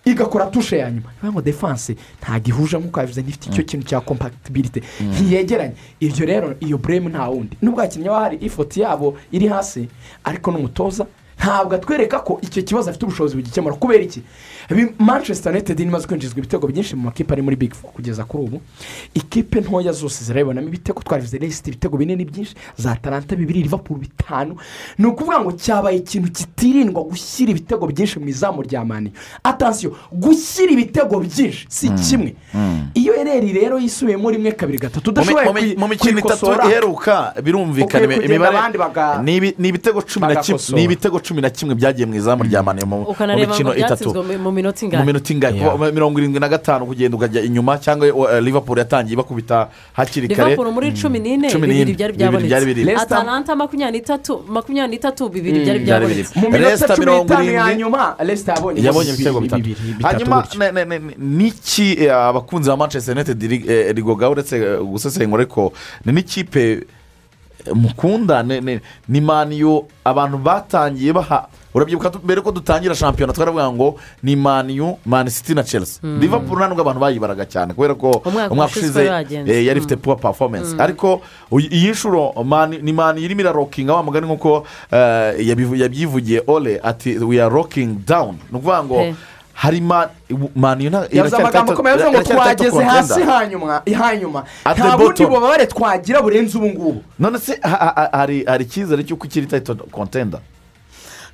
Igakora 0.05 0.45
tushe 0.45 0.77
ya 0.77 0.91
nyuma. 0.91 1.09
Niyo 1.21 1.33
ngo 1.33 1.41
defanse 1.41 1.95
ntabwo 2.21 2.49
ihuje 2.49 2.77
nk'uko 2.77 2.99
yabivuze 2.99 3.21
ntifite 3.21 3.49
icyo 3.49 3.63
kintu 3.63 3.85
cya 3.87 3.99
kompakitibilite 4.01 4.83
ntiyegeranye. 5.01 5.73
Ibyo 5.99 6.25
rero 6.25 6.55
iyo 6.59 6.77
buremu 6.77 7.09
nta 7.09 7.27
wundi. 7.29 7.57
Nubwo 7.61 7.81
hakinnye 7.81 8.09
hari 8.09 8.37
ifoto 8.41 8.81
yabo 8.81 9.17
iri 9.31 9.47
hasi 9.47 9.87
ariko 10.23 10.51
n'umutoza 10.51 11.05
ntabwo 11.39 11.75
atwereka 11.75 12.19
ko 12.19 12.39
icyo 12.41 12.61
kibazo 12.63 12.89
afite 12.89 13.05
ubushobozi 13.05 13.35
bugikemura. 13.35 13.75
Kubera 13.75 14.03
iki? 14.03 14.21
Manchester 14.99 15.51
united 15.51 15.79
imaze 15.79 16.07
kwinjizwa 16.07 16.37
ibitego 16.39 16.67
byinshi 16.67 16.95
mu 16.95 17.01
makipe 17.03 17.33
ari 17.33 17.41
muri 17.41 17.55
big 17.55 17.73
four 17.73 17.91
kugeza 17.91 18.23
kuri 18.23 18.43
ubu. 18.43 18.61
Ikipe 19.13 19.61
ntoya 19.61 19.91
zose 19.91 20.23
zirabibonamo 20.23 20.67
ibitego 20.67 21.01
twabivuze 21.01 21.37
resite 21.37 21.67
ibitego 21.69 21.97
binini 21.97 22.25
byinshi 22.25 22.55
za 22.77 22.95
taranta 22.95 23.35
bibiri 23.35 23.63
liverpool 23.63 23.99
bitanu. 23.99 24.55
Ni 24.97 25.05
ukuvuga 25.05 25.39
ngo 25.39 25.51
cyabaye 25.51 25.97
ikintu 25.97 26.31
kitirindwa 26.31 27.03
gushyira 27.03 27.51
ibitego 27.51 27.87
byinshi 27.87 28.19
mu 28.19 28.27
izamu 28.29 28.61
rya 28.61 28.85
mani 28.85 29.11
atansiyo 29.43 29.95
gushyira 30.11 30.71
ibitego 30.71 31.19
byinshi 31.19 31.65
si 31.69 31.89
kimwe. 31.89 32.35
iyo 32.93 33.13
ereri 33.15 33.53
rero 33.53 33.79
yisubiyemo 33.79 34.31
rimwe 34.31 34.51
kabiri 34.51 34.77
gatatu 34.77 35.09
udashoboye 35.09 35.45
kuyikosora, 35.97 36.65
iheruka 36.71 37.33
birumvikana 37.43 38.05
imibare 38.25 38.57
ni 39.23 39.35
ibi- 39.35 39.55
ni 39.59 39.67
ibitego 39.69 40.01
cumi 40.01 40.27
na 40.27 40.35
kimwe 40.35 40.57
bagakosora. 40.57 40.77
ni 40.77 40.83
ibitego 40.83 41.19
cumi 41.19 41.41
na 41.41 41.49
kimwe 41.49 41.75
byagiye 41.75 42.05
mu 42.05 42.15
izamu 42.15 42.43
rya 42.43 42.63
mani 42.63 42.85
mu 42.85 43.05
mikino 43.35 43.75
itatu. 43.75 44.09
Byatsinzwe 44.55 44.55
mu- 44.55 44.55
mu 44.55 44.55
minota 44.55 44.85
ingana 44.85 45.05
minota 45.05 45.33
ingahe 45.33 45.57
Yeah. 45.59 45.71
kuva 45.71 45.91
mirongo 45.91 46.19
irindwi 46.19 46.39
na 46.39 46.49
gatanu 46.49 46.85
kugenda 46.85 47.17
ukajya 47.17 47.41
inyuma 47.41 47.77
cyangwa 47.77 48.07
uh, 48.13 48.39
liverpool 48.39 48.77
yatangiye 48.77 49.15
bakubita 49.17 49.67
hakiri 49.93 50.27
kare 50.27 50.49
liverpool 50.49 50.71
muri 50.73 50.91
cumi 50.93 51.19
n'ine 51.19 51.47
bibiri 51.53 51.93
byari 51.93 52.13
byabonetse 52.13 52.95
atalanta 53.01 53.55
makumyabiri 53.55 53.99
n'itatu 53.99 54.43
makumyabiri 54.47 54.95
n'itatu 54.97 55.29
bibiri 55.29 55.59
byari 55.65 55.79
byabonetse 55.79 56.39
mu 56.39 56.49
minota 56.49 56.95
cumi 56.95 57.05
n'itanu 57.05 57.51
ya 57.51 57.73
nyuma 57.75 58.15
resita 58.19 58.51
yabonye 58.75 59.09
ibitego 59.13 59.39
bitatu 59.41 59.69
hanyuma 60.03 60.41
gutyo. 60.41 60.59
ne- 60.59 60.71
ne- 60.71 60.85
ne- 60.85 61.15
n'iki 61.17 61.87
eh, 62.03 62.13
abakunzi 62.15 62.69
ba 62.69 62.77
manchester 62.77 63.15
united 63.15 63.41
ri- 63.43 63.65
eh, 63.69 63.95
rigoga 63.95 64.29
uretse 64.29 64.55
eh, 64.57 64.79
gusesengura 64.81 65.41
ariko 65.43 65.73
ni 66.05 66.11
n'ikipe 66.11 66.63
eh, 66.71 67.73
mukunda 67.75 68.43
ne- 68.43 68.61
ne- 68.61 68.81
ni 69.09 69.21
maniyo 69.21 69.85
abantu 70.05 70.37
batangiye 70.37 71.13
baha 71.13 71.47
urabyibuka 71.75 72.11
mbere 72.23 72.41
ko 72.41 72.51
dutangira 72.51 72.95
shampiyona 72.95 73.33
twaravuga 73.33 73.67
ngo 73.71 73.99
ni 74.23 74.35
maniyu 74.35 74.97
mani 75.05 75.31
siti 75.31 75.53
na 75.53 75.63
chelsea 75.63 75.99
Mm. 76.03 76.19
liverpool 76.21 76.57
nta 76.57 76.67
nubwo 76.67 76.81
abantu 76.81 76.99
bayibaraga 76.99 77.45
cyane 77.45 77.73
kubera 77.75 77.95
ko 77.95 78.21
Umwaka 78.25 78.65
ushize 78.65 79.03
eh, 79.05 79.65
yari 79.67 79.79
Mm. 79.79 79.85
ifite 79.85 79.95
puwa 79.95 80.15
performance 80.15 80.73
Mm. 80.73 80.81
ariko 80.81 81.21
iyi 81.51 81.91
nshuro 81.91 82.33
mani 82.43 82.77
ni 82.81 82.93
mani 82.93 83.21
irimo 83.21 83.41
irarokinga 83.41 83.93
wa 83.93 84.03
mugani 84.03 84.25
nk'uko 84.27 84.63
eh, 84.91 85.47
yabyivugiye 85.79 86.43
ole 86.47 86.79
ati 86.83 87.17
we 87.19 87.41
are 87.41 87.49
rocking 87.53 88.05
down 88.07 88.35
ni 88.51 88.57
ukuvuga 88.57 88.83
ngo 88.83 88.95
Hey. 88.95 89.13
hari 89.53 89.81
mani 89.81 90.11
maniyu 90.55 90.91
yavuze 91.11 91.35
amagambo 91.35 91.73
akomeye 91.73 91.95
avuze 91.95 92.11
ngo 92.11 92.23
twageze 92.23 92.83
hasi 92.83 93.21
hanyuma 93.21 93.81
hanyuma 93.97 94.43
nta 94.75 94.97
bundi 94.97 95.25
bubabare 95.25 95.65
twagira 95.67 96.21
burenze 96.21 96.57
ubu 96.57 96.67
ngubu 96.69 97.01
none 97.19 97.39
se 97.39 97.59
ha- 97.61 97.93
ha- 97.95 98.09
hari 98.11 98.43
hari 98.45 98.63
icyizere 98.65 99.03
cy'uko 99.03 99.25
ikiri 99.25 99.47
tayito 99.47 99.75
kontenda 99.91 100.39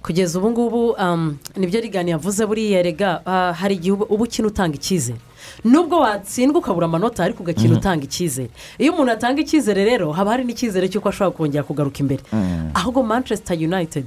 kugeza 0.03 0.39
ubu 0.39 0.49
ngubu 0.51 0.89
um, 0.91 1.37
ni 1.55 1.67
byo 1.67 1.81
rigani 1.81 2.11
yavuze 2.11 2.45
buriya 2.45 2.81
rega 2.81 3.21
ah, 3.25 3.53
hari 3.53 3.75
igihe 3.75 3.91
uba 3.93 4.05
ukina 4.23 4.47
utanga 4.47 4.75
icyizere. 4.75 5.19
Nubwo 5.63 5.99
watsindwa 5.99 6.59
ukabura 6.59 6.85
amanota 6.85 7.23
ariko 7.23 7.43
ugakina 7.43 7.69
Mhm. 7.69 7.77
utanga 7.79 8.03
icyizere. 8.03 8.49
Iyo 8.79 8.93
umuntu 8.93 9.11
atanga 9.11 9.41
icyizere 9.41 9.85
rero 9.85 10.11
haba 10.11 10.31
hari 10.31 10.43
n'icyizere 10.43 10.89
cy'uko 10.89 11.09
ashobora 11.09 11.37
kongera 11.37 11.63
kugaruka 11.63 11.99
imbere. 12.01 12.21
Ahubwo 12.73 13.03
manchester 13.03 13.57
united 13.57 14.05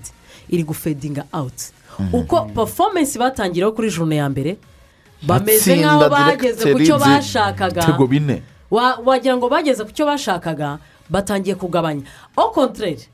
iri 0.49 0.63
gufedinga 0.65 1.25
awuti 1.33 1.71
uko 2.13 2.43
performance 2.55 3.19
batangiriyeho 3.19 3.73
kuri 3.73 3.91
jone 3.91 4.17
ya 4.17 4.27
mbere 4.29 4.57
bameze 5.23 5.77
nk'aho 5.79 6.11
bageze 6.11 6.73
ku 6.75 6.79
cyo 6.83 6.99
bashakaga. 6.99 7.83
Wagira 9.07 9.37
ngo 9.39 9.47
bageze 9.49 9.85
ku 9.87 9.93
cyo 9.95 10.07
bashakaga 10.07 10.79
batangiye 11.11 11.55
kugabanya. 11.55 12.03
Au 12.37 12.51
contraire 12.51 13.07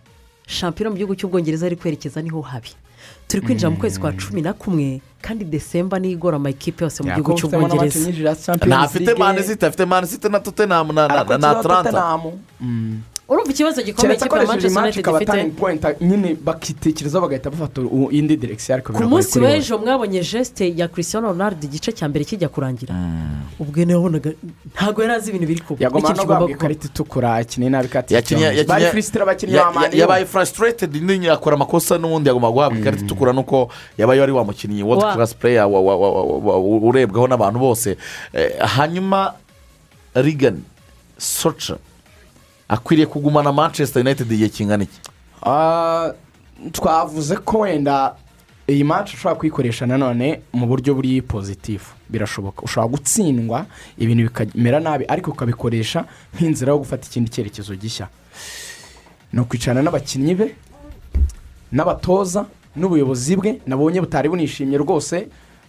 shampiyona 0.51 0.91
mu 0.91 0.97
gihugu 0.99 1.15
cy'ubwongereza 1.15 1.67
ari 1.67 1.77
kwerekeza 1.79 2.19
ni 2.23 2.29
ho 2.31 2.41
habi. 2.43 2.71
Turi 3.29 3.43
kwinjira 3.47 3.71
mu 3.71 3.77
kwezi 3.77 4.01
kwa 4.01 4.13
cumi 4.13 4.43
na 4.43 4.53
kumwe 4.53 5.01
kandi 5.23 5.45
desemba 5.45 5.99
niyo 5.99 6.13
igora 6.19 6.37
amakipe 6.37 6.85
yose 6.85 7.03
mu 7.03 7.09
gihugu 7.15 7.31
cy'ubwongereza. 7.71 7.99
Ntafite 8.67 9.15
mani 9.19 9.43
site 9.43 9.63
afite 9.67 9.85
mani 9.87 10.07
site 10.07 10.29
na 10.29 10.41
totenamu 10.41 10.93
na 10.93 11.09
na- 11.09 11.15
na 11.39 11.51
atlanta. 11.61 11.91
Urumva 13.31 13.51
ikibazo 13.53 13.83
gikomeye 13.83 14.17
keretse 14.19 14.29
kipe 14.29 14.41
ya 14.41 14.47
manchester 14.47 14.83
united 14.83 15.01
ikaba 15.01 15.19
ifite. 15.19 15.33
turning 15.33 15.53
point 15.57 15.83
nyine 16.01 16.35
bakitekerezaho 16.45 17.23
bagahita 17.27 17.51
bafata 17.51 17.81
indi 18.11 18.37
direkisiyo 18.37 18.75
ariko 18.75 18.93
ku 18.93 19.03
munsi 19.05 19.39
w'ejo 19.41 19.79
mwabonye 19.79 20.21
jesite 20.21 20.75
ya 20.77 20.89
christian 20.89 21.23
ronald 21.25 21.65
igice 21.65 21.93
cya 21.93 22.09
mbere 22.09 22.25
kijya 22.25 22.49
kurangira. 22.49 22.95
Ubwo 23.61 23.85
nabonaga 23.85 24.31
ntabwo 24.75 25.03
yari 25.03 25.15
azi 25.15 25.31
ibintu 25.31 25.47
biri 25.47 25.61
kuba 25.61 25.85
yagomba 25.85 26.11
no 26.15 26.25
guhabwa 26.25 26.51
ikarita 26.51 26.87
itukura 26.91 27.35
akiniye 27.35 27.71
nabi 27.71 27.89
kati 27.89 28.15
yakinnye 28.15 28.65
bari 28.67 28.85
furisitira 28.91 29.23
abakinnyi 29.23 29.55
yabaye 29.93 30.27
frustrated 30.27 30.91
nyine 30.95 31.31
akora 31.31 31.55
amakosa 31.57 31.99
n'ubundi 31.99 32.29
yagomba 32.29 32.51
guhabwa 32.51 32.79
ikarita 32.79 33.05
itukura 33.05 33.33
nuko 33.33 33.71
yabaye 33.99 34.21
wari 34.21 34.33
wa 34.33 34.45
mukinnyi 34.45 34.83
world 34.83 35.03
Wa- 35.05 35.15
class 35.15 35.35
player 35.35 35.65
wa- 35.71 35.81
wa- 35.81 35.97
wa- 35.97 36.13
wa- 36.25 36.59
wa- 36.59 36.59
urebwaho 36.89 37.27
n'abantu 37.29 37.59
bose. 37.59 37.97
Eh, 38.33 38.59
hanyuma 38.59 39.35
rigani 40.15 40.63
soca 41.19 41.77
akwiriye 42.71 43.07
kugumana 43.07 43.53
manchester 43.53 44.01
united 44.03 44.31
igihe 44.33 44.49
kingana 44.49 44.85
iki? 44.85 44.99
Ah, 45.43 46.13
twavuze 46.73 47.37
ko 47.37 47.59
wenda 47.59 48.15
iyi 48.69 48.85
match 48.85 49.15
ushobora 49.15 49.35
kuyikoresha 49.39 49.87
nanone 49.87 50.41
mu 50.53 50.67
buryo 50.67 50.95
buri 50.95 51.23
pozitifu 51.23 51.95
birashoboka. 52.09 52.63
Ushobora 52.63 52.89
gutsindwa 52.93 53.67
ibintu 53.99 54.23
bikamera 54.31 54.81
nabi 54.81 55.05
ariko 55.09 55.31
ukabikoresha 55.31 56.05
nk'inzira 56.35 56.73
yo 56.73 56.79
gufata 56.79 57.07
ikindi 57.11 57.31
cyerekezo 57.31 57.75
gishya. 57.75 58.07
Ni 59.33 59.41
ukwicarana 59.41 59.83
n'abakinnyi 59.83 60.35
be 60.35 60.55
n'abatoza 61.73 62.47
n'ubuyobozi 62.77 63.37
bwe 63.37 63.61
nabonye 63.67 64.01
butari 64.01 64.29
bunishimye 64.29 64.79
rwose. 64.79 65.27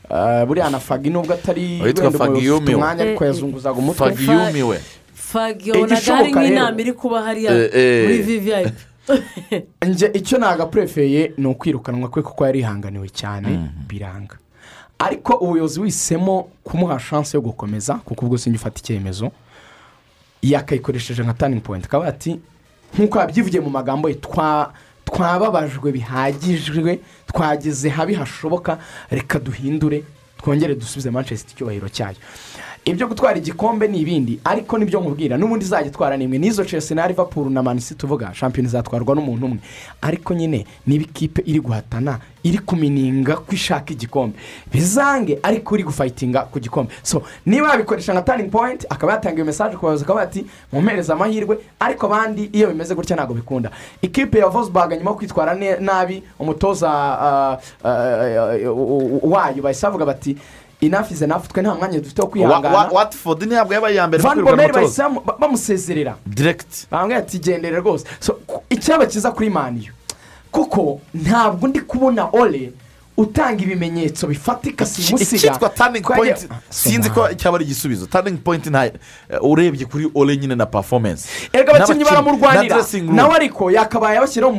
Ah, 0.09 0.45
buriya 0.45 0.69
na 0.69 0.79
fagi 0.79 1.09
nubwo 1.09 1.33
atari 1.33 1.81
wenda 1.81 2.01
umuyobozi 2.01 2.17
Fagi 2.17 2.49
ufite 2.51 2.75
umwanya 2.75 3.03
ariko 3.03 3.25
yazunguzaga 3.25 3.77
umutwe. 3.79 4.05
Fagi 5.31 5.69
yumiwe. 5.69 5.87
fagio 5.87 6.13
naga 6.13 6.15
hari 6.15 6.31
nk'inama 6.31 6.81
iri 6.81 6.93
kuba 6.93 7.23
hariya 7.23 7.51
Eh, 7.51 7.69
eh. 7.73 8.03
muri 8.03 8.71
njye 9.87 10.11
icyo 10.13 10.37
nagapurefeye 10.37 11.33
ni 11.37 11.47
ukwirukanwa 11.47 12.09
kwe 12.09 12.21
kuko 12.21 12.45
yari 12.45 12.59
yihanganiwe 12.59 13.09
cyane 13.09 13.69
biranga. 13.87 14.37
Ariko 14.99 15.33
ubuyobozi 15.33 15.79
wisemo 15.79 16.49
kumuha 16.63 16.99
shansi 16.99 17.35
yo 17.35 17.41
gukomeza 17.41 17.93
kuko 17.95 18.25
ubwo 18.25 18.37
sinjye 18.37 18.57
ufata 18.57 18.79
icyemezo 18.79 19.31
yakayikoresheje 20.41 21.23
nka 21.23 21.33
taningi 21.33 21.61
poyinti 21.61 21.87
akaba 21.87 22.05
ati 22.07 22.39
nk'uko 22.93 23.19
yabyivugiye 23.19 23.61
mu 23.61 23.69
magambo 23.69 24.09
ye 24.09 24.15
twa 24.15 24.73
twababajwe 25.05 25.91
bihagijwe 25.91 26.99
twageze 27.27 27.89
habi 27.89 28.13
hashoboka 28.13 28.77
reka 29.09 29.39
duhindure 29.39 30.03
twongere 30.37 30.75
dusubize 30.75 31.11
manchester 31.11 31.51
icyubahiro 31.53 31.89
cyayo. 31.89 32.17
Ibyo 32.85 33.07
gutwara 33.07 33.37
igikombe 33.37 33.87
ni 33.87 33.99
ibindi 33.99 34.39
ariko 34.43 34.77
ni 34.77 34.85
byo 34.85 34.99
nkubwira. 34.99 35.37
N'ubundi 35.37 35.65
izajya 35.65 35.87
itwara 35.87 36.17
nimwe. 36.17 36.37
N'izo 36.37 36.65
chelsea 36.65 36.95
na 36.95 37.07
liverpool 37.07 37.49
na 37.51 37.63
manisi 37.63 37.95
tuvuga 37.95 38.33
shampiyona 38.33 38.69
izatwarwa 38.69 39.15
n'umuntu 39.15 39.45
umwe. 39.45 39.59
Ariko 40.01 40.33
nyine 40.33 40.65
niba 40.87 41.03
ikipe 41.03 41.41
iri 41.45 41.59
guhatana 41.59 42.19
iri 42.43 42.57
kumininga 42.57 43.35
ko 43.35 43.53
ishaka 43.53 43.93
igikombe. 43.93 44.37
Bizange 44.73 45.39
ariko 45.43 45.75
iri 45.75 45.83
gufayitinga 45.83 46.39
ku 46.49 46.59
gikombe. 46.59 46.91
So 47.03 47.21
niba 47.45 47.69
yabikoresha 47.69 48.13
nka 48.13 48.21
taningi 48.21 48.49
poyinti 48.49 48.87
akaba 48.89 49.13
yatanga 49.13 49.35
iyo 49.35 49.45
mesaje 49.45 49.75
ku 49.77 49.81
bayobozi 49.85 50.03
akaba 50.03 50.21
ati 50.21 50.45
mumpereze 50.73 51.13
amahirwe. 51.13 51.57
Ariko 51.79 52.05
abandi 52.05 52.49
iyo 52.53 52.67
bimeze 52.67 52.95
gutya 52.95 53.15
ntabwo 53.15 53.35
bikunda. 53.35 53.69
Ikipe 54.01 54.39
ya 54.39 54.47
vosbaga 54.47 54.97
nyuma 54.97 55.11
yo 55.11 55.17
kwitwara 55.17 55.53
nabi 55.79 56.23
umutoza 56.39 56.89
ah, 56.89 57.57
ah, 57.83 57.89
ah, 57.89 58.57
wayo 59.21 59.61
bahise 59.61 59.85
bavuga 59.85 60.05
bati 60.05 60.37
inafu 60.81 61.13
ize 61.13 61.27
nafu 61.27 61.49
twe 61.49 61.61
nta 61.61 61.75
mwanya 61.75 61.99
dufite 61.99 62.21
wo 62.21 62.27
kwihangana 62.27 62.89
watford 62.91 63.43
ntabwo 63.43 63.73
yabaye 63.73 63.93
iya 63.95 64.07
mbere 64.07 64.23
mu 64.23 64.43
bomeri 64.43 64.73
umutoza 64.73 65.09
bamusezerera. 65.39 66.15
Diregiti 66.25 66.87
bambwira 66.91 67.19
ati 67.19 67.39
gendere 67.39 67.77
rwose. 67.79 68.05
Icyaba 68.69 69.05
cyiza 69.05 69.31
kuri 69.31 69.49
maniyo 69.49 69.93
kuko 70.51 70.99
ntabwo 71.13 71.67
ndi 71.67 71.81
kubona 71.81 72.29
ole 72.33 72.73
utanga 73.17 73.63
ibimenyetso 73.63 74.27
bifatika 74.27 74.85
simusiga. 74.85 75.37
icyitwa 75.37 75.69
taningi 75.69 76.07
poyinti 76.07 76.47
sinzi 76.69 77.09
ko 77.09 77.27
cyaba 77.35 77.55
ari 77.57 77.65
igisubizo. 77.65 78.05
Taningi 78.05 78.37
poyinti 78.41 78.69
nta 78.69 78.85
eh, 78.85 78.93
urebye 79.41 79.85
kuri 79.85 80.11
ole 80.15 80.37
nyine 80.37 80.55
na 80.55 80.65
performance. 80.65 81.27
Erega 81.53 81.73
abakinnyi 81.75 82.03
baramurwanira. 82.03 82.77
nawe 83.01 83.35
ariko 83.35 83.71
yakabaye 83.71 84.17
abashyiraho 84.17 84.55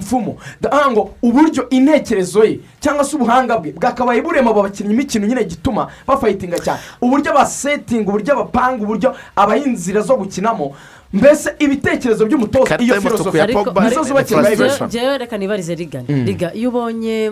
ndavuga 0.61 0.91
ngo 0.91 1.15
uburyo 1.23 1.69
intekerezo 1.71 2.45
ye 2.45 2.61
cyangwa 2.81 3.05
se 3.05 3.17
ubuhanga 3.17 3.59
bwe 3.59 3.73
bwakabaye 3.73 4.23
burema 4.23 4.51
abo 4.51 4.63
bakinnyi 4.63 5.03
ikintu 5.03 5.29
nyine 5.29 5.45
gituma 5.45 5.89
bafayitinga 6.07 6.59
cyane. 6.59 6.81
Uburyo 7.01 7.33
basetinga 7.35 8.09
uburyo 8.09 8.37
bapanga 8.37 8.85
uburyo 8.85 9.17
abaha 9.37 9.57
inzira 9.59 10.01
zo 10.01 10.17
gukinamo. 10.17 10.75
Mbese 11.13 11.55
ibitekerezo 11.59 12.27
by'umutoza 12.27 12.79
iyo 12.81 12.95
Pogba. 13.53 13.85
nizo 13.85 14.05
bayibeshya 14.43 14.87
njyewe 14.87 15.19
reka 15.19 15.39
nibarize 15.39 15.75
rigani 15.75 16.07
Mm. 16.09 16.25
riga 16.27 16.55
iyo 16.55 16.69
ubonye 16.69 17.31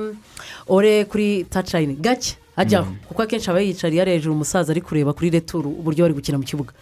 ore 0.70 1.04
kuri 1.04 1.44
tacayini 1.50 1.94
gake 1.98 2.36
ajyaho 2.56 2.92
kuko 3.08 3.22
akenshi 3.22 3.50
aba 3.50 3.60
yiyicariye 3.60 4.02
ari 4.02 4.10
hejuru 4.12 4.34
umusaza 4.34 4.72
ari 4.72 4.80
kureba 4.80 5.12
kuri 5.12 5.30
returu 5.30 5.70
uburyo 5.70 6.04
bari 6.04 6.14
gukina 6.14 6.38
mu 6.38 6.44
kibuga. 6.44 6.72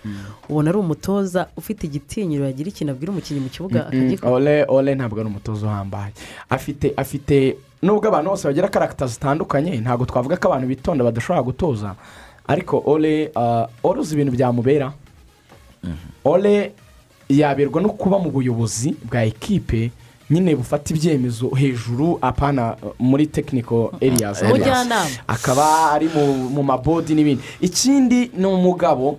Ubona 0.49 0.71
ari 0.71 0.79
umutoza 0.79 1.47
ufite 1.57 1.87
igitinyiro 1.87 2.45
yagira 2.45 2.69
ikintu 2.69 2.93
abwira 2.93 3.13
umukinnyi 3.13 3.41
mu 3.41 3.49
kibuga 3.49 3.87
akagikora. 3.87 4.33
Ole 4.33 4.65
ole 4.69 4.95
ntabwo 4.95 5.21
ari 5.21 5.29
umutoza 5.29 5.67
uhambaye. 5.67 6.13
Afite 6.51 6.93
afite 6.97 7.57
nubwo 7.83 8.09
abantu 8.09 8.31
bose 8.31 8.45
bagira 8.49 8.69
karagita 8.69 9.07
zitandukanye 9.07 9.81
ntabwo 9.81 10.05
twavuga 10.07 10.37
ko 10.37 10.49
abantu 10.51 10.67
bitonda 10.67 11.05
badashobora 11.05 11.43
gutoza. 11.43 11.95
Ariko 12.49 12.83
ole 12.87 13.31
ah, 13.37 13.67
ole 13.83 14.01
uzi 14.01 14.15
ibintu 14.15 14.33
byamubera? 14.35 14.93
Ole 16.25 16.73
yaberwa 17.29 17.83
no 17.83 17.89
kuba 17.95 18.19
mu 18.19 18.31
buyobozi 18.31 18.97
bwa 19.05 19.23
ekipe 19.25 19.91
nyine 20.31 20.57
bufata 20.57 20.95
ibyemezo 20.95 21.49
hejuru 21.49 22.19
apana 22.23 22.77
uh, 22.83 22.93
muri 22.99 23.27
tekiniko 23.27 23.93
eriyazi 24.01 24.45
akaba 25.27 25.91
ari 25.93 26.09
mu- 26.15 26.63
mabodi 26.63 27.15
n'ibindi. 27.15 27.43
Ikindi 27.61 28.31
ni 28.37 28.47
umugabo 28.47 29.19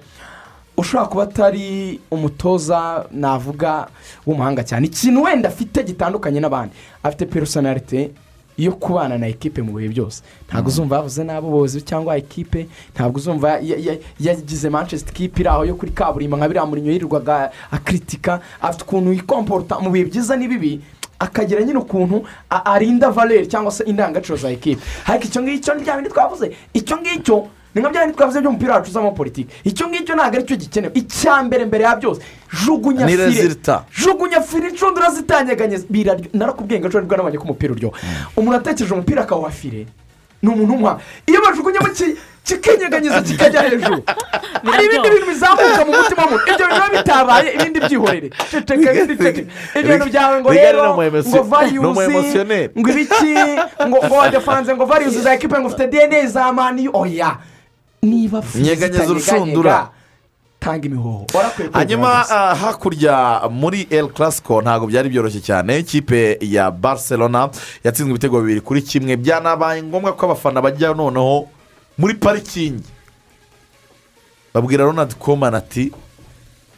ushobora 0.78 1.10
kuba 1.10 1.24
atari 1.24 2.00
umutoza 2.12 3.06
navuga 3.12 3.88
w'umuhanga 4.26 4.64
cyane. 4.64 4.86
Ikintu 4.88 5.24
wenda 5.24 5.50
afite 5.50 5.84
gitandukanye 5.84 6.40
n'abandi. 6.40 6.74
Afite 7.04 7.26
personalite 7.26 8.12
yo 8.58 8.72
kubana 8.72 9.18
na 9.18 9.28
ekipe 9.28 9.62
mu 9.62 9.74
bihe 9.74 9.90
byose. 9.90 10.22
Ntabwo 10.48 10.68
uzumva 10.70 10.96
yavuze 10.96 11.24
nabi 11.24 11.48
ubuyobozi 11.48 11.82
cyangwa 11.82 12.18
ekipe. 12.18 12.68
Ntabwo 12.96 13.18
uzumva 13.18 13.50
ya- 13.60 13.78
ya- 13.80 13.98
yagize 14.20 14.70
manchester 14.70 15.10
ekipe 15.14 15.42
iri 15.42 15.50
aho 15.50 15.66
yo 15.66 15.76
kuri 15.76 15.92
kaburimbo 15.92 16.38
nka 16.38 16.48
biriya 16.48 16.66
murinyo 16.66 16.92
yirirwaga 16.92 17.52
akritika 17.72 18.40
afite 18.62 18.84
ukuntu 18.84 19.14
yikomporota 19.14 19.80
mu 19.80 19.90
bihe 19.92 20.06
byiza 20.06 20.36
n'ibibi. 20.38 20.82
Akagira 21.20 21.62
nyine 21.64 21.80
ukuntu 21.80 22.24
arinda 22.50 23.10
valeri 23.12 23.48
cyangwa 23.48 23.72
se 23.72 23.84
indangagaciro 23.84 24.38
za 24.38 24.50
ekipe 24.52 24.82
ariko 25.06 25.26
icyo 25.26 25.42
ngicyo 25.42 25.74
ni 25.76 25.84
bya 25.84 25.96
bindi 25.96 26.10
twavuze. 26.10 26.52
Icyo 26.74 26.98
ngicyo 26.98 27.48
ni 27.76 27.82
nka 27.82 27.90
bya 27.90 28.02
bindi 28.02 28.18
twavuze 28.18 28.42
by'umupira 28.42 28.74
wacu 28.76 28.90
uzamo 28.90 29.12
politiki 29.12 29.54
icyo 29.64 29.88
ngicyo 29.88 30.16
ntabwo 30.16 30.36
ari 30.38 30.46
cyo 30.48 30.56
gikenewe. 30.58 30.94
Icya 30.96 31.44
mbere 31.44 31.66
mbere 31.66 31.84
ya 31.84 31.96
byose 31.96 32.22
jugunya 32.66 33.06
fire 33.08 33.56
jugunya 34.00 34.42
fire 34.42 34.70
inshundura 34.70 35.10
zitanyeganyeza 35.12 35.86
biraryo 35.90 36.26
narakubwiye 36.34 36.80
ngo 36.80 36.88
ejo 36.88 37.00
ni 37.00 37.06
bwo 37.08 37.18
nabonye 37.18 37.38
ko 37.38 37.44
umupira 37.44 37.74
uryoha. 37.74 37.98
Umuntu 38.38 38.58
atekereje 38.58 38.94
umupira 38.94 39.22
akawuha 39.24 39.52
fire 39.52 39.86
ni 40.42 40.50
umuntu 40.50 40.74
umuha 40.74 41.00
iyo 41.28 41.40
bajugunyemo 41.42 41.88
ki- 41.94 42.16
kikinyeganyeza 42.44 43.22
kikajya 43.22 43.62
hejuru 43.62 44.04
hari 44.64 44.86
ibindi 44.86 45.10
bintu 45.10 45.26
bizamuka 45.28 45.86
mu 45.86 45.92
mutima 45.98 46.22
w'umuntu 46.24 46.46
ibyo 46.54 46.66
biba 46.68 46.88
bitabaye 46.98 47.50
ibindi 47.56 47.80
byihorere 47.80 48.30
ceceka 48.52 48.90
ceceka 49.08 49.42
ibyo 49.80 49.92
bintu 49.92 50.06
byawe 50.10 50.36
ngo 50.42 50.50
rero 50.54 50.80
ngo 51.30 51.44
variyuzi 51.44 51.84
ngo 52.80 52.90
ibiki 52.90 53.34
ngo 53.88 53.98
ngo 54.08 54.16
wadefanze 54.16 54.72
ngo 54.76 54.86
variyuzi 54.86 55.22
za 55.22 55.34
ekipe 55.34 55.56
ngo 55.60 55.68
ufite 55.68 55.88
dna 55.88 56.26
za 56.28 56.54
maniyu 56.54 56.92
oya 56.94 57.38
niba 58.02 58.42
Nyeganyeza 58.56 59.04
zitanyeganyega. 59.20 59.90
Tanga 60.60 60.88
imihoho 60.88 61.26
hanyuma 61.74 62.26
ah, 62.30 62.56
hakurya 62.56 63.42
muri 63.50 63.88
el 63.90 64.08
clasico 64.08 64.62
ntabwo 64.62 64.88
byari 64.88 65.10
byoroshye 65.10 65.42
cyane. 65.42 65.80
Ikipe 65.80 66.38
ya 66.42 66.72
barcelona 66.72 67.50
yatsinzwe 67.84 68.12
ibitego 68.12 68.42
bibiri 68.42 68.62
kuri 68.62 68.82
kimwe. 68.82 69.16
Byanabaye 69.18 69.84
ngombwa 69.84 70.14
ko 70.14 70.26
abafana 70.26 70.62
bajya 70.62 70.94
noneho 70.94 71.48
muri 71.98 72.14
parikingi. 72.14 72.84
Babwira 74.54 74.84
ronald 74.86 75.16
koman 75.16 75.56
ati 75.56 75.92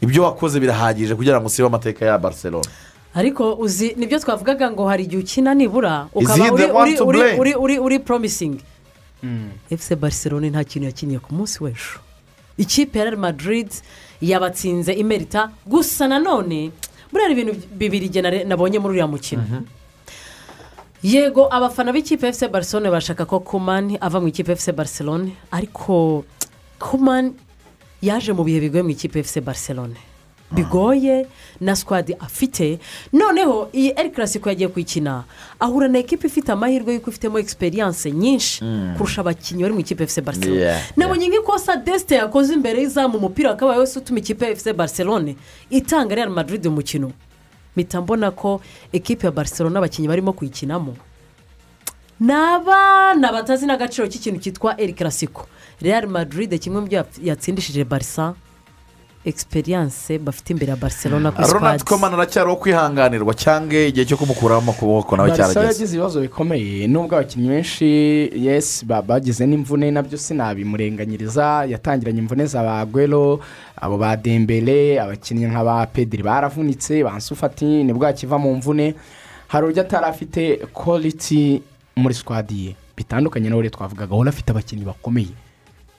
ibyo 0.01 0.23
wakoze 0.23 0.59
birahagije 0.59 1.15
kugira 1.15 1.39
ngo 1.39 1.47
usibe 1.47 1.67
amateka 1.67 2.05
ya 2.05 2.17
barcelona. 2.17 2.69
Ariko 3.13 3.53
uzi 3.53 3.93
ni 3.97 4.05
byo 4.07 4.19
twavugaga 4.19 4.71
ngo 4.71 4.87
hari 4.87 5.03
igihe 5.03 5.21
ukina 5.21 5.53
nibura 5.53 6.07
ukaba 6.13 6.51
uri 6.53 6.65
uri 6.71 6.95
to 6.97 7.05
uri 7.05 7.19
blame? 7.19 7.39
uri 7.39 7.53
uri 7.55 7.79
uri 7.79 7.99
poromisingi 7.99 8.63
efuse 9.69 9.95
barcelone 9.95 10.49
nta 10.49 10.63
kintu 10.63 10.85
yakiniye 10.87 11.19
ku 11.19 11.33
munsi 11.35 11.63
w'ejo. 11.63 11.99
Ikipe 12.61 12.99
ya 12.99 13.15
madrid 13.17 13.69
yabatsinze 14.21 14.93
imerita. 14.93 15.51
Gusa 15.65 16.07
nanone 16.07 16.71
buriya 17.11 17.29
ibintu 17.33 17.53
bibiri 17.79 18.07
nabonye 18.45 18.79
muri 18.79 18.93
uriya 18.93 19.07
mukino. 19.07 19.43
Yego 21.03 21.49
abafana 21.51 21.91
b'ikipe 21.91 22.27
efuse 22.27 22.47
barcelone 22.47 22.89
bashaka 22.91 23.25
ko 23.25 23.39
kumani 23.39 23.97
ava 24.01 24.21
mu 24.21 24.27
ikipe 24.27 24.51
efuse 24.51 24.71
barcelone. 24.71 25.33
Ariko 25.51 26.23
kumani 26.79 27.33
yaje 28.01 28.31
mu 28.33 28.43
bihe 28.45 28.59
bigoye 28.61 28.83
mu 28.83 28.89
ikipe 28.93 29.19
efuse 29.19 29.41
barcelone. 29.41 29.97
Bigoye 30.51 31.27
na 31.61 31.75
sikwadi 31.75 32.13
afite. 32.19 32.79
Noneho 33.13 33.69
iyi 33.73 33.93
eri 33.97 34.09
karasiko 34.11 34.49
yagiye 34.49 34.67
kuyikina 34.69 35.23
ahura 35.59 35.87
na 35.87 35.99
ekipa 35.99 36.27
ifite 36.27 36.49
amahirwe 36.51 36.93
y'uko 36.93 37.09
ifitemo 37.09 37.39
egisperiyanse 37.39 38.11
nyinshi 38.11 38.63
Mm. 38.63 38.93
kurusha 38.97 39.21
abakinnyi 39.21 39.61
bari 39.63 39.73
mu 39.73 39.79
ikipe 39.79 40.03
efuse 40.03 40.21
barcelone 40.21 40.75
nabonye 40.97 41.27
nk'ikosa 41.29 41.75
desite 41.75 42.15
yakoze 42.15 42.53
imbere 42.53 42.81
y'izamu 42.81 43.17
umupira 43.17 43.49
wakabaye 43.49 43.79
wese 43.79 43.99
utuma 43.99 44.19
ikipe 44.19 44.45
efuse 44.51 44.73
barcelone 44.73 45.35
itanga 45.69 46.15
real 46.15 46.29
madrid 46.29 46.65
umukino 46.65 47.11
mpita 47.75 48.01
mbona 48.01 48.31
ko 48.31 48.61
ekipe 48.93 49.25
ya 49.27 49.31
barcelone 49.31 49.77
abakinnyi 49.77 50.07
barimo 50.07 50.33
kuyikinamo 50.33 50.95
ni 52.19 52.33
abana 52.33 53.31
batazi 53.31 53.65
n'agaciro 53.65 54.07
k'ikintu 54.07 54.39
cyitwa 54.41 54.75
eri 54.81 54.93
karasiko 54.93 55.47
real 55.81 56.07
madrid 56.07 56.59
kimwe 56.59 56.81
mu 56.81 56.87
byo 56.87 57.05
yatsindishije 57.23 57.83
barisa 57.83 58.33
egisperiyanse 59.26 60.18
bafite 60.19 60.49
imbere 60.53 60.69
ya 60.69 60.76
barcelona 60.76 61.31
kuri 61.31 61.48
ronald 61.48 61.80
sikwadi 61.80 61.84
koman 61.84 62.14
aracyari 62.14 62.48
uwo 62.49 62.56
kwihanganirwa 62.57 63.34
cyangwa 63.34 63.77
igihe 63.77 64.06
cyo 64.06 64.18
kumukuramo 64.18 64.72
ukuboko 64.72 65.18
nawe 65.18 65.30
barisa 65.30 65.53
cyarageze. 65.53 65.68
yagize 65.68 65.93
ibibazo 65.95 66.22
bikomeye 66.22 66.88
nubwo 66.88 67.15
abakinnyi 67.15 67.48
benshi 67.49 67.85
yesi 68.34 68.85
ba- 68.85 69.02
bagize 69.02 69.45
n'imvune 69.45 69.91
na 69.91 70.02
byo 70.02 70.18
sinabimurenganyiriza. 70.18 71.65
Yatangiranye 71.69 72.19
imvune 72.19 72.45
za 72.45 72.64
ba 72.64 72.85
gwero 72.85 73.39
abo 73.77 73.98
ba 73.98 74.18
dembele 74.18 74.98
abakinnyi 75.02 75.45
nka 75.53 75.64
ba 75.64 75.85
pediri 75.85 76.23
baravunitse 76.23 77.03
ba 77.03 77.14
nsufati 77.18 77.84
ni 77.85 77.93
bwo 77.93 78.06
yakiva 78.10 78.38
mu 78.41 78.56
mvune. 78.57 78.95
Hari 79.48 79.65
uburyo 79.65 79.81
atari 79.85 80.06
afite 80.06 80.65
quality 80.73 81.61
muri 81.95 82.14
sikwadi 82.18 82.65
ye. 82.65 82.76
Bitandukanye 82.98 83.49
n'uburyo 83.49 83.69
twavugaga 83.69 84.14
ahora 84.15 84.30
afite 84.34 84.49
abakinnyi 84.49 84.85
bakomeye 84.85 85.34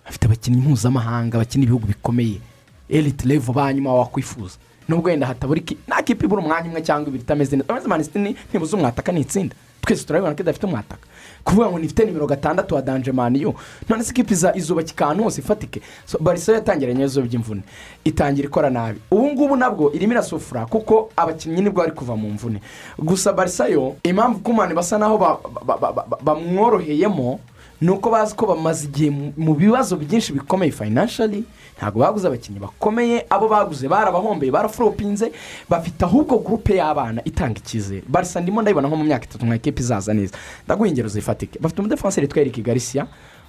afite 0.08 0.26
abakinnyi 0.26 0.58
mpuzamahanga 0.60 1.38
bakina 1.38 1.64
ibihugu 1.64 1.86
bikomeye. 1.86 2.40
Elite 2.88 3.24
level 3.28 3.54
ba 3.54 3.72
nyuma 3.72 3.94
wakwifuza. 3.94 4.56
Nubwo 4.88 5.08
wenda 5.10 5.26
hatabura 5.26 5.60
nta 5.88 6.02
kipe 6.02 6.24
ibura 6.26 6.42
umwanya 6.42 6.68
umwe 6.68 6.82
cyangwa 6.82 7.08
ibiri 7.08 7.22
itameze 7.24 7.56
neza. 7.56 7.64
Urabona 7.68 7.88
manisiti 7.88 8.18
ntibuze 8.18 8.76
umwataka 8.76 9.12
n'itsinda 9.12 9.54
twese 9.82 10.04
turabibona 10.06 10.34
ko 10.36 10.42
idafite 10.42 10.66
umwataka. 10.66 11.06
Kuvuga 11.44 11.66
ngo 11.70 11.78
nifite 11.78 12.04
nimero 12.04 12.26
gatandatu 12.26 12.74
wa 12.74 12.82
danje 12.82 13.12
maniyu 13.12 13.54
none 13.88 14.04
se 14.04 14.10
ikipe 14.10 14.34
iza- 14.34 14.54
izubakika 14.56 15.04
ahantu 15.04 15.24
hose 15.24 15.40
ifatike? 15.40 15.80
So, 16.06 16.18
barisa 16.18 16.52
yatangiranye 16.54 16.94
ibibazo 16.98 17.22
by'imvune. 17.22 17.62
Itangira 18.04 18.46
ikora 18.48 18.70
nabi. 18.70 19.00
Ubu 19.10 19.26
ngubu 19.30 19.56
nabwo 19.56 19.92
irimo 19.92 20.12
irasufura 20.12 20.66
kuko 20.66 21.10
abakinnyi 21.16 21.62
ni 21.62 21.70
bwo 21.70 21.82
bari 21.82 21.92
kuva 21.92 22.16
mu 22.16 22.30
mvune. 22.30 22.60
Gusa 22.98 23.32
barisa 23.32 23.66
yo 23.68 23.96
impamvu 24.04 24.38
kumani 24.40 24.74
basa 24.74 24.98
naho 24.98 25.18
ba- 25.18 25.38
ba- 25.66 25.78
ba- 25.78 25.92
ba- 25.92 26.18
bamworoheyemo 26.22 27.40
ni 27.80 27.90
uko 27.90 28.10
bazi 28.10 28.34
ko 28.34 28.46
bamaze 28.46 28.86
igihe 28.86 29.10
mu- 29.36 29.54
bibazo 29.54 29.96
byinshi 29.96 30.32
bikomeye 30.32 30.70
fayinanshali 30.72 31.42
ntabwo 31.76 32.00
baguze 32.00 32.26
abakinnyi 32.28 32.58
bakomeye 32.60 33.26
abo 33.30 33.48
baguze 33.48 33.88
barabahombeye 33.88 34.52
baraforopinze 34.52 35.32
bafite 35.68 36.02
ahubwo 36.04 36.38
gurupe 36.38 36.76
y'abana 36.76 37.20
itanga 37.24 37.58
icyizere. 37.58 38.02
Barisa 38.08 38.40
ndimo 38.40 38.62
ndayibona 38.62 38.88
nko 38.88 38.96
mu 38.96 39.04
myaka 39.04 39.24
itatu 39.24 39.46
nka 39.46 39.54
ekipa 39.54 39.80
izaza 39.80 40.14
neza. 40.14 40.34
Ndaguha 40.66 40.88
ingero 40.88 41.08
zifatike. 41.08 41.58
Bafite 41.58 41.78
umudefanseri 41.80 42.26
witwa 42.26 42.40
eric 42.42 42.62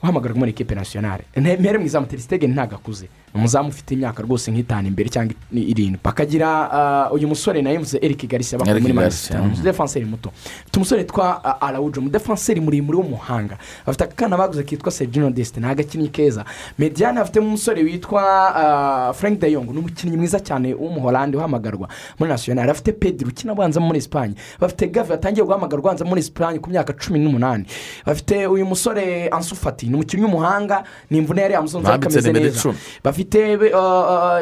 garcia 0.03 0.09
uhamagarwa 0.09 0.37
muri 0.39 0.51
ekipe 0.51 0.75
nasiyonari 0.75 1.23
mpere 1.35 1.77
mu 1.77 1.85
izamu 1.85 2.07
terisitege 2.07 2.47
ntabwo 2.47 2.75
akuze 2.75 3.07
ni 3.33 3.39
umuzamu 3.39 3.69
ufite 3.69 3.93
imyaka 3.93 4.23
rwose 4.23 4.51
nk'itanu 4.51 4.87
imbere 4.87 5.09
cyangwa 5.09 5.35
irindwi. 5.51 5.99
Bakagira 6.03 6.71
ah, 6.71 7.11
uyu 7.11 7.27
musore 7.27 7.61
nawe 7.61 7.77
mvuze 7.77 7.97
eric 8.01 8.27
garcia 8.27 8.57
bakuye 8.57 8.75
Eric 8.75 8.83
muri 8.83 8.93
Garcia, 8.93 9.35
manisita 9.35 9.37
mhm. 9.37 9.53
umudefanseri 9.53 10.05
muto. 10.05 10.29
Ufite 10.29 10.77
umusore 10.77 11.01
witwa 11.01 11.45
ah, 11.45 11.61
arawujo 11.61 12.01
umudefanseri 12.01 12.61
muremure 12.61 12.97
w'umuhanga 12.97 13.57
bafite 13.85 14.03
akana 14.03 14.37
baguze 14.37 14.63
kitwa 14.63 14.91
sergino 14.91 15.29
desite 15.29 15.59
ni 15.59 15.65
agakinnyi 15.65 16.09
keza. 16.09 16.45
Mediyane 16.79 17.19
afitemo 17.19 17.47
umusore 17.47 17.83
witwa 17.83 18.21
ah, 18.55 19.13
frank 19.13 19.39
de 19.39 19.51
Jong 19.51 19.71
ni 19.71 19.79
umukinnyi 19.79 20.17
mwiza 20.17 20.39
cyane 20.39 20.73
w'umuholandi 20.73 21.37
uhamagarwa 21.37 21.89
muri 22.19 22.31
nasiyonari 22.31 22.71
afite 22.71 22.91
pedro 22.91 23.27
ukina 23.29 23.51
abanza 23.51 23.79
muri 23.79 23.97
esipanye 23.97 24.35
bafite 24.59 24.87
gavi 24.87 25.11
yatangiye 25.11 25.45
guhamagarwa 25.45 25.85
abanza 25.91 26.05
muri 26.05 26.19
esipanye 26.19 26.59
ku 26.59 26.69
myaka 26.69 26.93
cumi 26.93 27.19
n'umunani. 27.19 27.65
Bafite 28.05 28.47
uyu 28.47 28.65
musore 28.65 29.27
ansufati 29.27 29.89
ni 29.93 29.99
umukinnyi 30.01 30.23
w'umuhanga 30.25 30.83
ni 31.09 31.17
imvune 31.17 31.41
yari 31.41 31.53
yamusonze 31.53 31.87
ariko 31.87 32.09
ameze 32.09 32.33
neza. 32.33 32.73
bafite 33.03 33.37
uh, 33.55 33.61
uh, 33.61 34.41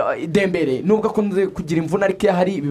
uh, 0.00 0.26
dembere 0.26 0.80
nubwo 0.80 1.08
akunze 1.12 1.46
kugira 1.46 1.82
imvune 1.82 2.04
ariko 2.04 2.22
iyo 2.24 2.32
ahari 2.32 2.62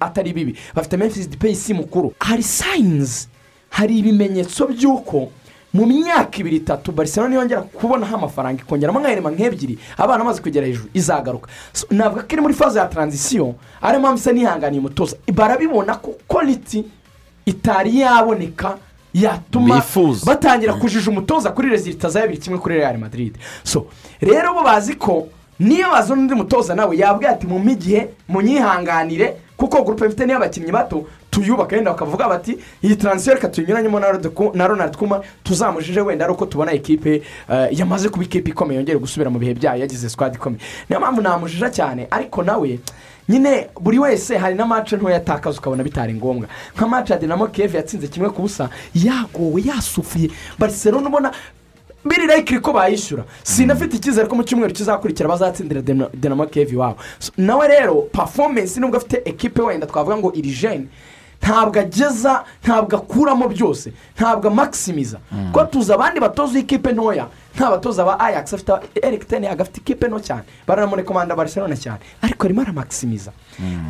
atari 0.00 0.32
bibi. 0.32 0.56
Bafite 0.74 0.96
memphis 0.96 1.28
dipeyisi 1.30 1.74
mukuru. 1.74 2.12
Hari 2.18 2.42
sayinizi 2.42 3.28
hari 3.70 3.98
ibimenyetso 3.98 4.66
by'uko 4.66 5.30
mu 5.74 5.86
myaka 5.86 6.38
ibiri 6.38 6.56
itatu 6.56 6.92
barcelona 6.92 7.34
yongera 7.34 7.62
kubonaho 7.62 8.16
amafaranga 8.16 8.62
ikongeramo 8.62 9.00
nk'aherema 9.00 9.30
nk'ebyiri 9.30 9.78
abana 9.98 10.22
bamaze 10.22 10.42
kugera 10.42 10.66
hejuru 10.66 10.88
izagaruka. 10.94 11.50
Ko 11.90 12.30
iri 12.32 12.40
muri 12.42 12.54
faze 12.54 12.78
ya 12.78 12.86
taranzisiyo 12.86 13.54
ariyo 13.82 14.00
mpamvu 14.00 14.18
isa 14.18 14.32
n'ihanganiye 14.32 14.80
umutoza. 14.80 15.16
Barabibona 15.34 15.94
ko 15.98 16.14
kwaliti 16.28 16.84
itari 17.46 18.00
yaboneka 18.00 18.78
yatuma 19.14 19.74
batangira 20.26 20.72
kujija 20.74 21.10
umutoza 21.10 21.50
kuri 21.50 21.68
rezilita 21.70 22.08
za 22.08 22.20
bibiri 22.22 22.38
kimwe 22.40 22.58
kuri 22.58 22.74
real 22.76 22.98
madrid. 22.98 23.38
So 23.64 23.86
rero 24.20 24.54
bo 24.54 24.62
bazi 24.62 24.94
ko 24.94 25.28
niyo 25.60 25.90
bazana 25.90 26.20
undi 26.20 26.34
mutoza 26.34 26.74
nawe 26.74 26.96
yabwira 26.96 27.30
ati 27.32 27.46
mu 27.46 27.70
igihe 27.70 28.08
munyihanganire 28.28 29.36
kuko 29.56 29.82
gurupe 29.82 30.06
mfite 30.08 30.26
niyo 30.26 30.36
abakinnyi 30.36 30.72
bato 30.72 31.06
tuyubaka 31.30 31.76
wenda 31.76 31.90
bakavuga 31.90 32.28
bati 32.28 32.58
iyi 32.82 32.96
taransiyo 32.96 33.34
reka 33.34 33.48
tuyinyuranyemo 33.48 34.00
na 34.00 34.06
Ronald- 34.12 34.54
na 34.56 34.66
ronald 34.66 34.96
kuma 34.96 35.20
tuzamujije 35.44 36.00
wenda 36.00 36.24
ari 36.24 36.34
uko 36.34 36.46
tubona 36.46 36.72
ekipe 36.72 37.22
eh, 37.50 37.68
yamaze 37.78 38.08
kuba 38.08 38.24
ikipe 38.24 38.50
ikomeye 38.50 38.76
yongere 38.78 38.98
gusubira 38.98 39.30
mu 39.30 39.38
bihe 39.38 39.54
byayo 39.54 39.80
yagize 39.80 40.08
sikwadi 40.08 40.36
ikomeye. 40.36 40.60
Niyo 40.88 41.00
mpamvu 41.00 41.20
namujija 41.22 41.70
cyane 41.70 42.06
ariko 42.10 42.42
nawe 42.42 42.78
nyine 43.28 43.68
buri 43.80 43.98
wese 43.98 44.36
hari 44.38 44.54
na 44.54 44.66
mace 44.66 44.96
ntoya 44.96 45.16
atakaza 45.16 45.58
ukabona 45.58 45.82
bitari 45.84 46.14
ngombwa. 46.14 46.48
Nka 46.76 46.86
mace 46.88 47.12
ya 47.12 47.18
dinamo 47.18 47.46
keve 47.46 47.76
yatsinze 47.78 48.08
kimwe 48.08 48.30
ku 48.30 48.42
busa 48.42 48.68
yagowe 48.94 49.62
yasufuye. 49.64 50.30
Barcelona 50.58 51.08
ubona 51.08 51.32
biri 52.04 52.26
rayikiri 52.26 52.60
ko 52.60 52.72
bayishyura. 52.72 53.24
Sinafite 53.42 53.96
icyizere 53.96 54.28
ko 54.28 54.34
mu 54.36 54.44
cyumweru 54.44 54.74
kizakurikira 54.74 55.28
bazatsindira 55.28 55.80
dinamo 56.14 56.46
keve 56.46 56.72
iwabo. 56.72 56.96
Nawe 57.36 57.68
rero 57.68 57.94
pafomensi 58.12 58.80
nubwo 58.80 58.96
afite 58.96 59.22
ekipe 59.24 59.62
wenda 59.62 59.86
twavuga 59.86 60.16
ngo 60.16 60.32
iri 60.34 60.50
jene 60.50 60.86
ntabwo 61.42 61.80
ageza 61.80 62.44
ntabwo 62.64 62.96
akuramo 62.96 63.48
byose 63.48 63.92
ntabwo 64.16 64.48
amakisimiza 64.48 65.18
ko 65.52 65.64
tuzi 65.64 65.92
abandi 65.92 66.20
batoza 66.20 66.58
ikipe 66.58 66.92
ntoya 66.92 67.26
nk'abatoza 67.56 68.04
ba 68.04 68.18
ajax 68.20 68.54
afite 68.54 68.72
eric 69.02 69.28
ten 69.28 69.44
agafite 69.44 69.78
ikipe 69.80 70.08
nto 70.08 70.20
cyane. 70.20 70.42
Baranamurekomanda 70.66 71.36
barcelona 71.36 71.76
cyane. 71.76 71.98
Ariko 72.22 72.46
arimo 72.46 72.60
aramakisimiza. 72.62 73.32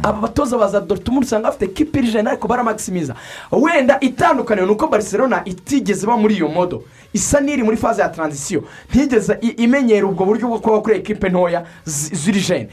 Aba 0.03 0.21
batoza 0.21 0.59
baza 0.59 0.81
dortmund 0.81 1.25
usanga 1.25 1.49
bafite 1.49 1.73
kipe 1.75 1.99
iri 1.99 2.13
jana 2.13 2.31
ariko 2.31 2.49
baramakisimiza. 2.49 3.15
Wenda 3.53 4.01
itandukaniro 4.01 4.67
ni 4.67 4.73
uko 4.73 4.87
barcelona 4.87 5.43
itigeze 5.45 6.03
iba 6.07 6.17
muri 6.17 6.35
iyo 6.35 6.49
modo. 6.49 6.85
Isa 7.13 7.41
n'iri 7.41 7.63
muri 7.63 7.77
faze 7.77 8.03
ya 8.03 8.09
taranzisiyo 8.09 8.65
ntigeze 8.91 9.39
imenyera 9.57 10.07
ubwo 10.07 10.25
buryo 10.27 10.49
bwo 10.49 10.59
kuba 10.59 10.81
kuri 10.81 10.97
ekipe 10.97 11.29
ntoya 11.29 11.65
zi- 11.87 12.15
ziri 12.15 12.41
jene. 12.41 12.69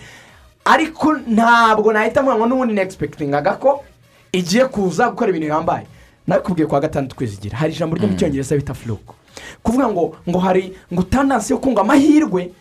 Ariko 0.65 1.13
ntabwo 1.27 1.93
nahita 1.93 2.23
ngo 2.23 2.45
n'ubundi 2.47 2.73
negispekitingaga 2.73 3.53
ko 3.57 3.83
igiye 4.31 4.65
kuza 4.67 5.09
gukora 5.09 5.29
ibintu 5.29 5.47
bihambaye. 5.47 5.85
Nakubwiye 6.27 6.67
kwa 6.67 6.79
gatandatu 6.79 7.15
kwizigira 7.15 7.57
hari 7.57 7.73
ijambo 7.73 7.95
ryo 7.95 8.07
mu 8.07 8.15
cyongereza 8.17 8.55
bita 8.55 8.73
furuko 8.73 9.15
kuvuga 9.63 9.87
ngo 9.87 10.15
ngo 10.29 10.39
hari 10.39 10.73
ngo 10.93 11.03
tandansi 11.03 11.53
yo 11.53 11.59
kunga 11.59 11.81
amahirwe 11.81 12.51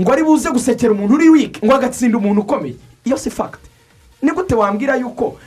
ngo 0.00 0.12
ari 0.12 0.22
buze 0.24 0.50
gusekera 0.50 0.92
umuntu 0.92 1.14
uri 1.14 1.28
wiki 1.28 1.66
ngo 1.66 1.74
agatsinda 1.74 2.18
umuntu 2.18 2.40
ukomeye. 2.40 2.74
Iyo 3.04 3.16
si 3.16 3.30
fagiti 3.30 3.68
ni 4.22 4.30
gute 4.30 4.54
wambwira 4.54 4.96
yuko 4.96 5.38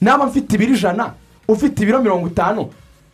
naba 0.00 0.26
mfite 0.26 0.52
ibiro 0.54 0.72
ijana 0.74 1.12
ufite 1.48 1.82
ibiro 1.82 2.00
mirongo 2.02 2.26
itanu 2.28 2.70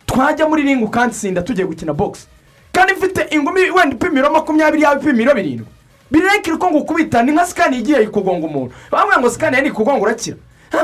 twajya 0.07 0.49
muri 0.49 0.63
ringi 0.63 0.85
ukantsinda 0.85 1.43
tugiye 1.43 1.67
gukina 1.67 1.93
bogisi 1.93 2.27
kandi 2.73 2.93
mfite 2.93 3.27
ingumi 3.35 3.71
wenda 3.71 3.97
ipima 3.97 4.13
ibiro 4.13 4.31
makumyabiri 4.31 4.83
yaba 4.83 5.01
ipima 5.01 5.13
ibiro 5.13 5.35
birindwi. 5.35 5.67
Birekere 6.11 6.57
ko 6.57 6.71
ngo 6.71 6.79
ukubita 6.79 7.23
ni 7.23 7.33
nka 7.33 7.47
sikani 7.47 7.79
igiye 7.79 8.03
ikugonga 8.03 8.47
umuntu. 8.47 8.73
Bamwe 8.91 9.19
ngo 9.19 9.31
sikani 9.31 9.57
yari 9.57 9.69
ikugonga 9.69 10.01
urakira. 10.03 10.37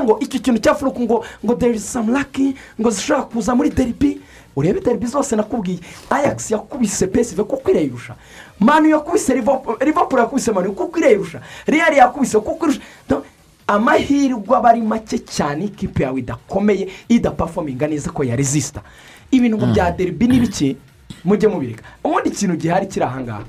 Ngo 0.03 0.19
iki 0.21 0.39
kintu 0.39 0.61
cya 0.61 0.75
furuku 0.75 1.01
ngo 1.03 1.25
ngo 1.45 1.55
deri 1.55 1.79
samu 1.79 2.13
laki 2.13 2.55
ngo 2.81 2.91
zishobora 2.91 3.25
kuza 3.25 3.55
muri 3.55 3.71
deribi 3.71 4.21
urebe 4.57 4.81
deribi 4.81 5.07
zose 5.07 5.37
nakubwiye. 5.37 5.79
Ayakisi 6.11 6.53
yakubise 6.55 7.07
pesive 7.07 7.43
kuko 7.45 7.71
irayirusha 7.71 8.15
manu 8.61 8.89
yakubise 8.89 9.35
rivapuro 9.81 10.23
yakubise 10.23 10.53
manu 10.53 10.73
kuko 10.73 10.99
irayirusha 10.99 11.41
riyari 11.67 11.97
yakubise 11.97 12.39
kuko 12.41 12.67
irusha 12.67 12.81
amahirwe 13.67 14.57
aba 14.57 14.71
ari 14.71 14.81
make 14.83 15.19
cyane 15.19 15.65
ikipe 15.65 16.03
yawe 16.03 16.21
idakomeye 16.21 16.89
idapafominga 17.09 17.87
neza 17.89 18.11
ko 18.11 18.25
yaresisita 18.25 18.83
ibintu 19.31 19.57
bya 19.67 19.91
deribi 19.91 20.29
ni 20.29 20.41
bike 20.41 20.77
mujye 21.25 21.49
mubireka. 21.49 21.83
Ubundi 22.05 22.29
ikintu 22.29 22.57
gihari 22.57 22.87
kiri 22.87 23.05
ahangaha 23.05 23.45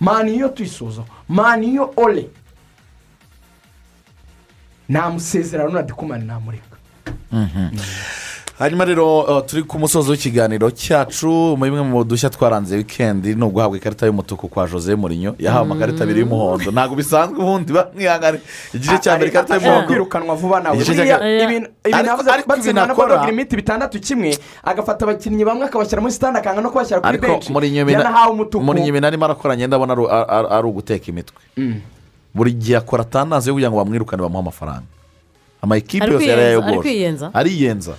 mani 0.00 0.34
iyo 0.34 0.48
tuyisoza 0.48 1.02
mani 1.28 1.66
iyo 1.70 1.92
ore 1.96 2.26
nta 4.88 5.10
musezerano 5.10 5.70
na 5.70 5.82
dikumani 5.82 6.24
namureka. 6.24 6.76
Hanyuma 8.58 8.84
rero 8.84 9.20
uh, 9.20 9.42
turi 9.46 9.62
ku 9.62 9.78
musozo 9.78 10.12
w'ikiganiro 10.12 10.70
cyacu 10.70 11.26
mu 11.58 11.64
bimwe 11.64 11.82
mu 11.82 12.04
dushya 12.04 12.30
twaranze 12.30 12.76
wikendi 12.76 13.34
ni 13.34 13.44
uguhabwa 13.44 13.76
ikarita 13.76 14.06
y'umutuku 14.06 14.48
kwa 14.48 14.66
jose 14.66 14.94
murinyo 14.94 15.34
yahawe 15.38 15.66
amakarita 15.66 16.04
abiri 16.04 16.20
y'umuhondo. 16.20 16.70
Ntabwo 16.70 16.96
bisanzwe 16.96 17.38
ubundi 17.38 17.72
bamwihangane 17.72 18.38
igice 18.74 18.98
cya 18.98 19.16
mbere 19.16 19.30
ikarita 19.30 19.54
y'umuhondo. 19.54 19.86
Kwirukanwa 19.86 20.34
vuba 20.36 20.60
nawe. 20.60 20.76
Ibintu 20.78 20.92
ibintu 20.94 21.68
batsinda 22.46 22.54
ibintu 22.54 22.72
na 22.74 22.82
akora- 22.86 22.94
bodogira 22.94 23.32
imiti 23.32 23.56
bitandatu 23.56 24.00
kimwe 24.00 24.38
agafata 24.62 25.04
abakinnyi 25.04 25.44
bamwe 25.44 25.64
akabashyira 25.66 26.00
muri 26.00 26.12
sitade 26.14 26.38
akanga 26.38 26.60
no 26.62 26.70
kubashyira 26.70 27.00
kuri 27.00 27.18
benshi. 27.18 27.52
Muri 27.52 27.74
yanahawe 27.76 28.32
umutuku. 28.32 28.62
Muri 28.64 28.80
nyuma 28.86 29.06
arimo 29.06 29.24
arakora 29.24 29.56
ngenda 29.56 29.76
abona 29.76 29.92
ari- 29.98 30.68
uguteka 30.68 31.06
imitwe. 31.10 31.42
Mm. 31.56 31.80
buri 32.34 32.52
gihe 32.52 32.76
akora 32.78 33.02
atandazi 33.02 33.48
yo 33.50 33.54
kugira 33.54 33.70
ngo 33.70 33.78
bamwirukane 33.82 34.22
bamuhe 34.22 34.42
amafaranga. 34.42 34.86
Amakipe 35.62 36.06
yose 36.06 36.26
yari 36.26 36.26
kwiyenza- 36.26 36.32
ari 36.34 36.42
yayogoje 36.42 36.78
kwiyenza? 36.78 37.30
ariyenza 37.34 37.94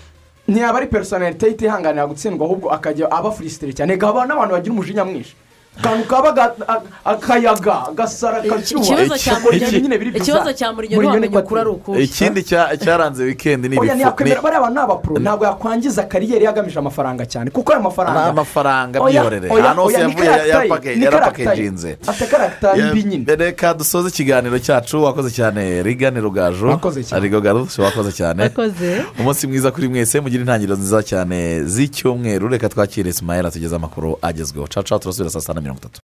ntiyaba 0.47 0.77
ari 0.77 0.88
personalite 0.88 1.47
itihanganira 1.49 2.05
gutsindwa 2.07 2.45
ahubwo 2.45 2.69
akajya 2.72 3.11
aba 3.11 3.31
furisitire 3.31 3.73
cyane 3.73 3.97
gahaba 3.97 4.26
n'abantu 4.26 4.53
bagira 4.53 4.73
umujinya 4.73 5.05
mwinshi. 5.05 5.35
Akantu 5.80 6.03
kaba 6.07 6.53
akayaga 7.06 7.77
gasara 7.95 8.41
kashyuha 8.41 8.84
ikibazo 10.15 10.53
cya 10.53 10.72
ntiwamenya 10.72 11.19
niko 11.19 11.39
ukuri 11.39 11.61
ari 11.61 11.69
ukuri 11.69 12.03
ikindi 12.03 12.41
cya- 12.41 12.77
cyaranze 12.77 13.23
wikendi 13.23 13.69
ni 13.69 13.76
oya 13.80 13.84
ibifu 13.84 13.95
ntiyakwemera 13.95 14.35
ni- 14.39 14.43
bariya 14.43 14.61
bantu 14.61 14.73
ni 14.76 14.84
abapuro 14.84 15.19
ntabwo 15.19 15.45
yakwangiza 15.45 16.03
kariyeri 16.03 16.45
yagamije 16.45 16.80
amafaranga 16.80 17.26
cyane. 17.26 17.49
Kuko 17.52 17.72
ayo 17.73 17.81
mafaranga 17.81 18.23
ni 18.23 18.30
amafaranga 18.30 18.99
oya, 19.02 19.22
ahantu 19.22 19.81
hose 19.81 19.99
yavuye 19.99 20.30
ye. 21.88 21.97
afite 22.07 22.26
karagita 22.31 22.76
mbi 22.91 23.03
nyine 23.03 23.35
reka 23.35 23.73
dusoze 23.73 24.10
ikiganiro 24.10 24.60
cyacu. 24.60 25.03
Wakoze 25.03 25.30
cyane 25.31 25.84
rigane 25.84 26.19
rugaju. 26.19 26.68
Wakoze 26.68 27.03
cyane. 27.03 27.18
arigo 27.22 27.41
garusi 27.41 27.81
wakoze 27.81 28.11
cyane. 28.11 28.49
Umunsi 29.19 29.47
mwiza 29.47 29.72
kuri 29.72 29.88
mwese 29.88 30.19
mugire 30.19 30.41
intangiriro 30.41 30.76
nziza 30.77 31.03
cyane 31.03 31.64
z'icyumweru. 31.64 32.47
Reka 32.47 32.69
twakire 32.69 33.10
isimayeli 33.10 33.47
atugeze 33.47 33.76
amakuru 33.76 34.18
agezweho. 34.22 34.68
Caca 34.68 34.99
turasubira 34.99 35.30
saa 35.30 35.39
sita 35.41 35.53
na 35.53 35.61
mirongo 35.66 35.80
itatu 35.82 35.94